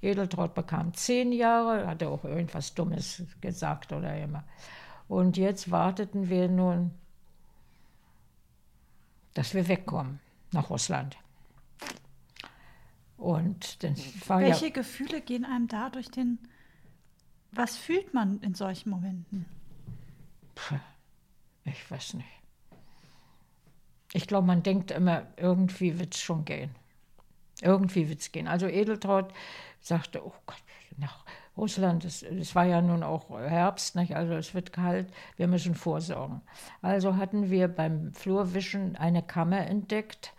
Edeltraut 0.00 0.54
bekam 0.54 0.92
zehn 0.94 1.30
Jahre, 1.30 1.86
hatte 1.86 2.08
auch 2.08 2.24
irgendwas 2.24 2.74
Dummes 2.74 3.22
gesagt 3.40 3.92
oder 3.92 4.16
immer. 4.18 4.44
Und 5.06 5.36
jetzt 5.36 5.70
warteten 5.70 6.28
wir 6.28 6.48
nun, 6.48 6.90
dass 9.34 9.54
wir 9.54 9.68
wegkommen 9.68 10.20
nach 10.52 10.70
Russland. 10.70 11.16
Und 13.16 13.82
dann 13.82 13.96
war 14.26 14.40
Welche 14.40 14.66
ja, 14.66 14.72
Gefühle 14.72 15.20
gehen 15.20 15.44
einem 15.44 15.68
da 15.68 15.90
durch 15.90 16.10
den. 16.10 16.38
Was 17.52 17.76
fühlt 17.76 18.14
man 18.14 18.40
in 18.40 18.54
solchen 18.54 18.90
Momenten? 18.90 19.46
Ich 21.64 21.90
weiß 21.90 22.14
nicht. 22.14 22.28
Ich 24.12 24.26
glaube, 24.26 24.46
man 24.46 24.62
denkt 24.62 24.90
immer, 24.90 25.26
irgendwie 25.36 25.98
wird 25.98 26.14
es 26.14 26.20
schon 26.20 26.44
gehen. 26.44 26.74
Irgendwie 27.60 28.08
wird 28.08 28.20
es 28.20 28.32
gehen. 28.32 28.48
Also 28.48 28.66
Edeltraut 28.66 29.32
sagte, 29.80 30.26
oh 30.26 30.34
Gott, 30.46 30.62
nach 30.96 31.24
Russland, 31.56 32.04
es, 32.04 32.54
war 32.54 32.64
ja 32.64 32.80
nun 32.80 33.02
auch 33.02 33.28
Herbst, 33.30 33.94
nicht? 33.94 34.16
also 34.16 34.32
es 34.34 34.54
wird 34.54 34.72
kalt, 34.72 35.12
wir 35.36 35.48
müssen 35.48 35.74
vorsorgen. 35.74 36.40
Also 36.80 37.16
hatten 37.16 37.50
wir 37.50 37.68
beim 37.68 38.12
Flurwischen 38.14 38.96
eine 38.96 39.22
Kammer 39.22 39.66
entdeckt, 39.66 40.32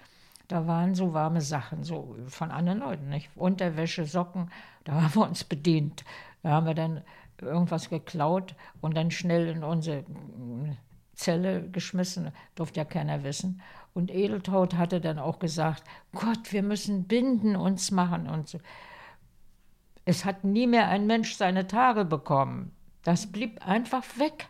da 0.48 0.68
waren 0.68 0.95
so 0.95 1.14
warme 1.14 1.41
Sachen, 1.41 1.84
so 1.84 2.15
von 2.27 2.52
anderen 2.52 2.80
Leuten, 2.80 3.10
nicht? 3.10 3.30
Unterwäsche, 3.35 4.06
Socken, 4.06 4.49
da 4.84 4.94
haben 5.02 5.15
wir 5.15 5.27
uns 5.27 5.44
bedient. 5.44 6.03
Da 6.41 6.49
haben 6.49 6.65
wir 6.65 6.73
dann 6.73 7.02
irgendwas 7.41 7.90
geklaut 7.90 8.56
und 8.81 8.95
dann 8.95 9.11
schnell 9.11 9.48
in 9.48 9.64
unsere 9.64 10.03
Zelle 11.14 11.69
geschmissen, 11.69 12.31
durfte 12.56 12.80
ja 12.80 12.85
keiner 12.85 13.23
wissen. 13.23 13.61
Und 13.94 14.11
Edeltraut 14.11 14.76
hatte 14.76 14.99
dann 14.99 15.19
auch 15.19 15.40
gesagt, 15.40 15.84
Gott, 16.14 16.52
wir 16.52 16.64
müssen 16.64 17.06
Binden 17.06 17.56
uns 17.56 17.91
machen 17.91 18.27
und 18.27 18.48
so. 18.48 18.60
Es 20.05 20.25
hat 20.25 20.43
nie 20.43 20.67
mehr 20.67 20.89
ein 20.89 21.07
Mensch 21.07 21.35
seine 21.35 21.67
Tage 21.67 22.05
bekommen. 22.05 22.75
Das 23.03 23.31
blieb 23.31 23.65
einfach 23.65 24.03
weg. 24.17 24.47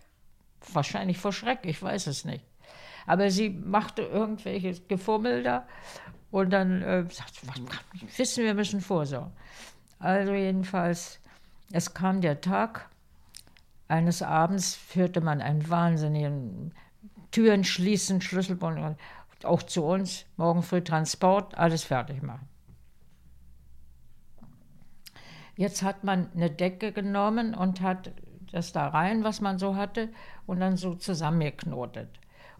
Wahrscheinlich 0.71 1.17
vor 1.17 1.33
Schreck, 1.33 1.59
ich 1.63 1.81
weiß 1.81 2.07
es 2.07 2.25
nicht. 2.25 2.45
Aber 3.05 3.29
sie 3.29 3.49
machte 3.49 4.01
irgendwelches 4.03 4.87
Gefummel 4.87 5.43
da 5.43 5.67
und 6.31 6.51
dann 6.51 6.81
äh, 6.81 7.05
sagte, 7.09 7.47
was, 7.47 8.17
wissen 8.17 8.43
wir 8.43 8.53
müssen 8.53 8.81
vorsorgen. 8.81 9.33
Also 9.99 10.33
jedenfalls, 10.33 11.19
es 11.71 11.93
kam 11.93 12.21
der 12.21 12.41
Tag, 12.41 12.89
eines 13.87 14.21
Abends 14.21 14.79
hörte 14.93 15.21
man 15.21 15.41
einen 15.41 15.69
wahnsinnigen 15.69 16.73
Türen 17.31 17.63
schließen, 17.63 18.21
Schlüsselbund, 18.21 18.97
auch 19.43 19.63
zu 19.63 19.83
uns, 19.83 20.25
morgen 20.37 20.63
früh 20.63 20.81
Transport, 20.81 21.57
alles 21.57 21.83
fertig 21.83 22.21
machen. 22.21 22.47
Jetzt 25.55 25.83
hat 25.83 26.03
man 26.03 26.29
eine 26.33 26.49
Decke 26.49 26.91
genommen 26.91 27.53
und 27.53 27.81
hat 27.81 28.11
das 28.51 28.71
da 28.71 28.87
rein, 28.87 29.23
was 29.23 29.41
man 29.41 29.57
so 29.57 29.75
hatte, 29.75 30.09
und 30.45 30.59
dann 30.59 30.77
so 30.77 30.95
zusammengeknotet. 30.95 32.09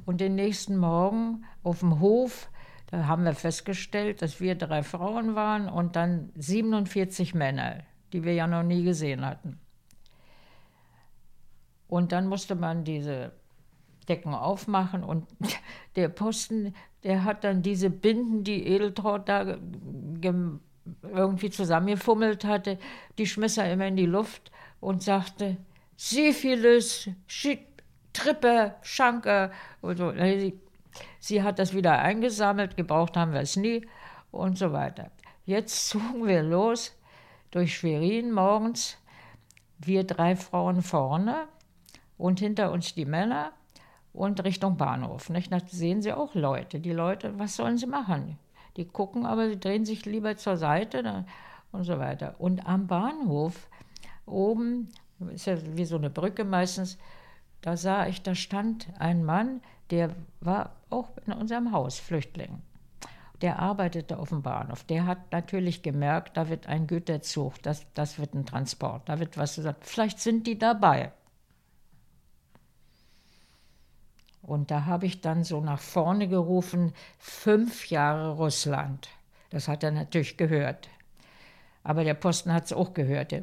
Und 0.05 0.21
den 0.21 0.35
nächsten 0.35 0.77
Morgen 0.77 1.45
auf 1.63 1.79
dem 1.79 1.99
Hof, 1.99 2.49
da 2.87 3.05
haben 3.05 3.25
wir 3.25 3.33
festgestellt, 3.33 4.21
dass 4.21 4.39
wir 4.39 4.55
drei 4.55 4.83
Frauen 4.83 5.35
waren 5.35 5.69
und 5.69 5.95
dann 5.95 6.31
47 6.35 7.33
Männer, 7.33 7.83
die 8.11 8.23
wir 8.23 8.33
ja 8.33 8.47
noch 8.47 8.63
nie 8.63 8.83
gesehen 8.83 9.25
hatten. 9.25 9.59
Und 11.87 12.11
dann 12.11 12.27
musste 12.27 12.55
man 12.55 12.83
diese 12.83 13.31
Decken 14.09 14.33
aufmachen 14.33 15.03
und 15.03 15.27
der 15.95 16.09
Posten, 16.09 16.73
der 17.03 17.23
hat 17.23 17.43
dann 17.43 17.61
diese 17.61 17.89
Binden, 17.89 18.43
die 18.43 18.65
Edeltraut 18.67 19.29
da 19.29 19.57
irgendwie 21.03 21.49
zusammengefummelt 21.49 22.45
hatte, 22.45 22.77
die 23.17 23.25
schmiss 23.25 23.57
er 23.57 23.71
immer 23.71 23.87
in 23.87 23.95
die 23.95 24.05
Luft 24.05 24.51
und 24.79 25.01
sagte, 25.01 25.57
Syphilis, 25.95 27.09
Trippe, 28.13 28.75
Schanke 28.81 29.51
und 29.81 29.97
so. 29.97 30.11
Sie, 30.11 30.59
sie 31.19 31.43
hat 31.43 31.59
das 31.59 31.73
wieder 31.73 31.99
eingesammelt, 31.99 32.77
gebraucht 32.77 33.17
haben 33.17 33.33
wir 33.33 33.41
es 33.41 33.55
nie 33.55 33.87
und 34.31 34.57
so 34.57 34.71
weiter. 34.71 35.11
Jetzt 35.45 35.89
zogen 35.89 36.27
wir 36.27 36.43
los 36.43 36.95
durch 37.51 37.75
Schwerin 37.75 38.31
morgens, 38.31 38.97
wir 39.79 40.03
drei 40.03 40.35
Frauen 40.35 40.81
vorne 40.81 41.47
und 42.17 42.39
hinter 42.39 42.71
uns 42.71 42.93
die 42.93 43.05
Männer 43.05 43.51
und 44.13 44.43
Richtung 44.43 44.77
Bahnhof. 44.77 45.29
Nicht? 45.29 45.51
Da 45.51 45.59
sehen 45.65 46.01
Sie 46.01 46.13
auch 46.13 46.35
Leute. 46.35 46.79
Die 46.79 46.93
Leute, 46.93 47.37
was 47.37 47.55
sollen 47.55 47.77
sie 47.77 47.87
machen? 47.87 48.37
Die 48.77 48.85
gucken, 48.85 49.25
aber 49.25 49.49
sie 49.49 49.59
drehen 49.59 49.85
sich 49.85 50.05
lieber 50.05 50.35
zur 50.37 50.57
Seite 50.57 51.25
und 51.71 51.83
so 51.83 51.99
weiter. 51.99 52.35
Und 52.39 52.67
am 52.67 52.87
Bahnhof 52.87 53.69
oben, 54.25 54.89
ist 55.33 55.45
ja 55.45 55.57
wie 55.75 55.85
so 55.85 55.97
eine 55.97 56.09
Brücke 56.09 56.43
meistens, 56.43 56.97
da 57.61 57.77
sah 57.77 58.07
ich, 58.07 58.21
da 58.21 58.35
stand 58.35 58.87
ein 58.99 59.23
Mann, 59.23 59.61
der 59.89 60.11
war 60.41 60.75
auch 60.89 61.09
in 61.25 61.33
unserem 61.33 61.71
Haus 61.71 61.99
Flüchtling. 61.99 62.61
Der 63.41 63.59
arbeitete 63.59 64.17
auf 64.19 64.29
dem 64.29 64.41
Bahnhof. 64.41 64.83
Der 64.85 65.05
hat 65.05 65.31
natürlich 65.31 65.81
gemerkt, 65.81 66.37
da 66.37 66.49
wird 66.49 66.67
ein 66.67 66.87
Güterzug, 66.87 67.61
das, 67.61 67.85
das 67.93 68.17
wird 68.19 68.33
ein 68.33 68.45
Transport, 68.45 69.07
da 69.07 69.19
wird 69.19 69.37
was 69.37 69.55
gesagt. 69.55 69.85
Vielleicht 69.85 70.19
sind 70.19 70.47
die 70.47 70.57
dabei. 70.57 71.11
Und 74.43 74.71
da 74.71 74.85
habe 74.85 75.05
ich 75.05 75.21
dann 75.21 75.43
so 75.43 75.61
nach 75.61 75.79
vorne 75.79 76.27
gerufen, 76.27 76.93
fünf 77.17 77.89
Jahre 77.89 78.33
Russland. 78.33 79.09
Das 79.49 79.67
hat 79.67 79.83
er 79.83 79.91
natürlich 79.91 80.37
gehört. 80.37 80.89
Aber 81.83 82.03
der 82.03 82.13
Posten 82.13 82.53
hat 82.53 82.65
es 82.65 82.73
auch 82.73 82.93
gehört. 82.93 83.33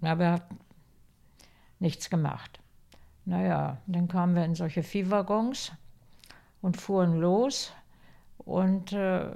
Aber 0.00 0.24
er 0.24 0.32
hat 0.32 0.46
nichts 1.78 2.08
gemacht. 2.08 2.58
Naja, 3.26 3.78
dann 3.86 4.08
kamen 4.08 4.34
wir 4.34 4.44
in 4.44 4.54
solche 4.54 4.82
Viehwaggons 4.82 5.72
und 6.62 6.76
fuhren 6.76 7.18
los. 7.18 7.72
Und 8.38 8.92
äh, 8.92 9.28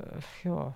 ja, 0.45 0.73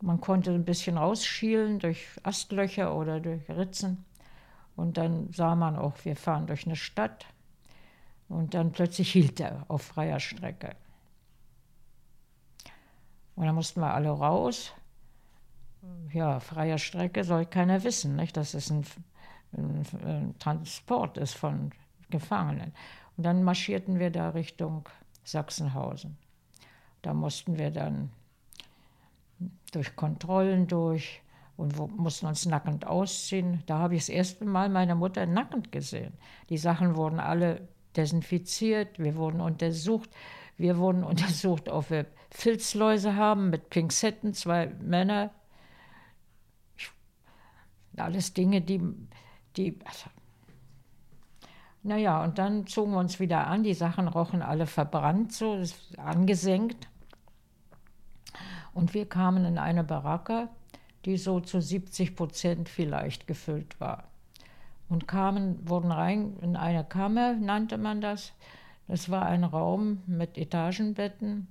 man 0.00 0.20
konnte 0.20 0.50
ein 0.50 0.64
bisschen 0.64 0.98
rausschielen 0.98 1.78
durch 1.78 2.06
Astlöcher 2.24 2.96
oder 2.96 3.20
durch 3.20 3.48
Ritzen. 3.48 4.04
Und 4.74 4.96
dann 4.96 5.32
sah 5.32 5.54
man 5.54 5.76
auch, 5.76 5.94
wir 6.04 6.16
fahren 6.16 6.46
durch 6.46 6.66
eine 6.66 6.76
Stadt. 6.76 7.26
Und 8.32 8.54
dann 8.54 8.72
plötzlich 8.72 9.12
hielt 9.12 9.40
er 9.40 9.66
auf 9.68 9.82
freier 9.82 10.18
Strecke. 10.18 10.74
Und 13.36 13.44
dann 13.44 13.54
mussten 13.54 13.80
wir 13.80 13.92
alle 13.92 14.08
raus. 14.08 14.72
Ja, 16.12 16.40
freier 16.40 16.78
Strecke 16.78 17.24
soll 17.24 17.44
keiner 17.44 17.84
wissen, 17.84 18.16
nicht? 18.16 18.36
dass 18.38 18.54
es 18.54 18.70
ein, 18.70 18.86
ein, 19.52 19.86
ein 20.04 20.38
Transport 20.38 21.18
ist 21.18 21.34
von 21.34 21.72
Gefangenen. 22.08 22.72
Und 23.18 23.24
dann 23.24 23.42
marschierten 23.42 23.98
wir 23.98 24.10
da 24.10 24.30
Richtung 24.30 24.88
Sachsenhausen. 25.24 26.16
Da 27.02 27.12
mussten 27.12 27.58
wir 27.58 27.70
dann 27.70 28.12
durch 29.72 29.94
Kontrollen 29.94 30.68
durch 30.68 31.20
und 31.58 31.76
mussten 31.98 32.26
uns 32.26 32.46
nackend 32.46 32.86
ausziehen. 32.86 33.62
Da 33.66 33.78
habe 33.78 33.96
ich 33.96 34.02
das 34.02 34.08
erste 34.08 34.46
Mal 34.46 34.70
meine 34.70 34.94
Mutter 34.94 35.26
nackend 35.26 35.70
gesehen. 35.70 36.14
Die 36.48 36.58
Sachen 36.58 36.96
wurden 36.96 37.20
alle 37.20 37.68
desinfiziert, 37.96 38.98
wir 38.98 39.16
wurden 39.16 39.40
untersucht. 39.40 40.10
Wir 40.56 40.78
wurden 40.78 41.04
untersucht, 41.12 41.68
ob 41.68 41.90
wir 41.90 42.06
Filzläuse 42.30 43.16
haben 43.16 43.50
mit 43.50 43.70
Pinzetten, 43.70 44.34
zwei 44.34 44.68
Männer. 44.80 45.30
Alles 47.96 48.32
Dinge, 48.32 48.62
die, 48.62 48.80
die 49.56 49.78
also, 49.84 50.08
naja, 51.82 52.22
und 52.22 52.38
dann 52.38 52.66
zogen 52.66 52.92
wir 52.92 52.98
uns 52.98 53.20
wieder 53.20 53.46
an. 53.46 53.64
Die 53.64 53.74
Sachen 53.74 54.08
rochen 54.08 54.40
alle 54.40 54.66
verbrannt, 54.66 55.32
so 55.32 55.62
angesenkt. 55.96 56.88
Und 58.72 58.94
wir 58.94 59.08
kamen 59.08 59.44
in 59.44 59.58
eine 59.58 59.84
Baracke, 59.84 60.48
die 61.04 61.16
so 61.16 61.40
zu 61.40 61.60
70 61.60 62.16
Prozent 62.16 62.68
vielleicht 62.68 63.26
gefüllt 63.26 63.80
war. 63.80 64.11
Und 64.92 65.08
kamen, 65.08 65.66
wurden 65.66 65.90
rein 65.90 66.36
in 66.42 66.54
eine 66.54 66.84
Kammer, 66.84 67.32
nannte 67.32 67.78
man 67.78 68.02
das. 68.02 68.34
Das 68.88 69.08
war 69.08 69.24
ein 69.24 69.42
Raum 69.42 70.02
mit 70.06 70.36
Etagenbetten. 70.36 71.48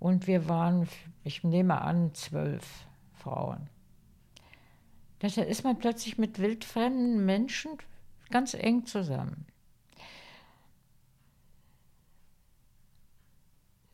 Und 0.00 0.26
wir 0.26 0.48
waren, 0.48 0.88
ich 1.22 1.44
nehme 1.44 1.80
an, 1.80 2.12
zwölf 2.12 2.88
Frauen. 3.12 3.68
Da 5.20 5.28
ist 5.28 5.62
man 5.62 5.78
plötzlich 5.78 6.18
mit 6.18 6.40
wildfremden 6.40 7.24
Menschen 7.24 7.78
ganz 8.32 8.52
eng 8.52 8.84
zusammen. 8.84 9.46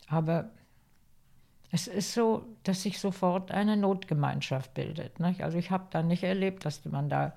Aber 0.06 0.48
es 1.73 1.89
ist 1.89 2.15
so, 2.15 2.47
dass 2.62 2.85
sich 2.85 2.98
sofort 2.98 3.51
eine 3.51 3.77
Notgemeinschaft 3.77 4.73
bildet. 4.73 5.20
Nicht? 5.20 5.43
Also 5.43 5.59
ich 5.59 5.70
habe 5.70 5.89
da 5.90 6.02
nicht 6.02 6.23
erlebt, 6.23 6.65
dass 6.65 6.82
man 6.86 7.10
da 7.10 7.35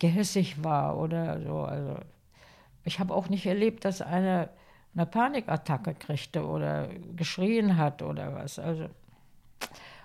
gehässig 0.00 0.62
war 0.62 0.98
oder 0.98 1.40
so. 1.40 1.62
Also 1.62 1.96
ich 2.84 3.00
habe 3.00 3.14
auch 3.14 3.28
nicht 3.28 3.46
erlebt, 3.46 3.84
dass 3.84 4.02
einer 4.02 4.50
eine 4.94 5.06
Panikattacke 5.06 5.94
kriegte 5.94 6.46
oder 6.46 6.88
geschrien 7.16 7.76
hat 7.76 8.02
oder 8.02 8.34
was. 8.34 8.58
Also 8.58 8.88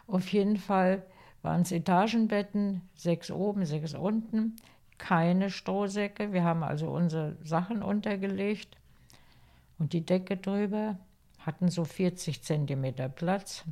auf 0.07 0.28
jeden 0.30 0.57
Fall 0.57 1.03
waren 1.41 1.61
es 1.61 1.72
Etagenbetten, 1.72 2.82
sechs 2.95 3.32
oben, 3.32 3.66
sechs 3.66 3.94
unten, 3.94 4.56
keine 4.98 5.49
Strohsäcke. 5.49 6.34
Wir 6.34 6.44
haben 6.44 6.64
also 6.64 6.90
unsere 6.90 7.38
Sachen 7.44 7.84
untergelegt 7.84 8.78
und 9.78 9.94
die 9.94 10.06
Decke 10.06 10.38
drüber 10.38 10.98
hatten 11.40 11.70
so 11.70 11.86
40 11.86 12.44
Zentimeter 12.44 13.07
Platz. 13.07 13.64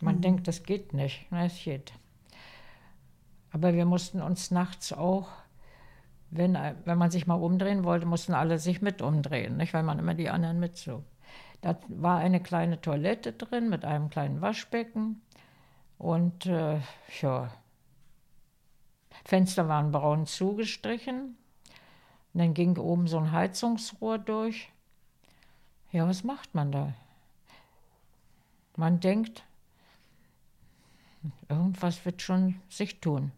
Man 0.00 0.16
mhm. 0.16 0.20
denkt, 0.20 0.48
das 0.48 0.62
geht 0.62 0.92
nicht. 0.92 1.26
Na, 1.30 1.46
es 1.46 1.62
geht. 1.62 1.92
Aber 3.54 3.72
wir 3.72 3.84
mussten 3.84 4.20
uns 4.20 4.50
nachts 4.50 4.92
auch, 4.92 5.28
wenn, 6.30 6.58
wenn 6.84 6.98
man 6.98 7.12
sich 7.12 7.28
mal 7.28 7.36
umdrehen 7.36 7.84
wollte, 7.84 8.04
mussten 8.04 8.34
alle 8.34 8.58
sich 8.58 8.82
mit 8.82 9.00
umdrehen, 9.00 9.56
nicht? 9.56 9.72
weil 9.72 9.84
man 9.84 10.00
immer 10.00 10.14
die 10.14 10.28
anderen 10.28 10.58
mitzog. 10.58 11.04
Da 11.60 11.78
war 11.86 12.18
eine 12.18 12.42
kleine 12.42 12.80
Toilette 12.80 13.32
drin 13.32 13.68
mit 13.68 13.84
einem 13.84 14.10
kleinen 14.10 14.40
Waschbecken 14.40 15.22
und 15.98 16.46
äh, 16.46 16.80
ja, 17.22 17.52
Fenster 19.24 19.68
waren 19.68 19.92
braun 19.92 20.26
zugestrichen 20.26 21.36
und 22.32 22.40
dann 22.40 22.54
ging 22.54 22.76
oben 22.76 23.06
so 23.06 23.18
ein 23.18 23.30
Heizungsrohr 23.30 24.18
durch. 24.18 24.72
Ja, 25.92 26.08
was 26.08 26.24
macht 26.24 26.56
man 26.56 26.72
da? 26.72 26.92
Man 28.74 28.98
denkt, 28.98 29.44
irgendwas 31.48 32.04
wird 32.04 32.20
schon 32.20 32.60
sich 32.68 33.00
tun. 33.00 33.30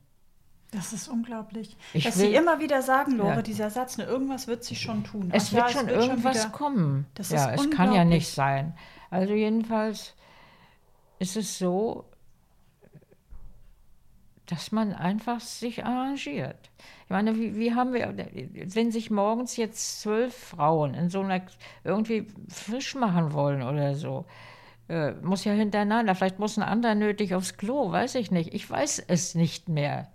Das 0.77 0.93
ist 0.93 1.09
unglaublich. 1.09 1.75
Ich 1.95 2.05
Dass 2.05 2.19
will, 2.19 2.29
Sie 2.29 2.35
immer 2.35 2.61
wieder 2.61 2.83
sagen, 2.83 3.13
Lore, 3.13 3.37
ja. 3.37 3.43
dieser 3.43 3.71
Satz, 3.71 3.97
ne, 3.97 4.05
irgendwas 4.05 4.47
wird 4.47 4.63
sich 4.63 4.79
schon 4.79 5.05
tun. 5.05 5.31
Es 5.33 5.49
Ach, 5.49 5.53
wird 5.55 5.63
ja, 5.63 5.69
schon 5.71 5.89
es 5.89 5.95
wird 5.95 6.03
irgendwas 6.03 6.43
schon 6.43 6.53
kommen. 6.53 7.07
Das 7.15 7.31
ja, 7.31 7.51
es 7.53 7.71
kann 7.71 7.95
ja 7.95 8.05
nicht 8.05 8.29
sein. 8.29 8.77
Also 9.11 9.33
jedenfalls 9.33 10.15
ist 11.19 11.35
es 11.35 11.59
so, 11.59 12.05
dass 14.45 14.71
man 14.71 14.93
einfach 14.93 15.41
sich 15.41 15.83
arrangiert. 15.83 16.71
Ich 17.05 17.11
meine, 17.11 17.37
wie, 17.37 17.57
wie, 17.57 17.75
haben 17.75 17.95
wir, 17.95 18.15
wenn 18.75 18.93
sich 18.93 19.11
morgens 19.11 19.57
jetzt 19.57 20.03
zwölf 20.03 20.37
Frauen 20.37 20.93
in 20.93 21.09
so 21.09 21.21
einer 21.21 21.41
irgendwie 21.85 22.27
frisch 22.51 22.95
machen 22.95 23.33
wollen 23.33 23.63
oder 23.63 23.95
so, 23.95 24.27
äh, 24.91 25.13
muss 25.23 25.45
ja 25.45 25.53
hintereinander, 25.53 26.15
vielleicht 26.15 26.39
muss 26.39 26.59
ein 26.59 26.63
anderer 26.63 26.95
nötig 26.95 27.35
aufs 27.35 27.57
Klo, 27.57 27.91
weiß 27.91 28.17
ich 28.17 28.31
nicht. 28.31 28.53
Ich 28.53 28.69
weiß 28.69 29.03
es 29.09 29.35
nicht 29.35 29.71
mehr, 29.71 30.09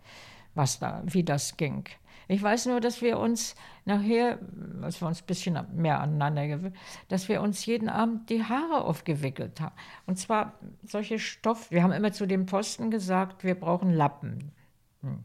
was 0.55 0.79
da, 0.79 1.01
wie 1.05 1.23
das 1.23 1.57
ging. 1.57 1.85
Ich 2.27 2.41
weiß 2.41 2.67
nur, 2.67 2.79
dass 2.79 3.01
wir 3.01 3.19
uns 3.19 3.55
nachher, 3.83 4.39
als 4.81 5.01
wir 5.01 5.07
uns 5.07 5.21
ein 5.21 5.25
bisschen 5.25 5.59
mehr 5.73 5.99
aneinander 5.99 6.47
gewöhnt, 6.47 6.75
dass 7.09 7.27
wir 7.27 7.41
uns 7.41 7.65
jeden 7.65 7.89
Abend 7.89 8.29
die 8.29 8.43
Haare 8.43 8.85
aufgewickelt 8.85 9.59
haben. 9.59 9.75
Und 10.05 10.17
zwar 10.17 10.53
solche 10.83 11.19
Stoff, 11.19 11.71
wir 11.71 11.83
haben 11.83 11.91
immer 11.91 12.13
zu 12.13 12.25
dem 12.25 12.45
Posten 12.45 12.89
gesagt, 12.89 13.43
wir 13.43 13.55
brauchen 13.55 13.93
Lappen. 13.93 14.51
Hm. 15.01 15.23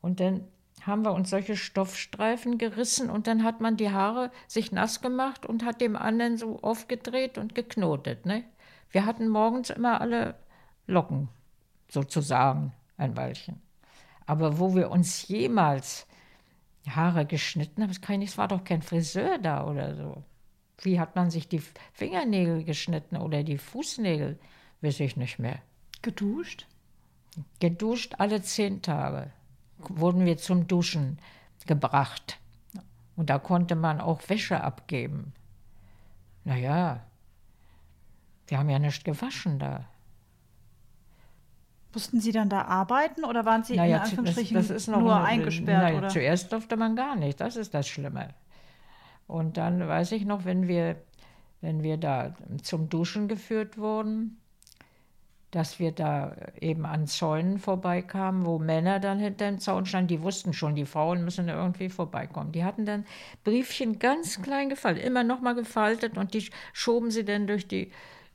Und 0.00 0.20
dann 0.20 0.46
haben 0.86 1.04
wir 1.04 1.12
uns 1.12 1.30
solche 1.30 1.56
Stoffstreifen 1.56 2.58
gerissen 2.58 3.10
und 3.10 3.26
dann 3.26 3.44
hat 3.44 3.60
man 3.60 3.76
die 3.76 3.90
Haare 3.90 4.30
sich 4.48 4.72
nass 4.72 5.00
gemacht 5.00 5.46
und 5.46 5.64
hat 5.64 5.80
dem 5.80 5.94
anderen 5.94 6.36
so 6.36 6.58
aufgedreht 6.60 7.38
und 7.38 7.54
geknotet. 7.54 8.26
Ne? 8.26 8.44
Wir 8.90 9.06
hatten 9.06 9.28
morgens 9.28 9.70
immer 9.70 10.00
alle 10.00 10.34
Locken, 10.86 11.28
sozusagen, 11.88 12.72
ein 13.02 13.16
Weilchen. 13.16 13.60
Aber 14.26 14.58
wo 14.58 14.74
wir 14.74 14.90
uns 14.90 15.28
jemals 15.28 16.06
Haare 16.88 17.26
geschnitten 17.26 17.82
haben, 17.82 18.00
kann 18.00 18.22
ich 18.22 18.30
es 18.30 18.38
war 18.38 18.48
doch 18.48 18.64
kein 18.64 18.82
Friseur 18.82 19.38
da 19.38 19.66
oder 19.66 19.94
so. 19.94 20.24
Wie 20.80 20.98
hat 20.98 21.14
man 21.14 21.30
sich 21.30 21.48
die 21.48 21.62
Fingernägel 21.92 22.64
geschnitten 22.64 23.16
oder 23.16 23.42
die 23.42 23.58
Fußnägel? 23.58 24.38
Weiß 24.80 25.00
ich 25.00 25.16
nicht 25.16 25.38
mehr. 25.38 25.60
Geduscht? 26.00 26.66
Geduscht 27.60 28.14
alle 28.18 28.42
zehn 28.42 28.82
Tage. 28.82 29.30
Wurden 29.78 30.24
wir 30.24 30.38
zum 30.38 30.66
Duschen 30.66 31.18
gebracht. 31.66 32.38
Und 33.14 33.30
da 33.30 33.38
konnte 33.38 33.76
man 33.76 34.00
auch 34.00 34.28
Wäsche 34.28 34.62
abgeben. 34.62 35.32
Naja, 36.44 37.04
wir 38.48 38.58
haben 38.58 38.70
ja 38.70 38.78
nicht 38.78 39.04
gewaschen 39.04 39.58
da. 39.58 39.88
Mussten 41.92 42.20
Sie 42.20 42.32
dann 42.32 42.48
da 42.48 42.62
arbeiten 42.62 43.24
oder 43.24 43.44
waren 43.44 43.64
Sie 43.64 43.76
naja, 43.76 43.96
in 43.96 44.02
Anführungsstrichen 44.02 44.56
das, 44.56 44.68
das 44.68 44.86
nur 44.86 45.14
eine, 45.14 45.24
eingesperrt? 45.24 45.82
Naja, 45.82 45.98
oder? 45.98 46.08
Zuerst 46.08 46.52
durfte 46.52 46.76
man 46.76 46.96
gar 46.96 47.16
nicht, 47.16 47.40
das 47.40 47.56
ist 47.56 47.74
das 47.74 47.86
Schlimme. 47.86 48.28
Und 49.26 49.56
dann 49.56 49.86
weiß 49.86 50.12
ich 50.12 50.24
noch, 50.24 50.44
wenn 50.44 50.68
wir, 50.68 50.96
wenn 51.60 51.82
wir 51.82 51.98
da 51.98 52.34
zum 52.62 52.88
Duschen 52.88 53.28
geführt 53.28 53.78
wurden, 53.78 54.38
dass 55.52 55.78
wir 55.78 55.92
da 55.92 56.34
eben 56.60 56.86
an 56.86 57.06
Zäunen 57.06 57.58
vorbeikamen, 57.58 58.46
wo 58.46 58.58
Männer 58.58 59.00
dann 59.00 59.18
hinter 59.18 59.44
dem 59.44 59.58
Zaun 59.58 59.84
standen, 59.84 60.08
die 60.08 60.22
wussten 60.22 60.54
schon, 60.54 60.74
die 60.74 60.86
Frauen 60.86 61.24
müssen 61.24 61.46
irgendwie 61.46 61.90
vorbeikommen. 61.90 62.52
Die 62.52 62.64
hatten 62.64 62.86
dann 62.86 63.04
Briefchen 63.44 63.98
ganz 63.98 64.40
klein 64.40 64.70
gefaltet, 64.70 65.04
immer 65.04 65.24
nochmal 65.24 65.54
gefaltet 65.54 66.16
und 66.16 66.32
die 66.32 66.48
schoben 66.72 67.10
sie 67.10 67.26
dann 67.26 67.46
durch 67.46 67.68
die, 67.68 67.92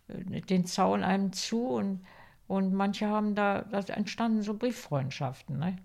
äh, 0.09 0.41
den 0.41 0.67
Zaun 0.67 1.03
einem 1.03 1.33
zu 1.33 1.65
und 1.65 2.01
und 2.47 2.73
manche 2.73 3.07
haben 3.07 3.35
da, 3.35 3.63
da 3.63 3.79
entstanden 3.93 4.41
so 4.41 4.53
Brieffreundschaften. 4.53 5.59
Ne? 5.59 5.77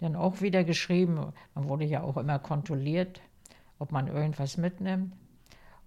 Dann 0.00 0.16
auch 0.16 0.40
wieder 0.40 0.64
geschrieben, 0.64 1.32
man 1.54 1.68
wurde 1.68 1.84
ja 1.84 2.02
auch 2.02 2.16
immer 2.16 2.38
kontrolliert, 2.38 3.20
ob 3.78 3.92
man 3.92 4.08
irgendwas 4.08 4.56
mitnimmt. 4.56 5.14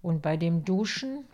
Und 0.02 0.22
bei 0.22 0.36
dem 0.36 0.64
Duschen, 0.64 1.24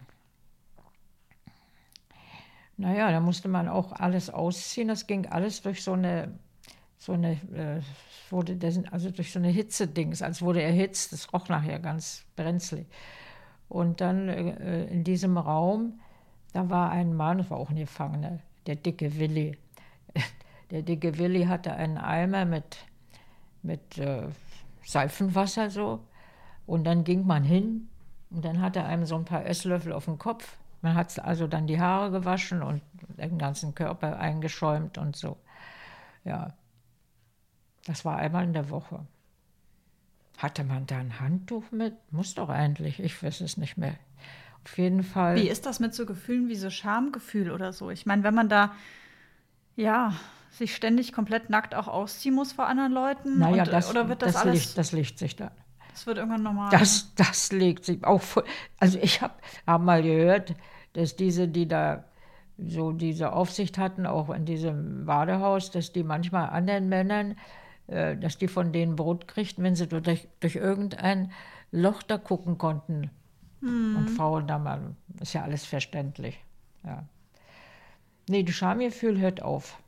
naja, 2.79 3.11
da 3.11 3.21
musste 3.21 3.49
man 3.49 3.69
auch 3.69 3.93
alles 3.93 4.31
ausziehen. 4.31 4.89
Das 4.89 5.07
ging 5.07 5.27
alles 5.27 5.61
durch 5.61 5.85
so 5.85 5.93
eine, 5.93 6.39
so 6.97 7.13
eine, 7.13 7.33
äh, 7.33 7.83
wurde 8.31 8.57
das, 8.57 8.83
also 8.91 9.11
durch 9.11 9.33
so 9.33 9.39
eine 9.39 9.49
Hitzedings, 9.49 10.23
als 10.23 10.41
wurde 10.41 10.63
erhitzt. 10.63 11.13
Das 11.13 11.31
roch 11.35 11.49
nachher 11.49 11.79
ganz 11.79 12.25
brenzlig. 12.37 12.87
Und 13.69 14.01
dann 14.01 14.29
äh, 14.29 14.87
in 14.87 15.05
diesem 15.05 15.37
Raum, 15.37 16.01
da 16.55 16.71
war 16.71 16.91
ein 16.91 17.15
Mann, 17.15 17.39
das 17.39 17.51
war 17.51 17.59
auch 17.59 17.71
ein 17.71 17.77
Gefangener, 17.77 18.39
der 18.67 18.77
dicke 18.77 19.19
Willi. 19.19 19.57
Der 20.71 20.81
dicke 20.81 21.19
Willi 21.19 21.45
hatte 21.45 21.75
einen 21.75 21.99
Eimer 21.99 22.47
mit, 22.47 22.79
mit 23.63 23.99
äh, 23.99 24.29
Seifenwasser 24.85 25.69
so. 25.69 26.01
Und 26.65 26.85
dann 26.85 27.05
ging 27.05 27.27
man 27.27 27.45
hin 27.45 27.91
und 28.31 28.45
dann 28.45 28.63
hatte 28.63 28.85
einem 28.85 29.05
so 29.05 29.17
ein 29.17 29.27
paar 29.27 29.45
Esslöffel 29.45 29.93
auf 29.93 30.07
den 30.07 30.17
Kopf. 30.17 30.57
Man 30.81 30.95
hat 30.95 31.19
also 31.21 31.47
dann 31.47 31.67
die 31.67 31.81
Haare 31.81 32.11
gewaschen 32.11 32.63
und 32.63 32.83
den 33.19 33.39
ganzen 33.39 33.75
Körper 33.75 34.19
eingeschäumt 34.19 34.97
und 34.97 35.15
so. 35.15 35.37
Ja. 36.25 36.55
Das 37.85 38.05
war 38.05 38.17
einmal 38.17 38.45
in 38.45 38.53
der 38.53 38.71
Woche. 38.71 39.07
Hatte 40.39 40.65
man 40.65 40.87
da 40.87 40.99
ein 40.99 41.21
Handtuch 41.21 41.71
mit? 41.71 41.95
Muss 42.13 42.35
doch 42.35 42.49
eigentlich, 42.49 43.01
ich 43.01 43.23
weiß 43.23 43.43
es 43.43 43.57
nicht 43.57 43.77
mehr. 43.77 43.97
Auf 44.65 44.79
jeden 44.79 45.03
Fall. 45.03 45.37
Wie 45.37 45.49
ist 45.49 45.67
das 45.67 45.81
mit 45.81 45.95
so 45.95 46.07
Gefühlen 46.07 46.49
wie 46.49 46.57
so 46.57 46.71
Schamgefühl 46.71 47.51
oder 47.51 47.73
so? 47.73 47.91
Ich 47.91 48.07
meine, 48.07 48.23
wenn 48.23 48.35
man 48.35 48.49
da, 48.49 48.75
ja, 49.77 50.15
sich 50.51 50.75
ständig 50.77 51.13
komplett 51.13 51.51
nackt 51.51 51.75
auch 51.75 51.89
ausziehen 51.89 52.35
muss 52.35 52.53
vor 52.53 52.67
anderen 52.67 52.93
Leuten? 52.93 53.39
Naja, 53.39 53.65
und, 53.65 53.73
das, 53.73 53.91
oder 53.91 54.09
wird 54.09 54.23
das, 54.23 54.35
das, 54.35 54.43
alles. 54.43 54.55
Licht, 54.55 54.79
das 54.79 54.93
legt 54.93 55.19
sich 55.19 55.37
dann. 55.37 55.51
Das 55.91 56.07
wird 56.07 56.19
irgendwann 56.19 56.43
normal. 56.43 56.71
Das, 56.71 57.15
das 57.17 57.53
legt 57.53 57.85
sich 57.85 58.05
auch 58.05 58.23
vor. 58.23 58.45
Also 58.79 58.99
ich 58.99 59.21
habe 59.21 59.35
hab 59.67 59.83
mal 59.83 60.03
gehört, 60.03 60.55
dass 60.93 61.17
diese, 61.17 61.49
die 61.49 61.67
da 61.67 62.05
so 62.59 62.93
diese 62.93 63.33
Aufsicht 63.33 63.79
hatten, 63.79 64.07
auch 64.07 64.31
in 64.31 64.45
diesem 64.45 65.07
Badehaus, 65.07 65.71
dass 65.71 65.93
die 65.93 66.03
manchmal 66.03 66.51
anderen 66.51 66.89
Männern, 66.89 67.37
äh, 67.89 68.17
dass 68.17 68.39
die 68.39 68.49
von 68.49 68.73
denen 68.73 68.97
Brot 68.97 69.27
kriegten, 69.27 69.65
wenn 69.65 69.75
sie 69.75 69.87
durch, 69.87 70.29
durch 70.41 70.57
irgendein 70.57 71.33
Loch 71.71 72.03
da 72.03 72.19
gucken 72.19 72.59
konnten. 72.59 73.11
Hm. 73.63 73.97
Und 73.97 74.11
Frauen 74.11 74.47
da 74.47 74.59
mal, 74.59 74.95
ist 75.21 75.33
ja 75.33 75.43
alles 75.43 75.65
verständlich. 75.65 76.39
Ja. 76.85 77.05
Nee, 78.29 78.43
das 78.43 78.55
Schamgefühl 78.55 79.19
hört 79.19 79.43
auf. 79.43 79.79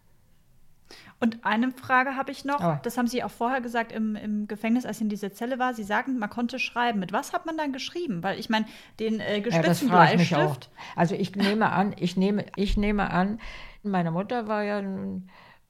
Und 1.20 1.44
eine 1.44 1.70
Frage 1.72 2.16
habe 2.16 2.30
ich 2.32 2.44
noch, 2.44 2.60
Aber- 2.60 2.80
das 2.82 2.98
haben 2.98 3.06
Sie 3.06 3.22
auch 3.24 3.30
vorher 3.30 3.60
gesagt 3.60 3.92
im, 3.92 4.14
im 4.16 4.46
Gefängnis, 4.46 4.84
als 4.84 4.98
Sie 4.98 5.04
in 5.04 5.08
dieser 5.10 5.32
Zelle 5.32 5.58
war. 5.58 5.72
Sie 5.74 5.82
sagten, 5.82 6.18
man 6.18 6.28
konnte 6.30 6.58
schreiben. 6.58 7.00
Mit 7.00 7.12
was 7.12 7.32
hat 7.32 7.46
man 7.46 7.56
dann 7.56 7.72
geschrieben? 7.72 8.22
Weil 8.22 8.38
ich 8.38 8.50
meine, 8.50 8.66
den 9.00 9.20
äh, 9.20 9.36
Ja, 9.38 9.42
gespitzten 9.42 9.88
auch. 9.90 9.92
Bleistift. 9.92 10.70
Also 10.96 11.14
ich 11.14 11.34
nehme 11.34 11.70
an, 11.70 11.94
ich 11.98 12.16
nehme, 12.16 12.46
ich 12.56 12.76
nehme 12.76 13.10
an, 13.10 13.40
meine 13.82 14.10
Mutter 14.10 14.48
war 14.48 14.62
ja 14.62 14.82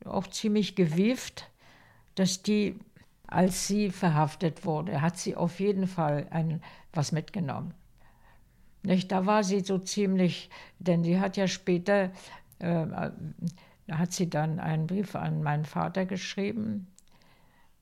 auch 0.05 0.27
ziemlich 0.27 0.75
gewieft, 0.77 1.49
dass 2.17 2.43
die, 2.43 2.79
als 3.27 3.67
sie 3.67 3.91
verhaftet 3.91 4.65
wurde, 4.65 5.01
hat 5.01 5.17
sie 5.19 5.37
auf 5.37 5.61
jeden 5.61 5.87
Fall 5.87 6.27
ein, 6.31 6.63
was 6.93 7.13
mitgenommen. 7.13 7.75
Nicht? 8.85 9.11
Da 9.11 9.27
war 9.27 9.43
sie 9.43 9.61
so 9.61 9.79
ziemlich, 9.79 10.51
denn 10.79 11.03
sie 11.03 11.19
hat 11.19 11.37
ja 11.37 11.49
später, 11.49 12.11
äh, 12.59 12.87
da 12.87 13.99
hat 13.99 14.13
sie 14.13 14.29
dann 14.29 14.61
einen 14.61 14.87
Brief 14.87 15.17
an 15.17 15.43
meinen 15.43 15.65
Vater 15.65 16.05
geschrieben. 16.05 16.87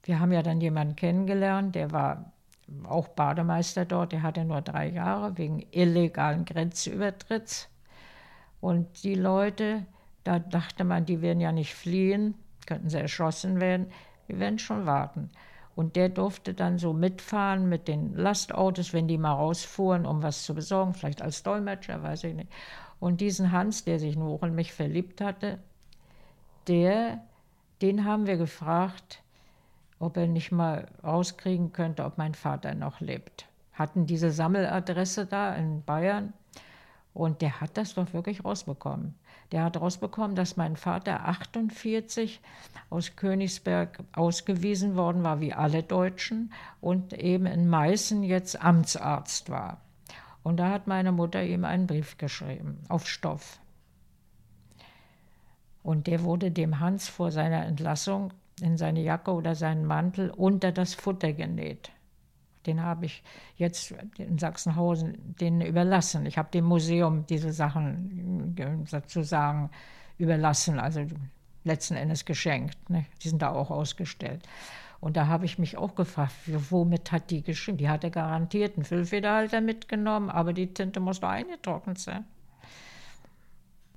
Wir 0.05 0.21
haben 0.21 0.33
ja 0.33 0.43
dann 0.43 0.61
jemanden 0.61 0.97
kennengelernt, 0.97 1.75
der 1.75 1.91
war 1.91 2.33
auch 2.85 3.09
Bademeister 3.09 3.85
dort, 3.85 4.13
der 4.13 4.23
hatte 4.23 4.45
nur 4.45 4.63
drei 4.63 4.89
Jahre 4.89 5.37
wegen 5.37 5.65
illegalen 5.73 6.45
Grenzübertritts. 6.45 7.69
Und 8.61 9.03
die 9.03 9.15
Leute, 9.15 9.85
da 10.23 10.39
dachte 10.39 10.85
man, 10.85 11.05
die 11.05 11.21
werden 11.21 11.41
ja 11.41 11.51
nicht 11.51 11.75
fliehen, 11.75 12.35
könnten 12.67 12.89
sie 12.89 12.99
erschossen 12.99 13.61
werden, 13.61 13.89
die 14.29 14.39
werden 14.39 14.61
schon 14.61 14.87
warten. 14.87 15.31
Und 15.75 15.97
der 15.97 16.09
durfte 16.09 16.53
dann 16.53 16.79
so 16.79 16.93
mitfahren 16.93 17.69
mit 17.69 17.89
den 17.89 18.15
Lastautos, 18.15 18.93
wenn 18.93 19.09
die 19.09 19.19
mal 19.19 19.33
rausfuhren, 19.33 20.05
um 20.05 20.23
was 20.23 20.45
zu 20.45 20.55
besorgen, 20.55 20.93
vielleicht 20.93 21.23
als 21.23 21.43
Dolmetscher, 21.43 22.03
weiß 22.03 22.25
ich 22.25 22.35
nicht. 22.35 22.53
Und 23.01 23.21
diesen 23.21 23.53
Hans, 23.53 23.85
der 23.85 23.99
sich 23.99 24.17
nur 24.17 24.43
in 24.43 24.55
mich 24.55 24.73
verliebt 24.73 25.21
hatte, 25.21 25.59
der, 26.69 27.23
den 27.81 28.05
haben 28.05 28.27
wir 28.27 28.37
gefragt, 28.37 29.23
ob 29.99 30.17
er 30.17 30.27
nicht 30.27 30.53
mal 30.53 30.89
rauskriegen 31.03 31.73
könnte, 31.73 32.05
ob 32.05 32.19
mein 32.19 32.35
Vater 32.35 32.75
noch 32.75 33.01
lebt. 33.01 33.47
Hatten 33.73 34.07
diese 34.07 34.31
Sammeladresse 34.31 35.27
da 35.27 35.55
in 35.55 35.83
Bayern 35.83 36.33
und 37.15 37.41
der 37.41 37.61
hat 37.61 37.77
das 37.77 37.95
doch 37.95 38.13
wirklich 38.13 38.45
rausbekommen. 38.45 39.15
Der 39.53 39.65
hat 39.65 39.79
rausbekommen, 39.79 40.35
dass 40.35 40.57
mein 40.57 40.77
Vater 40.77 41.27
48 41.27 42.41
aus 42.89 43.17
Königsberg 43.17 43.99
ausgewiesen 44.13 44.97
worden 44.97 45.23
war, 45.23 45.41
wie 45.41 45.53
alle 45.53 45.83
Deutschen, 45.83 46.53
und 46.81 47.13
eben 47.13 47.45
in 47.47 47.69
Meißen 47.69 48.23
jetzt 48.23 48.61
Amtsarzt 48.61 49.51
war. 49.51 49.83
Und 50.43 50.57
da 50.57 50.71
hat 50.71 50.87
meine 50.87 51.13
Mutter 51.13 51.43
ihm 51.45 51.65
einen 51.65 51.87
Brief 51.87 52.17
geschrieben, 52.17 52.79
auf 52.89 53.07
Stoff. 53.07 53.61
Und 55.83 56.07
der 56.07 56.23
wurde 56.23 56.51
dem 56.51 56.81
Hans 56.81 57.09
vor 57.09 57.31
seiner 57.31 57.67
Entlassung 57.67 58.33
in 58.61 58.77
seine 58.77 59.03
Jacke 59.03 59.33
oder 59.33 59.55
seinen 59.55 59.85
Mantel 59.85 60.31
unter 60.31 60.73
das 60.73 60.95
Futter 60.95 61.33
genäht. 61.33 61.91
Den 62.67 62.83
habe 62.83 63.07
ich 63.07 63.23
jetzt 63.57 63.93
in 64.19 64.39
Sachsenhausen 64.39 65.17
denen 65.41 65.61
überlassen. 65.63 66.27
Ich 66.27 66.39
habe 66.39 66.51
dem 66.51 66.65
Museum 66.65 67.27
diese 67.27 67.53
Sachen 67.53 68.57
äh, 68.57 68.87
sozusagen 68.87 69.71
überlassen, 70.19 70.79
also 70.79 71.05
letzten 71.65 71.95
Endes 71.97 72.25
geschenkt. 72.25 72.91
Ne? 72.91 73.05
Die 73.23 73.29
sind 73.29 73.43
da 73.43 73.51
auch 73.51 73.71
ausgestellt. 73.71 74.43
Und 75.01 75.17
da 75.17 75.27
habe 75.27 75.45
ich 75.47 75.59
mich 75.59 75.77
auch 75.77 75.97
gefragt, 75.97 76.33
womit 76.47 77.11
hat 77.11 77.31
die 77.31 77.43
geschrieben? 77.43 77.77
Die 77.79 77.89
hatte 77.89 78.11
garantiert 78.11 78.77
einen 78.77 78.85
Füllfederhalter 78.85 79.61
mitgenommen, 79.61 80.31
aber 80.31 80.53
die 80.53 80.73
Tinte 80.73 81.01
muss 81.01 81.19
doch 81.19 81.29
eingetrocknet 81.31 81.99
sein. 81.99 82.25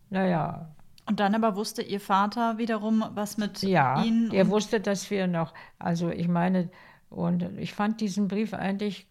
Naja, 0.10 0.70
Und 1.08 1.20
dann 1.20 1.36
aber 1.36 1.56
wusste 1.56 1.82
Ihr 1.84 2.00
Vater 2.00 2.58
wiederum, 2.58 3.04
was 3.14 3.38
mit 3.38 3.62
ja, 3.62 4.02
Ihnen. 4.04 4.32
er 4.32 4.46
und- 4.46 4.52
wusste, 4.52 4.80
dass 4.80 5.10
wir 5.12 5.28
noch, 5.28 5.54
also 5.78 6.10
ich 6.10 6.28
meine, 6.28 6.70
und 7.10 7.58
ich 7.58 7.74
fand 7.74 8.02
diesen 8.02 8.28
Brief 8.28 8.54
eigentlich 8.54 9.08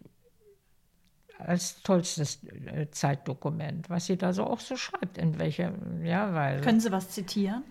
als 1.37 1.81
tollstes 1.81 2.43
äh, 2.45 2.89
Zeitdokument, 2.91 3.89
was 3.89 4.05
sie 4.05 4.17
da 4.17 4.31
so 4.31 4.45
auch 4.45 4.59
so 4.59 4.77
schreibt, 4.77 5.17
in 5.17 5.37
welcher, 5.37 5.73
ja, 6.03 6.33
weil 6.33 6.61
Können 6.61 6.79
Sie 6.79 6.91
was 6.91 7.09
zitieren? 7.09 7.63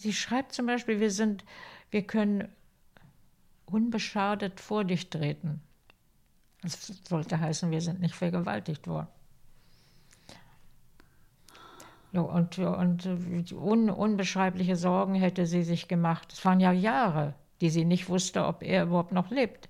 sie 0.00 0.12
schreibt 0.12 0.52
zum 0.52 0.66
Beispiel, 0.66 0.98
wir 0.98 1.10
sind, 1.10 1.44
wir 1.90 2.02
können 2.02 2.48
unbeschadet 3.66 4.58
vor 4.60 4.84
dich 4.84 5.10
treten. 5.10 5.60
Das 6.62 6.86
sollte 7.08 7.38
heißen, 7.38 7.70
wir 7.70 7.80
sind 7.80 8.00
nicht 8.00 8.14
vergewaltigt 8.14 8.86
worden. 8.86 9.08
Und, 12.12 12.58
und 12.58 13.06
äh, 13.06 13.54
un, 13.54 13.88
unbeschreibliche 13.88 14.74
Sorgen 14.74 15.14
hätte 15.14 15.46
sie 15.46 15.62
sich 15.62 15.86
gemacht. 15.86 16.32
Es 16.32 16.44
waren 16.44 16.58
ja 16.58 16.72
Jahre, 16.72 17.34
die 17.60 17.70
sie 17.70 17.84
nicht 17.84 18.08
wusste, 18.08 18.46
ob 18.46 18.62
er 18.62 18.84
überhaupt 18.84 19.12
noch 19.12 19.30
lebt. 19.30 19.68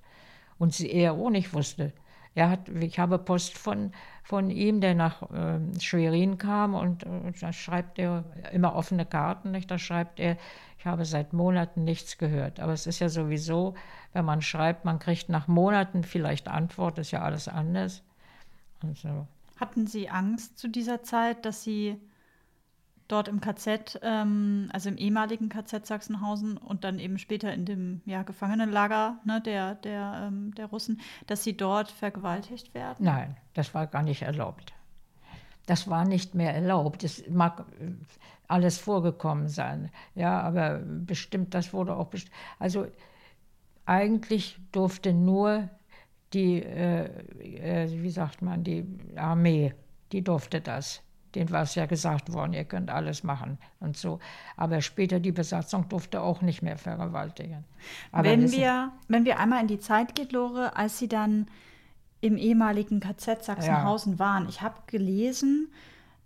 Und 0.58 0.74
sie 0.74 0.90
er 0.90 1.14
auch 1.14 1.30
nicht 1.30 1.54
wusste. 1.54 1.92
Er 2.34 2.48
hat, 2.48 2.68
ich 2.68 2.98
habe 2.98 3.18
Post 3.18 3.58
von, 3.58 3.92
von 4.22 4.50
ihm, 4.50 4.80
der 4.80 4.94
nach 4.94 5.22
ähm, 5.34 5.72
Schwerin 5.80 6.38
kam 6.38 6.74
und 6.74 7.02
äh, 7.02 7.32
da 7.40 7.52
schreibt 7.52 7.98
er 7.98 8.24
immer 8.52 8.76
offene 8.76 9.04
Karten, 9.04 9.50
nicht? 9.50 9.70
Da 9.70 9.78
schreibt 9.78 10.20
er, 10.20 10.36
ich 10.78 10.86
habe 10.86 11.04
seit 11.04 11.32
Monaten 11.32 11.82
nichts 11.82 12.18
gehört. 12.18 12.60
Aber 12.60 12.72
es 12.72 12.86
ist 12.86 13.00
ja 13.00 13.08
sowieso, 13.08 13.74
wenn 14.12 14.24
man 14.24 14.42
schreibt, 14.42 14.84
man 14.84 14.98
kriegt 15.00 15.28
nach 15.28 15.48
Monaten 15.48 16.04
vielleicht 16.04 16.46
Antwort, 16.46 16.98
ist 16.98 17.10
ja 17.10 17.22
alles 17.22 17.48
anders. 17.48 18.02
Und 18.82 18.96
so. 18.96 19.26
Hatten 19.56 19.86
Sie 19.86 20.08
Angst 20.08 20.58
zu 20.58 20.68
dieser 20.68 21.02
Zeit, 21.02 21.44
dass 21.44 21.64
Sie 21.64 22.00
dort 23.10 23.28
im 23.28 23.40
KZ, 23.40 24.00
ähm, 24.02 24.68
also 24.72 24.88
im 24.88 24.96
ehemaligen 24.96 25.48
KZ 25.48 25.86
Sachsenhausen 25.86 26.56
und 26.56 26.84
dann 26.84 26.98
eben 26.98 27.18
später 27.18 27.52
in 27.52 27.64
dem 27.64 28.00
ja, 28.04 28.22
Gefangenenlager 28.22 29.18
ne, 29.24 29.40
der, 29.40 29.74
der, 29.76 30.28
ähm, 30.28 30.54
der 30.54 30.66
Russen, 30.66 31.00
dass 31.26 31.44
Sie 31.44 31.56
dort 31.56 31.90
vergewaltigt 31.90 32.74
werden? 32.74 33.04
Nein, 33.04 33.36
das 33.54 33.74
war 33.74 33.86
gar 33.86 34.02
nicht 34.02 34.22
erlaubt. 34.22 34.72
Das 35.66 35.88
war 35.88 36.04
nicht 36.04 36.34
mehr 36.34 36.54
erlaubt. 36.54 37.04
Es 37.04 37.28
mag 37.28 37.64
äh, 37.80 37.92
alles 38.48 38.78
vorgekommen 38.78 39.48
sein, 39.48 39.90
ja, 40.14 40.40
aber 40.40 40.78
bestimmt, 40.78 41.54
das 41.54 41.72
wurde 41.72 41.94
auch 41.94 42.08
bestimmt. 42.08 42.34
Also 42.58 42.86
eigentlich 43.84 44.58
durfte 44.72 45.12
nur 45.12 45.68
die, 46.32 46.62
äh, 46.62 47.04
äh, 47.04 48.02
wie 48.02 48.10
sagt 48.10 48.42
man, 48.42 48.62
die 48.64 48.86
Armee, 49.16 49.74
die 50.12 50.22
durfte 50.22 50.60
das. 50.60 51.02
Denen 51.34 51.50
war 51.50 51.62
es 51.62 51.74
ja 51.76 51.86
gesagt 51.86 52.32
worden, 52.32 52.52
ihr 52.52 52.64
könnt 52.64 52.90
alles 52.90 53.22
machen 53.22 53.58
und 53.78 53.96
so. 53.96 54.18
Aber 54.56 54.80
später 54.80 55.20
die 55.20 55.32
Besatzung 55.32 55.88
durfte 55.88 56.22
auch 56.22 56.42
nicht 56.42 56.60
mehr 56.62 56.76
vergewaltigen. 56.76 57.64
Aber 58.12 58.24
wenn, 58.28 58.50
wir, 58.50 58.90
wenn 59.08 59.24
wir 59.24 59.38
einmal 59.38 59.60
in 59.60 59.68
die 59.68 59.78
Zeit 59.78 60.14
geht, 60.14 60.32
Lore, 60.32 60.76
als 60.76 60.98
Sie 60.98 61.08
dann 61.08 61.46
im 62.20 62.36
ehemaligen 62.36 63.00
KZ 63.00 63.44
Sachsenhausen 63.44 64.18
waren, 64.18 64.48
ich 64.48 64.60
habe 64.60 64.74
gelesen, 64.86 65.68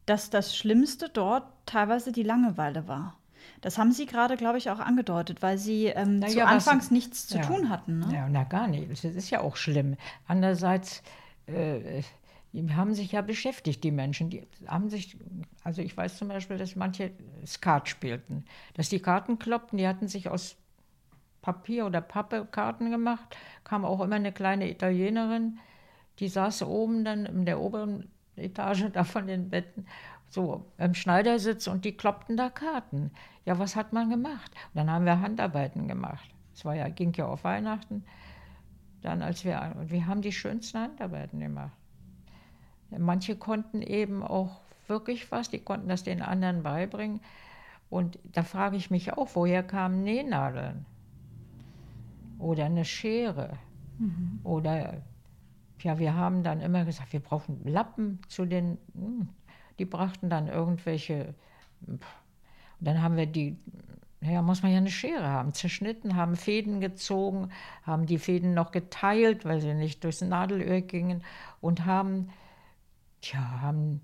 dass 0.06 0.30
das 0.30 0.56
Schlimmste 0.56 1.08
dort 1.08 1.44
teilweise 1.66 2.10
die 2.12 2.22
Langeweile 2.24 2.88
war. 2.88 3.16
Das 3.60 3.76
haben 3.78 3.92
Sie 3.92 4.06
gerade, 4.06 4.36
glaube 4.36 4.56
ich, 4.58 4.70
auch 4.70 4.78
angedeutet, 4.80 5.42
weil 5.42 5.58
Sie 5.58 5.86
ähm, 5.86 6.18
Na 6.18 6.26
zu 6.28 6.38
ja, 6.38 6.44
was- 6.46 6.52
Anfangs 6.66 6.90
nichts 6.90 7.26
zu 7.26 7.36
Ja. 7.38 7.42
tun 7.44 7.68
hatten. 7.68 7.98
Ne? 8.00 8.08
Ja, 8.12 8.28
na 8.28 8.44
gar 8.44 8.66
nicht. 8.68 8.90
Das 8.90 9.04
ist 9.04 9.30
ja 9.30 9.40
auch 9.40 9.56
schlimm. 9.56 9.96
Andererseits, 10.26 11.02
äh, 11.46 12.02
die 12.54 12.72
haben 12.72 12.94
sich 12.94 13.10
ja 13.10 13.20
beschäftigt, 13.20 13.82
die 13.82 13.90
Menschen. 13.90 14.30
Die 14.30 14.46
haben 14.68 14.88
sich, 14.88 15.16
also 15.64 15.82
ich 15.82 15.96
weiß 15.96 16.16
zum 16.16 16.28
Beispiel, 16.28 16.56
dass 16.56 16.76
manche 16.76 17.10
Skat 17.44 17.88
spielten. 17.88 18.44
Dass 18.74 18.88
die 18.88 19.00
Karten 19.00 19.40
kloppten, 19.40 19.76
die 19.76 19.88
hatten 19.88 20.06
sich 20.06 20.28
aus 20.28 20.56
Papier 21.42 21.84
oder 21.84 22.00
Pappe 22.00 22.46
Karten 22.48 22.92
gemacht. 22.92 23.36
Kam 23.64 23.84
auch 23.84 24.00
immer 24.00 24.14
eine 24.14 24.30
kleine 24.30 24.70
Italienerin, 24.70 25.58
die 26.20 26.28
saß 26.28 26.62
oben 26.62 27.04
dann 27.04 27.26
in 27.26 27.44
der 27.44 27.60
oberen 27.60 28.08
Etage 28.36 28.84
da 28.92 29.02
von 29.02 29.26
den 29.26 29.50
Betten, 29.50 29.86
so 30.28 30.64
im 30.78 30.94
Schneidersitz 30.94 31.66
und 31.66 31.84
die 31.84 31.96
kloppten 31.96 32.36
da 32.36 32.50
Karten. 32.50 33.10
Ja, 33.44 33.58
was 33.58 33.74
hat 33.74 33.92
man 33.92 34.10
gemacht? 34.10 34.52
Und 34.72 34.76
dann 34.76 34.90
haben 34.90 35.06
wir 35.06 35.20
Handarbeiten 35.20 35.88
gemacht. 35.88 36.30
Es 36.54 36.64
war 36.64 36.76
ja, 36.76 36.88
ging 36.88 37.12
ja 37.14 37.26
auf 37.26 37.42
Weihnachten. 37.42 38.04
Dann, 39.02 39.22
als 39.22 39.44
wir, 39.44 39.74
wir 39.86 40.06
haben 40.06 40.22
die 40.22 40.32
schönsten 40.32 40.78
Handarbeiten 40.78 41.40
gemacht. 41.40 41.72
Manche 42.98 43.36
konnten 43.36 43.82
eben 43.82 44.22
auch 44.22 44.60
wirklich 44.86 45.30
was, 45.30 45.50
die 45.50 45.58
konnten 45.58 45.88
das 45.88 46.04
den 46.04 46.22
anderen 46.22 46.62
beibringen. 46.62 47.20
Und 47.90 48.18
da 48.24 48.42
frage 48.42 48.76
ich 48.76 48.90
mich 48.90 49.12
auch, 49.12 49.28
woher 49.34 49.62
kamen 49.62 50.02
Nähnadeln? 50.02 50.86
Oder 52.38 52.66
eine 52.66 52.84
Schere? 52.84 53.58
Mhm. 53.98 54.40
Oder, 54.42 55.02
ja, 55.80 55.98
wir 55.98 56.14
haben 56.14 56.42
dann 56.42 56.60
immer 56.60 56.84
gesagt, 56.84 57.12
wir 57.12 57.20
brauchen 57.20 57.60
Lappen 57.64 58.20
zu 58.28 58.44
den, 58.44 58.78
hm, 58.94 59.28
die 59.78 59.84
brachten 59.84 60.28
dann 60.28 60.48
irgendwelche, 60.48 61.34
und 61.86 62.02
dann 62.80 63.02
haben 63.02 63.16
wir 63.16 63.26
die, 63.26 63.56
ja, 64.20 64.42
muss 64.42 64.62
man 64.62 64.72
ja 64.72 64.78
eine 64.78 64.90
Schere 64.90 65.28
haben, 65.28 65.52
zerschnitten, 65.52 66.16
haben 66.16 66.36
Fäden 66.36 66.80
gezogen, 66.80 67.50
haben 67.82 68.06
die 68.06 68.18
Fäden 68.18 68.54
noch 68.54 68.72
geteilt, 68.72 69.44
weil 69.44 69.60
sie 69.60 69.74
nicht 69.74 70.02
durchs 70.02 70.22
Nadelöhr 70.22 70.80
gingen 70.80 71.22
und 71.60 71.84
haben, 71.84 72.30
ja, 73.32 73.60
haben 73.60 74.00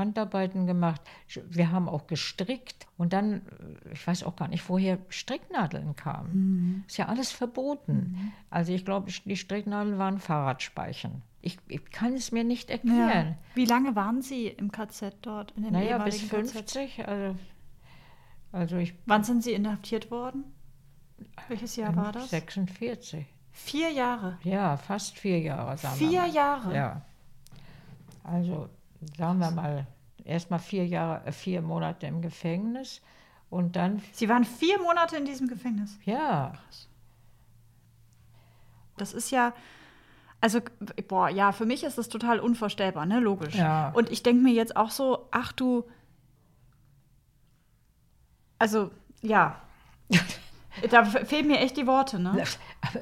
Handarbeiten 0.00 0.66
gemacht. 0.66 1.00
Wir 1.48 1.70
haben 1.70 1.88
auch 1.88 2.06
gestrickt 2.06 2.86
und 2.96 3.12
dann, 3.12 3.42
äh, 3.84 3.92
ich 3.92 4.06
weiß 4.06 4.24
auch 4.24 4.36
gar 4.36 4.48
nicht, 4.48 4.68
woher 4.68 4.98
Stricknadeln 5.08 5.96
kamen. 5.96 6.32
Mhm. 6.32 6.84
Ist 6.86 6.96
ja 6.96 7.06
alles 7.06 7.30
verboten. 7.30 8.16
Mhm. 8.16 8.32
Also 8.50 8.72
ich 8.72 8.84
glaube, 8.84 9.10
die 9.24 9.36
Stricknadeln 9.36 9.98
waren 9.98 10.18
Fahrradspeichen. 10.18 11.22
Ich, 11.42 11.58
ich, 11.68 11.90
kann 11.90 12.14
es 12.14 12.32
mir 12.32 12.44
nicht 12.44 12.70
erklären. 12.70 13.28
Ja. 13.28 13.36
Wie 13.54 13.64
lange 13.64 13.96
waren 13.96 14.20
Sie 14.20 14.46
im 14.46 14.70
KZ 14.70 15.16
dort? 15.22 15.52
In 15.52 15.70
naja, 15.70 15.98
bis 15.98 16.20
50. 16.20 17.06
Also, 17.08 17.38
also 18.52 18.76
ich, 18.76 18.94
Wann 19.06 19.24
sind 19.24 19.42
Sie 19.42 19.52
inhaftiert 19.52 20.10
worden? 20.10 20.44
Welches 21.48 21.76
Jahr 21.76 21.96
war 21.96 22.12
das? 22.12 22.30
46. 22.30 23.26
Vier 23.52 23.90
Jahre? 23.90 24.38
Ja, 24.42 24.76
fast 24.76 25.18
vier 25.18 25.40
Jahre. 25.40 25.76
Sagen 25.76 25.96
vier. 25.96 26.26
Jahre? 26.26 26.74
Ja. 26.74 27.02
Also 28.22 28.68
sagen 29.16 29.38
wir 29.38 29.50
mal, 29.50 29.86
erst 30.24 30.50
mal 30.50 30.58
vier 30.58 30.86
Jahre, 30.86 31.26
äh, 31.26 31.32
vier 31.32 31.62
Monate 31.62 32.06
im 32.06 32.22
Gefängnis 32.22 33.00
und 33.48 33.76
dann. 33.76 34.02
Sie 34.12 34.28
waren 34.28 34.44
vier 34.44 34.80
Monate 34.80 35.16
in 35.16 35.24
diesem 35.24 35.48
Gefängnis? 35.48 35.98
Ja. 36.04 36.52
Krass. 36.52 36.88
Das 38.96 39.12
ist 39.12 39.30
ja. 39.30 39.52
Also, 40.42 40.60
boah, 41.08 41.28
ja, 41.28 41.52
für 41.52 41.66
mich 41.66 41.84
ist 41.84 41.98
das 41.98 42.08
total 42.08 42.40
unvorstellbar, 42.40 43.04
ne? 43.04 43.20
Logisch. 43.20 43.54
Ja. 43.54 43.90
Und 43.90 44.10
ich 44.10 44.22
denke 44.22 44.42
mir 44.42 44.54
jetzt 44.54 44.74
auch 44.74 44.90
so, 44.90 45.28
ach 45.30 45.52
du. 45.52 45.84
Also, 48.58 48.90
ja. 49.20 49.60
da 50.90 51.04
fehlen 51.04 51.46
mir 51.46 51.58
echt 51.58 51.76
die 51.76 51.86
Worte, 51.86 52.18
ne? 52.18 52.42
Aber 52.80 53.00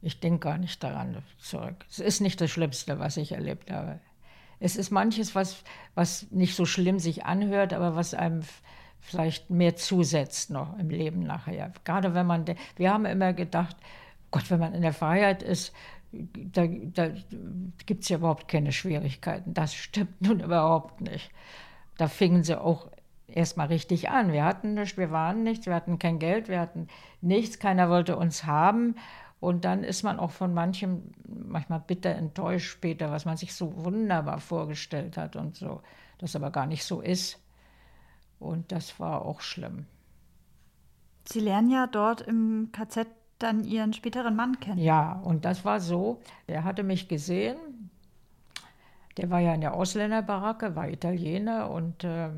ich 0.00 0.18
denke 0.18 0.40
gar 0.40 0.58
nicht 0.58 0.82
daran 0.82 1.22
zurück. 1.38 1.76
Es 1.88 2.00
ist 2.00 2.20
nicht 2.20 2.40
das 2.40 2.50
Schlimmste, 2.50 2.98
was 2.98 3.16
ich 3.16 3.32
erlebt 3.32 3.70
habe 3.70 4.00
es 4.62 4.76
ist 4.76 4.90
manches, 4.90 5.34
was, 5.34 5.64
was 5.94 6.30
nicht 6.30 6.54
so 6.54 6.64
schlimm 6.64 6.98
sich 6.98 7.26
anhört, 7.26 7.72
aber 7.72 7.96
was 7.96 8.14
einem 8.14 8.42
vielleicht 9.00 9.50
mehr 9.50 9.74
zusetzt 9.74 10.50
noch 10.50 10.78
im 10.78 10.88
Leben 10.88 11.24
nachher. 11.24 11.72
Gerade 11.84 12.14
wenn 12.14 12.26
man, 12.26 12.44
wir 12.76 12.92
haben 12.92 13.04
immer 13.04 13.32
gedacht, 13.32 13.76
Gott, 14.30 14.50
wenn 14.50 14.60
man 14.60 14.74
in 14.74 14.82
der 14.82 14.92
Freiheit 14.92 15.42
ist, 15.42 15.74
da, 16.12 16.66
da 16.66 17.08
gibt 17.86 18.04
es 18.04 18.08
ja 18.08 18.18
überhaupt 18.18 18.46
keine 18.46 18.70
Schwierigkeiten. 18.70 19.52
Das 19.52 19.74
stimmt 19.74 20.20
nun 20.22 20.40
überhaupt 20.40 21.00
nicht. 21.00 21.30
Da 21.98 22.06
fingen 22.06 22.44
sie 22.44 22.60
auch 22.60 22.88
erstmal 23.26 23.66
richtig 23.66 24.10
an. 24.10 24.32
Wir 24.32 24.44
hatten 24.44 24.74
nichts, 24.74 24.96
wir 24.96 25.10
waren 25.10 25.42
nichts, 25.42 25.66
wir 25.66 25.74
hatten 25.74 25.98
kein 25.98 26.18
Geld, 26.18 26.48
wir 26.48 26.60
hatten 26.60 26.86
nichts, 27.20 27.58
keiner 27.58 27.90
wollte 27.90 28.16
uns 28.16 28.44
haben. 28.44 28.94
Und 29.42 29.64
dann 29.64 29.82
ist 29.82 30.04
man 30.04 30.20
auch 30.20 30.30
von 30.30 30.54
manchem 30.54 31.02
manchmal 31.26 31.80
bitter 31.80 32.10
enttäuscht 32.10 32.70
später, 32.70 33.10
was 33.10 33.24
man 33.24 33.36
sich 33.36 33.52
so 33.54 33.84
wunderbar 33.84 34.38
vorgestellt 34.38 35.16
hat 35.16 35.34
und 35.34 35.56
so, 35.56 35.82
das 36.18 36.36
aber 36.36 36.52
gar 36.52 36.66
nicht 36.66 36.84
so 36.84 37.00
ist. 37.00 37.40
Und 38.38 38.70
das 38.70 39.00
war 39.00 39.24
auch 39.24 39.40
schlimm. 39.40 39.86
Sie 41.24 41.40
lernen 41.40 41.72
ja 41.72 41.88
dort 41.88 42.20
im 42.20 42.68
KZ 42.70 43.08
dann 43.40 43.64
Ihren 43.64 43.92
späteren 43.92 44.36
Mann 44.36 44.60
kennen. 44.60 44.78
Ja, 44.78 45.14
und 45.24 45.44
das 45.44 45.64
war 45.64 45.80
so, 45.80 46.20
der 46.46 46.62
hatte 46.62 46.84
mich 46.84 47.08
gesehen, 47.08 47.90
der 49.16 49.28
war 49.28 49.40
ja 49.40 49.54
in 49.54 49.60
der 49.60 49.74
Ausländerbaracke, 49.74 50.76
war 50.76 50.88
Italiener 50.88 51.68
und 51.68 52.04
äh, 52.04 52.28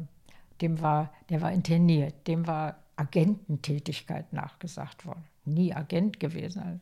dem 0.62 0.80
war, 0.80 1.12
der 1.28 1.42
war 1.42 1.52
interniert, 1.52 2.26
dem 2.26 2.46
war 2.46 2.76
Agententätigkeit 2.96 4.32
nachgesagt 4.32 5.04
worden 5.04 5.24
nie 5.44 5.74
Agent 5.74 6.20
gewesen. 6.20 6.80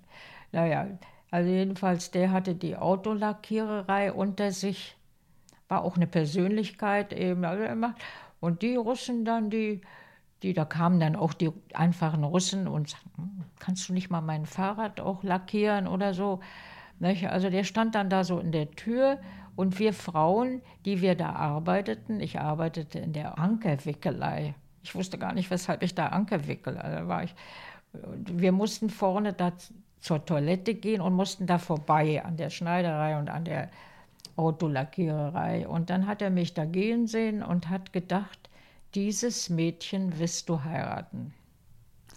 Naja, 0.52 0.86
also 1.30 1.51
jedenfalls, 1.51 2.10
der 2.10 2.30
hatte 2.30 2.55
die 2.55 2.76
Autolackiererei 2.76 4.12
unter 4.12 4.52
sich, 4.52 4.97
war 5.68 5.82
auch 5.82 5.97
eine 5.97 6.06
Persönlichkeit 6.06 7.12
eben. 7.12 7.44
Also 7.44 7.64
immer. 7.64 7.94
Und 8.40 8.62
die 8.62 8.76
Russen 8.76 9.24
dann, 9.24 9.48
die, 9.48 9.80
die, 10.43 10.52
da 10.52 10.64
kamen 10.64 11.01
dann 11.01 11.16
auch 11.16 11.32
die 11.32 11.51
einfachen 11.72 12.24
Russen 12.24 12.68
und 12.68 12.90
sagten, 12.90 13.10
hm, 13.16 13.44
kannst 13.59 13.89
du 13.89 13.93
nicht 13.93 14.10
mal 14.10 14.20
mein 14.20 14.44
Fahrrad 14.44 15.01
auch 15.01 15.22
lackieren 15.22 15.86
oder 15.86 16.12
so. 16.12 16.40
Also 17.01 17.51
der 17.51 17.64
stand 17.64 17.94
dann 17.94 18.10
da 18.10 18.24
so 18.24 18.39
in 18.39 18.52
der 18.52 18.70
Tür 18.70 19.18
und 19.56 19.78
wir 19.78 19.93
Frauen, 19.93 20.62
die 20.84 21.01
wir 21.01 21.14
da 21.14 21.30
arbeiteten, 21.30 22.20
ich 22.20 22.40
arbeitete 22.40 22.98
in 22.98 23.12
der 23.12 23.39
Ankerwickelei. 23.39 24.55
Ich 24.82 24.94
wusste 24.94 25.18
gar 25.18 25.32
nicht, 25.32 25.51
weshalb 25.51 25.82
ich 25.82 25.94
da 25.94 26.09
Anker 26.09 26.47
wickel. 26.47 26.76
Also 26.76 27.09
war 27.09 27.24
ich, 27.24 27.34
wir 27.93 28.52
mussten 28.52 28.90
vorne 28.90 29.32
da 29.32 29.52
zur 30.01 30.24
Toilette 30.24 30.74
gehen 30.74 31.01
und 31.01 31.14
mussten 31.14 31.47
da 31.47 31.59
vorbei 31.59 32.24
an 32.24 32.36
der 32.36 32.51
Schneiderei 32.51 33.19
und 33.19 33.31
an 33.31 33.44
der 33.44 33.70
Autolackiererei. 34.36 35.69
Und 35.69 35.90
dann 35.90 36.06
hat 36.06 36.23
er 36.23 36.31
mich 36.31 36.55
da 36.55 36.64
gehen 36.64 37.06
sehen 37.06 37.43
und 37.43 37.69
hat 37.69 37.93
gedacht, 37.93 38.51
dieses 38.94 39.48
Mädchen 39.48 40.19
wirst 40.19 40.48
du 40.48 40.64
heiraten. 40.64 41.32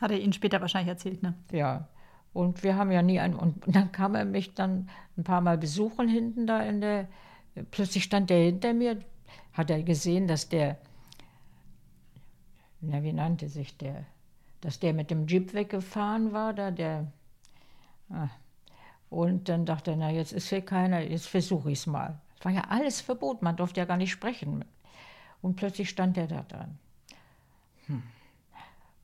Hat 0.02 0.12
er 0.12 0.20
Ihnen 0.20 0.34
später 0.34 0.62
wahrscheinlich 0.62 0.90
erzählt, 0.90 1.24
ne? 1.24 1.36
Ja. 1.52 1.88
Und 2.34 2.64
wir 2.64 2.76
haben 2.76 2.92
ja 2.92 3.02
nie 3.02 3.20
ein. 3.20 3.34
Und 3.34 3.64
dann 3.68 3.92
kam 3.92 4.16
er 4.16 4.26
mich 4.26 4.56
dann 4.56 4.90
ein 5.18 5.24
paar 5.24 5.42
Mal 5.42 5.58
besuchen 5.58 6.08
hinten 6.10 6.48
da 6.48 6.62
in 6.62 6.82
der. 6.82 7.08
Plötzlich 7.72 8.04
stand 8.04 8.30
er 8.32 8.44
hinter 8.44 8.74
mir, 8.74 9.00
hat 9.54 9.70
er 9.70 9.82
gesehen, 9.84 10.28
dass 10.28 10.50
der. 10.50 10.78
Na, 12.82 13.02
wie 13.04 13.14
nannte 13.14 13.48
sich 13.48 13.78
der? 13.78 14.06
Dass 14.66 14.80
der 14.80 14.94
mit 14.94 15.12
dem 15.12 15.28
Jeep 15.28 15.54
weggefahren 15.54 16.34
war, 16.34 16.52
da 16.52 16.72
der. 16.72 17.06
Ah. 18.10 18.30
Und 19.12 19.48
dann 19.48 19.64
dachte 19.64 19.92
er, 19.92 19.98
na, 19.98 20.10
jetzt 20.10 20.34
ist 20.34 20.50
hier 20.50 20.62
keiner, 20.62 21.02
jetzt 21.02 21.28
versuche 21.28 21.70
ich 21.70 21.78
es 21.78 21.86
mal. 21.86 22.20
Es 22.40 22.46
war 22.46 22.52
ja 22.52 22.62
alles 22.70 23.00
verboten, 23.00 23.46
man 23.46 23.56
durfte 23.56 23.80
ja 23.80 23.86
gar 23.86 23.98
nicht 23.98 24.12
sprechen. 24.12 24.66
Und 25.44 25.56
plötzlich 25.56 25.92
stand 25.92 26.18
er 26.18 26.26
da 26.26 26.42
dran. 26.42 26.80
Hm. 27.86 28.02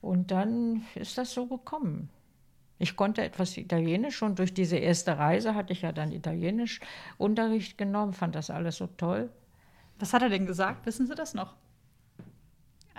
Und 0.01 0.31
dann 0.31 0.83
ist 0.95 1.19
das 1.19 1.31
so 1.31 1.45
gekommen. 1.45 2.09
Ich 2.79 2.95
konnte 2.95 3.23
etwas 3.23 3.55
Italienisch 3.55 4.23
und 4.23 4.39
durch 4.39 4.55
diese 4.55 4.77
erste 4.77 5.19
Reise 5.19 5.53
hatte 5.53 5.73
ich 5.73 5.83
ja 5.83 5.91
dann 5.91 6.11
Italienisch 6.11 6.79
Unterricht 7.19 7.77
genommen, 7.77 8.13
fand 8.13 8.33
das 8.33 8.49
alles 8.49 8.77
so 8.77 8.87
toll. 8.87 9.29
Was 9.99 10.13
hat 10.13 10.23
er 10.23 10.29
denn 10.29 10.47
gesagt? 10.47 10.87
Wissen 10.87 11.05
Sie 11.05 11.13
das 11.13 11.35
noch? 11.35 11.53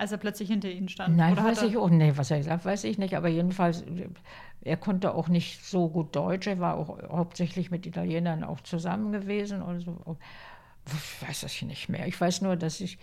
Als 0.02 0.10
er 0.10 0.18
plötzlich 0.18 0.48
hinter 0.48 0.68
ihnen 0.68 0.88
stand? 0.88 1.16
Nein, 1.16 1.34
Oder 1.34 1.44
weiß 1.44 1.62
ich 1.62 1.76
auch 1.76 1.88
nicht, 1.88 2.18
was 2.18 2.32
er 2.32 2.38
gesagt 2.38 2.64
weiß 2.64 2.82
ich 2.84 2.98
nicht, 2.98 3.16
aber 3.16 3.28
jedenfalls, 3.28 3.84
er 4.60 4.76
konnte 4.76 5.14
auch 5.14 5.28
nicht 5.28 5.64
so 5.64 5.88
gut 5.88 6.16
Deutsch, 6.16 6.48
er 6.48 6.58
war 6.58 6.74
auch 6.76 6.98
hauptsächlich 7.08 7.70
mit 7.70 7.86
Italienern 7.86 8.42
auch 8.42 8.60
zusammen 8.62 9.12
gewesen 9.12 9.62
oder 9.62 9.80
so. 9.80 10.16
Ich 10.86 11.28
weiß 11.28 11.42
das 11.42 11.62
nicht 11.62 11.88
mehr. 11.88 12.08
Ich 12.08 12.20
weiß 12.20 12.42
nur, 12.42 12.56
dass 12.56 12.80
ich. 12.80 12.98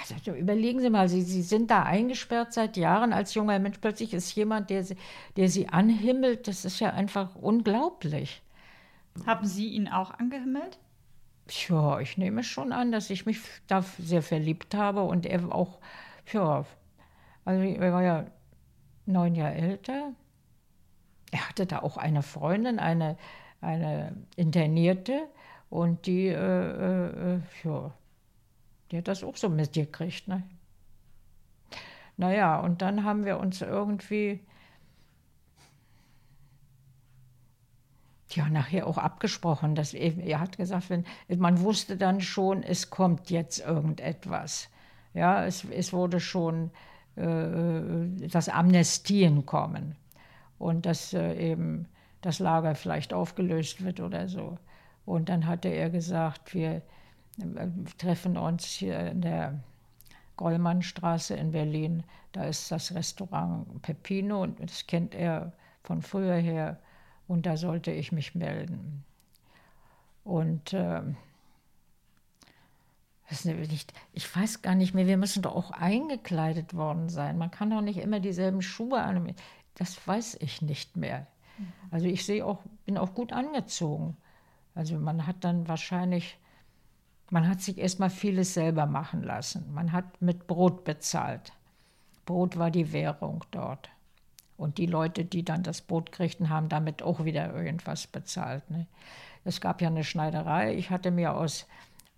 Also 0.00 0.32
überlegen 0.36 0.80
Sie 0.80 0.90
mal, 0.90 1.08
Sie, 1.08 1.22
Sie 1.22 1.42
sind 1.42 1.70
da 1.70 1.84
eingesperrt 1.84 2.52
seit 2.52 2.76
Jahren 2.76 3.12
als 3.12 3.34
junger 3.34 3.58
Mensch. 3.60 3.78
Plötzlich 3.78 4.14
ist 4.14 4.34
jemand, 4.34 4.68
der, 4.70 4.84
der 5.36 5.48
Sie 5.48 5.68
anhimmelt. 5.68 6.48
Das 6.48 6.64
ist 6.64 6.80
ja 6.80 6.90
einfach 6.90 7.36
unglaublich. 7.36 8.42
Haben 9.26 9.46
Sie 9.46 9.68
ihn 9.68 9.86
auch 9.86 10.10
angehimmelt? 10.10 10.78
Ja, 11.48 12.00
ich 12.00 12.16
nehme 12.18 12.44
schon 12.44 12.72
an, 12.72 12.92
dass 12.92 13.10
ich 13.10 13.26
mich 13.26 13.40
da 13.66 13.82
sehr 13.82 14.22
verliebt 14.22 14.74
habe 14.74 15.02
und 15.02 15.26
er 15.26 15.52
auch, 15.52 15.78
ja, 16.32 16.64
also 17.44 17.62
er 17.62 17.92
war 17.92 18.02
ja 18.02 18.26
neun 19.06 19.34
Jahre 19.34 19.54
älter. 19.54 20.12
Er 21.30 21.48
hatte 21.48 21.66
da 21.66 21.80
auch 21.80 21.96
eine 21.96 22.22
Freundin, 22.22 22.78
eine, 22.78 23.16
eine 23.60 24.16
Internierte 24.36 25.28
und 25.70 26.06
die, 26.06 26.28
äh, 26.28 27.34
äh, 27.34 27.40
ja, 27.64 27.92
die 28.90 28.98
hat 28.98 29.08
das 29.08 29.24
auch 29.24 29.36
so 29.36 29.48
mitgekriegt. 29.48 30.28
Ne? 30.28 30.42
Naja, 32.16 32.60
und 32.60 32.82
dann 32.82 33.04
haben 33.04 33.24
wir 33.24 33.38
uns 33.38 33.62
irgendwie 33.62 34.40
ja 38.36 38.48
nachher 38.48 38.86
auch 38.86 38.98
abgesprochen. 38.98 39.74
Dass 39.74 39.94
er, 39.94 40.40
hat 40.40 40.56
gesagt, 40.56 40.90
wenn, 40.90 41.04
man 41.28 41.60
wusste 41.60 41.96
dann 41.96 42.20
schon, 42.20 42.62
es 42.62 42.90
kommt 42.90 43.30
jetzt 43.30 43.60
irgendetwas. 43.60 44.68
Ja, 45.14 45.44
es, 45.44 45.64
es 45.64 45.92
wurde 45.92 46.20
schon 46.20 46.70
äh, 47.14 48.28
dass 48.28 48.48
Amnestien 48.48 49.44
kommen 49.44 49.96
und 50.58 50.86
dass 50.86 51.12
äh, 51.12 51.34
eben 51.34 51.86
das 52.22 52.38
Lager 52.38 52.74
vielleicht 52.74 53.12
aufgelöst 53.12 53.84
wird 53.84 54.00
oder 54.00 54.28
so. 54.28 54.56
Und 55.04 55.28
dann 55.28 55.46
hatte 55.46 55.68
er 55.68 55.90
gesagt, 55.90 56.54
wir 56.54 56.76
äh, 56.76 56.80
treffen 57.98 58.38
uns 58.38 58.64
hier 58.64 58.98
in 59.10 59.20
der 59.20 59.60
Gollmannstraße 60.36 61.34
in 61.34 61.52
Berlin. 61.52 62.02
Da 62.32 62.44
ist 62.44 62.72
das 62.72 62.94
Restaurant 62.94 63.82
Peppino 63.82 64.42
und 64.42 64.58
das 64.60 64.86
kennt 64.86 65.14
er 65.14 65.52
von 65.82 66.00
früher 66.00 66.36
her. 66.36 66.78
Und 67.28 67.46
da 67.46 67.56
sollte 67.56 67.90
ich 67.90 68.12
mich 68.12 68.34
melden. 68.34 69.04
Und 70.24 70.72
äh, 70.72 71.02
nicht, 73.44 73.92
ich 74.12 74.36
weiß 74.36 74.62
gar 74.62 74.74
nicht 74.74 74.94
mehr, 74.94 75.06
wir 75.06 75.16
müssen 75.16 75.42
doch 75.42 75.56
auch 75.56 75.70
eingekleidet 75.70 76.74
worden 76.74 77.08
sein. 77.08 77.38
Man 77.38 77.50
kann 77.50 77.70
doch 77.70 77.80
nicht 77.80 77.98
immer 77.98 78.20
dieselben 78.20 78.62
Schuhe 78.62 79.00
an. 79.00 79.34
Das 79.74 80.06
weiß 80.06 80.36
ich 80.40 80.60
nicht 80.62 80.96
mehr. 80.96 81.26
Also 81.90 82.06
ich 82.06 82.24
sehe 82.24 82.44
auch, 82.44 82.60
bin 82.84 82.98
auch 82.98 83.14
gut 83.14 83.32
angezogen. 83.32 84.16
Also 84.74 84.98
man 84.98 85.26
hat 85.26 85.36
dann 85.44 85.68
wahrscheinlich, 85.68 86.38
man 87.30 87.48
hat 87.48 87.60
sich 87.60 87.78
erstmal 87.78 88.10
vieles 88.10 88.54
selber 88.54 88.86
machen 88.86 89.22
lassen. 89.22 89.72
Man 89.72 89.92
hat 89.92 90.20
mit 90.20 90.46
Brot 90.46 90.84
bezahlt. 90.84 91.52
Brot 92.26 92.56
war 92.58 92.70
die 92.70 92.92
Währung 92.92 93.44
dort. 93.50 93.90
Und 94.56 94.78
die 94.78 94.86
Leute, 94.86 95.24
die 95.24 95.44
dann 95.44 95.62
das 95.62 95.80
Brot 95.80 96.12
kriegten, 96.12 96.48
haben 96.48 96.68
damit 96.68 97.02
auch 97.02 97.24
wieder 97.24 97.52
irgendwas 97.54 98.06
bezahlt. 98.06 98.70
Ne? 98.70 98.86
Es 99.44 99.60
gab 99.60 99.80
ja 99.80 99.88
eine 99.88 100.04
Schneiderei. 100.04 100.74
Ich 100.74 100.90
hatte 100.90 101.10
mir 101.10 101.34
aus, 101.34 101.66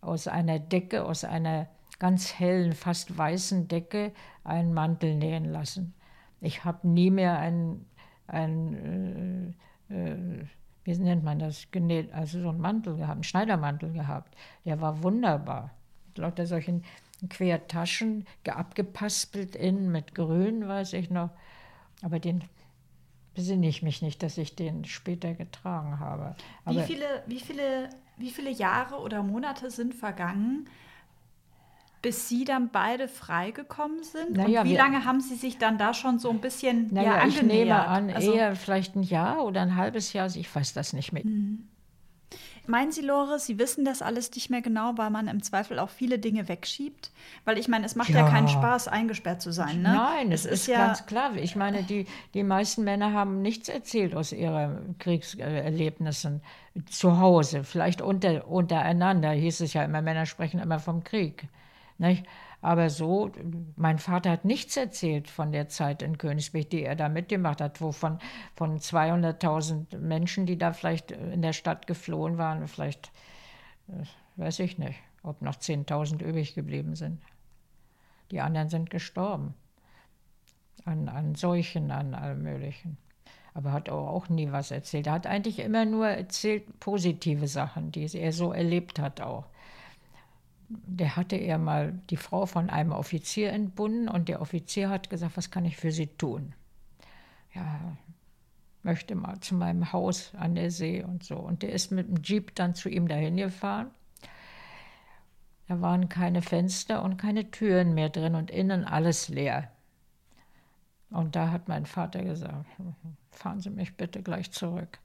aus 0.00 0.28
einer 0.28 0.58
Decke, 0.58 1.04
aus 1.04 1.24
einer 1.24 1.68
ganz 1.98 2.38
hellen, 2.38 2.72
fast 2.72 3.16
weißen 3.16 3.68
Decke 3.68 4.12
einen 4.42 4.74
Mantel 4.74 5.14
nähen 5.14 5.46
lassen. 5.46 5.94
Ich 6.40 6.64
habe 6.64 6.86
nie 6.86 7.10
mehr 7.10 7.38
einen, 7.38 7.86
einen 8.26 9.54
äh, 9.88 9.94
äh, 9.94 10.44
wie 10.84 10.96
nennt 10.98 11.24
man 11.24 11.38
das, 11.38 11.70
genäht, 11.70 12.12
also 12.12 12.40
so 12.40 12.50
einen 12.50 12.60
Mantel 12.60 12.96
gehabt, 12.96 13.12
einen 13.12 13.24
Schneidermantel 13.24 13.92
gehabt. 13.92 14.36
Der 14.64 14.80
war 14.80 15.02
wunderbar. 15.02 15.70
Mit 16.08 16.18
lauter 16.18 16.46
solchen 16.46 16.84
Quertaschen, 17.28 18.26
abgepaspelt 18.46 19.56
innen 19.56 19.90
mit 19.90 20.14
Grün, 20.14 20.68
weiß 20.68 20.92
ich 20.92 21.10
noch. 21.10 21.30
Aber 22.04 22.20
den 22.20 22.44
besinne 23.34 23.66
ich 23.66 23.82
mich 23.82 24.02
nicht, 24.02 24.22
dass 24.22 24.36
ich 24.36 24.54
den 24.54 24.84
später 24.84 25.32
getragen 25.32 25.98
habe. 25.98 26.36
Aber 26.66 26.76
wie, 26.76 26.82
viele, 26.82 27.06
wie, 27.26 27.40
viele, 27.40 27.88
wie 28.18 28.30
viele 28.30 28.50
Jahre 28.50 29.00
oder 29.00 29.22
Monate 29.22 29.70
sind 29.70 29.94
vergangen, 29.94 30.68
bis 32.02 32.28
Sie 32.28 32.44
dann 32.44 32.68
beide 32.68 33.08
freigekommen 33.08 34.04
sind? 34.04 34.36
Naja, 34.36 34.60
und 34.60 34.68
wie 34.68 34.76
lange 34.76 35.06
haben 35.06 35.22
Sie 35.22 35.34
sich 35.34 35.56
dann 35.56 35.78
da 35.78 35.94
schon 35.94 36.18
so 36.18 36.28
ein 36.28 36.42
bisschen 36.42 36.92
naja, 36.92 37.16
ja, 37.16 37.26
Ich 37.26 37.42
nehme 37.42 37.74
an, 37.74 38.10
also, 38.10 38.34
eher 38.34 38.54
vielleicht 38.54 38.94
ein 38.96 39.02
Jahr 39.02 39.42
oder 39.42 39.62
ein 39.62 39.74
halbes 39.74 40.12
Jahr, 40.12 40.26
ich 40.26 40.54
weiß 40.54 40.74
das 40.74 40.92
nicht 40.92 41.12
mehr. 41.12 41.24
Mhm. 41.24 41.66
Meinen 42.66 42.92
Sie, 42.92 43.02
Lore, 43.02 43.38
Sie 43.38 43.58
wissen 43.58 43.84
das 43.84 44.00
alles 44.00 44.30
nicht 44.34 44.48
mehr 44.48 44.62
genau, 44.62 44.92
weil 44.96 45.10
man 45.10 45.28
im 45.28 45.42
Zweifel 45.42 45.78
auch 45.78 45.90
viele 45.90 46.18
Dinge 46.18 46.48
wegschiebt? 46.48 47.10
Weil 47.44 47.58
ich 47.58 47.68
meine, 47.68 47.84
es 47.84 47.94
macht 47.94 48.08
ja, 48.08 48.20
ja 48.20 48.30
keinen 48.30 48.48
Spaß, 48.48 48.88
eingesperrt 48.88 49.42
zu 49.42 49.52
sein. 49.52 49.82
Ne? 49.82 49.92
Nein, 49.92 50.32
es, 50.32 50.44
es 50.44 50.52
ist, 50.52 50.60
ist 50.60 50.66
ja 50.68 50.86
ganz 50.86 51.04
klar. 51.06 51.36
Ich 51.36 51.56
meine, 51.56 51.82
die, 51.82 52.06
die 52.32 52.42
meisten 52.42 52.84
Männer 52.84 53.12
haben 53.12 53.42
nichts 53.42 53.68
erzählt 53.68 54.14
aus 54.14 54.32
ihren 54.32 54.96
Kriegserlebnissen 54.98 56.40
zu 56.90 57.18
Hause. 57.18 57.64
Vielleicht 57.64 58.00
unter, 58.00 58.48
untereinander 58.48 59.30
hieß 59.30 59.60
es 59.60 59.74
ja 59.74 59.84
immer, 59.84 60.00
Männer 60.00 60.26
sprechen 60.26 60.60
immer 60.60 60.78
vom 60.78 61.04
Krieg. 61.04 61.46
Nicht? 61.98 62.24
Aber 62.64 62.88
so, 62.88 63.30
mein 63.76 63.98
Vater 63.98 64.30
hat 64.30 64.46
nichts 64.46 64.74
erzählt 64.78 65.28
von 65.28 65.52
der 65.52 65.68
Zeit 65.68 66.00
in 66.00 66.16
Königsberg, 66.16 66.70
die 66.70 66.82
er 66.82 66.96
da 66.96 67.10
mitgemacht 67.10 67.60
hat, 67.60 67.82
wo 67.82 67.92
von, 67.92 68.18
von 68.54 68.78
200.000 68.78 69.98
Menschen, 69.98 70.46
die 70.46 70.56
da 70.56 70.72
vielleicht 70.72 71.10
in 71.10 71.42
der 71.42 71.52
Stadt 71.52 71.86
geflohen 71.86 72.38
waren, 72.38 72.66
vielleicht, 72.66 73.12
äh, 73.88 74.06
weiß 74.36 74.60
ich 74.60 74.78
nicht, 74.78 74.98
ob 75.22 75.42
noch 75.42 75.56
10.000 75.56 76.22
übrig 76.22 76.54
geblieben 76.54 76.96
sind. 76.96 77.20
Die 78.30 78.40
anderen 78.40 78.70
sind 78.70 78.88
gestorben. 78.88 79.52
An, 80.86 81.10
an 81.10 81.34
Seuchen, 81.34 81.90
an 81.90 82.14
allem 82.14 82.44
Möglichen. 82.44 82.96
Aber 83.52 83.72
hat 83.72 83.90
auch, 83.90 84.08
auch 84.08 84.30
nie 84.30 84.52
was 84.52 84.70
erzählt. 84.70 85.06
Er 85.06 85.12
hat 85.12 85.26
eigentlich 85.26 85.58
immer 85.58 85.84
nur 85.84 86.08
erzählt 86.08 86.80
positive 86.80 87.46
Sachen, 87.46 87.92
die 87.92 88.08
er 88.16 88.32
so 88.32 88.54
erlebt 88.54 88.98
hat 88.98 89.20
auch 89.20 89.44
der 90.68 91.16
hatte 91.16 91.36
er 91.36 91.58
mal 91.58 91.92
die 92.10 92.16
Frau 92.16 92.46
von 92.46 92.70
einem 92.70 92.92
Offizier 92.92 93.52
entbunden 93.52 94.08
und 94.08 94.28
der 94.28 94.40
Offizier 94.40 94.88
hat 94.88 95.10
gesagt, 95.10 95.36
was 95.36 95.50
kann 95.50 95.64
ich 95.64 95.76
für 95.76 95.92
Sie 95.92 96.06
tun? 96.06 96.54
Ja, 97.54 97.96
möchte 98.82 99.14
mal 99.14 99.40
zu 99.40 99.54
meinem 99.54 99.92
Haus 99.92 100.34
an 100.34 100.54
der 100.54 100.70
See 100.70 101.02
und 101.02 101.22
so. 101.22 101.36
Und 101.36 101.62
der 101.62 101.72
ist 101.72 101.90
mit 101.90 102.08
dem 102.08 102.22
Jeep 102.22 102.54
dann 102.54 102.74
zu 102.74 102.88
ihm 102.88 103.08
dahin 103.08 103.36
gefahren. 103.36 103.90
Da 105.68 105.80
waren 105.80 106.08
keine 106.08 106.42
Fenster 106.42 107.02
und 107.02 107.16
keine 107.16 107.50
Türen 107.50 107.94
mehr 107.94 108.10
drin 108.10 108.34
und 108.34 108.50
innen 108.50 108.84
alles 108.84 109.28
leer. 109.28 109.70
Und 111.10 111.36
da 111.36 111.50
hat 111.50 111.68
mein 111.68 111.86
Vater 111.86 112.22
gesagt, 112.22 112.66
fahren 113.30 113.60
Sie 113.60 113.70
mich 113.70 113.96
bitte 113.96 114.22
gleich 114.22 114.50
zurück 114.50 114.98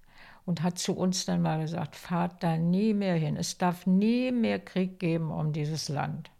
und 0.45 0.63
hat 0.63 0.79
zu 0.79 0.93
uns 0.93 1.25
dann 1.25 1.41
mal 1.41 1.59
gesagt, 1.61 1.95
fahrt 1.95 2.43
da 2.43 2.57
nie 2.57 2.93
mehr 2.93 3.15
hin. 3.15 3.37
Es 3.37 3.57
darf 3.57 3.85
nie 3.85 4.31
mehr 4.31 4.59
Krieg 4.59 4.99
geben 4.99 5.31
um 5.31 5.53
dieses 5.53 5.89
Land. 5.89 6.31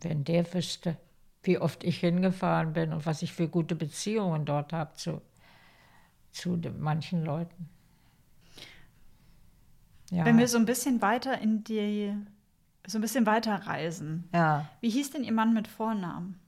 Wenn 0.00 0.24
der 0.24 0.52
wüsste, 0.52 0.96
wie 1.42 1.58
oft 1.58 1.84
ich 1.84 1.98
hingefahren 1.98 2.72
bin 2.72 2.92
und 2.92 3.06
was 3.06 3.22
ich 3.22 3.32
für 3.32 3.48
gute 3.48 3.74
Beziehungen 3.74 4.44
dort 4.44 4.72
habe 4.72 4.94
zu, 4.94 5.22
zu 6.30 6.58
manchen 6.78 7.24
Leuten. 7.24 7.68
Ja. 10.10 10.24
Wenn 10.26 10.38
wir 10.38 10.46
so 10.46 10.58
ein 10.58 10.66
bisschen 10.66 11.00
weiter 11.00 11.40
in 11.40 11.64
die, 11.64 12.14
so 12.86 12.98
ein 12.98 13.00
bisschen 13.00 13.24
weiter 13.24 13.54
reisen. 13.54 14.28
Ja. 14.34 14.68
Wie 14.80 14.90
hieß 14.90 15.10
denn 15.12 15.24
Ihr 15.24 15.32
Mann 15.32 15.54
mit 15.54 15.68
Vornamen? 15.68 16.38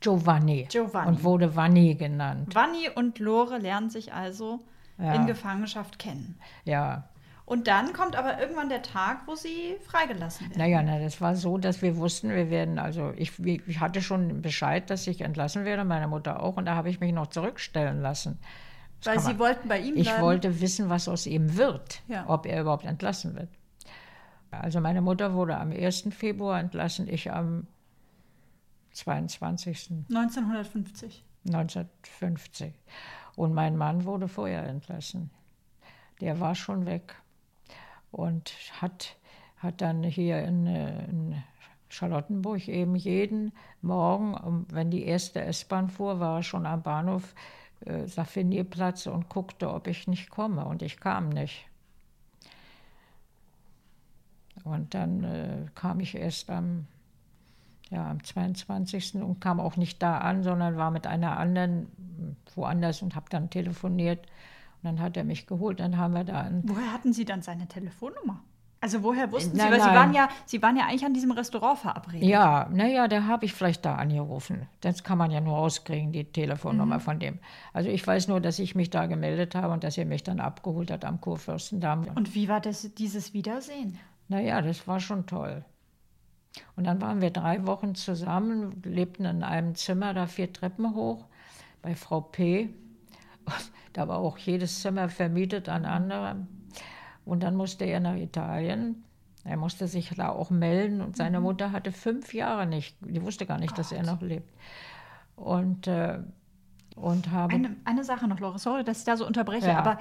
Giovanni. 0.00 0.66
Giovanni. 0.68 1.08
Und 1.08 1.24
wurde 1.24 1.54
Vanni 1.54 1.94
genannt. 1.94 2.54
Vanni 2.54 2.88
und 2.88 3.18
Lore 3.18 3.58
lernen 3.58 3.90
sich 3.90 4.12
also 4.12 4.64
ja. 4.98 5.14
in 5.14 5.26
Gefangenschaft 5.26 5.98
kennen. 5.98 6.38
Ja. 6.64 7.08
Und 7.44 7.66
dann 7.66 7.92
kommt 7.92 8.16
aber 8.16 8.40
irgendwann 8.40 8.68
der 8.68 8.82
Tag, 8.82 9.26
wo 9.26 9.34
sie 9.34 9.76
freigelassen 9.84 10.48
werden. 10.48 10.58
Naja, 10.58 10.82
na, 10.82 10.98
das 11.00 11.20
war 11.20 11.34
so, 11.34 11.58
dass 11.58 11.82
wir 11.82 11.96
wussten, 11.96 12.30
wir 12.30 12.50
werden, 12.50 12.78
also 12.78 13.12
ich, 13.16 13.38
ich 13.40 13.80
hatte 13.80 14.00
schon 14.00 14.42
Bescheid, 14.42 14.88
dass 14.88 15.06
ich 15.06 15.20
entlassen 15.20 15.64
werde, 15.64 15.84
meine 15.84 16.08
Mutter 16.08 16.42
auch, 16.42 16.56
und 16.56 16.66
da 16.66 16.76
habe 16.76 16.88
ich 16.88 17.00
mich 17.00 17.12
noch 17.12 17.26
zurückstellen 17.26 18.00
lassen. 18.00 18.38
Das 19.02 19.16
Weil 19.16 19.32
Sie 19.34 19.38
wollten 19.38 19.68
bei 19.68 19.80
ihm 19.80 19.94
bleiben? 19.94 20.16
Ich 20.16 20.20
wollte 20.20 20.60
wissen, 20.60 20.88
was 20.88 21.08
aus 21.08 21.26
ihm 21.26 21.56
wird, 21.56 22.02
ja. 22.06 22.24
ob 22.28 22.46
er 22.46 22.60
überhaupt 22.60 22.84
entlassen 22.84 23.34
wird. 23.34 23.48
Also 24.52 24.80
meine 24.80 25.00
Mutter 25.00 25.34
wurde 25.34 25.56
am 25.56 25.72
1. 25.72 26.08
Februar 26.10 26.60
entlassen, 26.60 27.08
ich 27.08 27.32
am 27.32 27.66
22. 28.92 29.90
1950. 30.08 31.24
1950. 31.46 32.72
Und 33.36 33.54
mein 33.54 33.76
Mann 33.76 34.04
wurde 34.04 34.28
vorher 34.28 34.66
entlassen. 34.66 35.30
Der 36.20 36.38
war 36.40 36.54
schon 36.54 36.86
weg 36.86 37.14
und 38.10 38.52
hat, 38.80 39.16
hat 39.56 39.80
dann 39.80 40.02
hier 40.02 40.42
in, 40.42 40.66
in 40.66 41.42
Charlottenburg 41.88 42.68
eben 42.68 42.96
jeden 42.96 43.52
Morgen, 43.80 44.66
wenn 44.70 44.90
die 44.90 45.04
erste 45.04 45.42
S-Bahn 45.42 45.88
fuhr, 45.88 46.20
war 46.20 46.38
er 46.38 46.42
schon 46.42 46.66
am 46.66 46.82
Bahnhof 46.82 47.34
äh, 47.84 48.06
Saffinierplatz 48.06 49.06
und 49.06 49.28
guckte, 49.28 49.72
ob 49.72 49.86
ich 49.86 50.06
nicht 50.06 50.30
komme. 50.30 50.64
Und 50.64 50.82
ich 50.82 51.00
kam 51.00 51.28
nicht. 51.28 51.66
Und 54.64 54.94
dann 54.94 55.24
äh, 55.24 55.66
kam 55.74 56.00
ich 56.00 56.14
erst 56.14 56.50
am 56.50 56.86
ja, 57.92 58.10
am 58.10 58.24
22. 58.24 59.16
und 59.16 59.40
kam 59.40 59.60
auch 59.60 59.76
nicht 59.76 60.02
da 60.02 60.18
an, 60.18 60.42
sondern 60.42 60.76
war 60.76 60.90
mit 60.90 61.06
einer 61.06 61.38
anderen 61.38 61.88
woanders 62.54 63.02
und 63.02 63.14
habe 63.14 63.26
dann 63.28 63.50
telefoniert. 63.50 64.20
Und 64.82 64.84
dann 64.84 65.00
hat 65.00 65.16
er 65.16 65.24
mich 65.24 65.46
geholt, 65.46 65.78
dann 65.78 65.98
haben 65.98 66.14
wir 66.14 66.24
da 66.24 66.40
einen 66.40 66.68
Woher 66.68 66.92
hatten 66.92 67.12
Sie 67.12 67.24
dann 67.24 67.42
seine 67.42 67.68
Telefonnummer? 67.68 68.40
Also 68.80 69.04
woher 69.04 69.30
wussten 69.30 69.56
nein, 69.56 69.66
Sie? 69.66 69.72
Weil 69.72 69.78
nein. 69.78 69.88
Sie 69.88 69.94
waren, 69.94 70.14
ja, 70.14 70.28
Sie 70.44 70.62
waren 70.62 70.76
ja 70.76 70.86
eigentlich 70.86 71.04
an 71.04 71.14
diesem 71.14 71.30
Restaurant 71.30 71.78
verabredet. 71.78 72.28
Ja, 72.28 72.68
naja, 72.72 73.06
da 73.06 73.24
habe 73.24 73.44
ich 73.44 73.52
vielleicht 73.52 73.84
da 73.84 73.94
angerufen. 73.94 74.66
Das 74.80 75.04
kann 75.04 75.18
man 75.18 75.30
ja 75.30 75.40
nur 75.40 75.54
rauskriegen, 75.54 76.10
die 76.10 76.24
Telefonnummer 76.24 76.96
mhm. 76.96 77.00
von 77.00 77.20
dem. 77.20 77.38
Also 77.72 77.90
ich 77.90 78.04
weiß 78.04 78.26
nur, 78.26 78.40
dass 78.40 78.58
ich 78.58 78.74
mich 78.74 78.90
da 78.90 79.06
gemeldet 79.06 79.54
habe 79.54 79.72
und 79.72 79.84
dass 79.84 79.96
er 79.98 80.04
mich 80.04 80.24
dann 80.24 80.40
abgeholt 80.40 80.90
hat 80.90 81.04
am 81.04 81.20
Kurfürstendamm. 81.20 82.08
Und 82.16 82.34
wie 82.34 82.48
war 82.48 82.60
das, 82.60 82.92
dieses 82.94 83.34
Wiedersehen? 83.34 83.98
Naja, 84.28 84.62
das 84.62 84.88
war 84.88 84.98
schon 84.98 85.26
toll. 85.26 85.64
Und 86.76 86.84
dann 86.84 87.00
waren 87.00 87.20
wir 87.20 87.30
drei 87.30 87.66
Wochen 87.66 87.94
zusammen, 87.94 88.82
lebten 88.84 89.24
in 89.24 89.42
einem 89.42 89.74
Zimmer 89.74 90.12
da 90.14 90.26
vier 90.26 90.52
Treppen 90.52 90.94
hoch 90.94 91.26
bei 91.80 91.94
Frau 91.94 92.20
P. 92.20 92.68
Da 93.92 94.08
war 94.08 94.18
auch 94.18 94.38
jedes 94.38 94.80
Zimmer 94.80 95.08
vermietet 95.08 95.68
an 95.68 95.84
andere. 95.84 96.46
Und 97.24 97.42
dann 97.42 97.56
musste 97.56 97.84
er 97.84 98.00
nach 98.00 98.16
Italien 98.16 99.04
Er 99.44 99.56
musste 99.56 99.88
sich 99.88 100.10
da 100.10 100.28
auch 100.28 100.50
melden 100.50 101.00
und 101.00 101.16
seine 101.16 101.38
Mhm. 101.40 101.44
Mutter 101.46 101.72
hatte 101.72 101.90
fünf 101.90 102.32
Jahre 102.32 102.64
nicht, 102.64 102.96
die 103.00 103.20
wusste 103.22 103.44
gar 103.44 103.58
nicht, 103.58 103.76
dass 103.76 103.90
er 103.90 104.04
noch 104.04 104.20
lebt. 104.22 104.48
Und, 105.34 105.88
äh, 105.88 106.20
und 106.94 107.28
habe. 107.32 107.52
Eine, 107.52 107.74
eine 107.84 108.04
Sache 108.04 108.28
noch, 108.28 108.38
Lore, 108.38 108.60
sorry, 108.60 108.84
dass 108.84 109.00
ich 109.00 109.04
da 109.04 109.16
so 109.16 109.26
unterbreche, 109.26 109.66
Ja. 109.66 109.78
aber 109.78 109.98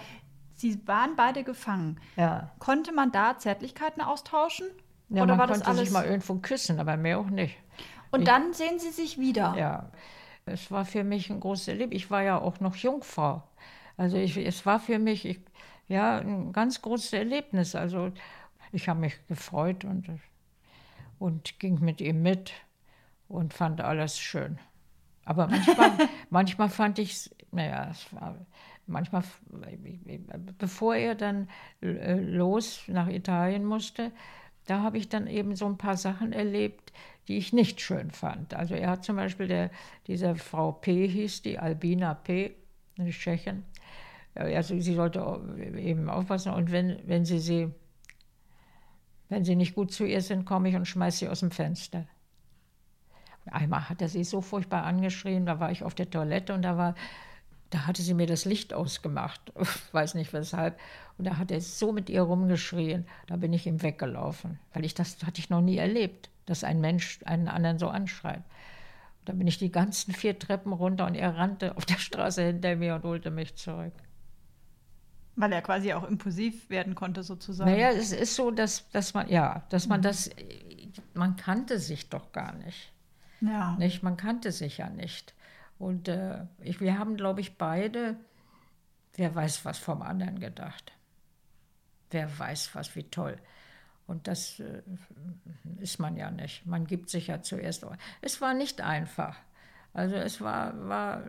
Sie 0.53 0.79
waren 0.87 1.15
beide 1.15 1.43
gefangen. 1.43 1.99
ja. 2.17 2.51
Konnte 2.59 2.93
man 2.93 3.11
da 3.11 3.35
Zärtlichkeiten 3.39 4.03
austauschen? 4.03 4.67
Ja, 5.11 5.23
Oder 5.23 5.27
man 5.27 5.39
war 5.39 5.47
das 5.47 5.57
konnte 5.59 5.69
alles? 5.71 5.83
sich 5.83 5.91
mal 5.91 6.05
irgendwo 6.05 6.35
küssen, 6.35 6.79
aber 6.79 6.97
mehr 6.97 7.19
auch 7.19 7.29
nicht. 7.29 7.57
Und 8.11 8.21
ich- 8.21 8.27
dann 8.27 8.53
sehen 8.53 8.79
Sie 8.79 8.89
sich 8.91 9.17
wieder. 9.19 9.55
Ja, 9.57 9.91
es 10.45 10.71
war 10.71 10.85
für 10.85 11.03
mich 11.03 11.29
ein 11.29 11.39
großes 11.39 11.67
Erlebnis. 11.69 12.03
Ich 12.03 12.11
war 12.11 12.23
ja 12.23 12.39
auch 12.39 12.59
noch 12.59 12.75
Jungfrau. 12.75 13.43
Also 13.97 14.17
ich, 14.17 14.35
es 14.37 14.65
war 14.65 14.79
für 14.79 14.99
mich 14.99 15.25
ich, 15.25 15.39
ja, 15.87 16.17
ein 16.19 16.51
ganz 16.53 16.81
großes 16.81 17.13
Erlebnis. 17.13 17.75
Also 17.75 18.11
ich 18.71 18.89
habe 18.89 18.99
mich 18.99 19.15
gefreut 19.27 19.85
und, 19.85 20.07
und 21.19 21.59
ging 21.59 21.79
mit 21.79 22.01
ihm 22.01 22.21
mit 22.21 22.51
und 23.27 23.53
fand 23.53 23.81
alles 23.81 24.19
schön. 24.19 24.59
Aber 25.25 25.47
manchmal, 25.47 25.91
manchmal 26.29 26.69
fand 26.69 26.99
ich 26.99 27.11
es, 27.13 27.35
naja, 27.51 27.89
es 27.91 28.11
war 28.13 28.35
manchmal, 28.87 29.23
bevor 30.57 30.95
er 30.95 31.15
dann 31.15 31.49
äh, 31.81 32.19
los 32.19 32.83
nach 32.87 33.07
Italien 33.07 33.65
musste, 33.65 34.11
da 34.65 34.81
habe 34.81 34.97
ich 34.97 35.09
dann 35.09 35.27
eben 35.27 35.55
so 35.55 35.65
ein 35.65 35.77
paar 35.77 35.97
Sachen 35.97 36.33
erlebt, 36.33 36.93
die 37.27 37.37
ich 37.37 37.53
nicht 37.53 37.81
schön 37.81 38.11
fand. 38.11 38.53
Also 38.53 38.75
er 38.75 38.89
hat 38.89 39.03
zum 39.03 39.15
Beispiel, 39.15 39.47
der, 39.47 39.71
diese 40.07 40.35
Frau 40.35 40.71
P. 40.71 41.07
hieß 41.07 41.41
die, 41.41 41.59
Albina 41.59 42.13
P., 42.13 42.55
eine 42.97 43.09
Tschechin, 43.09 43.63
also 44.35 44.79
sie 44.79 44.93
sollte 44.93 45.19
eben 45.77 46.09
aufpassen 46.09 46.53
und 46.53 46.71
wenn, 46.71 46.99
wenn 47.05 47.25
sie 47.25 47.39
sie, 47.39 47.69
wenn 49.29 49.43
sie 49.43 49.55
nicht 49.55 49.75
gut 49.75 49.91
zu 49.91 50.05
ihr 50.05 50.21
sind, 50.21 50.45
komme 50.45 50.69
ich 50.69 50.75
und 50.75 50.87
schmeiße 50.87 51.19
sie 51.19 51.29
aus 51.29 51.41
dem 51.41 51.51
Fenster. 51.51 52.05
Einmal 53.45 53.89
hat 53.89 54.01
er 54.01 54.09
sie 54.09 54.23
so 54.23 54.41
furchtbar 54.41 54.83
angeschrien, 54.83 55.45
da 55.45 55.59
war 55.59 55.71
ich 55.71 55.83
auf 55.83 55.95
der 55.95 56.09
Toilette 56.09 56.53
und 56.53 56.61
da 56.61 56.77
war, 56.77 56.95
da 57.71 57.87
hatte 57.87 58.01
sie 58.01 58.13
mir 58.13 58.27
das 58.27 58.45
Licht 58.45 58.73
ausgemacht, 58.73 59.41
ich 59.59 59.67
weiß 59.93 60.13
nicht 60.13 60.31
weshalb. 60.31 60.79
Und 61.21 61.25
da 61.25 61.37
hat 61.37 61.51
er 61.51 61.61
so 61.61 61.91
mit 61.91 62.09
ihr 62.09 62.23
rumgeschrien, 62.23 63.05
da 63.27 63.35
bin 63.35 63.53
ich 63.53 63.67
ihm 63.67 63.83
weggelaufen, 63.83 64.57
weil 64.73 64.83
ich 64.83 64.95
das 64.95 65.23
hatte 65.23 65.39
ich 65.39 65.51
noch 65.51 65.61
nie 65.61 65.77
erlebt, 65.77 66.31
dass 66.47 66.63
ein 66.63 66.81
Mensch 66.81 67.19
einen 67.25 67.47
anderen 67.47 67.77
so 67.77 67.89
anschreit. 67.89 68.41
Da 69.25 69.33
bin 69.33 69.45
ich 69.45 69.59
die 69.59 69.71
ganzen 69.71 70.15
vier 70.15 70.39
Treppen 70.39 70.73
runter 70.73 71.05
und 71.05 71.13
er 71.13 71.37
rannte 71.37 71.77
auf 71.77 71.85
der 71.85 71.99
Straße 71.99 72.41
hinter 72.41 72.75
mir 72.75 72.95
und 72.95 73.03
holte 73.03 73.29
mich 73.29 73.53
zurück. 73.55 73.93
Weil 75.35 75.53
er 75.53 75.61
quasi 75.61 75.93
auch 75.93 76.09
impulsiv 76.09 76.71
werden 76.71 76.95
konnte, 76.95 77.21
sozusagen. 77.21 77.69
Naja, 77.69 77.89
es 77.89 78.11
ist 78.11 78.35
so, 78.35 78.49
dass, 78.49 78.89
dass 78.89 79.13
man, 79.13 79.29
ja, 79.29 79.61
dass 79.69 79.87
man 79.87 80.01
das, 80.01 80.31
man 81.13 81.35
kannte 81.35 81.77
sich 81.77 82.09
doch 82.09 82.31
gar 82.31 82.53
nicht. 82.53 82.91
Ja. 83.41 83.75
Nicht? 83.77 84.01
Man 84.01 84.17
kannte 84.17 84.51
sich 84.51 84.79
ja 84.79 84.89
nicht. 84.89 85.35
Und 85.77 86.07
äh, 86.07 86.45
ich, 86.61 86.81
wir 86.81 86.97
haben, 86.97 87.15
glaube 87.15 87.41
ich, 87.41 87.59
beide, 87.59 88.15
wer 89.17 89.35
weiß 89.35 89.65
was 89.65 89.77
vom 89.77 90.01
anderen 90.01 90.39
gedacht. 90.39 90.93
Wer 92.11 92.39
weiß 92.39 92.75
was, 92.75 92.95
wie 92.95 93.03
toll. 93.03 93.37
Und 94.07 94.27
das 94.27 94.59
äh, 94.59 94.81
ist 95.79 95.99
man 95.99 96.17
ja 96.17 96.31
nicht. 96.31 96.65
Man 96.65 96.85
gibt 96.85 97.09
sich 97.09 97.27
ja 97.27 97.41
zuerst. 97.41 97.85
Es 98.21 98.41
war 98.41 98.53
nicht 98.53 98.81
einfach. 98.81 99.37
Also 99.93 100.15
es 100.15 100.41
war, 100.41 100.87
war 100.87 101.21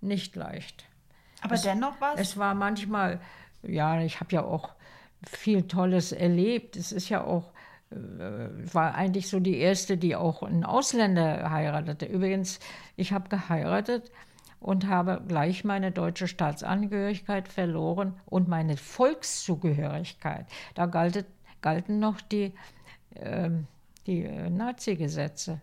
nicht 0.00 0.36
leicht. 0.36 0.86
Aber 1.42 1.56
dennoch 1.56 2.00
war 2.00 2.14
es. 2.14 2.20
Es 2.20 2.36
war 2.36 2.54
manchmal, 2.54 3.20
ja, 3.62 4.00
ich 4.00 4.20
habe 4.20 4.32
ja 4.32 4.42
auch 4.42 4.70
viel 5.26 5.66
Tolles 5.66 6.12
erlebt. 6.12 6.76
Es 6.76 6.92
ist 6.92 7.08
ja 7.08 7.24
auch, 7.24 7.52
äh, 7.90 7.96
war 7.96 8.94
eigentlich 8.94 9.28
so 9.28 9.40
die 9.40 9.58
erste, 9.58 9.96
die 9.96 10.16
auch 10.16 10.42
einen 10.42 10.64
Ausländer 10.64 11.50
heiratete. 11.50 12.06
Übrigens, 12.06 12.60
ich 12.96 13.12
habe 13.12 13.28
geheiratet 13.28 14.10
und 14.60 14.86
habe 14.86 15.22
gleich 15.26 15.64
meine 15.64 15.90
deutsche 15.90 16.28
Staatsangehörigkeit 16.28 17.48
verloren 17.48 18.14
und 18.26 18.46
meine 18.46 18.76
Volkszugehörigkeit. 18.76 20.46
Da 20.74 20.86
galtet, 20.86 21.26
galten 21.62 21.98
noch 21.98 22.20
die, 22.20 22.52
ähm, 23.16 23.66
die 24.06 24.24
äh, 24.24 24.50
Nazi-Gesetze. 24.50 25.60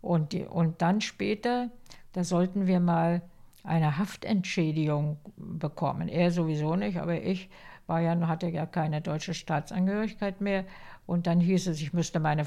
Und, 0.00 0.32
die, 0.32 0.44
und 0.44 0.82
dann 0.82 1.00
später, 1.00 1.70
da 2.12 2.24
sollten 2.24 2.66
wir 2.66 2.80
mal 2.80 3.22
eine 3.62 3.98
Haftentschädigung 3.98 5.18
bekommen. 5.36 6.08
Er 6.08 6.32
sowieso 6.32 6.74
nicht, 6.74 6.98
aber 6.98 7.22
ich 7.22 7.48
war 7.86 8.00
ja, 8.00 8.18
hatte 8.26 8.48
ja 8.48 8.66
keine 8.66 9.00
deutsche 9.00 9.34
Staatsangehörigkeit 9.34 10.40
mehr. 10.40 10.64
Und 11.06 11.26
dann 11.28 11.40
hieß 11.40 11.68
es, 11.68 11.80
ich 11.80 11.92
müsste 11.92 12.18
meine 12.18 12.44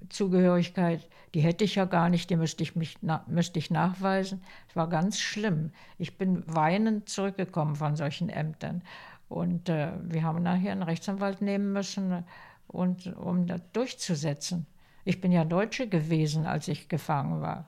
Volkszugehörigkeit, 0.00 1.08
die 1.34 1.40
hätte 1.40 1.64
ich 1.64 1.76
ja 1.76 1.84
gar 1.84 2.08
nicht, 2.08 2.30
die 2.30 2.36
müsste 2.36 2.62
ich, 2.62 2.74
mich, 2.74 2.96
na, 3.02 3.24
müsste 3.28 3.58
ich 3.58 3.70
nachweisen. 3.70 4.42
Es 4.68 4.76
war 4.76 4.88
ganz 4.88 5.20
schlimm. 5.20 5.70
Ich 5.98 6.18
bin 6.18 6.42
weinend 6.46 7.08
zurückgekommen 7.08 7.76
von 7.76 7.96
solchen 7.96 8.28
Ämtern. 8.28 8.82
Und 9.28 9.68
äh, 9.68 9.92
wir 10.02 10.24
haben 10.24 10.42
nachher 10.42 10.72
einen 10.72 10.82
Rechtsanwalt 10.82 11.40
nehmen 11.40 11.72
müssen, 11.72 12.24
und, 12.66 13.06
um 13.16 13.46
das 13.46 13.60
durchzusetzen. 13.72 14.66
Ich 15.04 15.20
bin 15.20 15.32
ja 15.32 15.44
Deutsche 15.44 15.88
gewesen, 15.88 16.46
als 16.46 16.68
ich 16.68 16.88
gefangen 16.88 17.40
war. 17.40 17.66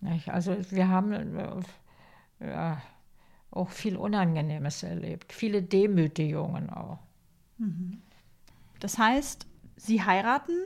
Nicht? 0.00 0.28
Also 0.28 0.56
wir 0.70 0.88
haben 0.88 1.12
äh, 1.12 1.60
ja, 2.40 2.82
auch 3.50 3.70
viel 3.70 3.96
Unangenehmes 3.96 4.82
erlebt, 4.82 5.32
viele 5.32 5.62
Demütigungen 5.62 6.68
auch. 6.70 6.98
Das 8.80 8.98
heißt, 8.98 9.46
Sie 9.76 10.02
heiraten 10.02 10.56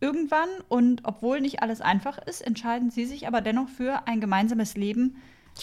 irgendwann 0.00 0.48
und 0.68 1.02
obwohl 1.04 1.40
nicht 1.40 1.62
alles 1.62 1.80
einfach 1.80 2.18
ist, 2.18 2.40
entscheiden 2.40 2.90
Sie 2.90 3.04
sich 3.04 3.26
aber 3.26 3.40
dennoch 3.40 3.68
für 3.68 4.06
ein 4.06 4.20
gemeinsames 4.20 4.76
Leben 4.76 5.16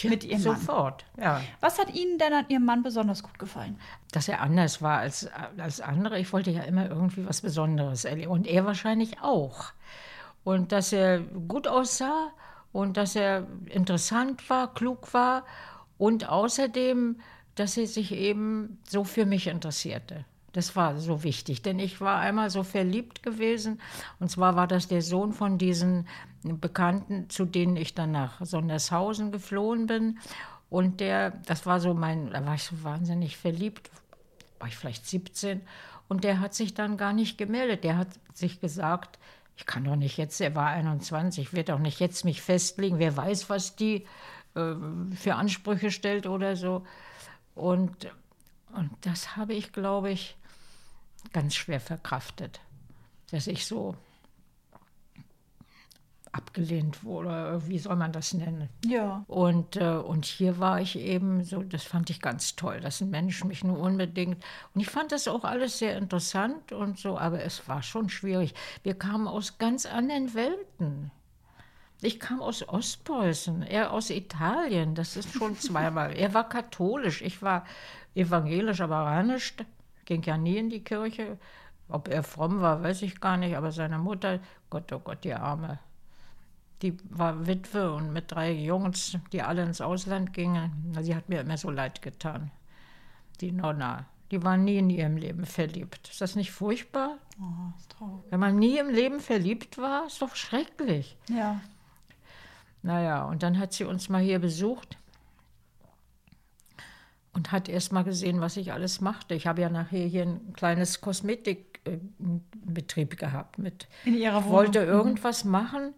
mit 0.03 0.23
Ihrem 0.23 0.43
Mann. 0.43 0.59
Sofort, 0.59 1.05
ja. 1.19 1.41
Was 1.59 1.79
hat 1.79 1.93
Ihnen 1.93 2.17
denn 2.19 2.33
an 2.33 2.45
Ihrem 2.49 2.65
Mann 2.65 2.83
besonders 2.83 3.23
gut 3.23 3.39
gefallen? 3.39 3.79
Dass 4.11 4.27
er 4.27 4.41
anders 4.41 4.81
war 4.81 4.99
als, 4.99 5.29
als 5.57 5.81
andere. 5.81 6.19
Ich 6.19 6.31
wollte 6.33 6.51
ja 6.51 6.63
immer 6.63 6.87
irgendwie 6.87 7.25
was 7.25 7.41
Besonderes 7.41 8.05
erleben. 8.05 8.31
Und 8.31 8.47
er 8.47 8.65
wahrscheinlich 8.65 9.21
auch. 9.21 9.71
Und 10.43 10.71
dass 10.71 10.93
er 10.93 11.19
gut 11.19 11.67
aussah 11.67 12.31
und 12.71 12.97
dass 12.97 13.15
er 13.15 13.47
interessant 13.65 14.49
war, 14.49 14.73
klug 14.73 15.13
war 15.13 15.45
und 15.97 16.29
außerdem, 16.29 17.19
dass 17.55 17.75
er 17.75 17.87
sich 17.87 18.11
eben 18.11 18.79
so 18.87 19.03
für 19.03 19.25
mich 19.25 19.47
interessierte. 19.47 20.25
Das 20.53 20.75
war 20.75 20.97
so 20.97 21.23
wichtig, 21.23 21.61
denn 21.61 21.77
ich 21.77 22.01
war 22.01 22.19
einmal 22.19 22.49
so 22.49 22.63
verliebt 22.63 23.21
gewesen. 23.21 23.81
Und 24.19 24.29
zwar 24.29 24.55
war 24.55 24.67
das 24.67 24.87
der 24.87 25.01
Sohn 25.01 25.33
von 25.33 25.57
diesen 25.57 26.07
Bekannten, 26.43 27.29
zu 27.29 27.45
denen 27.45 27.75
ich 27.75 27.93
dann 27.93 28.11
nach 28.11 28.43
Sondershausen 28.43 29.31
geflohen 29.31 29.87
bin. 29.87 30.19
Und 30.69 30.99
der, 30.99 31.31
das 31.45 31.65
war 31.65 31.79
so 31.79 31.93
mein, 31.93 32.31
da 32.31 32.45
war 32.45 32.55
ich 32.55 32.63
so 32.63 32.83
wahnsinnig 32.83 33.37
verliebt, 33.37 33.89
war 34.59 34.67
ich 34.67 34.75
vielleicht 34.75 35.05
17. 35.05 35.61
Und 36.07 36.23
der 36.23 36.39
hat 36.39 36.53
sich 36.53 36.73
dann 36.73 36.97
gar 36.97 37.13
nicht 37.13 37.37
gemeldet. 37.37 37.83
Der 37.83 37.97
hat 37.97 38.07
sich 38.33 38.59
gesagt, 38.59 39.19
ich 39.57 39.65
kann 39.65 39.83
doch 39.83 39.95
nicht 39.95 40.17
jetzt, 40.17 40.39
er 40.39 40.55
war 40.55 40.67
21, 40.67 41.47
ich 41.47 41.53
werde 41.53 41.73
doch 41.73 41.79
nicht 41.79 41.99
jetzt 41.99 42.25
mich 42.25 42.41
festlegen. 42.41 42.99
Wer 42.99 43.17
weiß, 43.17 43.49
was 43.49 43.75
die 43.75 44.05
äh, 44.55 44.75
für 45.15 45.35
Ansprüche 45.35 45.91
stellt 45.91 46.27
oder 46.27 46.55
so. 46.55 46.85
Und, 47.55 48.07
und 48.77 48.91
das 49.01 49.35
habe 49.35 49.53
ich, 49.53 49.71
glaube 49.71 50.11
ich, 50.11 50.37
ganz 51.33 51.55
schwer 51.55 51.79
verkraftet, 51.79 52.59
dass 53.31 53.47
ich 53.47 53.65
so 53.65 53.95
abgelehnt 56.31 57.03
wurde, 57.03 57.61
wie 57.65 57.79
soll 57.79 57.95
man 57.95 58.11
das 58.11 58.33
nennen? 58.33 58.69
Ja. 58.85 59.25
Und, 59.27 59.75
äh, 59.77 59.95
und 59.95 60.25
hier 60.25 60.59
war 60.59 60.79
ich 60.79 60.97
eben 60.97 61.43
so, 61.43 61.63
das 61.63 61.83
fand 61.83 62.09
ich 62.11 62.21
ganz 62.21 62.55
toll, 62.55 62.79
dass 62.79 63.01
ein 63.01 63.09
Mensch 63.09 63.43
mich 63.43 63.63
nur 63.63 63.79
unbedingt. 63.79 64.43
Und 64.73 64.81
ich 64.81 64.89
fand 64.89 65.11
das 65.11 65.27
auch 65.27 65.43
alles 65.43 65.79
sehr 65.79 65.97
interessant 65.97 66.71
und 66.71 66.99
so, 66.99 67.17
aber 67.17 67.43
es 67.43 67.67
war 67.67 67.81
schon 67.81 68.09
schwierig. 68.09 68.53
Wir 68.83 68.93
kamen 68.93 69.27
aus 69.27 69.57
ganz 69.57 69.85
anderen 69.87 70.33
Welten. 70.35 71.11
Ich 72.01 72.19
kam 72.19 72.41
aus 72.41 72.67
Ostpreußen, 72.67 73.63
er 73.63 73.91
aus 73.91 74.11
Italien, 74.11 74.93
das 74.93 75.17
ist 75.17 75.33
schon 75.33 75.55
zweimal. 75.59 76.13
er 76.15 76.35
war 76.35 76.47
katholisch, 76.47 77.23
ich 77.23 77.41
war 77.41 77.65
evangelisch, 78.17 78.81
aber 78.81 79.03
gar 79.05 79.23
nicht. 79.23 79.65
Ging 80.05 80.23
ja 80.23 80.37
nie 80.37 80.57
in 80.57 80.69
die 80.69 80.83
Kirche. 80.83 81.37
Ob 81.89 82.07
er 82.09 82.23
fromm 82.23 82.61
war, 82.61 82.83
weiß 82.83 83.01
ich 83.03 83.21
gar 83.21 83.37
nicht, 83.37 83.55
aber 83.55 83.71
seine 83.71 83.97
Mutter, 83.97 84.39
Gott, 84.69 84.91
oh 84.91 84.99
Gott, 84.99 85.23
die 85.23 85.33
Arme. 85.33 85.79
Die 86.81 86.97
war 87.09 87.47
Witwe 87.47 87.91
und 87.91 88.13
mit 88.13 88.31
drei 88.31 88.51
Jungs, 88.51 89.17
die 89.31 89.41
alle 89.41 89.63
ins 89.63 89.81
Ausland 89.81 90.33
gingen. 90.33 90.95
Sie 91.01 91.15
hat 91.15 91.29
mir 91.29 91.41
immer 91.41 91.57
so 91.57 91.71
leid 91.71 92.01
getan. 92.01 92.51
Die 93.41 93.51
Nonna. 93.51 94.05
Die 94.29 94.43
war 94.43 94.57
nie 94.57 94.77
in 94.77 94.89
ihrem 94.89 95.15
Leben 95.15 95.45
verliebt. 95.45 96.09
Ist 96.09 96.19
das 96.19 96.35
nicht 96.35 96.51
furchtbar? 96.51 97.17
Oh, 97.39 97.71
ist 97.77 97.89
traurig. 97.91 98.25
Wenn 98.29 98.41
man 98.41 98.59
nie 98.59 98.77
im 98.77 98.89
Leben 98.89 99.21
verliebt 99.21 99.77
war, 99.77 100.07
ist 100.07 100.21
doch 100.21 100.35
schrecklich. 100.35 101.17
Ja. 101.29 101.61
Naja, 102.83 103.23
und 103.23 103.41
dann 103.41 103.57
hat 103.57 103.73
sie 103.73 103.85
uns 103.85 104.09
mal 104.09 104.21
hier 104.21 104.39
besucht. 104.39 104.97
Und 107.37 107.51
hat 107.51 107.69
erst 107.69 107.93
mal 107.93 108.01
gesehen, 108.03 108.41
was 108.41 108.57
ich 108.57 108.73
alles 108.73 108.99
machte. 108.99 109.35
Ich 109.35 109.45
habe 109.45 109.61
ja 109.61 109.69
nachher 109.69 110.07
hier 110.07 110.23
ein 110.23 110.53
kleines 110.53 111.01
Kosmetikbetrieb 111.01 113.15
gehabt. 113.15 113.59
Mit, 113.59 113.87
In 114.05 114.15
Ihrer 114.15 114.39
ich 114.39 114.45
Wohnung? 114.45 114.55
wollte 114.57 114.81
Mhm. 114.81 114.87
irgendwas 114.91 115.45
machen 115.45 115.93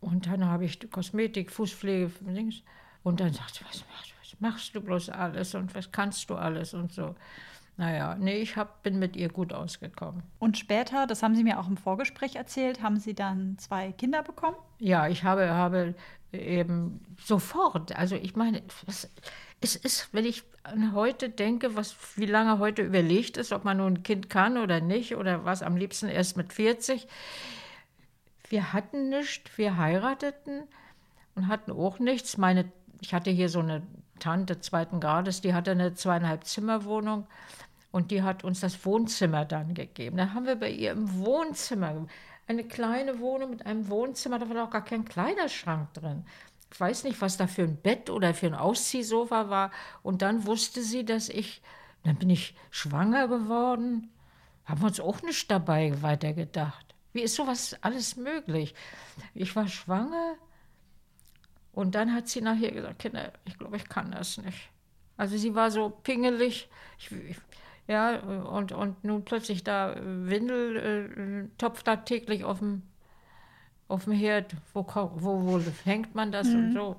und 0.00 0.26
dann 0.26 0.44
habe 0.44 0.66
ich 0.66 0.90
Kosmetik, 0.90 1.50
Fußpflege, 1.50 2.10
Dings. 2.20 2.56
Und 3.02 3.20
dann 3.20 3.32
sagte 3.32 3.64
was 3.66 3.84
machst, 3.88 4.12
was 4.20 4.36
machst 4.40 4.74
du 4.74 4.82
bloß 4.82 5.08
alles 5.08 5.54
und 5.54 5.74
was 5.74 5.90
kannst 5.92 6.28
du 6.28 6.34
alles 6.34 6.74
und 6.74 6.92
so. 6.92 7.14
Naja, 7.78 8.16
nee, 8.18 8.36
ich 8.36 8.56
hab, 8.56 8.82
bin 8.82 8.98
mit 8.98 9.16
ihr 9.16 9.28
gut 9.30 9.52
ausgekommen. 9.54 10.22
Und 10.38 10.58
später, 10.58 11.06
das 11.06 11.22
haben 11.22 11.34
Sie 11.34 11.44
mir 11.44 11.58
auch 11.58 11.68
im 11.68 11.76
Vorgespräch 11.78 12.36
erzählt, 12.36 12.82
haben 12.82 12.98
Sie 12.98 13.14
dann 13.14 13.56
zwei 13.58 13.92
Kinder 13.92 14.22
bekommen? 14.22 14.56
Ja, 14.78 15.08
ich 15.08 15.24
habe, 15.24 15.48
habe 15.50 15.94
eben 16.32 17.00
sofort, 17.22 17.94
also 17.96 18.16
ich 18.16 18.34
meine, 18.34 18.62
was, 18.86 19.10
es 19.66 19.76
ist, 19.76 20.08
wenn 20.12 20.24
ich 20.24 20.44
an 20.62 20.94
heute 20.94 21.28
denke, 21.28 21.76
was, 21.76 21.96
wie 22.16 22.26
lange 22.26 22.58
heute 22.58 22.82
überlegt 22.82 23.36
ist, 23.36 23.52
ob 23.52 23.64
man 23.64 23.78
nun 23.78 23.94
ein 23.94 24.02
Kind 24.02 24.30
kann 24.30 24.58
oder 24.58 24.80
nicht 24.80 25.16
oder 25.16 25.44
was, 25.44 25.62
am 25.62 25.76
liebsten 25.76 26.08
erst 26.08 26.36
mit 26.36 26.52
40. 26.52 27.06
Wir 28.48 28.72
hatten 28.72 29.08
nichts, 29.08 29.58
wir 29.58 29.76
heirateten 29.76 30.62
und 31.34 31.48
hatten 31.48 31.72
auch 31.72 31.98
nichts. 31.98 32.36
Meine, 32.36 32.70
ich 33.00 33.12
hatte 33.12 33.30
hier 33.30 33.48
so 33.48 33.58
eine 33.58 33.82
Tante 34.20 34.60
zweiten 34.60 35.00
Grades, 35.00 35.40
die 35.40 35.52
hatte 35.52 35.72
eine 35.72 35.94
zweieinhalb 35.94 36.44
Zimmerwohnung 36.44 37.26
und 37.90 38.10
die 38.10 38.22
hat 38.22 38.44
uns 38.44 38.60
das 38.60 38.84
Wohnzimmer 38.84 39.44
dann 39.44 39.74
gegeben. 39.74 40.16
Da 40.16 40.32
haben 40.32 40.46
wir 40.46 40.56
bei 40.56 40.70
ihr 40.70 40.92
im 40.92 41.24
Wohnzimmer 41.24 42.06
eine 42.46 42.64
kleine 42.64 43.18
Wohnung 43.18 43.50
mit 43.50 43.66
einem 43.66 43.88
Wohnzimmer, 43.88 44.38
da 44.38 44.48
war 44.48 44.64
auch 44.64 44.70
gar 44.70 44.84
kein 44.84 45.04
Kleiderschrank 45.04 45.92
drin. 45.94 46.24
Ich 46.76 46.80
weiß 46.80 47.04
nicht, 47.04 47.22
was 47.22 47.38
da 47.38 47.46
für 47.46 47.62
ein 47.62 47.80
Bett 47.80 48.10
oder 48.10 48.34
für 48.34 48.48
ein 48.48 48.54
Ausziehsofa 48.54 49.48
war. 49.48 49.70
Und 50.02 50.20
dann 50.20 50.44
wusste 50.44 50.82
sie, 50.82 51.06
dass 51.06 51.30
ich, 51.30 51.62
dann 52.04 52.16
bin 52.16 52.28
ich 52.28 52.54
schwanger 52.70 53.28
geworden. 53.28 54.10
Haben 54.66 54.82
wir 54.82 54.88
uns 54.88 55.00
auch 55.00 55.22
nicht 55.22 55.50
dabei 55.50 56.02
weitergedacht. 56.02 56.94
Wie 57.14 57.22
ist 57.22 57.34
sowas 57.34 57.78
alles 57.80 58.16
möglich? 58.16 58.74
Ich 59.32 59.56
war 59.56 59.68
schwanger 59.68 60.34
und 61.72 61.94
dann 61.94 62.12
hat 62.12 62.28
sie 62.28 62.42
nachher 62.42 62.72
gesagt, 62.72 62.98
Kinder, 62.98 63.32
ich 63.46 63.56
glaube, 63.56 63.78
ich 63.78 63.88
kann 63.88 64.10
das 64.10 64.36
nicht. 64.36 64.68
Also 65.16 65.38
sie 65.38 65.54
war 65.54 65.70
so 65.70 65.88
pingelig. 65.88 66.68
Ich, 66.98 67.10
ich, 67.10 67.38
ja, 67.88 68.18
und, 68.18 68.72
und 68.72 69.02
nun 69.02 69.24
plötzlich 69.24 69.64
da 69.64 69.96
Windeltopf 69.98 71.82
da 71.84 71.96
täglich 71.96 72.44
auf 72.44 72.58
dem, 72.58 72.82
auf 73.88 74.04
dem 74.04 74.12
Herd. 74.14 74.54
Wo, 74.74 74.84
wo, 74.86 75.46
wo 75.46 75.60
hängt 75.84 76.14
man 76.14 76.32
das 76.32 76.54
und 76.54 76.72
so? 76.72 76.96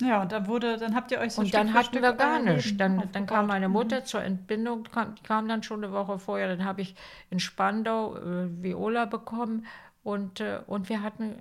Ja, 0.00 0.22
und 0.22 0.30
dann 0.32 0.46
wurde, 0.46 0.76
dann 0.78 0.94
habt 0.94 1.10
ihr 1.10 1.18
euch 1.18 1.32
so 1.34 1.40
Und 1.40 1.48
Stück 1.48 1.60
dann 1.60 1.74
hatten 1.74 1.86
Stück 1.88 2.02
wir 2.02 2.12
gar 2.12 2.38
nichts. 2.40 2.76
Dann, 2.76 3.10
dann 3.12 3.26
kam 3.26 3.46
meine 3.48 3.68
Mhm. 3.68 3.72
Mutter 3.74 4.04
zur 4.04 4.22
Entbindung, 4.22 4.84
kam, 4.84 5.14
kam 5.22 5.48
dann 5.48 5.62
schon 5.62 5.82
eine 5.84 5.92
Woche 5.92 6.18
vorher. 6.18 6.48
Dann 6.48 6.64
habe 6.64 6.82
ich 6.82 6.94
in 7.30 7.40
Spandau 7.40 8.16
äh, 8.16 8.62
Viola 8.62 9.06
bekommen 9.06 9.66
und, 10.04 10.40
äh, 10.40 10.60
und 10.66 10.88
wir 10.88 11.02
hatten 11.02 11.34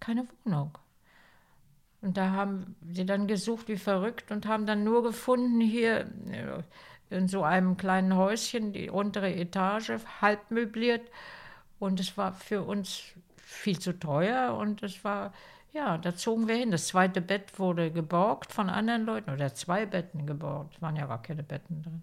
keine 0.00 0.26
Wohnung. 0.44 0.78
Und 2.02 2.16
da 2.16 2.30
haben 2.32 2.76
sie 2.92 3.06
dann 3.06 3.26
gesucht 3.26 3.68
wie 3.68 3.76
verrückt 3.78 4.30
und 4.30 4.46
haben 4.46 4.66
dann 4.66 4.84
nur 4.84 5.02
gefunden 5.02 5.60
hier 5.60 6.00
äh, 6.30 6.62
in 7.16 7.28
so 7.28 7.42
einem 7.42 7.76
kleinen 7.76 8.14
Häuschen, 8.16 8.72
die 8.72 8.90
untere 8.90 9.34
Etage, 9.34 9.92
halb 10.20 10.50
möbliert. 10.50 11.02
Und 11.78 12.00
es 12.00 12.16
war 12.16 12.32
für 12.32 12.62
uns 12.62 13.02
viel 13.36 13.78
zu 13.78 13.98
teuer 13.98 14.56
und 14.56 14.82
es 14.82 15.04
war, 15.04 15.32
ja, 15.72 15.98
da 15.98 16.14
zogen 16.14 16.48
wir 16.48 16.56
hin. 16.56 16.70
Das 16.70 16.88
zweite 16.88 17.20
Bett 17.20 17.58
wurde 17.58 17.90
geborgt 17.90 18.52
von 18.52 18.70
anderen 18.70 19.04
Leuten 19.04 19.30
oder 19.30 19.54
zwei 19.54 19.86
Betten 19.86 20.26
geborgt. 20.26 20.76
Es 20.76 20.82
waren 20.82 20.96
ja 20.96 21.06
gar 21.06 21.22
keine 21.22 21.42
Betten 21.42 21.82
drin. 21.82 22.02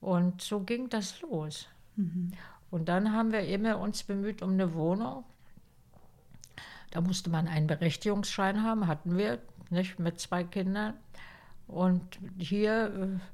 Und 0.00 0.42
so 0.42 0.60
ging 0.60 0.88
das 0.88 1.20
los. 1.22 1.68
Und 2.70 2.88
dann 2.88 3.12
haben 3.12 3.32
wir 3.32 3.46
immer 3.46 3.78
uns 3.78 4.02
bemüht 4.02 4.42
um 4.42 4.52
eine 4.52 4.74
Wohnung. 4.74 5.24
Da 6.90 7.00
musste 7.00 7.30
man 7.30 7.48
einen 7.48 7.66
Berechtigungsschein 7.66 8.62
haben, 8.62 8.86
hatten 8.86 9.16
wir, 9.16 9.38
nicht, 9.70 9.98
mit 9.98 10.20
zwei 10.20 10.44
Kindern. 10.44 10.94
Und 11.66 12.18
hier, 12.38 12.86
äh, 12.86 13.33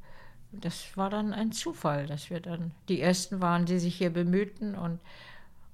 das 0.52 0.97
war 0.97 1.10
dann 1.10 1.32
ein 1.32 1.52
Zufall, 1.52 2.06
dass 2.06 2.31
wir 2.31 2.40
dann 2.40 2.72
die 2.89 3.01
Ersten 3.01 3.40
waren, 3.40 3.66
die 3.66 3.78
sich 3.78 3.97
hier 3.97 4.10
bemühten 4.10 4.74
und, 4.74 5.01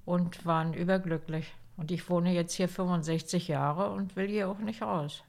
und 0.05 0.45
waren 0.45 0.73
überglücklich. 0.73 1.53
Und 1.77 1.91
ich 1.91 2.09
wohne 2.09 2.33
jetzt 2.33 2.53
hier 2.53 2.69
65 2.69 3.47
Jahre 3.47 3.91
und 3.91 4.15
will 4.15 4.27
hier 4.27 4.49
auch 4.49 4.59
nicht 4.59 4.81
raus. 4.81 5.23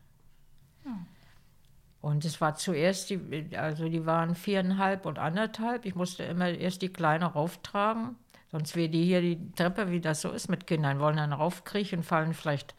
Und 2.00 2.24
es 2.24 2.40
war 2.40 2.54
zuerst, 2.54 3.10
die, 3.10 3.56
also 3.56 3.88
die 3.88 4.06
waren 4.06 4.34
viereinhalb 4.34 5.04
und 5.04 5.18
anderthalb. 5.18 5.84
Ich 5.84 5.94
musste 5.94 6.22
immer 6.22 6.48
erst 6.48 6.82
die 6.82 6.92
Kleine 6.92 7.26
rauftragen. 7.26 8.16
Sonst 8.50 8.76
wäre 8.76 8.88
die 8.88 9.04
hier 9.04 9.20
die 9.20 9.52
Treppe, 9.52 9.90
wie 9.90 10.00
das 10.00 10.22
so 10.22 10.30
ist 10.30 10.48
mit 10.48 10.66
Kindern, 10.66 11.00
wollen 11.00 11.16
dann 11.16 11.32
raufkriechen, 11.32 12.02
fallen 12.02 12.32
vielleicht. 12.32 12.74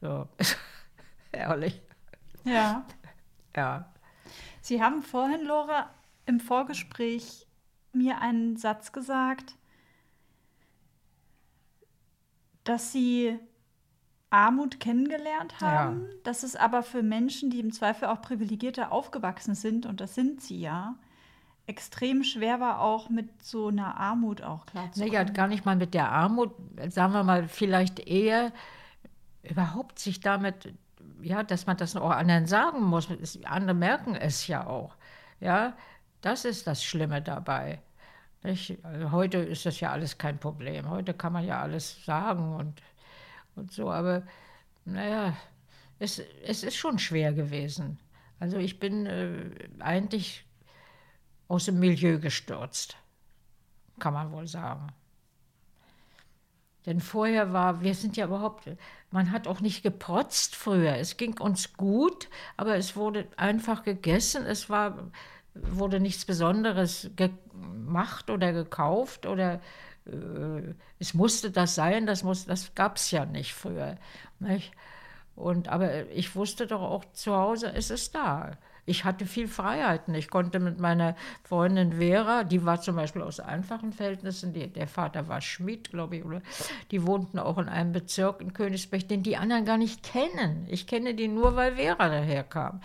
So. 0.00 0.28
Ehrlich. 1.32 1.80
Ja. 2.44 2.84
Ja. 3.56 3.90
Sie 4.60 4.82
haben 4.82 5.02
vorhin, 5.02 5.46
Lora, 5.46 5.90
im 6.26 6.40
Vorgespräch 6.40 7.46
mir 7.92 8.20
einen 8.20 8.56
Satz 8.56 8.92
gesagt, 8.92 9.56
dass 12.64 12.92
Sie 12.92 13.38
Armut 14.30 14.78
kennengelernt 14.78 15.60
haben, 15.60 16.08
dass 16.22 16.44
es 16.44 16.54
aber 16.54 16.84
für 16.84 17.02
Menschen, 17.02 17.50
die 17.50 17.58
im 17.58 17.72
Zweifel 17.72 18.06
auch 18.06 18.22
privilegierter 18.22 18.92
aufgewachsen 18.92 19.56
sind, 19.56 19.86
und 19.86 20.00
das 20.00 20.14
sind 20.14 20.40
sie 20.40 20.60
ja, 20.60 20.94
extrem 21.66 22.22
schwer 22.22 22.60
war, 22.60 22.80
auch 22.80 23.10
mit 23.10 23.42
so 23.42 23.68
einer 23.68 23.98
Armut 23.98 24.42
auch 24.42 24.66
klarzukommen. 24.66 25.12
Naja, 25.12 25.24
gar 25.24 25.48
nicht 25.48 25.64
mal 25.64 25.76
mit 25.76 25.94
der 25.94 26.10
Armut, 26.10 26.54
sagen 26.88 27.12
wir 27.12 27.24
mal, 27.24 27.48
vielleicht 27.48 27.98
eher 27.98 28.52
überhaupt 29.42 29.98
sich 29.98 30.20
damit, 30.20 30.74
ja, 31.22 31.42
dass 31.42 31.66
man 31.66 31.76
das 31.76 31.96
auch 31.96 32.10
anderen 32.10 32.46
sagen 32.46 32.82
muss. 32.84 33.08
Andere 33.44 33.74
merken 33.74 34.14
es 34.14 34.46
ja 34.46 34.66
auch. 34.66 34.94
Ja, 35.40 35.74
das 36.20 36.44
ist 36.44 36.66
das 36.66 36.84
Schlimme 36.84 37.22
dabei. 37.22 37.80
Also 38.42 39.10
heute 39.10 39.38
ist 39.38 39.66
das 39.66 39.80
ja 39.80 39.92
alles 39.92 40.16
kein 40.16 40.38
Problem. 40.38 40.88
Heute 40.88 41.12
kann 41.12 41.32
man 41.32 41.44
ja 41.44 41.60
alles 41.60 42.04
sagen 42.04 42.54
und, 42.54 42.82
und 43.54 43.72
so. 43.72 43.90
Aber 43.90 44.22
naja, 44.84 45.36
es, 45.98 46.22
es 46.44 46.62
ist 46.64 46.76
schon 46.76 46.98
schwer 46.98 47.32
gewesen. 47.32 47.98
Also 48.38 48.56
ich 48.56 48.78
bin 48.80 49.06
äh, 49.06 49.50
eigentlich 49.80 50.46
aus 51.48 51.66
dem 51.66 51.78
Milieu 51.78 52.18
gestürzt, 52.18 52.96
kann 53.98 54.14
man 54.14 54.32
wohl 54.32 54.46
sagen. 54.46 54.92
Denn 56.86 57.00
vorher 57.00 57.52
war, 57.52 57.82
wir 57.82 57.94
sind 57.94 58.16
ja 58.16 58.24
überhaupt, 58.24 58.70
man 59.10 59.30
hat 59.32 59.46
auch 59.46 59.60
nicht 59.60 59.82
geprotzt 59.82 60.56
früher. 60.56 60.96
Es 60.96 61.18
ging 61.18 61.38
uns 61.38 61.74
gut, 61.74 62.30
aber 62.56 62.76
es 62.76 62.96
wurde 62.96 63.28
einfach 63.36 63.82
gegessen. 63.82 64.46
Es 64.46 64.70
war, 64.70 65.10
wurde 65.54 66.00
nichts 66.00 66.24
Besonderes 66.24 67.10
gemacht 67.16 68.30
oder 68.30 68.52
gekauft 68.52 69.26
oder 69.26 69.60
äh, 70.06 70.74
es 70.98 71.14
musste 71.14 71.50
das 71.50 71.74
sein, 71.74 72.06
das, 72.06 72.22
das 72.46 72.74
gab 72.74 72.96
es 72.96 73.10
ja 73.10 73.24
nicht 73.24 73.54
früher. 73.54 73.96
Nicht? 74.38 74.72
Und, 75.34 75.68
aber 75.68 76.10
ich 76.10 76.34
wusste 76.36 76.66
doch 76.66 76.82
auch 76.82 77.04
zu 77.12 77.34
Hause, 77.34 77.72
es 77.74 77.90
ist 77.90 78.14
da. 78.14 78.52
Ich 78.86 79.04
hatte 79.04 79.24
viel 79.24 79.46
Freiheiten. 79.46 80.14
Ich 80.14 80.30
konnte 80.30 80.58
mit 80.58 80.80
meiner 80.80 81.14
Freundin 81.44 81.92
Vera, 81.94 82.44
die 82.44 82.64
war 82.64 82.80
zum 82.80 82.96
Beispiel 82.96 83.22
aus 83.22 83.38
einfachen 83.38 83.92
Verhältnissen, 83.92 84.52
die, 84.52 84.66
der 84.66 84.88
Vater 84.88 85.28
war 85.28 85.40
Schmied, 85.40 85.90
glaube 85.90 86.16
ich, 86.16 86.24
oder 86.24 86.42
die 86.90 87.06
wohnten 87.06 87.38
auch 87.38 87.58
in 87.58 87.68
einem 87.68 87.92
Bezirk 87.92 88.40
in 88.40 88.52
Königsberg, 88.52 89.06
den 89.08 89.22
die 89.22 89.36
anderen 89.36 89.64
gar 89.64 89.78
nicht 89.78 90.02
kennen. 90.02 90.66
Ich 90.68 90.86
kenne 90.86 91.14
die 91.14 91.28
nur, 91.28 91.56
weil 91.56 91.76
Vera 91.76 92.08
daherkam. 92.08 92.80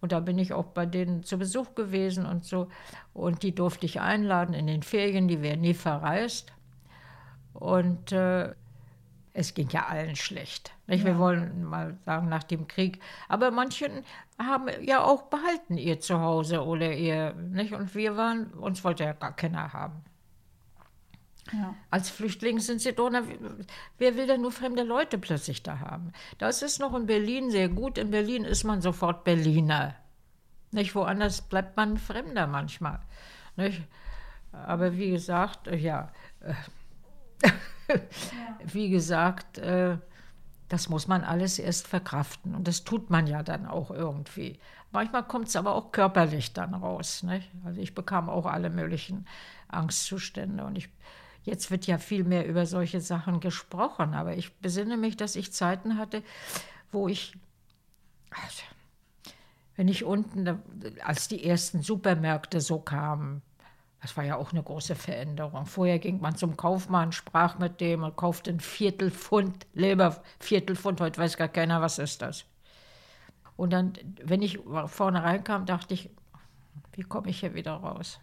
Und 0.00 0.12
da 0.12 0.20
bin 0.20 0.38
ich 0.38 0.52
auch 0.52 0.66
bei 0.66 0.86
denen 0.86 1.22
zu 1.24 1.38
Besuch 1.38 1.74
gewesen 1.74 2.26
und 2.26 2.44
so. 2.44 2.68
Und 3.12 3.42
die 3.42 3.54
durfte 3.54 3.86
ich 3.86 4.00
einladen 4.00 4.54
in 4.54 4.66
den 4.66 4.82
Ferien, 4.82 5.28
die 5.28 5.42
wären 5.42 5.60
nie 5.60 5.74
verreist. 5.74 6.52
Und 7.52 8.12
äh, 8.12 8.54
es 9.32 9.54
ging 9.54 9.68
ja 9.70 9.86
allen 9.86 10.16
schlecht. 10.16 10.72
Nicht? 10.86 11.04
Wir 11.04 11.18
wollen 11.18 11.64
mal 11.64 11.96
sagen, 12.04 12.28
nach 12.28 12.42
dem 12.42 12.66
Krieg. 12.66 13.00
Aber 13.28 13.50
manche 13.50 13.90
haben 14.38 14.68
ja 14.82 15.04
auch 15.04 15.22
behalten 15.24 15.76
ihr 15.76 16.00
Zuhause 16.00 16.64
oder 16.64 16.92
ihr, 16.92 17.34
nicht? 17.34 17.72
Und 17.72 17.94
wir 17.94 18.16
waren, 18.16 18.46
uns 18.54 18.82
wollte 18.82 19.04
ja 19.04 19.12
gar 19.12 19.36
keiner 19.36 19.72
haben. 19.72 20.02
Ja. 21.52 21.74
Als 21.90 22.10
Flüchtling 22.10 22.60
sind 22.60 22.80
sie 22.80 22.94
na, 22.96 23.22
wer 23.98 24.16
will 24.16 24.26
denn 24.26 24.42
nur 24.42 24.52
fremde 24.52 24.82
Leute 24.82 25.18
plötzlich 25.18 25.62
da 25.62 25.80
haben? 25.80 26.12
Das 26.38 26.62
ist 26.62 26.78
noch 26.78 26.94
in 26.94 27.06
Berlin 27.06 27.50
sehr 27.50 27.68
gut. 27.68 27.98
In 27.98 28.10
Berlin 28.10 28.44
ist 28.44 28.64
man 28.64 28.80
sofort 28.80 29.24
Berliner. 29.24 29.94
Nicht 30.72 30.94
woanders 30.94 31.42
bleibt 31.42 31.76
man 31.76 31.98
Fremder 31.98 32.46
manchmal. 32.46 33.00
Nicht? 33.56 33.82
Aber 34.52 34.96
wie 34.96 35.10
gesagt, 35.10 35.68
äh, 35.68 35.76
ja, 35.76 36.12
äh, 36.40 36.54
wie 38.64 38.90
gesagt, 38.90 39.58
äh, 39.58 39.98
das 40.68 40.88
muss 40.88 41.08
man 41.08 41.24
alles 41.24 41.58
erst 41.58 41.88
verkraften. 41.88 42.54
Und 42.54 42.68
das 42.68 42.84
tut 42.84 43.10
man 43.10 43.26
ja 43.26 43.42
dann 43.42 43.66
auch 43.66 43.90
irgendwie. 43.90 44.60
Manchmal 44.92 45.24
kommt 45.24 45.48
es 45.48 45.56
aber 45.56 45.74
auch 45.74 45.90
körperlich 45.92 46.52
dann 46.52 46.74
raus. 46.74 47.22
Nicht? 47.24 47.50
Also 47.64 47.80
ich 47.80 47.94
bekam 47.94 48.28
auch 48.28 48.46
alle 48.46 48.70
möglichen 48.70 49.26
Angstzustände. 49.68 50.64
Und 50.64 50.76
ich, 50.76 50.88
jetzt 51.42 51.70
wird 51.70 51.86
ja 51.86 51.98
viel 51.98 52.24
mehr 52.24 52.46
über 52.46 52.66
solche 52.66 53.00
Sachen 53.00 53.40
gesprochen. 53.40 54.14
Aber 54.14 54.36
ich 54.36 54.54
besinne 54.58 54.96
mich, 54.96 55.16
dass 55.16 55.36
ich 55.36 55.52
Zeiten 55.52 55.98
hatte, 55.98 56.22
wo 56.92 57.08
ich, 57.08 57.34
also, 58.30 58.62
wenn 59.76 59.88
ich 59.88 60.04
unten, 60.04 60.60
als 61.04 61.28
die 61.28 61.44
ersten 61.44 61.82
Supermärkte 61.82 62.60
so 62.60 62.78
kamen, 62.78 63.42
das 64.02 64.16
war 64.16 64.24
ja 64.24 64.36
auch 64.36 64.52
eine 64.52 64.62
große 64.62 64.94
Veränderung. 64.94 65.66
Vorher 65.66 65.98
ging 65.98 66.20
man 66.20 66.34
zum 66.34 66.56
Kaufmann, 66.56 67.12
sprach 67.12 67.58
mit 67.58 67.80
dem 67.80 68.02
und 68.02 68.16
kaufte 68.16 68.50
ein 68.50 68.60
Viertelpfund 68.60 69.66
Leber, 69.74 70.22
Viertelpfund, 70.38 71.00
heute 71.00 71.20
weiß 71.20 71.36
gar 71.36 71.48
keiner, 71.48 71.82
was 71.82 71.98
ist 71.98 72.22
das. 72.22 72.46
Und 73.56 73.74
dann, 73.74 73.92
wenn 74.22 74.40
ich 74.40 74.58
vorne 74.86 75.22
reinkam, 75.22 75.66
dachte 75.66 75.92
ich, 75.92 76.08
wie 76.92 77.02
komme 77.02 77.28
ich 77.28 77.40
hier 77.40 77.54
wieder 77.54 77.74
raus? 77.74 78.18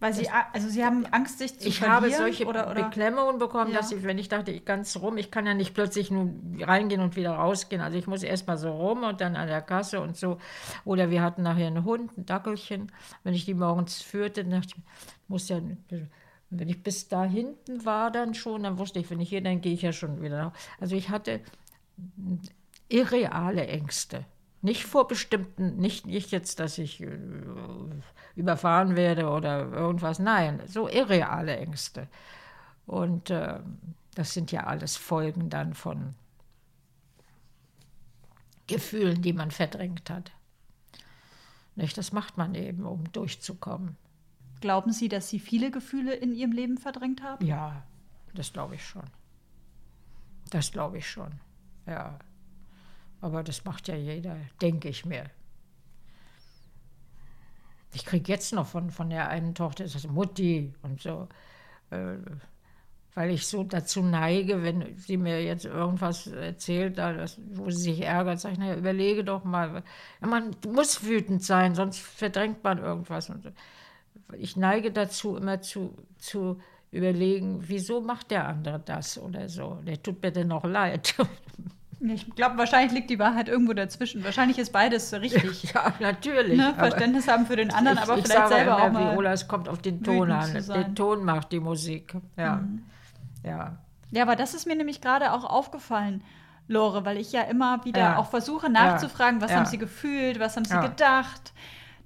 Weil 0.00 0.14
Sie, 0.14 0.28
also 0.30 0.68
Sie 0.70 0.82
haben 0.84 1.04
Angst, 1.06 1.38
sich 1.38 1.58
zu 1.58 1.68
ich 1.68 1.78
verlieren? 1.78 2.04
Ich 2.08 2.14
habe 2.14 2.22
solche 2.22 2.46
oder, 2.46 2.70
oder? 2.70 2.84
Beklemmungen 2.84 3.38
bekommen, 3.38 3.70
Ja. 3.72 3.78
dass 3.80 3.92
ich, 3.92 4.02
wenn 4.02 4.18
ich 4.18 4.28
dachte, 4.30 4.50
ich 4.50 4.64
ganz 4.64 4.96
rum, 4.96 5.18
ich 5.18 5.30
kann 5.30 5.44
ja 5.46 5.52
nicht 5.52 5.74
plötzlich 5.74 6.10
nur 6.10 6.30
reingehen 6.60 7.02
und 7.02 7.16
wieder 7.16 7.32
rausgehen. 7.32 7.82
Also 7.82 7.98
ich 7.98 8.06
muss 8.06 8.22
erst 8.22 8.46
mal 8.46 8.56
so 8.56 8.72
rum 8.72 9.02
und 9.04 9.20
dann 9.20 9.36
an 9.36 9.46
der 9.46 9.60
Kasse 9.60 10.00
und 10.00 10.16
so. 10.16 10.38
Oder 10.86 11.10
wir 11.10 11.20
hatten 11.22 11.42
nachher 11.42 11.66
einen 11.66 11.84
Hund, 11.84 12.16
ein 12.16 12.24
Dackelchen. 12.24 12.90
Wenn 13.24 13.34
ich 13.34 13.44
die 13.44 13.52
morgens 13.54 14.00
führte, 14.00 14.42
dann 14.42 14.62
dachte 14.62 14.74
ich, 14.76 14.82
muss 15.28 15.48
ja, 15.50 15.60
wenn 16.48 16.68
ich 16.68 16.82
bis 16.82 17.08
da 17.08 17.24
hinten 17.24 17.84
war 17.84 18.10
dann 18.10 18.32
schon, 18.34 18.62
dann 18.62 18.78
wusste 18.78 18.98
ich, 19.00 19.10
wenn 19.10 19.20
ich 19.20 19.28
hier, 19.28 19.42
dann 19.42 19.60
gehe 19.60 19.74
ich 19.74 19.82
ja 19.82 19.92
schon 19.92 20.22
wieder. 20.22 20.36
nach- 20.44 20.52
Also 20.80 20.96
ich 20.96 21.10
hatte 21.10 21.40
irreale 22.88 23.66
Ängste. 23.66 24.24
Nicht 24.62 24.84
vor 24.84 25.08
bestimmten, 25.08 25.76
nicht, 25.76 26.06
nicht 26.06 26.32
jetzt, 26.32 26.60
dass 26.60 26.76
ich 26.76 27.00
äh, 27.00 27.18
überfahren 28.34 28.94
werde 28.94 29.28
oder 29.30 29.70
irgendwas. 29.72 30.18
Nein, 30.18 30.60
so 30.66 30.88
irreale 30.88 31.56
Ängste. 31.56 32.08
Und 32.86 33.30
äh, 33.30 33.60
das 34.14 34.34
sind 34.34 34.52
ja 34.52 34.64
alles 34.64 34.96
Folgen 34.96 35.48
dann 35.48 35.74
von 35.74 36.14
Gefühlen, 38.66 39.22
die 39.22 39.32
man 39.32 39.50
verdrängt 39.50 40.10
hat. 40.10 40.32
Nicht, 41.74 41.96
das 41.96 42.12
macht 42.12 42.36
man 42.36 42.54
eben, 42.54 42.84
um 42.84 43.10
durchzukommen. 43.12 43.96
Glauben 44.60 44.92
Sie, 44.92 45.08
dass 45.08 45.28
Sie 45.30 45.40
viele 45.40 45.70
Gefühle 45.70 46.14
in 46.14 46.34
Ihrem 46.34 46.52
Leben 46.52 46.76
verdrängt 46.76 47.22
haben? 47.22 47.44
Ja, 47.44 47.82
das 48.34 48.52
glaube 48.52 48.74
ich 48.74 48.84
schon. 48.86 49.04
Das 50.50 50.70
glaube 50.70 50.98
ich 50.98 51.08
schon. 51.08 51.40
Ja. 51.86 52.18
Aber 53.20 53.42
das 53.42 53.64
macht 53.64 53.88
ja 53.88 53.96
jeder, 53.96 54.36
denke 54.60 54.88
ich 54.88 55.04
mir. 55.04 55.24
Ich 57.92 58.04
kriege 58.04 58.30
jetzt 58.30 58.52
noch 58.52 58.66
von, 58.66 58.90
von 58.90 59.10
der 59.10 59.28
einen 59.28 59.54
Tochter, 59.54 59.84
das 59.84 60.06
Mutti 60.06 60.72
und 60.82 61.00
so, 61.00 61.28
äh, 61.90 62.16
weil 63.14 63.30
ich 63.30 63.48
so 63.48 63.64
dazu 63.64 64.02
neige, 64.02 64.62
wenn 64.62 64.96
sie 64.96 65.16
mir 65.16 65.42
jetzt 65.42 65.64
irgendwas 65.64 66.28
erzählt, 66.28 66.98
da 66.98 67.12
das, 67.12 67.38
wo 67.52 67.68
sie 67.68 67.82
sich 67.82 68.02
ärgert, 68.02 68.38
sage 68.38 68.52
ich, 68.54 68.58
naja, 68.60 68.76
überlege 68.76 69.24
doch 69.24 69.42
mal. 69.42 69.82
Man 70.20 70.54
muss 70.68 71.04
wütend 71.04 71.42
sein, 71.42 71.74
sonst 71.74 71.98
verdrängt 71.98 72.62
man 72.62 72.78
irgendwas. 72.78 73.28
Und 73.28 73.42
so. 73.42 73.50
ich 74.38 74.56
neige 74.56 74.92
dazu, 74.92 75.36
immer 75.36 75.60
zu, 75.60 75.96
zu 76.18 76.60
überlegen, 76.92 77.68
wieso 77.68 78.00
macht 78.00 78.30
der 78.30 78.46
andere 78.46 78.78
das 78.78 79.18
oder 79.18 79.48
so. 79.48 79.80
Der 79.84 80.00
tut 80.00 80.22
mir 80.22 80.30
denn 80.30 80.48
noch 80.48 80.64
leid. 80.64 81.16
Ich 82.02 82.34
glaube, 82.34 82.56
wahrscheinlich 82.56 82.92
liegt 82.92 83.10
die 83.10 83.18
Wahrheit 83.18 83.48
irgendwo 83.48 83.74
dazwischen. 83.74 84.24
Wahrscheinlich 84.24 84.58
ist 84.58 84.72
beides 84.72 85.12
richtig. 85.12 85.64
ja, 85.74 85.92
natürlich. 86.00 86.56
Ne? 86.56 86.74
Verständnis 86.74 87.28
haben 87.28 87.44
für 87.44 87.56
den 87.56 87.70
anderen, 87.72 87.98
ich, 87.98 88.02
aber 88.04 88.16
ich 88.18 88.24
vielleicht 88.24 88.48
selber 88.48 88.76
immer, 88.76 88.82
auch 88.84 88.92
mal. 88.92 89.12
Viola, 89.12 89.32
es 89.32 89.46
kommt 89.46 89.68
auf 89.68 89.82
den 89.82 90.02
Ton 90.02 90.30
an. 90.32 90.50
Mhm. 90.52 90.94
Ton 90.94 91.24
macht 91.24 91.52
die 91.52 91.60
Musik. 91.60 92.14
Ja. 92.36 92.64
Ja. 93.44 93.76
Ja, 94.10 94.22
aber 94.22 94.34
das 94.34 94.54
ist 94.54 94.66
mir 94.66 94.76
nämlich 94.76 95.00
gerade 95.02 95.32
auch 95.32 95.44
aufgefallen, 95.44 96.24
Lore, 96.68 97.04
weil 97.04 97.18
ich 97.18 97.32
ja 97.32 97.42
immer 97.42 97.84
wieder 97.84 98.00
Ja. 98.00 98.16
auch 98.16 98.30
versuche 98.30 98.70
nachzufragen, 98.70 99.40
was 99.40 99.50
Ja. 99.50 99.58
haben 99.58 99.66
Sie 99.66 99.78
gefühlt, 99.78 100.40
was 100.40 100.56
haben 100.56 100.64
Sie 100.64 100.74
Ja. 100.74 100.80
gedacht. 100.80 101.52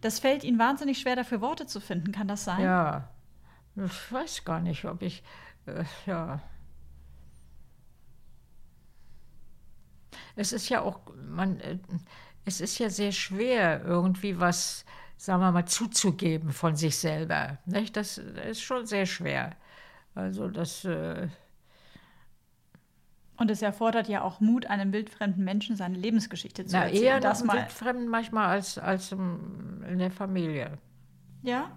Das 0.00 0.18
fällt 0.18 0.42
Ihnen 0.44 0.58
wahnsinnig 0.58 0.98
schwer, 0.98 1.16
dafür 1.16 1.40
Worte 1.40 1.66
zu 1.66 1.80
finden. 1.80 2.12
Kann 2.12 2.26
das 2.28 2.44
sein? 2.44 2.60
Ja, 2.60 3.08
ich 3.76 4.12
weiß 4.12 4.44
gar 4.44 4.60
nicht, 4.60 4.84
ob 4.84 5.02
ich, 5.02 5.22
äh, 5.66 5.84
ja. 6.06 6.40
Es 10.36 10.52
ist 10.52 10.68
ja 10.68 10.82
auch, 10.82 11.00
man, 11.28 11.60
äh, 11.60 11.78
es 12.44 12.60
ist 12.60 12.78
ja 12.78 12.90
sehr 12.90 13.12
schwer, 13.12 13.82
irgendwie 13.84 14.38
was, 14.40 14.84
sagen 15.16 15.40
wir 15.42 15.52
mal, 15.52 15.66
zuzugeben 15.66 16.50
von 16.52 16.76
sich 16.76 16.96
selber. 16.98 17.58
Nicht? 17.66 17.96
Das 17.96 18.18
ist 18.18 18.62
schon 18.62 18.86
sehr 18.86 19.06
schwer. 19.06 19.56
Also 20.14 20.48
das, 20.48 20.84
äh, 20.84 21.28
Und 23.36 23.50
es 23.50 23.62
erfordert 23.62 24.08
ja 24.08 24.22
auch 24.22 24.40
Mut, 24.40 24.66
einem 24.66 24.92
wildfremden 24.92 25.44
Menschen 25.44 25.76
seine 25.76 25.98
Lebensgeschichte 25.98 26.66
zu 26.66 26.76
na, 26.76 26.84
erzählen. 26.86 27.02
eher 27.04 27.20
das 27.20 27.42
mal. 27.44 27.56
wildfremd 27.56 28.08
manchmal 28.08 28.46
als, 28.48 28.78
als 28.78 29.12
in 29.12 29.98
der 29.98 30.10
Familie. 30.10 30.78
Ja? 31.42 31.72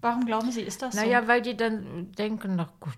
Warum 0.00 0.24
glauben 0.26 0.50
Sie, 0.52 0.62
ist 0.62 0.82
das 0.82 1.00
so? 1.00 1.00
Naja, 1.00 1.26
weil 1.26 1.42
die 1.42 1.56
dann 1.56 2.12
denken, 2.12 2.54
na 2.56 2.68
gut, 2.80 2.96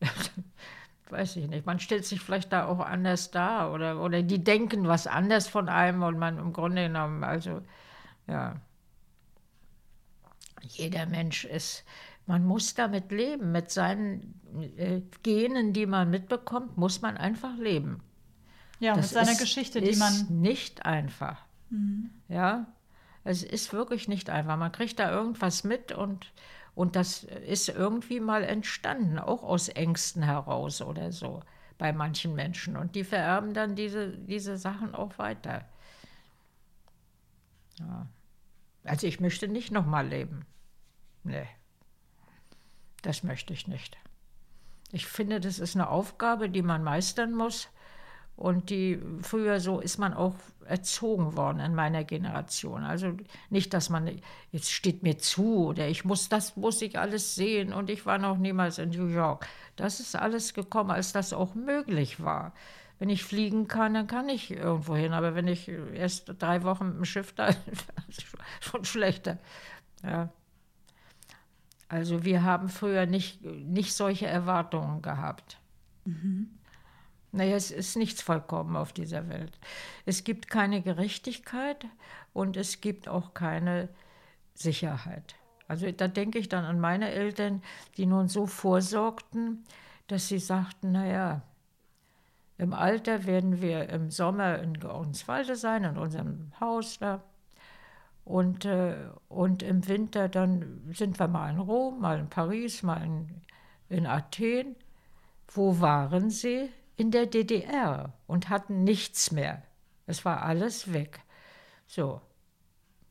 weiß 1.12 1.36
ich 1.36 1.48
nicht, 1.48 1.66
man 1.66 1.78
stellt 1.78 2.04
sich 2.06 2.20
vielleicht 2.20 2.52
da 2.52 2.66
auch 2.66 2.80
anders 2.80 3.30
dar 3.30 3.72
oder, 3.72 4.00
oder 4.02 4.22
die 4.22 4.42
denken 4.42 4.88
was 4.88 5.06
anders 5.06 5.46
von 5.48 5.68
einem 5.68 6.02
und 6.02 6.18
man 6.18 6.38
im 6.38 6.52
Grunde 6.52 6.86
genommen, 6.88 7.22
also 7.24 7.60
ja, 8.26 8.60
jeder 10.62 11.06
Mensch 11.06 11.44
ist, 11.44 11.84
man 12.26 12.44
muss 12.46 12.74
damit 12.74 13.10
leben, 13.10 13.52
mit 13.52 13.70
seinen 13.70 14.40
äh, 14.76 15.00
Genen, 15.22 15.72
die 15.72 15.86
man 15.86 16.10
mitbekommt, 16.10 16.76
muss 16.76 17.02
man 17.02 17.16
einfach 17.16 17.56
leben. 17.58 18.00
ja, 18.78 18.94
mit 18.94 19.04
Das 19.04 19.10
seiner 19.10 19.32
ist, 19.32 19.38
Geschichte, 19.40 19.80
die 19.80 19.90
ist 19.90 19.98
man. 19.98 20.26
Mhm. 20.28 20.40
nicht 20.40 20.86
einfach. 20.86 21.44
Ja, 22.28 22.66
es 23.24 23.42
ist 23.42 23.72
wirklich 23.72 24.06
nicht 24.08 24.28
einfach. 24.30 24.56
Man 24.56 24.72
kriegt 24.72 24.98
da 24.98 25.10
irgendwas 25.10 25.64
mit 25.64 25.90
und, 25.92 26.32
und 26.74 26.96
das 26.96 27.24
ist 27.24 27.68
irgendwie 27.68 28.20
mal 28.20 28.44
entstanden, 28.44 29.18
auch 29.18 29.42
aus 29.42 29.68
Ängsten 29.68 30.22
heraus 30.22 30.80
oder 30.80 31.12
so 31.12 31.42
bei 31.78 31.92
manchen 31.92 32.34
Menschen. 32.34 32.76
Und 32.76 32.94
die 32.94 33.04
vererben 33.04 33.54
dann 33.54 33.74
diese, 33.76 34.16
diese 34.16 34.56
Sachen 34.56 34.94
auch 34.94 35.18
weiter. 35.18 35.68
Ja. 37.78 38.06
Also 38.84 39.06
ich 39.06 39.20
möchte 39.20 39.48
nicht 39.48 39.70
nochmal 39.70 40.06
leben. 40.06 40.46
Nee, 41.24 41.46
das 43.02 43.22
möchte 43.22 43.52
ich 43.52 43.68
nicht. 43.68 43.96
Ich 44.92 45.06
finde, 45.06 45.40
das 45.40 45.58
ist 45.58 45.74
eine 45.74 45.88
Aufgabe, 45.88 46.48
die 46.48 46.62
man 46.62 46.82
meistern 46.82 47.32
muss. 47.32 47.68
Und 48.36 48.70
die 48.70 48.98
früher 49.20 49.60
so 49.60 49.80
ist 49.80 49.98
man 49.98 50.14
auch 50.14 50.34
erzogen 50.66 51.36
worden 51.36 51.60
in 51.60 51.74
meiner 51.74 52.04
Generation. 52.04 52.82
Also 52.82 53.16
nicht, 53.50 53.74
dass 53.74 53.90
man 53.90 54.10
jetzt 54.50 54.72
steht 54.72 55.02
mir 55.02 55.18
zu 55.18 55.66
oder 55.66 55.88
ich 55.88 56.04
muss 56.04 56.28
das 56.28 56.56
muss 56.56 56.80
ich 56.82 56.98
alles 56.98 57.34
sehen 57.34 57.72
und 57.72 57.90
ich 57.90 58.06
war 58.06 58.18
noch 58.18 58.38
niemals 58.38 58.78
in 58.78 58.90
New 58.90 59.06
York. 59.06 59.46
Das 59.76 60.00
ist 60.00 60.16
alles 60.16 60.54
gekommen, 60.54 60.90
als 60.90 61.12
das 61.12 61.32
auch 61.32 61.54
möglich 61.54 62.22
war. 62.22 62.52
Wenn 62.98 63.10
ich 63.10 63.24
fliegen 63.24 63.66
kann, 63.66 63.94
dann 63.94 64.06
kann 64.06 64.28
ich 64.28 64.52
irgendwo 64.52 64.94
hin. 64.94 65.12
Aber 65.12 65.34
wenn 65.34 65.48
ich 65.48 65.68
erst 65.68 66.34
drei 66.38 66.62
Wochen 66.62 66.88
mit 66.88 66.96
dem 66.98 67.04
Schiff 67.04 67.32
da, 67.32 67.50
schon 68.60 68.84
schlechter. 68.84 69.38
Ja. 70.04 70.30
Also 71.88 72.24
wir 72.24 72.44
haben 72.44 72.68
früher 72.68 73.06
nicht, 73.06 73.42
nicht 73.44 73.92
solche 73.92 74.26
Erwartungen 74.26 75.02
gehabt. 75.02 75.58
Naja, 77.32 77.56
es 77.56 77.70
ist 77.70 77.96
nichts 77.96 78.20
vollkommen 78.20 78.76
auf 78.76 78.92
dieser 78.92 79.28
Welt. 79.28 79.58
Es 80.04 80.22
gibt 80.22 80.48
keine 80.50 80.82
Gerechtigkeit 80.82 81.86
und 82.34 82.58
es 82.58 82.82
gibt 82.82 83.08
auch 83.08 83.32
keine 83.32 83.88
Sicherheit. 84.54 85.34
Also 85.66 85.90
da 85.90 86.08
denke 86.08 86.38
ich 86.38 86.50
dann 86.50 86.66
an 86.66 86.78
meine 86.78 87.10
Eltern, 87.10 87.62
die 87.96 88.04
nun 88.04 88.28
so 88.28 88.46
vorsorgten, 88.46 89.64
dass 90.08 90.28
sie 90.28 90.38
sagten, 90.38 90.92
naja, 90.92 91.42
im 92.58 92.74
Alter 92.74 93.24
werden 93.24 93.62
wir 93.62 93.88
im 93.88 94.10
Sommer 94.10 94.58
in 94.58 94.74
Georgenswalde 94.74 95.56
sein, 95.56 95.84
in 95.84 95.96
unserem 95.96 96.52
Haus 96.60 96.98
da. 96.98 97.22
Und, 98.24 98.66
äh, 98.66 98.94
und 99.28 99.62
im 99.62 99.88
Winter 99.88 100.28
dann 100.28 100.82
sind 100.92 101.18
wir 101.18 101.28
mal 101.28 101.50
in 101.50 101.58
Rom, 101.58 102.00
mal 102.00 102.18
in 102.20 102.28
Paris, 102.28 102.82
mal 102.82 103.02
in, 103.02 103.40
in 103.88 104.06
Athen. 104.06 104.76
Wo 105.48 105.80
waren 105.80 106.30
sie? 106.30 106.68
In 106.96 107.10
der 107.10 107.26
DDR 107.26 108.12
und 108.26 108.48
hatten 108.48 108.84
nichts 108.84 109.30
mehr. 109.32 109.62
Es 110.06 110.24
war 110.24 110.42
alles 110.42 110.92
weg. 110.92 111.20
So. 111.86 112.20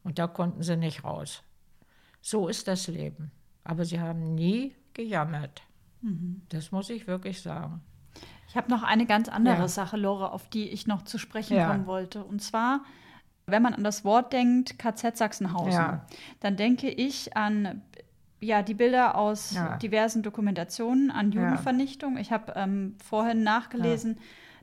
Und 0.03 0.20
da 0.20 0.28
konnten 0.28 0.64
sie 0.64 0.78
nicht 0.78 1.03
raus. 1.03 1.44
So 2.22 2.48
ist 2.48 2.68
das 2.68 2.88
Leben. 2.88 3.32
Aber 3.64 3.86
sie 3.86 3.99
haben 3.99 4.36
nie 4.36 4.76
gejammert. 4.94 5.64
Das 6.49 6.72
muss 6.72 6.90
ich 6.90 7.06
wirklich 7.08 7.41
sagen. 7.41 7.82
Ich 8.48 8.58
habe 8.58 8.70
noch 8.72 8.82
eine 8.84 9.06
ganz 9.06 9.30
andere 9.30 9.56
Ja. 9.60 9.68
Sache, 9.68 9.98
Lore, 9.98 10.32
auf 10.32 10.49
die 10.49 10.68
ich 10.70 10.88
noch 10.88 11.03
zu 11.03 11.18
sprechen 11.20 11.56
Ja. 11.56 11.68
kommen 11.70 11.86
wollte. 11.86 12.24
Und 12.24 12.41
zwar, 12.41 12.84
wenn 13.45 13.62
man 13.62 13.74
an 13.76 13.84
das 13.84 14.03
Wort 14.03 14.34
denkt, 14.34 14.78
KZ 14.80 15.16
Sachsenhausen, 15.18 15.72
Ja. 15.72 16.06
dann 16.40 16.58
denke 16.58 16.90
ich 16.90 17.38
an 17.38 17.82
ja, 18.41 18.61
die 18.63 18.73
Bilder 18.73 19.15
aus 19.18 19.51
Ja. 19.53 19.77
diversen 19.77 20.23
Dokumentationen 20.23 21.11
an 21.11 21.31
Ja. 21.31 21.41
Judenvernichtung. 21.43 22.18
Ich 22.18 22.31
habe 22.31 22.53
ähm, 22.55 22.97
vorhin 23.03 23.43
nachgelesen, 23.43 24.18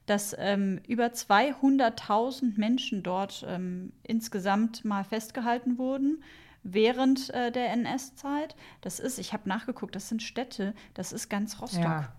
dass 0.06 0.34
ähm, 0.38 0.80
über 0.86 1.06
200.000 1.06 2.58
Menschen 2.58 3.02
dort 3.02 3.44
ähm, 3.48 3.92
insgesamt 4.02 4.84
mal 4.84 5.04
festgehalten 5.04 5.78
wurden 5.78 6.22
während 6.62 7.30
äh, 7.30 7.52
der 7.52 7.70
NS-Zeit. 7.72 8.56
Das 8.80 8.98
ist, 9.00 9.18
ich 9.18 9.32
habe 9.32 9.48
nachgeguckt, 9.48 9.94
das 9.94 10.08
sind 10.08 10.22
Städte, 10.22 10.74
das 10.94 11.12
ist 11.12 11.28
ganz 11.28 11.60
Rostock. 11.60 11.82
Ja. 11.82 12.12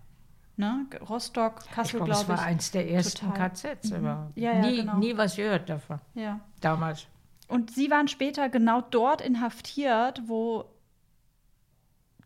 Ne? 0.56 0.86
Rostock, 1.08 1.62
Ich 1.66 1.70
Kassel, 1.72 1.96
glaube, 2.00 2.10
glaube 2.12 2.22
es 2.22 2.28
war 2.28 2.36
ich. 2.36 2.42
eins 2.42 2.70
der 2.70 2.90
ersten 2.90 3.26
Total. 3.28 3.50
KZs 3.50 3.90
Mhm. 3.92 4.04
Ja, 4.04 4.28
ja, 4.34 4.54
nie, 4.60 4.76
genau. 4.76 4.96
nie 4.98 5.16
was 5.16 5.36
gehört 5.36 5.68
davon, 5.68 6.00
Ja. 6.14 6.40
damals. 6.60 7.06
Und 7.48 7.70
sie 7.72 7.90
waren 7.90 8.08
später 8.08 8.48
genau 8.48 8.80
dort 8.80 9.20
inhaftiert, 9.20 10.22
wo 10.26 10.64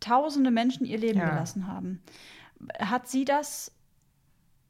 tausende 0.04 0.50
Menschen 0.50 0.84
ihr 0.84 0.98
Leben 0.98 1.18
Ja. 1.18 1.30
gelassen 1.30 1.66
haben. 1.66 2.02
Hat 2.78 3.08
sie 3.08 3.24
das 3.24 3.72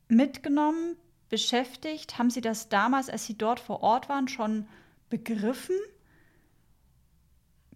mitgenommen, 0.09 0.97
beschäftigt? 1.29 2.19
Haben 2.19 2.31
Sie 2.31 2.41
das 2.41 2.69
damals, 2.69 3.09
als 3.09 3.27
Sie 3.27 3.37
dort 3.37 3.59
vor 3.61 3.83
Ort 3.83 4.09
waren, 4.09 4.29
schon 4.29 4.67
begriffen? 5.11 5.77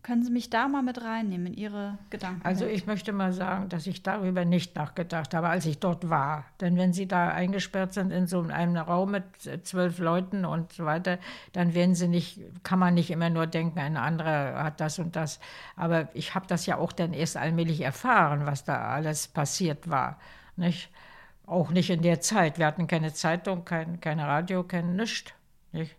Können 0.09 0.25
Sie 0.25 0.31
mich 0.31 0.49
da 0.49 0.69
mal 0.69 0.81
mit 0.81 1.05
reinnehmen 1.05 1.49
in 1.49 1.53
Ihre 1.53 1.99
Gedanken? 2.09 2.41
Also 2.43 2.65
ich 2.65 2.87
möchte 2.87 3.13
mal 3.13 3.35
sagen, 3.35 3.69
dass 3.69 3.87
ich 3.87 4.03
darüber 4.03 4.47
nicht 4.47 4.75
nachgedacht 4.75 5.35
habe, 5.35 5.51
als 5.51 5.67
ich 5.67 5.81
dort 5.81 6.09
war. 6.09 6.47
Denn 6.63 6.79
wenn 6.79 6.95
Sie 6.95 7.07
da 7.07 7.29
eingesperrt 7.29 7.93
sind 7.93 8.11
in 8.11 8.27
so 8.27 8.41
einem 8.41 8.79
Raum 8.79 9.11
mit 9.11 9.25
zwölf 9.65 9.99
Leuten 9.99 10.47
und 10.47 10.73
so 10.73 10.87
weiter, 10.87 11.19
dann 11.53 11.75
werden 11.75 11.95
Sie 11.95 12.09
nicht, 12.09 12.41
kann 12.63 12.79
man 12.79 12.95
nicht 12.95 13.11
immer 13.11 13.29
nur 13.29 13.47
denken, 13.47 13.81
ein 13.81 13.99
anderer 13.99 14.65
hat 14.65 14.81
das 14.81 14.99
und 14.99 15.15
das. 15.15 15.41
Aber 15.77 16.09
ich 16.15 16.35
habe 16.35 16.47
das 16.47 16.65
ja 16.65 16.79
auch 16.79 16.93
dann 16.93 17.13
erst 17.13 17.37
allmählich 17.37 17.83
erfahren, 17.83 18.47
was 18.47 18.65
da 18.65 18.89
alles 18.89 19.29
passiert 19.29 19.91
war. 19.91 20.19
Nicht? 20.57 20.91
Auch 21.45 21.69
nicht 21.69 21.91
in 21.91 22.01
der 22.01 22.23
Zeit. 22.23 22.59
Wir 22.59 22.65
hatten 22.65 22.87
keine 22.87 23.13
Zeitung, 23.13 23.67
kein, 23.67 24.01
kein 24.01 24.21
Radio, 24.21 24.65
kein 24.65 24.97
nichts. 24.97 25.35
Nicht? 25.73 25.97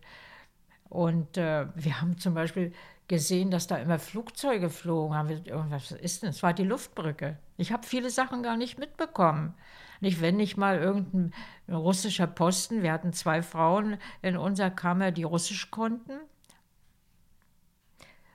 Und 0.88 1.36
äh, 1.36 1.66
wir 1.76 2.00
haben 2.00 2.18
zum 2.18 2.34
Beispiel 2.34 2.72
gesehen, 3.10 3.50
dass 3.50 3.66
da 3.66 3.76
immer 3.76 3.98
Flugzeuge 3.98 4.70
flogen. 4.70 5.16
Haben 5.16 5.28
wir, 5.28 5.66
was 5.68 5.90
ist 5.90 6.22
denn? 6.22 6.30
Es 6.30 6.44
war 6.44 6.54
die 6.54 6.64
Luftbrücke. 6.64 7.36
Ich 7.56 7.72
habe 7.72 7.84
viele 7.84 8.08
Sachen 8.08 8.44
gar 8.44 8.56
nicht 8.56 8.78
mitbekommen. 8.78 9.54
Nicht, 10.00 10.22
wenn 10.22 10.36
nicht 10.36 10.56
mal 10.56 10.78
irgendein 10.78 11.32
russischer 11.68 12.28
Posten. 12.28 12.84
Wir 12.84 12.92
hatten 12.92 13.12
zwei 13.12 13.42
Frauen 13.42 13.98
in 14.22 14.36
unserer 14.36 14.70
Kammer, 14.70 15.10
die 15.10 15.24
Russisch 15.24 15.72
konnten. 15.72 16.20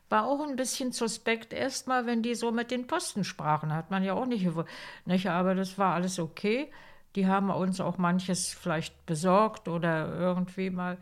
War 0.09 0.25
auch 0.25 0.45
ein 0.45 0.57
bisschen 0.57 0.91
suspekt 0.91 1.53
erstmal, 1.53 2.05
wenn 2.05 2.21
die 2.21 2.35
so 2.35 2.51
mit 2.51 2.69
den 2.69 2.85
Posten 2.85 3.23
sprachen. 3.23 3.73
Hat 3.73 3.91
man 3.91 4.03
ja 4.03 4.13
auch 4.13 4.25
nicht, 4.25 4.45
gewu- 4.45 4.67
nicht. 5.05 5.29
Aber 5.29 5.55
das 5.55 5.77
war 5.77 5.95
alles 5.95 6.19
okay. 6.19 6.69
Die 7.15 7.27
haben 7.27 7.49
uns 7.49 7.79
auch 7.79 7.97
manches 7.97 8.49
vielleicht 8.49 9.05
besorgt 9.05 9.69
oder 9.69 10.13
irgendwie 10.13 10.69
mal. 10.69 10.97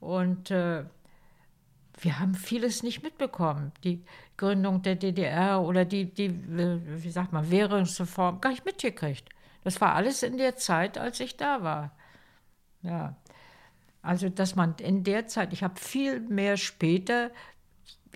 Und 0.00 0.50
äh, 0.50 0.84
wir 2.00 2.18
haben 2.18 2.34
vieles 2.34 2.82
nicht 2.82 3.02
mitbekommen. 3.02 3.72
Die 3.84 4.04
Gründung 4.36 4.82
der 4.82 4.96
DDR 4.96 5.62
oder 5.62 5.84
die, 5.84 6.06
die 6.06 6.26
äh, 6.26 6.80
wie 6.84 7.10
sagt 7.10 7.32
man, 7.32 7.50
Währungsreform, 7.50 8.40
gar 8.40 8.50
nicht 8.50 8.64
mitgekriegt. 8.64 9.28
Das 9.62 9.80
war 9.80 9.94
alles 9.94 10.22
in 10.22 10.36
der 10.36 10.56
Zeit, 10.56 10.98
als 10.98 11.20
ich 11.20 11.36
da 11.36 11.62
war. 11.62 11.92
Ja. 12.82 13.16
Also, 14.02 14.28
dass 14.28 14.54
man 14.54 14.74
in 14.78 15.02
der 15.04 15.28
Zeit, 15.28 15.52
ich 15.52 15.62
habe 15.62 15.80
viel 15.80 16.20
mehr 16.20 16.58
später, 16.58 17.30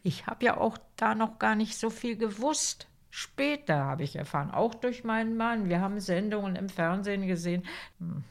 ich 0.02 0.26
habe 0.26 0.44
ja 0.44 0.59
auch 0.59 0.76
da 0.96 1.14
noch 1.14 1.38
gar 1.38 1.55
nicht 1.55 1.78
so 1.78 1.88
viel 1.88 2.16
gewusst. 2.16 2.86
Später 3.10 3.84
habe 3.84 4.02
ich 4.02 4.16
erfahren, 4.16 4.50
auch 4.50 4.74
durch 4.74 5.02
meinen 5.02 5.36
Mann. 5.36 5.70
Wir 5.70 5.80
haben 5.80 5.98
Sendungen 5.98 6.56
im 6.56 6.68
Fernsehen 6.68 7.26
gesehen. 7.26 7.64
Hm. 7.98 8.22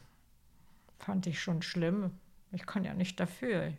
Fand 1.00 1.26
ich 1.26 1.40
schon 1.40 1.62
schlimm. 1.62 2.12
Ich 2.52 2.64
kann 2.64 2.84
ja 2.84 2.94
nicht 2.94 3.18
dafür. 3.18 3.72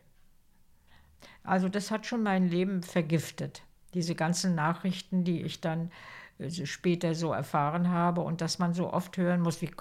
Also 1.43 1.69
das 1.69 1.91
hat 1.91 2.05
schon 2.05 2.23
mein 2.23 2.47
Leben 2.49 2.83
vergiftet. 2.83 3.63
Diese 3.93 4.15
ganzen 4.15 4.55
Nachrichten, 4.55 5.23
die 5.23 5.41
ich 5.41 5.61
dann 5.61 5.91
äh, 6.37 6.49
später 6.65 7.15
so 7.15 7.33
erfahren 7.33 7.89
habe 7.89 8.21
und 8.21 8.41
dass 8.41 8.59
man 8.59 8.73
so 8.73 8.93
oft 8.93 9.17
hören 9.17 9.41
muss, 9.41 9.61
wie, 9.61 9.71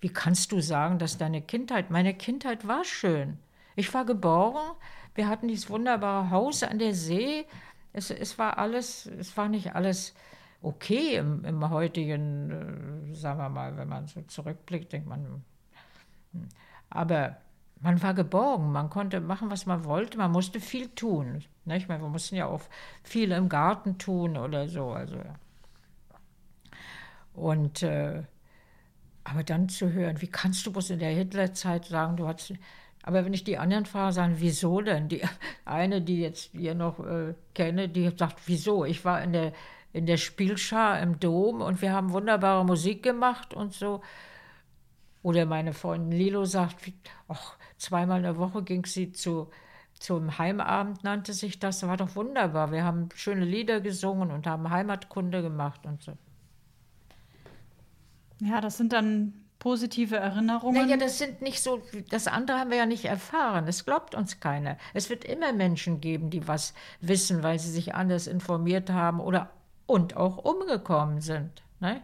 wie 0.00 0.08
kannst 0.08 0.52
du 0.52 0.60
sagen, 0.60 0.98
dass 0.98 1.18
deine 1.18 1.42
Kindheit, 1.42 1.90
meine 1.90 2.14
Kindheit 2.14 2.66
war 2.66 2.84
schön. 2.84 3.38
Ich 3.74 3.92
war 3.92 4.04
geboren, 4.04 4.76
wir 5.14 5.28
hatten 5.28 5.48
dieses 5.48 5.68
wunderbare 5.68 6.30
Haus 6.30 6.62
an 6.62 6.78
der 6.78 6.94
See. 6.94 7.46
Es, 7.92 8.10
es 8.10 8.38
war 8.38 8.58
alles, 8.58 9.06
es 9.06 9.36
war 9.36 9.48
nicht 9.48 9.74
alles 9.74 10.14
okay 10.62 11.16
im, 11.16 11.44
im 11.44 11.68
heutigen, 11.70 12.50
äh, 13.10 13.14
sagen 13.14 13.38
wir 13.38 13.48
mal, 13.48 13.76
wenn 13.76 13.88
man 13.88 14.06
so 14.06 14.22
zurückblickt, 14.22 14.92
denkt 14.92 15.08
man, 15.08 15.42
hm. 16.32 16.48
aber 16.90 17.36
man 17.80 18.02
war 18.02 18.14
geborgen, 18.14 18.72
man 18.72 18.90
konnte 18.90 19.20
machen, 19.20 19.50
was 19.50 19.66
man 19.66 19.84
wollte, 19.84 20.18
man 20.18 20.32
musste 20.32 20.60
viel 20.60 20.88
tun. 20.88 21.44
Nicht? 21.64 21.88
Wir 21.88 21.98
mussten 21.98 22.36
ja 22.36 22.46
auch 22.46 22.62
viel 23.02 23.32
im 23.32 23.48
Garten 23.48 23.98
tun 23.98 24.36
oder 24.36 24.68
so. 24.68 24.90
Also. 24.90 25.18
Und 27.34 27.82
äh, 27.82 28.22
aber 29.24 29.42
dann 29.42 29.68
zu 29.68 29.92
hören, 29.92 30.20
wie 30.22 30.28
kannst 30.28 30.64
du 30.66 30.72
bloß 30.72 30.90
in 30.90 31.00
der 31.00 31.10
Hitlerzeit 31.10 31.84
sagen, 31.84 32.16
du 32.16 32.28
hast. 32.28 32.52
Aber 33.02 33.24
wenn 33.24 33.34
ich 33.34 33.44
die 33.44 33.58
anderen 33.58 33.84
frage, 33.84 34.12
sagen, 34.12 34.36
wieso 34.38 34.80
denn? 34.80 35.08
Die 35.08 35.22
eine, 35.64 36.00
die 36.00 36.20
jetzt 36.20 36.52
hier 36.52 36.74
noch 36.74 37.00
äh, 37.00 37.34
kenne, 37.54 37.88
die 37.88 38.10
sagt, 38.16 38.38
wieso? 38.46 38.84
Ich 38.84 39.04
war 39.04 39.22
in 39.22 39.32
der, 39.32 39.52
in 39.92 40.06
der 40.06 40.16
Spielschar 40.16 41.00
im 41.00 41.18
Dom 41.18 41.60
und 41.60 41.82
wir 41.82 41.92
haben 41.92 42.12
wunderbare 42.12 42.64
Musik 42.64 43.02
gemacht 43.02 43.52
und 43.52 43.72
so. 43.72 44.00
Oder 45.22 45.44
meine 45.44 45.72
Freundin 45.72 46.16
Lilo 46.16 46.44
sagt, 46.44 46.76
ach, 47.26 47.56
zweimal 47.78 48.18
in 48.18 48.24
der 48.24 48.36
Woche 48.36 48.62
ging 48.62 48.84
sie 48.84 49.12
zu, 49.12 49.50
zum 49.98 50.38
Heimabend, 50.38 51.04
nannte 51.04 51.32
sich 51.32 51.58
das. 51.58 51.80
Das 51.80 51.88
war 51.88 51.96
doch 51.96 52.14
wunderbar. 52.16 52.72
Wir 52.72 52.84
haben 52.84 53.08
schöne 53.14 53.44
Lieder 53.44 53.80
gesungen 53.80 54.30
und 54.30 54.46
haben 54.46 54.70
Heimatkunde 54.70 55.42
gemacht 55.42 55.86
und 55.86 56.02
so. 56.02 56.12
Ja, 58.40 58.60
das 58.60 58.76
sind 58.76 58.92
dann 58.92 59.32
positive 59.58 60.16
Erinnerungen. 60.16 60.86
Naja, 60.86 60.96
das 60.96 61.18
sind 61.18 61.40
nicht 61.40 61.62
so, 61.62 61.82
das 62.10 62.26
andere 62.26 62.58
haben 62.58 62.70
wir 62.70 62.76
ja 62.76 62.86
nicht 62.86 63.06
erfahren. 63.06 63.66
Es 63.66 63.84
glaubt 63.84 64.14
uns 64.14 64.40
keiner. 64.40 64.76
Es 64.92 65.08
wird 65.08 65.24
immer 65.24 65.52
Menschen 65.52 66.00
geben, 66.00 66.30
die 66.30 66.46
was 66.46 66.74
wissen, 67.00 67.42
weil 67.42 67.58
sie 67.58 67.70
sich 67.70 67.94
anders 67.94 68.26
informiert 68.26 68.90
haben 68.90 69.20
oder 69.20 69.50
und 69.86 70.16
auch 70.16 70.38
umgekommen 70.38 71.20
sind. 71.20 71.62
Ne? 71.80 72.02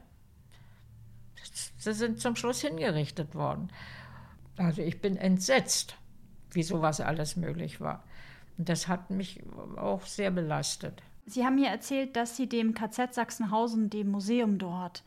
Sie 1.76 1.92
sind 1.92 2.20
zum 2.20 2.36
Schluss 2.36 2.60
hingerichtet 2.60 3.34
worden. 3.34 3.70
Also 4.56 4.82
ich 4.82 5.00
bin 5.00 5.16
entsetzt, 5.16 5.96
wie 6.50 6.62
sowas 6.62 7.00
alles 7.00 7.36
möglich 7.36 7.80
war. 7.80 8.02
Und 8.58 8.68
das 8.68 8.88
hat 8.88 9.10
mich 9.10 9.40
auch 9.76 10.04
sehr 10.06 10.30
belastet. 10.30 11.02
Sie 11.24 11.44
haben 11.44 11.54
mir 11.54 11.68
erzählt, 11.68 12.16
dass 12.16 12.36
Sie 12.36 12.48
dem 12.48 12.74
KZ 12.74 13.14
Sachsenhausen, 13.14 13.88
dem 13.90 14.10
Museum 14.10 14.58
dort, 14.58 15.04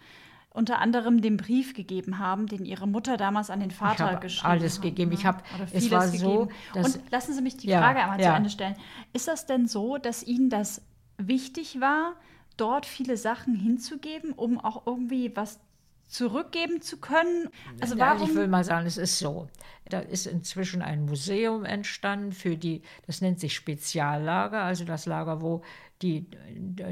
unter 0.49 0.79
anderem 0.79 1.21
den 1.21 1.35
Brief 1.35 1.73
gegeben 1.73 2.17
haben, 2.17 2.47
den 2.47 2.65
Ihre 2.65 2.87
Mutter 2.87 3.17
damals 3.17 3.49
an 3.49 3.59
den 3.59 3.71
Vater 3.71 4.11
habe 4.11 4.21
geschrieben 4.21 4.47
alles 4.49 4.75
hat, 4.77 4.81
gegeben. 4.83 5.09
ne? 5.11 5.17
Ich 5.17 5.25
habe- 5.25 5.43
Oder 5.55 5.65
es 5.65 5.71
vieles 5.71 5.91
war 5.91 6.07
so, 6.07 6.31
gegeben. 6.45 6.49
dass- 6.73 6.95
Und 6.95 7.11
lassen 7.11 7.33
Sie 7.33 7.41
mich 7.41 7.57
die 7.57 7.67
Ja, 7.67 7.81
Frage 7.81 7.99
einmal 7.99 8.19
zu 8.19 8.25
ja. 8.25 8.37
Ende 8.37 8.49
stellen. 8.49 8.75
Ist 9.11 9.27
das 9.27 9.45
denn 9.45 9.67
so, 9.67 9.97
dass 9.97 10.23
Ihnen 10.23 10.49
das 10.49 10.81
wichtig 11.17 11.81
war, 11.81 12.13
dort 12.57 12.85
viele 12.85 13.17
Sachen 13.17 13.53
hinzugeben, 13.55 14.31
um 14.31 14.57
auch 14.59 14.87
irgendwie 14.87 15.35
was 15.35 15.59
zurückgeben 16.07 16.81
zu 16.81 16.97
können? 16.97 17.49
Also 17.81 17.97
warum? 17.97 18.29
Ich 18.29 18.35
will 18.35 18.47
mal 18.47 18.63
sagen, 18.63 18.85
es 18.85 18.97
ist 18.97 19.19
so. 19.19 19.47
Da 19.89 19.99
ist 19.99 20.25
inzwischen 20.25 20.81
ein 20.81 21.05
Museum 21.05 21.65
entstanden 21.65 22.31
für 22.31 22.57
die, 22.57 22.81
das 23.05 23.21
nennt 23.21 23.39
sich 23.39 23.53
Speziallager, 23.53 24.61
also 24.61 24.85
das 24.85 25.05
Lager, 25.05 25.41
wo 25.41 25.63
die 26.01 26.27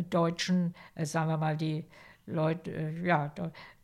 Deutschen, 0.10 0.76
äh, 0.96 1.06
sagen 1.06 1.30
wir 1.30 1.38
mal, 1.38 1.58
die 1.58 1.86
Leute, 2.26 2.72
äh, 2.72 3.06
ja, 3.06 3.34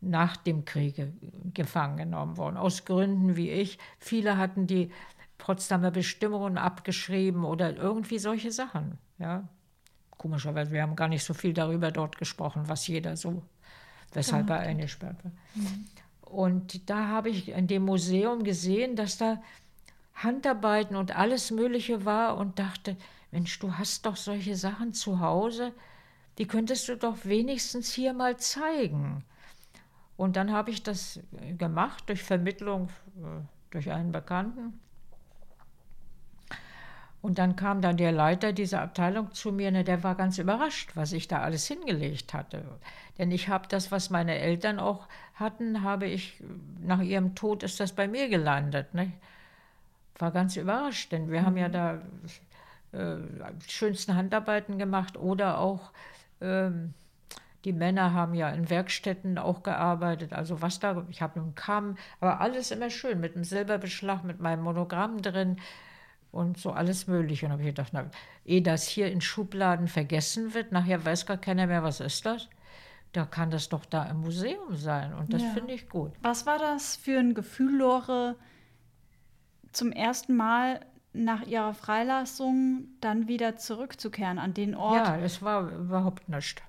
nach 0.00 0.36
dem 0.36 0.64
Krieg 0.64 0.98
äh, 0.98 1.12
gefangen 1.52 1.96
genommen 1.96 2.36
wurden. 2.36 2.56
Aus 2.56 2.84
Gründen 2.84 3.36
wie 3.36 3.50
ich. 3.50 3.78
Viele 3.98 4.36
hatten 4.38 4.66
die 4.66 4.90
Potsdamer 5.38 5.90
Bestimmungen 5.90 6.58
abgeschrieben 6.58 7.44
oder 7.44 7.76
irgendwie 7.76 8.18
solche 8.18 8.52
Sachen. 8.52 8.98
Ja. 9.18 9.48
Komischerweise, 10.16 10.72
wir 10.72 10.82
haben 10.82 10.96
gar 10.96 11.08
nicht 11.08 11.24
so 11.24 11.34
viel 11.34 11.54
darüber 11.54 11.90
dort 11.90 12.18
gesprochen, 12.18 12.64
was 12.66 12.86
jeder 12.86 13.16
so, 13.16 13.42
weshalb 14.12 14.50
er 14.50 14.60
eingesperrt 14.60 15.16
war. 15.24 15.32
Und 16.22 16.88
da 16.88 17.08
habe 17.08 17.30
ich 17.30 17.48
in 17.48 17.66
dem 17.66 17.84
Museum 17.84 18.44
gesehen, 18.44 18.96
dass 18.96 19.18
da 19.18 19.42
Handarbeiten 20.14 20.96
und 20.96 21.16
alles 21.16 21.50
Mögliche 21.50 22.04
war 22.04 22.36
und 22.36 22.58
dachte, 22.58 22.96
Mensch, 23.32 23.58
du 23.58 23.78
hast 23.78 24.06
doch 24.06 24.16
solche 24.16 24.56
Sachen 24.56 24.92
zu 24.92 25.20
Hause, 25.20 25.72
die 26.38 26.46
könntest 26.46 26.88
du 26.88 26.96
doch 26.96 27.16
wenigstens 27.24 27.92
hier 27.92 28.12
mal 28.12 28.36
zeigen. 28.36 29.24
Und 30.16 30.36
dann 30.36 30.52
habe 30.52 30.70
ich 30.70 30.82
das 30.82 31.20
gemacht 31.58 32.04
durch 32.08 32.22
Vermittlung 32.22 32.88
äh, 33.18 33.40
durch 33.70 33.90
einen 33.90 34.12
Bekannten. 34.12 34.80
Und 37.22 37.38
dann 37.38 37.54
kam 37.54 37.82
dann 37.82 37.98
der 37.98 38.12
Leiter 38.12 38.52
dieser 38.52 38.80
Abteilung 38.80 39.32
zu 39.32 39.52
mir, 39.52 39.70
ne, 39.70 39.84
der 39.84 40.02
war 40.02 40.14
ganz 40.14 40.38
überrascht, 40.38 40.92
was 40.94 41.12
ich 41.12 41.28
da 41.28 41.40
alles 41.40 41.66
hingelegt 41.66 42.32
hatte. 42.32 42.64
Denn 43.18 43.30
ich 43.30 43.48
habe 43.48 43.68
das, 43.68 43.92
was 43.92 44.08
meine 44.08 44.38
Eltern 44.38 44.78
auch 44.78 45.06
hatten, 45.34 45.82
habe 45.82 46.06
ich, 46.06 46.42
nach 46.80 47.02
ihrem 47.02 47.34
Tod 47.34 47.62
ist 47.62 47.78
das 47.78 47.92
bei 47.92 48.08
mir 48.08 48.28
gelandet. 48.30 48.94
Ne? 48.94 49.12
War 50.18 50.30
ganz 50.30 50.56
überrascht, 50.56 51.12
denn 51.12 51.30
wir 51.30 51.42
mhm. 51.42 51.46
haben 51.46 51.56
ja 51.58 51.68
mhm. 51.68 51.72
da 51.72 51.98
äh, 52.92 53.16
schönsten 53.68 54.14
Handarbeiten 54.14 54.78
gemacht 54.78 55.18
oder 55.18 55.58
auch 55.58 55.92
ähm, 56.40 56.94
die 57.66 57.74
Männer 57.74 58.14
haben 58.14 58.34
ja 58.34 58.48
in 58.48 58.70
Werkstätten 58.70 59.36
auch 59.36 59.62
gearbeitet. 59.62 60.32
Also 60.32 60.62
was 60.62 60.80
da, 60.80 61.04
ich 61.10 61.20
habe 61.20 61.40
einen 61.40 61.54
Kamm, 61.54 61.98
aber 62.20 62.40
alles 62.40 62.70
immer 62.70 62.88
schön 62.88 63.20
mit 63.20 63.34
einem 63.34 63.44
Silberbeschlag, 63.44 64.24
mit 64.24 64.40
meinem 64.40 64.62
Monogramm 64.62 65.20
drin 65.20 65.58
und 66.32 66.58
so 66.58 66.70
alles 66.70 67.06
Mögliche. 67.06 67.46
Und 67.46 67.52
habe 67.52 67.62
ich 67.62 67.68
gedacht, 67.68 67.92
na, 67.92 68.10
ehe 68.44 68.62
das 68.62 68.86
hier 68.86 69.10
in 69.10 69.20
Schubladen 69.20 69.88
vergessen 69.88 70.54
wird, 70.54 70.72
nachher 70.72 71.04
weiß 71.04 71.26
gar 71.26 71.38
keiner 71.38 71.66
mehr, 71.66 71.82
was 71.82 72.00
ist 72.00 72.26
das. 72.26 72.48
Da 73.12 73.24
kann 73.24 73.50
das 73.50 73.68
doch 73.68 73.84
da 73.84 74.04
im 74.04 74.20
Museum 74.20 74.76
sein. 74.76 75.12
Und 75.14 75.32
das 75.32 75.42
ja. 75.42 75.50
finde 75.50 75.74
ich 75.74 75.88
gut. 75.88 76.12
Was 76.22 76.46
war 76.46 76.58
das 76.58 76.96
für 76.96 77.18
ein 77.18 77.34
Gefühl, 77.34 77.78
Lore, 77.78 78.36
zum 79.72 79.90
ersten 79.90 80.36
Mal 80.36 80.80
nach 81.12 81.44
ihrer 81.46 81.74
Freilassung 81.74 82.84
dann 83.00 83.26
wieder 83.26 83.56
zurückzukehren 83.56 84.38
an 84.38 84.54
den 84.54 84.76
Ort? 84.76 85.06
Ja, 85.06 85.16
es 85.16 85.42
war 85.42 85.68
überhaupt 85.70 86.28
nichts. 86.28 86.62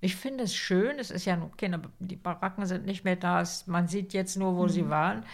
Ich 0.00 0.16
finde 0.16 0.44
es 0.44 0.54
schön, 0.56 0.98
es 0.98 1.12
ist 1.12 1.26
ja 1.26 1.38
keine, 1.56 1.80
die 2.00 2.16
Baracken 2.16 2.66
sind 2.66 2.84
nicht 2.86 3.04
mehr 3.04 3.14
da, 3.14 3.44
man 3.66 3.86
sieht 3.86 4.12
jetzt 4.12 4.36
nur, 4.36 4.56
wo 4.56 4.64
mhm. 4.64 4.68
sie 4.68 4.90
waren. 4.90 5.24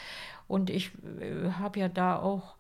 Und 0.47 0.69
ich 0.69 0.93
äh, 1.21 1.53
habe 1.53 1.81
ja 1.81 1.89
da 1.89 2.19
auch, 2.19 2.57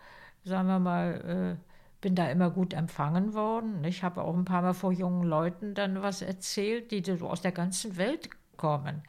sagen 0.48 0.68
wir 0.68 0.78
mal, 0.78 1.58
äh, 1.60 1.64
bin 2.00 2.14
da 2.14 2.30
immer 2.30 2.50
gut 2.50 2.74
empfangen 2.74 3.34
worden. 3.34 3.84
Ich 3.84 4.02
habe 4.02 4.22
auch 4.22 4.34
ein 4.34 4.44
paar 4.44 4.62
Mal 4.62 4.74
vor 4.74 4.92
jungen 4.92 5.24
Leuten 5.24 5.74
dann 5.74 6.02
was 6.02 6.22
erzählt, 6.22 6.90
die 6.90 7.02
so 7.04 7.28
aus 7.28 7.40
der 7.40 7.52
ganzen 7.52 7.96
Welt 7.96 8.30
kommen. 8.56 9.02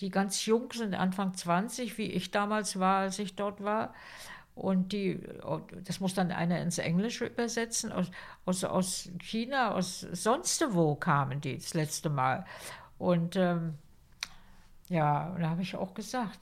Die 0.00 0.10
ganz 0.10 0.44
jung 0.46 0.72
sind, 0.72 0.94
Anfang 0.94 1.34
20, 1.34 1.96
wie 1.98 2.10
ich 2.10 2.30
damals 2.30 2.78
war, 2.78 2.98
als 2.98 3.18
ich 3.18 3.36
dort 3.36 3.62
war. 3.62 3.94
Und 4.54 4.92
die, 4.92 5.20
das 5.84 6.00
muss 6.00 6.14
dann 6.14 6.30
einer 6.30 6.60
ins 6.60 6.78
Englische 6.78 7.26
übersetzen. 7.26 7.92
Aus, 7.92 8.10
aus, 8.44 8.64
aus 8.64 9.10
China, 9.20 9.72
aus 9.72 10.00
sonst 10.00 10.64
wo 10.70 10.94
kamen 10.94 11.40
die 11.40 11.56
das 11.56 11.74
letzte 11.74 12.10
Mal. 12.10 12.44
Und 12.98 13.36
ähm, 13.36 13.74
ja, 14.88 15.34
da 15.38 15.50
habe 15.50 15.62
ich 15.62 15.74
auch 15.76 15.94
gesagt, 15.94 16.40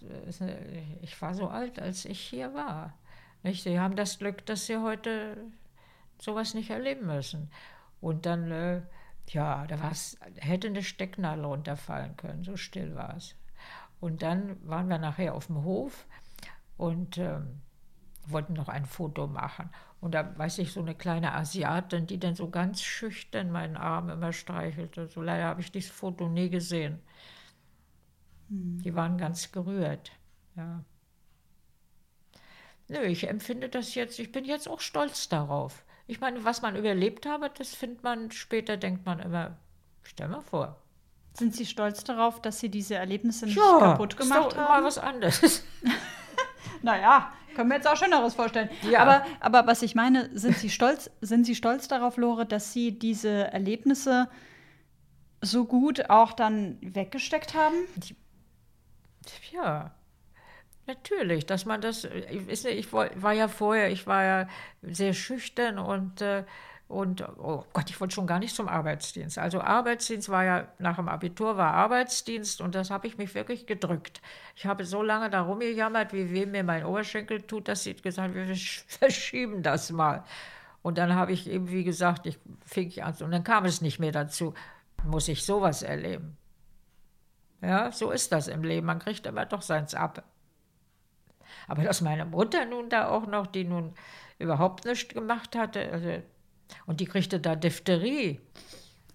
ich 1.00 1.22
war 1.22 1.34
so 1.34 1.48
alt, 1.48 1.80
als 1.80 2.04
ich 2.04 2.20
hier 2.20 2.52
war. 2.54 2.94
Nicht? 3.43 3.62
Sie 3.62 3.78
haben 3.78 3.97
das 3.97 4.19
Glück, 4.19 4.47
dass 4.47 4.66
sie 4.66 4.78
heute 4.78 5.36
sowas 6.20 6.55
nicht 6.55 6.70
erleben 6.70 7.06
müssen. 7.06 7.51
Und 8.01 8.27
dann, 8.27 8.51
äh, 8.51 8.82
ja, 9.28 9.66
da 9.66 9.81
war's, 9.82 10.19
hätte 10.36 10.69
eine 10.69 10.82
Stecknadel 10.82 11.44
runterfallen 11.44 12.16
können, 12.16 12.44
so 12.44 12.56
still 12.56 12.94
war 12.94 13.16
es. 13.16 13.36
Und 14.01 14.23
dann 14.23 14.56
waren 14.69 14.89
wir 14.89 14.98
nachher 14.98 15.35
auf 15.35 15.47
dem 15.47 15.62
Hof 15.62 16.06
und 16.77 17.19
ähm, 17.19 17.60
wollten 18.27 18.55
noch 18.55 18.69
ein 18.69 18.86
Foto 18.86 19.27
machen. 19.27 19.70
Und 20.01 20.14
da 20.14 20.36
weiß 20.36 20.59
ich, 20.59 20.73
so 20.73 20.81
eine 20.81 20.97
kleine 20.97 21.35
Asiatin, 21.35 22.06
die 22.09 22.19
dann 22.19 22.35
so 22.35 22.51
ganz 22.51 22.82
schüchtern 22.82 23.52
meinen 23.52 23.77
Arm 23.77 24.09
immer 24.09 24.32
streichelte. 24.32 25.06
So 25.06 25.23
leider 25.23 25.44
habe 25.44 25.60
ich 25.60 25.70
dieses 25.70 25.93
Foto 25.93 26.28
nie 26.28 26.51
gesehen. 26.51 27.01
Hm. 28.48 28.78
Die 28.82 28.94
waren 28.94 29.16
ganz 29.19 29.52
gerührt. 29.52 30.10
Ja. 30.56 30.85
Nö, 32.93 33.01
ich 33.05 33.27
empfinde 33.27 33.70
das 33.70 33.94
jetzt, 33.94 34.19
ich 34.19 34.32
bin 34.32 34.44
jetzt 34.44 34.69
auch 34.69 34.81
stolz 34.81 35.28
darauf. 35.28 35.85
Ich 36.06 36.20
meine, 36.20 36.44
was 36.44 36.60
man 36.60 36.77
überlebt 36.77 37.24
habe, 37.24 37.51
das 37.56 37.74
findet 37.74 38.02
man 38.02 38.31
später, 38.31 38.77
denkt 38.77 39.06
man 39.06 39.19
immer, 39.19 39.56
stell 40.02 40.28
mal 40.28 40.43
vor. 40.43 40.77
Sind 41.32 41.56
Sie 41.56 41.64
stolz 41.64 42.05
darauf, 42.05 42.43
dass 42.43 42.60
Sie 42.60 42.69
diese 42.69 42.97
Erlebnisse 42.97 43.47
nicht 43.47 43.56
ja, 43.56 43.78
kaputt 43.78 44.19
gemacht 44.19 44.48
ist 44.48 44.56
doch 44.56 44.69
haben? 44.69 44.82
Ja, 44.82 44.85
was 44.85 44.98
anderes. 44.98 45.64
naja, 46.82 47.32
können 47.55 47.70
wir 47.70 47.77
jetzt 47.77 47.89
auch 47.89 47.97
Schöneres 47.97 48.35
vorstellen. 48.35 48.69
Ja. 48.82 49.01
Aber, 49.01 49.24
aber 49.40 49.66
was 49.66 49.81
ich 49.81 49.94
meine, 49.94 50.28
sind 50.36 50.59
Sie 50.59 50.69
stolz, 50.69 51.10
sind 51.23 51.47
Sie 51.47 51.55
stolz 51.55 51.89
darauf, 51.89 52.19
Lore, 52.19 52.44
dass 52.44 52.74
Sie 52.74 52.98
diese 52.98 53.51
Erlebnisse 53.52 54.28
so 55.40 55.64
gut 55.64 56.10
auch 56.10 56.32
dann 56.32 56.77
weggesteckt 56.82 57.55
haben? 57.55 57.77
Ja, 59.51 59.93
natürlich, 60.86 61.46
dass 61.46 61.64
man 61.64 61.80
das, 61.80 62.04
ich, 62.04 62.64
ich 62.64 62.92
war 62.92 63.32
ja 63.32 63.48
vorher, 63.48 63.90
ich 63.90 64.06
war 64.06 64.24
ja 64.24 64.48
sehr 64.82 65.12
schüchtern 65.14 65.78
und 65.78 66.20
äh, 66.20 66.44
und 66.92 67.26
oh 67.38 67.64
Gott, 67.72 67.88
ich 67.88 67.98
wollte 68.02 68.14
schon 68.14 68.26
gar 68.26 68.38
nicht 68.38 68.54
zum 68.54 68.68
Arbeitsdienst. 68.68 69.38
Also 69.38 69.62
Arbeitsdienst 69.62 70.28
war 70.28 70.44
ja, 70.44 70.68
nach 70.78 70.96
dem 70.96 71.09
Abitur 71.09 71.56
war 71.56 71.72
Arbeitsdienst 71.72 72.60
und 72.60 72.74
das 72.74 72.90
habe 72.90 73.06
ich 73.06 73.16
mich 73.16 73.34
wirklich 73.34 73.66
gedrückt. 73.66 74.20
Ich 74.56 74.66
habe 74.66 74.84
so 74.84 75.02
lange 75.02 75.30
da 75.30 75.40
rumgejammert, 75.40 76.12
wie 76.12 76.30
wem 76.30 76.50
mir 76.50 76.62
mein 76.64 76.84
Oberschenkel 76.84 77.40
tut, 77.40 77.66
dass 77.68 77.84
sie 77.84 77.94
gesagt 77.94 78.34
wir 78.34 78.54
verschieben 78.88 79.62
das 79.62 79.90
mal. 79.90 80.22
Und 80.82 80.98
dann 80.98 81.14
habe 81.14 81.32
ich 81.32 81.48
eben, 81.48 81.70
wie 81.70 81.84
gesagt, 81.84 82.26
ich 82.26 82.38
fing 82.66 82.92
an 83.00 83.14
und 83.22 83.30
dann 83.30 83.44
kam 83.44 83.64
es 83.64 83.80
nicht 83.80 83.98
mehr 83.98 84.12
dazu. 84.12 84.52
Muss 85.04 85.28
ich 85.28 85.44
sowas 85.44 85.82
erleben? 85.82 86.36
Ja, 87.62 87.90
so 87.90 88.10
ist 88.10 88.32
das 88.32 88.48
im 88.48 88.64
Leben. 88.64 88.86
Man 88.86 88.98
kriegt 88.98 89.24
immer 89.26 89.46
doch 89.46 89.62
seins 89.62 89.94
ab. 89.94 90.24
Aber 91.72 91.84
dass 91.84 92.02
meine 92.02 92.26
Mutter 92.26 92.66
nun 92.66 92.90
da 92.90 93.08
auch 93.08 93.26
noch, 93.26 93.46
die 93.46 93.64
nun 93.64 93.94
überhaupt 94.38 94.84
nichts 94.84 95.14
gemacht 95.14 95.56
hatte, 95.56 95.90
also 95.90 96.22
und 96.84 97.00
die 97.00 97.06
kriegte 97.06 97.40
da 97.40 97.56
Diphtherie. 97.56 98.40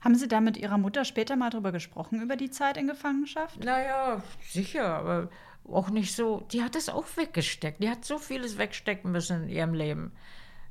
Haben 0.02 0.16
Sie 0.16 0.28
da 0.28 0.42
mit 0.42 0.58
Ihrer 0.58 0.80
Mutter 0.80 1.06
später 1.06 1.36
mal 1.36 1.52
drüber 1.52 1.72
gesprochen, 1.72 2.20
über 2.20 2.36
die 2.36 2.50
Zeit 2.50 2.78
in 2.78 2.88
Gefangenschaft? 2.88 3.64
Naja, 3.64 4.24
sicher, 4.50 4.88
aber 4.88 5.30
auch 5.70 5.92
nicht 5.92 6.16
so. 6.16 6.48
Die 6.52 6.64
hat 6.64 6.76
es 6.76 6.90
auch 6.90 7.06
weggesteckt. 7.16 7.84
Die 7.84 7.92
hat 7.92 8.04
so 8.06 8.18
vieles 8.18 8.58
wegstecken 8.58 9.12
müssen 9.12 9.44
in 9.44 9.50
ihrem 9.50 9.76
Leben. 9.76 10.12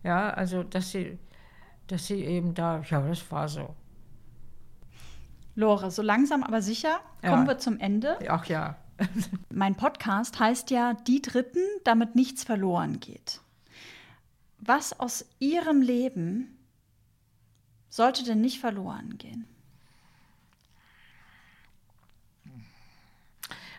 Ja, 0.03 0.31
also, 0.31 0.65
dass 0.65 0.91
sie, 0.91 1.21
dass 1.87 2.09
sie 2.09 2.25
eben 2.25 2.55
da, 2.55 2.83
ja, 2.91 3.01
das 3.01 3.31
war 3.31 3.47
so. 3.47 3.77
Lore, 5.55 5.93
so 5.93 6.03
langsam 6.03 6.43
aber 6.43 6.63
sicher 6.63 6.99
kommen 7.21 7.47
ja. 7.47 7.53
wir 7.53 7.59
zum 7.59 7.79
Ende. 7.79 8.19
Ach 8.29 8.45
ja. 8.47 8.77
mein 9.51 9.75
Podcast 9.75 10.39
heißt 10.39 10.71
ja 10.71 10.95
Die 10.95 11.23
Dritten, 11.23 11.63
damit 11.85 12.15
nichts 12.15 12.45
verloren 12.45 13.01
geht. 13.01 13.41
Was 14.59 14.99
aus 14.99 15.27
Ihrem 15.39 15.83
Leben 15.83 16.57
sollte 17.89 18.25
denn 18.25 18.41
nicht 18.41 18.61
verloren 18.61 19.19
gehen? 19.19 19.47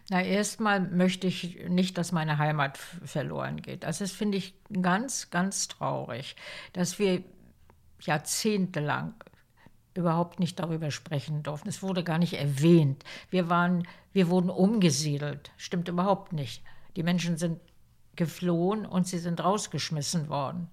Na, 0.09 0.21
erstmal 0.21 0.79
möchte 0.79 1.27
ich 1.27 1.67
nicht, 1.67 1.97
dass 1.97 2.13
meine 2.13 2.37
Heimat 2.37 2.77
verloren 2.77 3.61
geht. 3.61 3.83
Also 3.83 4.05
das 4.05 4.13
finde 4.13 4.37
ich 4.37 4.53
ganz, 4.81 5.31
ganz 5.31 5.67
traurig, 5.67 6.37
dass 6.71 6.97
wir 6.97 7.23
jahrzehntelang 7.99 9.15
überhaupt 9.97 10.39
nicht 10.39 10.59
darüber 10.59 10.91
sprechen 10.91 11.43
durften. 11.43 11.69
Es 11.69 11.83
wurde 11.83 12.03
gar 12.03 12.19
nicht 12.19 12.33
erwähnt. 12.33 13.03
Wir, 13.29 13.49
waren, 13.49 13.87
wir 14.13 14.29
wurden 14.29 14.49
umgesiedelt. 14.49 15.51
Stimmt 15.57 15.89
überhaupt 15.89 16.33
nicht. 16.33 16.63
Die 16.95 17.03
Menschen 17.03 17.37
sind 17.37 17.59
geflohen 18.15 18.85
und 18.85 19.07
sie 19.07 19.19
sind 19.19 19.43
rausgeschmissen 19.43 20.29
worden. 20.29 20.69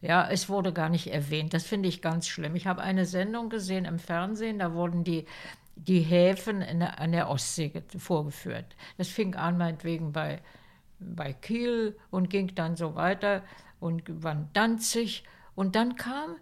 Ja, 0.00 0.28
es 0.28 0.48
wurde 0.48 0.72
gar 0.72 0.88
nicht 0.88 1.12
erwähnt. 1.12 1.54
Das 1.54 1.64
finde 1.64 1.88
ich 1.88 2.02
ganz 2.02 2.28
schlimm. 2.28 2.54
Ich 2.54 2.66
habe 2.66 2.82
eine 2.82 3.04
Sendung 3.04 3.48
gesehen 3.48 3.84
im 3.84 3.98
Fernsehen, 3.98 4.58
da 4.58 4.72
wurden 4.72 5.02
die, 5.02 5.26
die 5.74 6.00
Häfen 6.00 6.60
der, 6.60 7.00
an 7.00 7.12
der 7.12 7.28
Ostsee 7.28 7.72
vorgeführt. 7.96 8.76
Das 8.96 9.08
fing 9.08 9.34
an 9.34 9.58
meinetwegen 9.58 10.12
bei, 10.12 10.40
bei 11.00 11.32
Kiel 11.32 11.96
und 12.10 12.30
ging 12.30 12.54
dann 12.54 12.76
so 12.76 12.94
weiter 12.94 13.42
und 13.80 14.02
wann 14.06 14.50
Danzig. 14.52 15.24
Und 15.54 15.74
dann 15.74 15.96
kam 15.96 16.36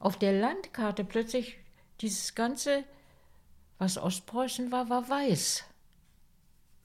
auf 0.00 0.18
der 0.18 0.32
Landkarte 0.32 1.04
plötzlich 1.04 1.58
dieses 2.00 2.34
ganze, 2.34 2.84
was 3.78 3.98
Ostpreußen 3.98 4.72
war, 4.72 4.88
war 4.88 5.08
weiß. 5.08 5.64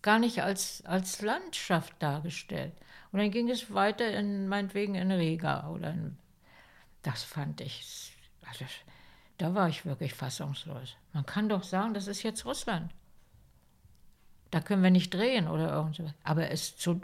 Gar 0.03 0.19
nicht 0.19 0.43
als, 0.43 0.85
als 0.85 1.21
Landschaft 1.21 1.93
dargestellt. 1.99 2.73
Und 3.11 3.19
dann 3.19 3.31
ging 3.31 3.49
es 3.49 3.73
weiter 3.73 4.07
in, 4.11 4.47
meinetwegen 4.47 4.93
in 4.93 5.11
Riga 5.11 5.69
oder 5.69 5.91
in, 5.91 6.17
das 7.01 7.23
fand 7.23 7.61
ich, 7.61 8.13
also 8.47 8.65
da 9.37 9.55
war 9.55 9.69
ich 9.69 9.85
wirklich 9.85 10.13
fassungslos. 10.13 10.95
Man 11.13 11.25
kann 11.25 11.49
doch 11.49 11.63
sagen, 11.63 11.93
das 11.93 12.07
ist 12.07 12.23
jetzt 12.23 12.45
Russland. 12.45 12.93
Da 14.51 14.61
können 14.61 14.83
wir 14.83 14.91
nicht 14.91 15.13
drehen 15.13 15.47
oder 15.47 15.71
irgendwas. 15.71 16.13
Aber 16.23 16.51
es, 16.51 16.77
zu, 16.77 17.01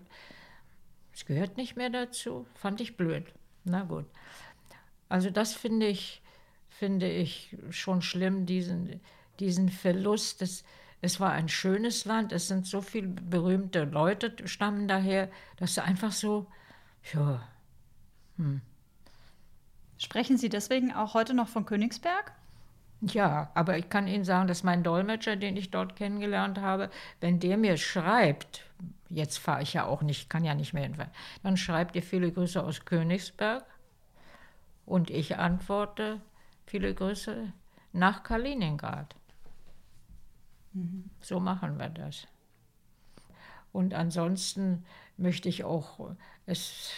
es 1.14 1.26
gehört 1.26 1.58
nicht 1.58 1.76
mehr 1.76 1.90
dazu. 1.90 2.46
Fand 2.56 2.82
ich 2.82 2.98
blöd. 2.98 3.26
Na 3.64 3.84
gut. 3.84 4.06
Also 5.12 5.30
das 5.30 5.54
finde 5.54 5.88
ich, 5.88 6.22
finde 6.70 7.10
ich 7.10 7.58
schon 7.70 8.02
schlimm, 8.02 8.46
diesen, 8.46 9.02
diesen 9.42 9.68
Verlust 9.68 10.40
des, 10.40 10.64
es 11.02 11.20
war 11.20 11.34
ein 11.34 11.50
schönes 11.50 12.06
Land, 12.06 12.32
es 12.32 12.48
sind 12.48 12.66
so 12.66 12.80
viele 12.80 13.08
berühmte 13.10 13.84
Leute 13.84 14.34
stammen 14.48 14.88
daher, 14.88 15.30
dass 15.58 15.78
einfach 15.80 16.14
so, 16.14 16.48
ja. 17.14 17.46
Hm. 18.38 18.62
Sprechen 19.98 20.38
Sie 20.38 20.48
deswegen 20.48 20.94
auch 20.94 21.14
heute 21.14 21.34
noch 21.34 21.50
von 21.50 21.66
Königsberg? 21.66 22.32
Ja, 23.02 23.52
aber 23.54 23.78
ich 23.78 23.90
kann 23.90 24.08
Ihnen 24.08 24.24
sagen, 24.24 24.48
dass 24.48 24.64
mein 24.64 24.82
Dolmetscher, 24.82 25.36
den 25.36 25.58
ich 25.58 25.72
dort 25.72 25.98
kennengelernt 25.98 26.60
habe, 26.60 26.90
wenn 27.20 27.42
der 27.42 27.58
mir 27.58 27.76
schreibt, 27.76 28.64
jetzt 29.10 29.40
fahre 29.40 29.64
ich 29.64 29.74
ja 29.74 29.86
auch 29.86 30.04
nicht, 30.04 30.30
kann 30.30 30.46
ja 30.46 30.56
nicht 30.56 30.72
mehr 30.72 30.84
hinfahren, 30.84 31.12
dann 31.44 31.58
schreibt 31.58 31.98
er 31.98 32.02
viele 32.02 32.32
Grüße 32.32 32.64
aus 32.64 32.86
Königsberg 32.86 33.66
und 34.86 35.10
ich 35.10 35.38
antworte 35.38 36.22
viele 36.66 36.94
Grüße 36.94 37.54
nach 37.94 38.24
Kaliningrad. 38.24 39.16
Mhm. 40.74 41.10
So 41.20 41.40
machen 41.40 41.78
wir 41.78 41.90
das. 41.90 42.28
Und 43.72 43.94
ansonsten 43.94 44.86
möchte 45.18 45.50
ich 45.50 45.64
auch, 45.64 46.16
es 46.46 46.92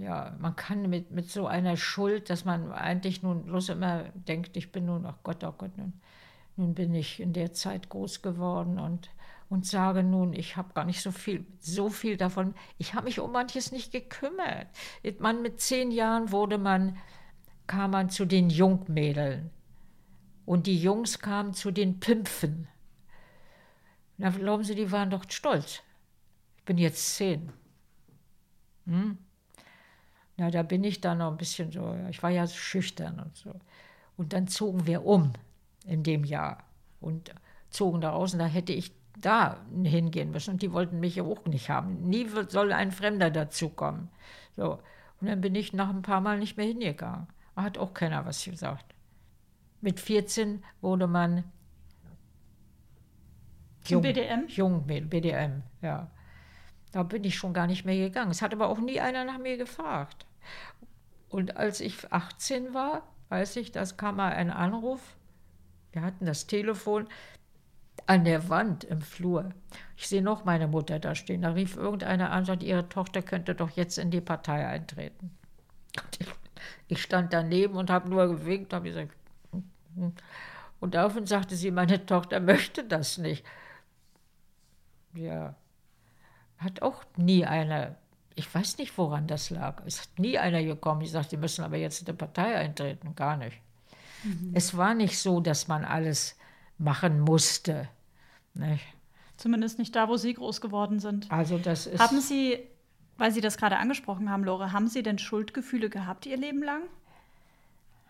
ja, 0.00 0.34
man 0.38 0.56
kann 0.56 0.88
mit, 0.88 1.10
mit 1.10 1.30
so 1.30 1.46
einer 1.46 1.76
Schuld, 1.76 2.30
dass 2.30 2.46
man 2.46 2.72
eigentlich 2.72 3.22
nun 3.22 3.44
bloß 3.44 3.68
immer 3.68 4.04
denkt, 4.14 4.56
ich 4.56 4.72
bin 4.72 4.86
nun, 4.86 5.04
ach 5.04 5.18
Gott, 5.22 5.44
ach 5.44 5.58
Gott, 5.58 5.76
nun, 5.76 5.92
nun 6.56 6.74
bin 6.74 6.94
ich 6.94 7.20
in 7.20 7.34
der 7.34 7.52
Zeit 7.52 7.90
groß 7.90 8.22
geworden 8.22 8.78
und, 8.78 9.10
und 9.50 9.66
sage 9.66 10.04
nun, 10.04 10.32
ich 10.32 10.56
habe 10.56 10.72
gar 10.74 10.84
nicht 10.84 11.02
so 11.02 11.10
viel, 11.10 11.44
so 11.58 11.90
viel 11.90 12.16
davon, 12.16 12.54
ich 12.78 12.94
habe 12.94 13.06
mich 13.06 13.18
um 13.18 13.32
manches 13.32 13.72
nicht 13.72 13.90
gekümmert. 13.90 14.68
Man, 15.18 15.42
mit 15.42 15.60
zehn 15.60 15.90
Jahren 15.90 16.30
wurde 16.30 16.56
man, 16.56 16.96
kam 17.66 17.90
man 17.90 18.10
zu 18.10 18.24
den 18.24 18.48
Jungmädeln 18.48 19.50
und 20.46 20.68
die 20.68 20.80
Jungs 20.80 21.18
kamen 21.18 21.52
zu 21.52 21.72
den 21.72 21.98
Pimpfen. 21.98 22.68
Na, 24.18 24.30
glauben 24.30 24.62
Sie, 24.62 24.76
die 24.76 24.92
waren 24.92 25.10
doch 25.10 25.24
stolz. 25.28 25.82
Ich 26.58 26.64
bin 26.64 26.78
jetzt 26.78 27.16
zehn. 27.16 27.52
Hm? 28.86 29.18
Na, 30.36 30.50
da 30.52 30.62
bin 30.62 30.84
ich 30.84 31.00
dann 31.00 31.18
noch 31.18 31.32
ein 31.32 31.36
bisschen 31.36 31.72
so, 31.72 31.98
ich 32.08 32.22
war 32.22 32.30
ja 32.30 32.46
so 32.46 32.54
schüchtern 32.54 33.18
und 33.18 33.36
so. 33.36 33.52
Und 34.16 34.32
dann 34.32 34.46
zogen 34.46 34.86
wir 34.86 35.04
um 35.04 35.32
in 35.86 36.04
dem 36.04 36.22
Jahr 36.22 36.62
und 37.00 37.34
zogen 37.70 38.00
da 38.00 38.10
raus 38.10 38.32
und 38.32 38.38
da 38.38 38.46
hätte 38.46 38.72
ich 38.72 38.92
da 39.20 39.58
hingehen 39.82 40.30
müssen 40.30 40.54
und 40.54 40.62
die 40.62 40.72
wollten 40.72 41.00
mich 41.00 41.20
auch 41.20 41.44
nicht 41.46 41.70
haben. 41.70 42.08
Nie 42.08 42.28
soll 42.48 42.72
ein 42.72 42.92
Fremder 42.92 43.30
dazukommen. 43.30 44.08
So. 44.56 44.78
Und 45.20 45.28
dann 45.28 45.40
bin 45.40 45.54
ich 45.54 45.72
nach 45.72 45.90
ein 45.90 46.02
paar 46.02 46.20
Mal 46.20 46.38
nicht 46.38 46.56
mehr 46.56 46.66
hingegangen. 46.66 47.26
Da 47.54 47.62
hat 47.62 47.78
auch 47.78 47.92
keiner 47.92 48.24
was 48.24 48.44
gesagt. 48.44 48.94
Mit 49.80 50.00
14 50.00 50.64
wurde 50.80 51.06
man 51.06 51.44
jung, 53.86 54.02
BDM? 54.02 54.48
Jung, 54.48 54.86
BDM, 54.86 55.62
ja. 55.82 56.10
Da 56.92 57.02
bin 57.02 57.24
ich 57.24 57.36
schon 57.36 57.52
gar 57.52 57.66
nicht 57.66 57.84
mehr 57.84 57.96
gegangen. 57.96 58.30
Es 58.30 58.42
hat 58.42 58.52
aber 58.52 58.68
auch 58.68 58.78
nie 58.78 59.00
einer 59.00 59.24
nach 59.24 59.38
mir 59.38 59.56
gefragt. 59.56 60.26
Und 61.28 61.56
als 61.56 61.80
ich 61.80 62.12
18 62.12 62.74
war, 62.74 63.02
weiß 63.28 63.56
ich, 63.56 63.70
das 63.72 63.96
kam 63.96 64.16
mal 64.16 64.32
ein 64.32 64.50
Anruf. 64.50 65.16
Wir 65.92 66.02
hatten 66.02 66.26
das 66.26 66.46
Telefon 66.46 67.08
an 68.06 68.24
der 68.24 68.48
Wand 68.48 68.84
im 68.84 69.00
Flur. 69.00 69.50
Ich 69.96 70.08
sehe 70.08 70.22
noch 70.22 70.44
meine 70.44 70.68
Mutter 70.68 70.98
da 70.98 71.14
stehen. 71.14 71.42
Da 71.42 71.50
rief 71.50 71.76
irgendeiner 71.76 72.30
an 72.30 72.40
und 72.40 72.44
sagte, 72.46 72.66
ihre 72.66 72.88
Tochter 72.88 73.22
könnte 73.22 73.54
doch 73.54 73.70
jetzt 73.70 73.98
in 73.98 74.10
die 74.10 74.20
Partei 74.20 74.66
eintreten. 74.66 75.30
Ich 76.88 77.02
stand 77.02 77.32
daneben 77.32 77.76
und 77.76 77.90
habe 77.90 78.08
nur 78.08 78.26
gewinkt, 78.26 78.72
habe 78.72 78.88
gesagt, 78.88 79.14
und 80.80 80.94
daraufhin 80.94 81.26
sagte 81.26 81.56
sie, 81.56 81.70
meine 81.70 82.06
Tochter 82.06 82.40
möchte 82.40 82.84
das 82.84 83.18
nicht. 83.18 83.44
Ja, 85.14 85.54
hat 86.58 86.82
auch 86.82 87.04
nie 87.16 87.44
einer 87.44 87.96
ich 88.40 88.54
weiß 88.54 88.78
nicht, 88.78 88.96
woran 88.96 89.26
das 89.26 89.50
lag. 89.50 89.82
Es 89.84 90.00
hat 90.00 90.18
nie 90.18 90.38
einer 90.38 90.62
gekommen, 90.62 91.00
die 91.00 91.08
sagt, 91.08 91.32
die 91.32 91.36
müssen 91.36 91.62
aber 91.62 91.76
jetzt 91.76 92.00
in 92.00 92.06
die 92.06 92.12
Partei 92.12 92.56
eintreten. 92.56 93.14
Gar 93.14 93.36
nicht. 93.36 93.60
Mhm. 94.24 94.52
Es 94.54 94.76
war 94.76 94.94
nicht 94.94 95.18
so, 95.18 95.40
dass 95.40 95.68
man 95.68 95.84
alles 95.84 96.38
machen 96.80 97.20
musste. 97.20 97.88
Nicht? 98.54 98.84
Zumindest 99.36 99.78
nicht 99.78 99.94
da, 99.94 100.08
wo 100.08 100.16
Sie 100.16 100.34
groß 100.34 100.60
geworden 100.60 100.98
sind. 100.98 101.30
Also 101.30 101.58
das 101.58 101.86
ist. 101.86 102.00
Haben 102.00 102.20
Sie, 102.20 102.58
weil 103.16 103.32
Sie 103.32 103.40
das 103.40 103.56
gerade 103.56 103.76
angesprochen 103.76 104.30
haben, 104.30 104.44
Lore, 104.44 104.72
haben 104.72 104.88
Sie 104.88 105.02
denn 105.02 105.18
Schuldgefühle 105.18 105.88
gehabt 105.88 106.26
Ihr 106.26 106.36
Leben 106.36 106.62
lang? 106.62 106.82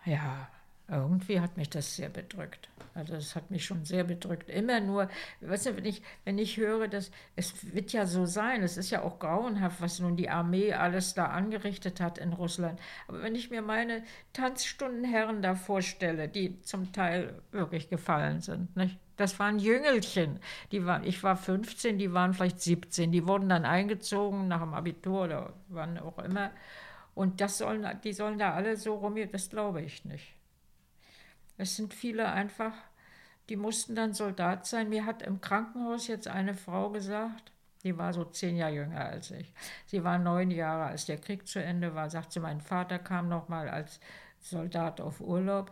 Ja, 0.05 0.49
irgendwie 0.91 1.39
hat 1.39 1.57
mich 1.57 1.69
das 1.69 1.95
sehr 1.95 2.09
bedrückt. 2.09 2.69
Also 2.93 3.13
das 3.13 3.35
hat 3.35 3.49
mich 3.49 3.65
schon 3.65 3.85
sehr 3.85 4.03
bedrückt. 4.03 4.49
Immer 4.49 4.81
nur, 4.81 5.09
weißt 5.39 5.67
du, 5.67 5.77
wenn 5.77 5.85
ich, 5.85 6.01
wenn 6.25 6.37
ich 6.37 6.57
höre, 6.57 6.87
dass 6.89 7.11
es 7.35 7.73
wird 7.73 7.93
ja 7.93 8.05
so 8.05 8.25
sein, 8.25 8.63
es 8.63 8.75
ist 8.75 8.89
ja 8.89 9.01
auch 9.01 9.19
grauenhaft, 9.19 9.81
was 9.81 9.99
nun 9.99 10.17
die 10.17 10.29
Armee 10.29 10.73
alles 10.73 11.13
da 11.13 11.27
angerichtet 11.27 12.01
hat 12.01 12.17
in 12.17 12.33
Russland. 12.33 12.79
Aber 13.07 13.23
wenn 13.23 13.35
ich 13.35 13.49
mir 13.49 13.61
meine 13.61 14.03
Tanzstundenherren 14.33 15.41
da 15.41 15.55
vorstelle, 15.55 16.27
die 16.27 16.61
zum 16.61 16.91
Teil 16.91 17.41
wirklich 17.51 17.89
gefallen 17.89 18.41
sind, 18.41 18.75
nicht? 18.75 18.97
Das 19.17 19.37
waren 19.39 19.59
Jüngelchen. 19.59 20.39
Die 20.71 20.83
war, 20.85 21.03
ich 21.03 21.21
war 21.21 21.37
15, 21.37 21.99
die 21.99 22.11
waren 22.11 22.33
vielleicht 22.33 22.59
17. 22.59 23.11
Die 23.11 23.27
wurden 23.27 23.49
dann 23.49 23.65
eingezogen 23.65 24.47
nach 24.47 24.61
dem 24.61 24.73
Abitur 24.73 25.25
oder 25.25 25.53
wann 25.67 25.99
auch 25.99 26.17
immer. 26.17 26.49
Und 27.13 27.39
das 27.39 27.59
sollen, 27.59 27.85
die 28.03 28.13
sollen 28.13 28.39
da 28.39 28.53
alle 28.53 28.77
so 28.77 28.95
rum, 28.95 29.15
das 29.31 29.49
glaube 29.49 29.81
ich 29.81 30.05
nicht. 30.05 30.35
Es 31.57 31.75
sind 31.75 31.93
viele 31.93 32.31
einfach, 32.31 32.73
die 33.49 33.55
mussten 33.55 33.95
dann 33.95 34.13
Soldat 34.13 34.65
sein. 34.65 34.89
Mir 34.89 35.05
hat 35.05 35.21
im 35.21 35.41
Krankenhaus 35.41 36.07
jetzt 36.07 36.27
eine 36.27 36.53
Frau 36.53 36.89
gesagt, 36.89 37.51
die 37.83 37.97
war 37.97 38.13
so 38.13 38.23
zehn 38.25 38.57
Jahre 38.57 38.75
jünger 38.75 39.05
als 39.05 39.31
ich. 39.31 39.51
Sie 39.85 40.03
war 40.03 40.17
neun 40.17 40.51
Jahre, 40.51 40.85
als 40.85 41.05
der 41.05 41.17
Krieg 41.17 41.47
zu 41.47 41.61
Ende 41.61 41.95
war, 41.95 42.09
sagt 42.09 42.31
sie, 42.31 42.39
mein 42.39 42.61
Vater 42.61 42.99
kam 42.99 43.27
noch 43.27 43.49
mal 43.49 43.69
als 43.69 43.99
Soldat 44.39 45.01
auf 45.01 45.19
Urlaub. 45.21 45.71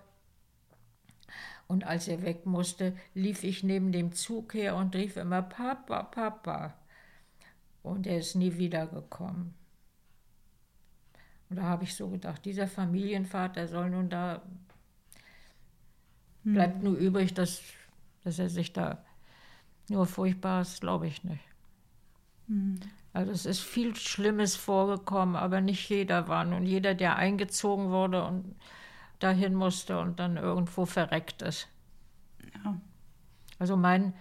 Und 1.68 1.86
als 1.86 2.08
er 2.08 2.24
weg 2.24 2.48
musste, 2.48 2.98
lief 3.14 3.44
ich 3.44 3.64
neben 3.64 3.92
dem 3.92 4.12
Zug 4.12 4.56
her 4.56 4.76
und 4.76 4.96
rief 4.96 5.18
immer 5.18 5.44
Papa, 5.44 6.04
Papa. 6.04 6.74
Und 7.84 8.08
er 8.08 8.18
ist 8.18 8.36
nie 8.36 8.58
wiedergekommen. 8.58 9.54
Und 11.50 11.56
da 11.56 11.64
habe 11.64 11.84
ich 11.84 11.96
so 11.96 12.10
gedacht, 12.10 12.44
dieser 12.46 12.68
Familienvater 12.68 13.68
soll 13.68 13.92
nun 13.92 14.10
da 14.10 14.42
hm. 16.44 16.54
Bleibt 16.54 16.84
nur 16.84 16.96
übrig, 16.96 17.34
dass, 17.34 17.62
dass 18.24 18.40
er 18.40 18.50
sich 18.50 18.74
da 18.74 19.04
nur 19.90 20.06
Furchtbares, 20.06 20.80
glaube 20.80 21.08
ich 21.08 21.24
nicht. 21.24 21.44
Hm. 22.48 22.80
Also 23.12 23.32
es 23.32 23.46
ist 23.46 23.62
viel 23.62 23.96
Schlimmes 23.96 24.56
vorgekommen, 24.56 25.36
aber 25.36 25.62
nicht 25.62 25.90
jeder 25.90 26.28
war. 26.28 26.48
Und 26.48 26.66
jeder, 26.66 26.94
der 26.94 27.16
eingezogen 27.16 27.90
wurde 27.90 28.24
und 28.24 28.56
dahin 29.20 29.56
musste 29.56 30.00
und 30.00 30.20
dann 30.20 30.38
irgendwo 30.38 30.86
verreckt 30.86 31.42
ist. 31.42 31.68
Ja. 32.64 32.80
Also 33.58 33.76
mein, 33.76 34.14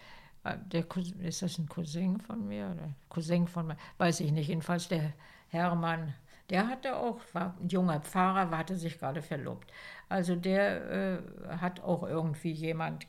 äh, 0.44 0.56
der 0.72 0.84
ist 1.20 1.42
das 1.42 1.58
ein 1.58 1.68
Cousin 1.68 2.20
von 2.20 2.46
mir 2.48 2.70
oder 2.74 2.94
Cousin 3.08 3.46
von 3.46 3.68
mir, 3.68 3.76
weiß 3.98 4.20
ich 4.20 4.32
nicht. 4.32 4.48
Jedenfalls 4.48 4.88
der 4.88 5.12
Hermann, 5.48 6.14
der 6.50 6.66
hatte 6.66 6.96
auch, 6.96 7.20
war 7.32 7.54
ein 7.60 7.68
junger 7.68 8.00
Pfarrer, 8.00 8.50
hatte 8.56 8.76
sich 8.76 8.98
gerade 8.98 9.22
verlobt. 9.22 9.70
Also 10.08 10.36
der 10.36 10.90
äh, 10.90 11.18
hat 11.58 11.80
auch 11.80 12.02
irgendwie 12.02 12.52
jemand 12.52 13.04
ein 13.04 13.08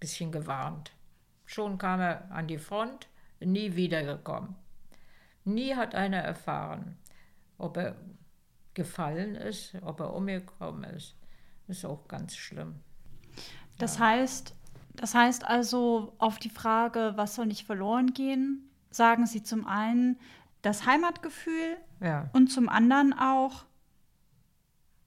bisschen 0.00 0.32
gewarnt. 0.32 0.92
Schon 1.46 1.78
kam 1.78 2.00
er 2.00 2.30
an 2.30 2.46
die 2.46 2.58
Front, 2.58 3.08
nie 3.40 3.76
wiedergekommen. 3.76 4.54
Nie 5.44 5.74
hat 5.74 5.94
einer 5.94 6.18
erfahren, 6.18 6.98
ob 7.56 7.76
er 7.76 7.96
gefallen 8.74 9.34
ist, 9.36 9.74
ob 9.82 10.00
er 10.00 10.12
umgekommen 10.12 10.84
ist. 10.84 11.14
Ist 11.68 11.84
auch 11.84 12.06
ganz 12.08 12.36
schlimm. 12.36 12.80
Das 13.78 13.98
ja. 13.98 14.06
heißt, 14.06 14.54
das 14.94 15.14
heißt 15.14 15.46
also 15.46 16.14
auf 16.18 16.38
die 16.38 16.50
Frage, 16.50 17.12
was 17.16 17.34
soll 17.34 17.46
nicht 17.46 17.66
verloren 17.66 18.12
gehen, 18.12 18.68
sagen 18.90 19.26
Sie 19.26 19.42
zum 19.42 19.66
einen 19.66 20.18
das 20.62 20.86
Heimatgefühl 20.86 21.76
ja. 22.00 22.28
und 22.32 22.48
zum 22.48 22.68
anderen 22.68 23.12
auch 23.12 23.64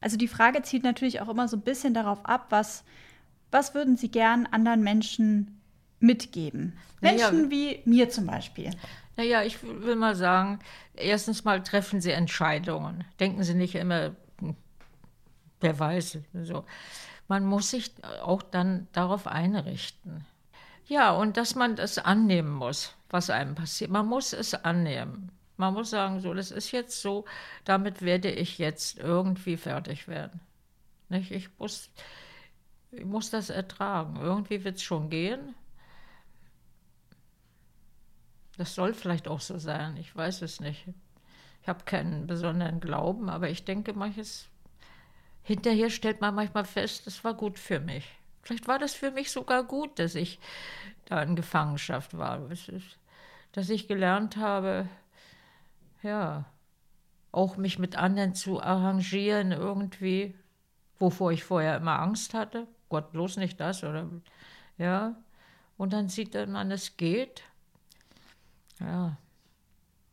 also 0.01 0.17
die 0.17 0.27
Frage 0.27 0.61
zielt 0.61 0.83
natürlich 0.83 1.21
auch 1.21 1.29
immer 1.29 1.47
so 1.47 1.57
ein 1.57 1.61
bisschen 1.61 1.93
darauf 1.93 2.25
ab, 2.25 2.47
was, 2.49 2.83
was 3.51 3.73
würden 3.73 3.97
Sie 3.97 4.09
gern 4.09 4.47
anderen 4.47 4.81
Menschen 4.83 5.61
mitgeben? 5.99 6.77
Menschen 7.01 7.49
naja, 7.49 7.51
wie 7.51 7.81
mir 7.85 8.09
zum 8.09 8.25
Beispiel. 8.25 8.71
Naja, 9.17 9.43
ich 9.43 9.61
will 9.63 9.95
mal 9.95 10.15
sagen, 10.15 10.59
erstens 10.93 11.43
mal 11.43 11.61
treffen 11.61 11.99
Sie 12.01 12.11
Entscheidungen. 12.11 13.03
Denken 13.19 13.43
Sie 13.43 13.53
nicht 13.53 13.75
immer, 13.75 14.15
hm, 14.39 14.55
wer 15.59 15.77
weiß, 15.77 16.19
so. 16.43 16.63
Man 17.27 17.45
muss 17.45 17.71
sich 17.71 17.93
auch 18.23 18.41
dann 18.41 18.87
darauf 18.91 19.27
einrichten. 19.27 20.25
Ja, 20.87 21.11
und 21.11 21.37
dass 21.37 21.53
man 21.53 21.75
das 21.75 21.99
annehmen 21.99 22.51
muss, 22.51 22.95
was 23.09 23.29
einem 23.29 23.53
passiert. 23.53 23.91
Man 23.91 24.07
muss 24.07 24.33
es 24.33 24.55
annehmen. 24.55 25.31
Man 25.59 25.73
muss 25.73 25.89
sagen, 25.89 26.21
so, 26.21 26.33
das 26.33 26.51
ist 26.51 26.71
jetzt 26.71 27.01
so, 27.01 27.25
damit 27.65 28.01
werde 28.01 28.31
ich 28.31 28.59
jetzt 28.59 28.97
irgendwie 28.97 29.57
fertig 29.57 30.07
werden. 30.07 30.39
Nicht? 31.09 31.31
Ich, 31.31 31.49
muss, 31.59 31.89
ich 32.91 33.03
muss 33.03 33.29
das 33.29 33.49
ertragen. 33.49 34.15
Irgendwie 34.21 34.63
wird 34.63 34.77
es 34.77 34.83
schon 34.83 35.09
gehen. 35.09 35.53
Das 38.57 38.73
soll 38.73 38.93
vielleicht 38.93 39.27
auch 39.27 39.41
so 39.41 39.57
sein, 39.57 39.97
ich 39.97 40.15
weiß 40.15 40.43
es 40.43 40.61
nicht. 40.61 40.85
Ich 41.61 41.67
habe 41.67 41.83
keinen 41.83 42.25
besonderen 42.25 42.79
Glauben, 42.79 43.29
aber 43.29 43.49
ich 43.49 43.65
denke, 43.65 43.91
manches 43.91 44.47
hinterher 45.43 45.89
stellt 45.89 46.21
man 46.21 46.35
manchmal 46.35 46.63
fest, 46.63 47.05
das 47.05 47.21
war 47.25 47.33
gut 47.33 47.59
für 47.59 47.81
mich. 47.81 48.07
Vielleicht 48.43 48.69
war 48.69 48.79
das 48.79 48.93
für 48.93 49.11
mich 49.11 49.29
sogar 49.29 49.65
gut, 49.65 49.99
dass 49.99 50.15
ich 50.15 50.39
da 51.03 51.21
in 51.21 51.35
Gefangenschaft 51.35 52.17
war. 52.17 52.47
Dass 53.51 53.69
ich 53.69 53.89
gelernt 53.89 54.37
habe, 54.37 54.87
ja, 56.01 56.45
auch 57.31 57.57
mich 57.57 57.79
mit 57.79 57.95
anderen 57.95 58.33
zu 58.33 58.61
arrangieren 58.61 59.51
irgendwie, 59.51 60.35
wovor 60.97 61.31
ich 61.31 61.43
vorher 61.43 61.77
immer 61.77 61.99
Angst 61.99 62.33
hatte. 62.33 62.67
Gott, 62.89 63.11
bloß 63.11 63.37
nicht 63.37 63.59
das 63.59 63.83
oder 63.83 64.09
ja. 64.77 65.15
Und 65.77 65.93
dann 65.93 66.09
sieht 66.09 66.33
man, 66.33 66.71
es 66.71 66.97
geht. 66.97 67.43
Ja. 68.79 69.17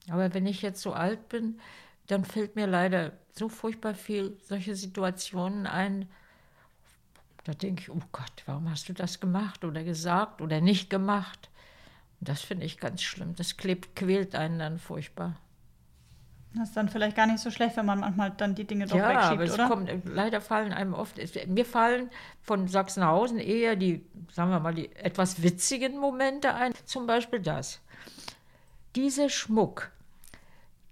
Aber 0.09 0.33
wenn 0.35 0.47
ich 0.47 0.63
jetzt 0.63 0.83
so 0.83 0.93
alt 0.93 1.29
bin, 1.29 1.61
dann 2.07 2.25
fällt 2.25 2.55
mir 2.55 2.67
leider 2.67 3.13
so 3.33 3.49
furchtbar 3.49 3.95
viel 3.95 4.37
solche 4.45 4.77
Situationen 4.77 5.67
ein. 5.67 6.09
Da 7.45 7.53
denke 7.53 7.83
ich, 7.83 7.91
oh 7.91 8.03
Gott, 8.13 8.43
warum 8.47 8.71
hast 8.71 8.89
du 8.89 8.93
das 8.93 9.21
gemacht 9.21 9.65
oder 9.65 9.83
gesagt 9.83 10.41
oder 10.41 10.61
nicht 10.61 10.91
gemacht? 10.91 11.51
Und 12.21 12.29
das 12.29 12.43
finde 12.43 12.67
ich 12.67 12.79
ganz 12.79 13.03
schlimm. 13.03 13.35
Das 13.35 13.57
klebt, 13.57 13.97
quält 13.97 14.35
einen 14.35 14.59
dann 14.59 14.79
furchtbar. 14.79 15.37
Das 16.57 16.69
ist 16.69 16.77
dann 16.77 16.89
vielleicht 16.89 17.17
gar 17.17 17.27
nicht 17.27 17.41
so 17.41 17.51
schlecht, 17.51 17.77
wenn 17.77 17.85
man 17.85 18.01
manchmal 18.01 18.31
dann 18.31 18.55
die 18.55 18.65
Dinge 18.65 18.87
doch 18.87 18.97
ja, 18.97 19.11
wegschiebt, 19.11 19.33
aber 19.33 19.45
es 19.45 19.55
oder? 19.55 19.69
Kommt, 19.69 19.91
leider 20.05 20.41
fallen 20.41 20.73
einem 20.73 20.95
oft, 20.95 21.19
mir 21.49 21.67
fallen 21.67 22.11
von 22.41 22.67
Sachsenhausen 22.67 23.39
eher 23.39 23.77
die, 23.77 24.07
sagen 24.33 24.51
wir 24.51 24.61
mal, 24.61 24.75
die 24.75 24.95
etwas 24.97 25.43
witzigen 25.43 25.99
Momente 25.99 26.55
ein. 26.55 26.73
Zum 26.87 27.07
Beispiel 27.07 27.41
das. 27.41 27.83
Dieser 28.95 29.29
Schmuck, 29.29 29.91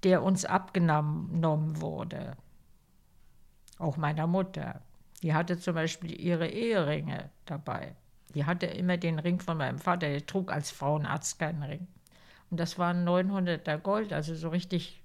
der 0.03 0.23
uns 0.23 0.45
abgenommen 0.45 1.81
wurde, 1.81 2.37
auch 3.79 3.97
meiner 3.97 4.27
Mutter, 4.27 4.83
die 5.23 5.33
hatte 5.33 5.59
zum 5.59 5.75
Beispiel 5.75 6.21
ihre 6.21 6.47
Eheringe 6.47 7.31
dabei. 7.47 7.95
Die 8.35 8.45
hatte 8.45 8.67
immer 8.67 8.99
den 8.99 9.19
Ring 9.19 9.41
von 9.41 9.57
meinem 9.57 9.79
Vater, 9.79 10.09
der 10.09 10.27
trug 10.27 10.53
als 10.53 10.71
Frauenarzt 10.71 11.39
keinen 11.39 11.63
Ring. 11.63 11.87
Und 12.51 12.61
das 12.61 12.79
waren 12.79 13.09
900er 13.09 13.79
Gold, 13.79 14.13
also 14.13 14.35
so 14.35 14.51
richtig 14.51 15.01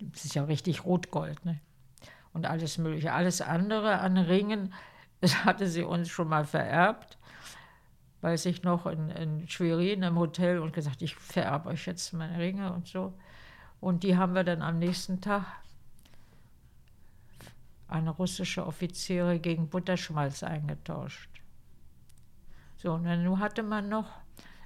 das 0.00 0.24
ist 0.24 0.34
ja 0.34 0.44
richtig 0.44 0.84
Rotgold, 0.84 1.44
ne? 1.44 1.60
Und 2.32 2.46
alles 2.46 2.78
Mögliche. 2.78 3.12
Alles 3.12 3.40
andere 3.40 3.98
an 3.98 4.16
Ringen, 4.16 4.72
das 5.20 5.44
hatte 5.44 5.68
sie 5.68 5.82
uns 5.82 6.08
schon 6.08 6.28
mal 6.28 6.44
vererbt. 6.44 7.18
Weiß 8.20 8.46
ich 8.46 8.62
noch, 8.62 8.86
in, 8.86 9.10
in 9.10 9.48
Schwerin 9.48 10.02
im 10.02 10.18
Hotel 10.18 10.58
und 10.58 10.72
gesagt, 10.72 11.02
ich 11.02 11.14
vererbe 11.14 11.68
euch 11.68 11.86
jetzt 11.86 12.12
meine 12.12 12.38
Ringe 12.38 12.72
und 12.72 12.86
so. 12.88 13.14
Und 13.80 14.02
die 14.02 14.16
haben 14.16 14.34
wir 14.34 14.42
dann 14.42 14.60
am 14.60 14.78
nächsten 14.78 15.20
Tag 15.20 15.44
an 17.86 18.08
russische 18.08 18.66
Offiziere 18.66 19.38
gegen 19.38 19.68
Butterschmalz 19.68 20.42
eingetauscht. 20.42 21.30
So, 22.76 22.92
und 22.92 23.04
dann 23.04 23.38
hatte 23.38 23.62
man 23.62 23.88
noch, 23.88 24.08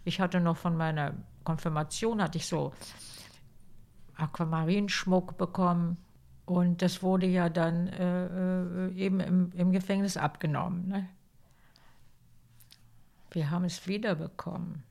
ich 0.05 0.21
hatte 0.21 0.41
noch 0.41 0.57
von 0.57 0.77
meiner 0.77 1.15
Konfirmation, 1.45 2.23
hatte 2.23 2.39
ich 2.39 2.47
so 2.47 2.73
Aquamarinschmuck 4.23 5.37
bekommen. 5.37 5.97
Und 6.45 6.83
das 6.83 7.03
wurde 7.03 7.27
ja 7.27 7.49
dann 7.49 7.89
äh, 7.89 8.27
äh, 8.89 8.95
eben 8.95 9.21
im, 9.21 9.53
im, 9.55 9.73
Gefängnis 9.73 10.17
abgenommen. 10.17 10.89
Ne? 10.89 11.09
Wir 13.31 13.51
haben 13.51 13.65
es 13.65 13.87
wiederbekommen. 13.87 14.83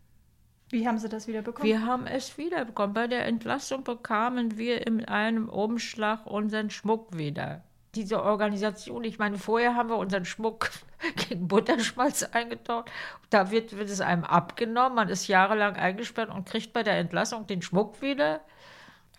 Wie 0.69 0.87
haben 0.87 0.97
Sie 0.97 1.09
das 1.09 1.27
wiederbekommen? 1.27 1.67
Wir 1.67 1.85
haben 1.85 2.07
es 2.07 2.37
wiederbekommen. 2.37 2.93
Bei 2.93 3.07
der 3.07 3.25
Entlassung 3.25 3.83
bekamen 3.83 4.57
wir 4.57 4.87
in 4.87 5.03
einem 5.05 5.49
Umschlag 5.49 6.25
unseren 6.25 6.69
Schmuck 6.69 7.17
wieder. 7.17 7.63
Diese 7.95 8.23
Organisation, 8.23 9.03
ich 9.03 9.19
meine, 9.19 9.37
vorher 9.37 9.75
haben 9.75 9.89
wir 9.89 9.97
unseren 9.97 10.23
Schmuck 10.23 10.71
gegen 11.27 11.49
Butterschmalz 11.49 12.23
eingetauscht. 12.23 12.89
Da 13.29 13.51
wird, 13.51 13.75
wird 13.75 13.89
es 13.89 13.99
einem 13.99 14.23
abgenommen, 14.23 14.95
man 14.95 15.09
ist 15.09 15.27
jahrelang 15.27 15.75
eingesperrt 15.75 16.29
und 16.29 16.47
kriegt 16.47 16.71
bei 16.71 16.83
der 16.83 16.97
Entlassung 16.97 17.45
den 17.47 17.61
Schmuck 17.61 18.01
wieder. 18.01 18.39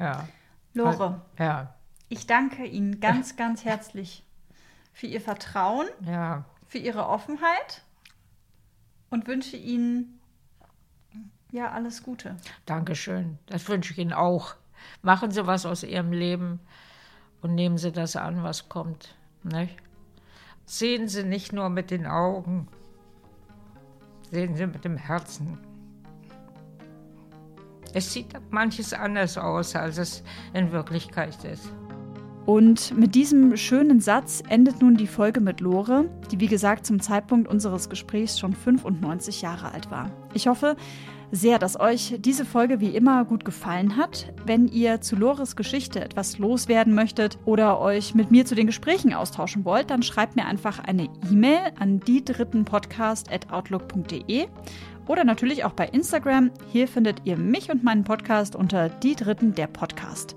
Ja. 0.03 0.29
Lore. 0.75 1.21
Ja. 1.39 1.75
Ich 2.09 2.27
danke 2.27 2.67
Ihnen 2.67 3.01
ganz, 3.01 3.37
ganz 3.37 3.65
herzlich 3.65 4.25
für 4.93 5.07
Ihr 5.07 5.21
Vertrauen, 5.21 5.87
ja. 6.05 6.45
für 6.67 6.79
Ihre 6.79 7.07
Offenheit 7.07 7.83
und 9.11 9.27
wünsche 9.29 9.57
Ihnen 9.57 10.21
ja 11.53 11.71
alles 11.71 12.03
Gute. 12.03 12.37
Dankeschön. 12.67 13.39
Das 13.47 13.69
wünsche 13.69 13.93
ich 13.93 13.99
Ihnen 13.99 14.13
auch. 14.13 14.57
Machen 15.03 15.31
Sie 15.31 15.47
was 15.47 15.65
aus 15.65 15.85
Ihrem 15.85 16.13
Leben 16.13 16.61
und 17.41 17.55
nehmen 17.55 17.79
Sie 17.79 17.93
das 17.93 18.17
an, 18.17 18.43
was 18.43 18.69
kommt. 18.69 19.15
Nicht? 19.45 19.77
Sehen 20.65 21.09
Sie 21.09 21.23
nicht 21.23 21.53
nur 21.53 21.69
mit 21.69 21.91
den 21.91 22.07
Augen, 22.07 22.69
sehen 24.31 24.57
Sie 24.57 24.67
mit 24.67 24.85
dem 24.85 24.97
Herzen. 24.97 25.59
Es 27.95 28.13
sieht 28.13 28.29
manches 28.51 28.93
anders 28.93 29.37
aus, 29.37 29.77
als 29.77 29.99
es 29.99 30.23
in 30.55 30.73
Wirklichkeit 30.73 31.45
ist. 31.45 31.73
Und 32.45 32.97
mit 32.99 33.15
diesem 33.15 33.57
schönen 33.57 34.01
Satz 34.01 34.43
endet 34.49 34.83
nun 34.83 34.97
die 34.97 35.07
Folge 35.07 35.41
mit 35.41 35.61
Lore, 35.61 36.11
die 36.31 36.41
wie 36.41 36.49
gesagt 36.49 36.87
zum 36.87 37.01
Zeitpunkt 37.01 37.49
unseres 37.49 37.89
Gesprächs 37.89 38.39
schon 38.39 38.53
95 38.53 39.43
Jahre 39.43 39.73
alt 39.73 39.91
war. 39.93 40.11
Ich 40.35 40.49
hoffe 40.49 40.77
sehr, 41.31 41.59
dass 41.59 41.81
euch 41.81 42.17
diese 42.19 42.45
Folge 42.45 42.81
wie 42.81 42.95
immer 42.95 43.25
gut 43.25 43.45
gefallen 43.45 43.97
hat. 43.97 44.33
Wenn 44.45 44.69
ihr 44.69 45.01
zu 45.01 45.17
Lores 45.17 45.57
Geschichte 45.57 46.01
etwas 46.05 46.39
loswerden 46.39 46.95
möchtet 46.95 47.39
oder 47.45 47.81
euch 47.81 48.15
mit 48.15 48.31
mir 48.31 48.45
zu 48.45 48.55
den 48.55 48.67
Gesprächen 48.67 49.15
austauschen 49.15 49.65
wollt, 49.65 49.91
dann 49.91 50.03
schreibt 50.03 50.37
mir 50.37 50.45
einfach 50.45 50.81
eine 50.81 51.09
E-Mail 51.31 51.73
an 51.79 52.01
die 52.01 52.25
dritten 52.25 52.65
Podcast@outlook.de 52.65 54.47
oder 55.07 55.25
natürlich 55.25 55.65
auch 55.65 55.73
bei 55.73 55.87
Instagram. 55.87 56.51
Hier 56.71 56.89
findet 56.89 57.23
ihr 57.25 57.37
mich 57.37 57.71
und 57.71 57.83
meinen 57.83 58.05
Podcast 58.05 58.57
unter 58.57 58.89
Die 58.89 59.15
Dritten 59.15 59.55
der 59.55 59.67
Podcast. 59.67 60.37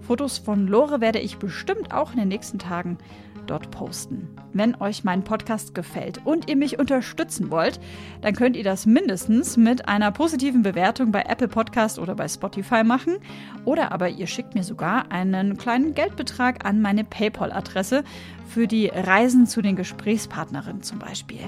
Fotos 0.00 0.38
von 0.38 0.66
Lore 0.66 1.00
werde 1.00 1.18
ich 1.18 1.38
bestimmt 1.38 1.92
auch 1.92 2.12
in 2.12 2.18
den 2.18 2.28
nächsten 2.28 2.58
Tagen 2.58 2.98
dort 3.46 3.70
posten. 3.70 4.28
Wenn 4.52 4.74
euch 4.80 5.04
mein 5.04 5.24
Podcast 5.24 5.74
gefällt 5.74 6.20
und 6.24 6.48
ihr 6.48 6.56
mich 6.56 6.78
unterstützen 6.78 7.50
wollt, 7.50 7.80
dann 8.20 8.34
könnt 8.34 8.56
ihr 8.56 8.64
das 8.64 8.86
mindestens 8.86 9.56
mit 9.56 9.88
einer 9.88 10.10
positiven 10.10 10.62
Bewertung 10.62 11.12
bei 11.12 11.22
Apple 11.22 11.48
Podcast 11.48 11.98
oder 11.98 12.14
bei 12.14 12.28
Spotify 12.28 12.84
machen. 12.84 13.16
Oder 13.64 13.92
aber 13.92 14.08
ihr 14.08 14.26
schickt 14.26 14.54
mir 14.54 14.64
sogar 14.64 15.10
einen 15.10 15.56
kleinen 15.56 15.94
Geldbetrag 15.94 16.64
an 16.64 16.80
meine 16.80 17.04
PayPal-Adresse 17.04 18.04
für 18.48 18.66
die 18.66 18.86
Reisen 18.86 19.46
zu 19.46 19.62
den 19.62 19.76
Gesprächspartnerinnen 19.76 20.82
zum 20.82 20.98
Beispiel. 20.98 21.40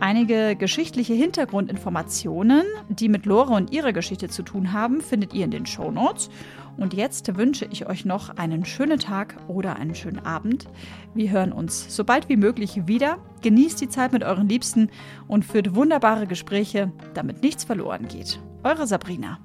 Einige 0.00 0.56
geschichtliche 0.56 1.12
Hintergrundinformationen, 1.12 2.62
die 2.88 3.10
mit 3.10 3.26
Lore 3.26 3.52
und 3.52 3.70
ihrer 3.70 3.92
Geschichte 3.92 4.30
zu 4.30 4.42
tun 4.42 4.72
haben, 4.72 5.02
findet 5.02 5.34
ihr 5.34 5.44
in 5.44 5.50
den 5.50 5.66
Show 5.66 5.90
Notes. 5.90 6.30
Und 6.78 6.94
jetzt 6.94 7.36
wünsche 7.36 7.66
ich 7.66 7.86
euch 7.86 8.06
noch 8.06 8.30
einen 8.38 8.64
schönen 8.64 8.98
Tag 8.98 9.36
oder 9.46 9.76
einen 9.76 9.94
schönen 9.94 10.24
Abend. 10.24 10.66
Wir 11.12 11.30
hören 11.30 11.52
uns 11.52 11.94
so 11.94 12.04
bald 12.04 12.30
wie 12.30 12.38
möglich 12.38 12.86
wieder. 12.86 13.18
Genießt 13.42 13.78
die 13.78 13.90
Zeit 13.90 14.12
mit 14.12 14.24
euren 14.24 14.48
Liebsten 14.48 14.88
und 15.28 15.44
führt 15.44 15.74
wunderbare 15.74 16.26
Gespräche, 16.26 16.90
damit 17.12 17.42
nichts 17.42 17.64
verloren 17.64 18.08
geht. 18.08 18.40
Eure 18.64 18.86
Sabrina. 18.86 19.38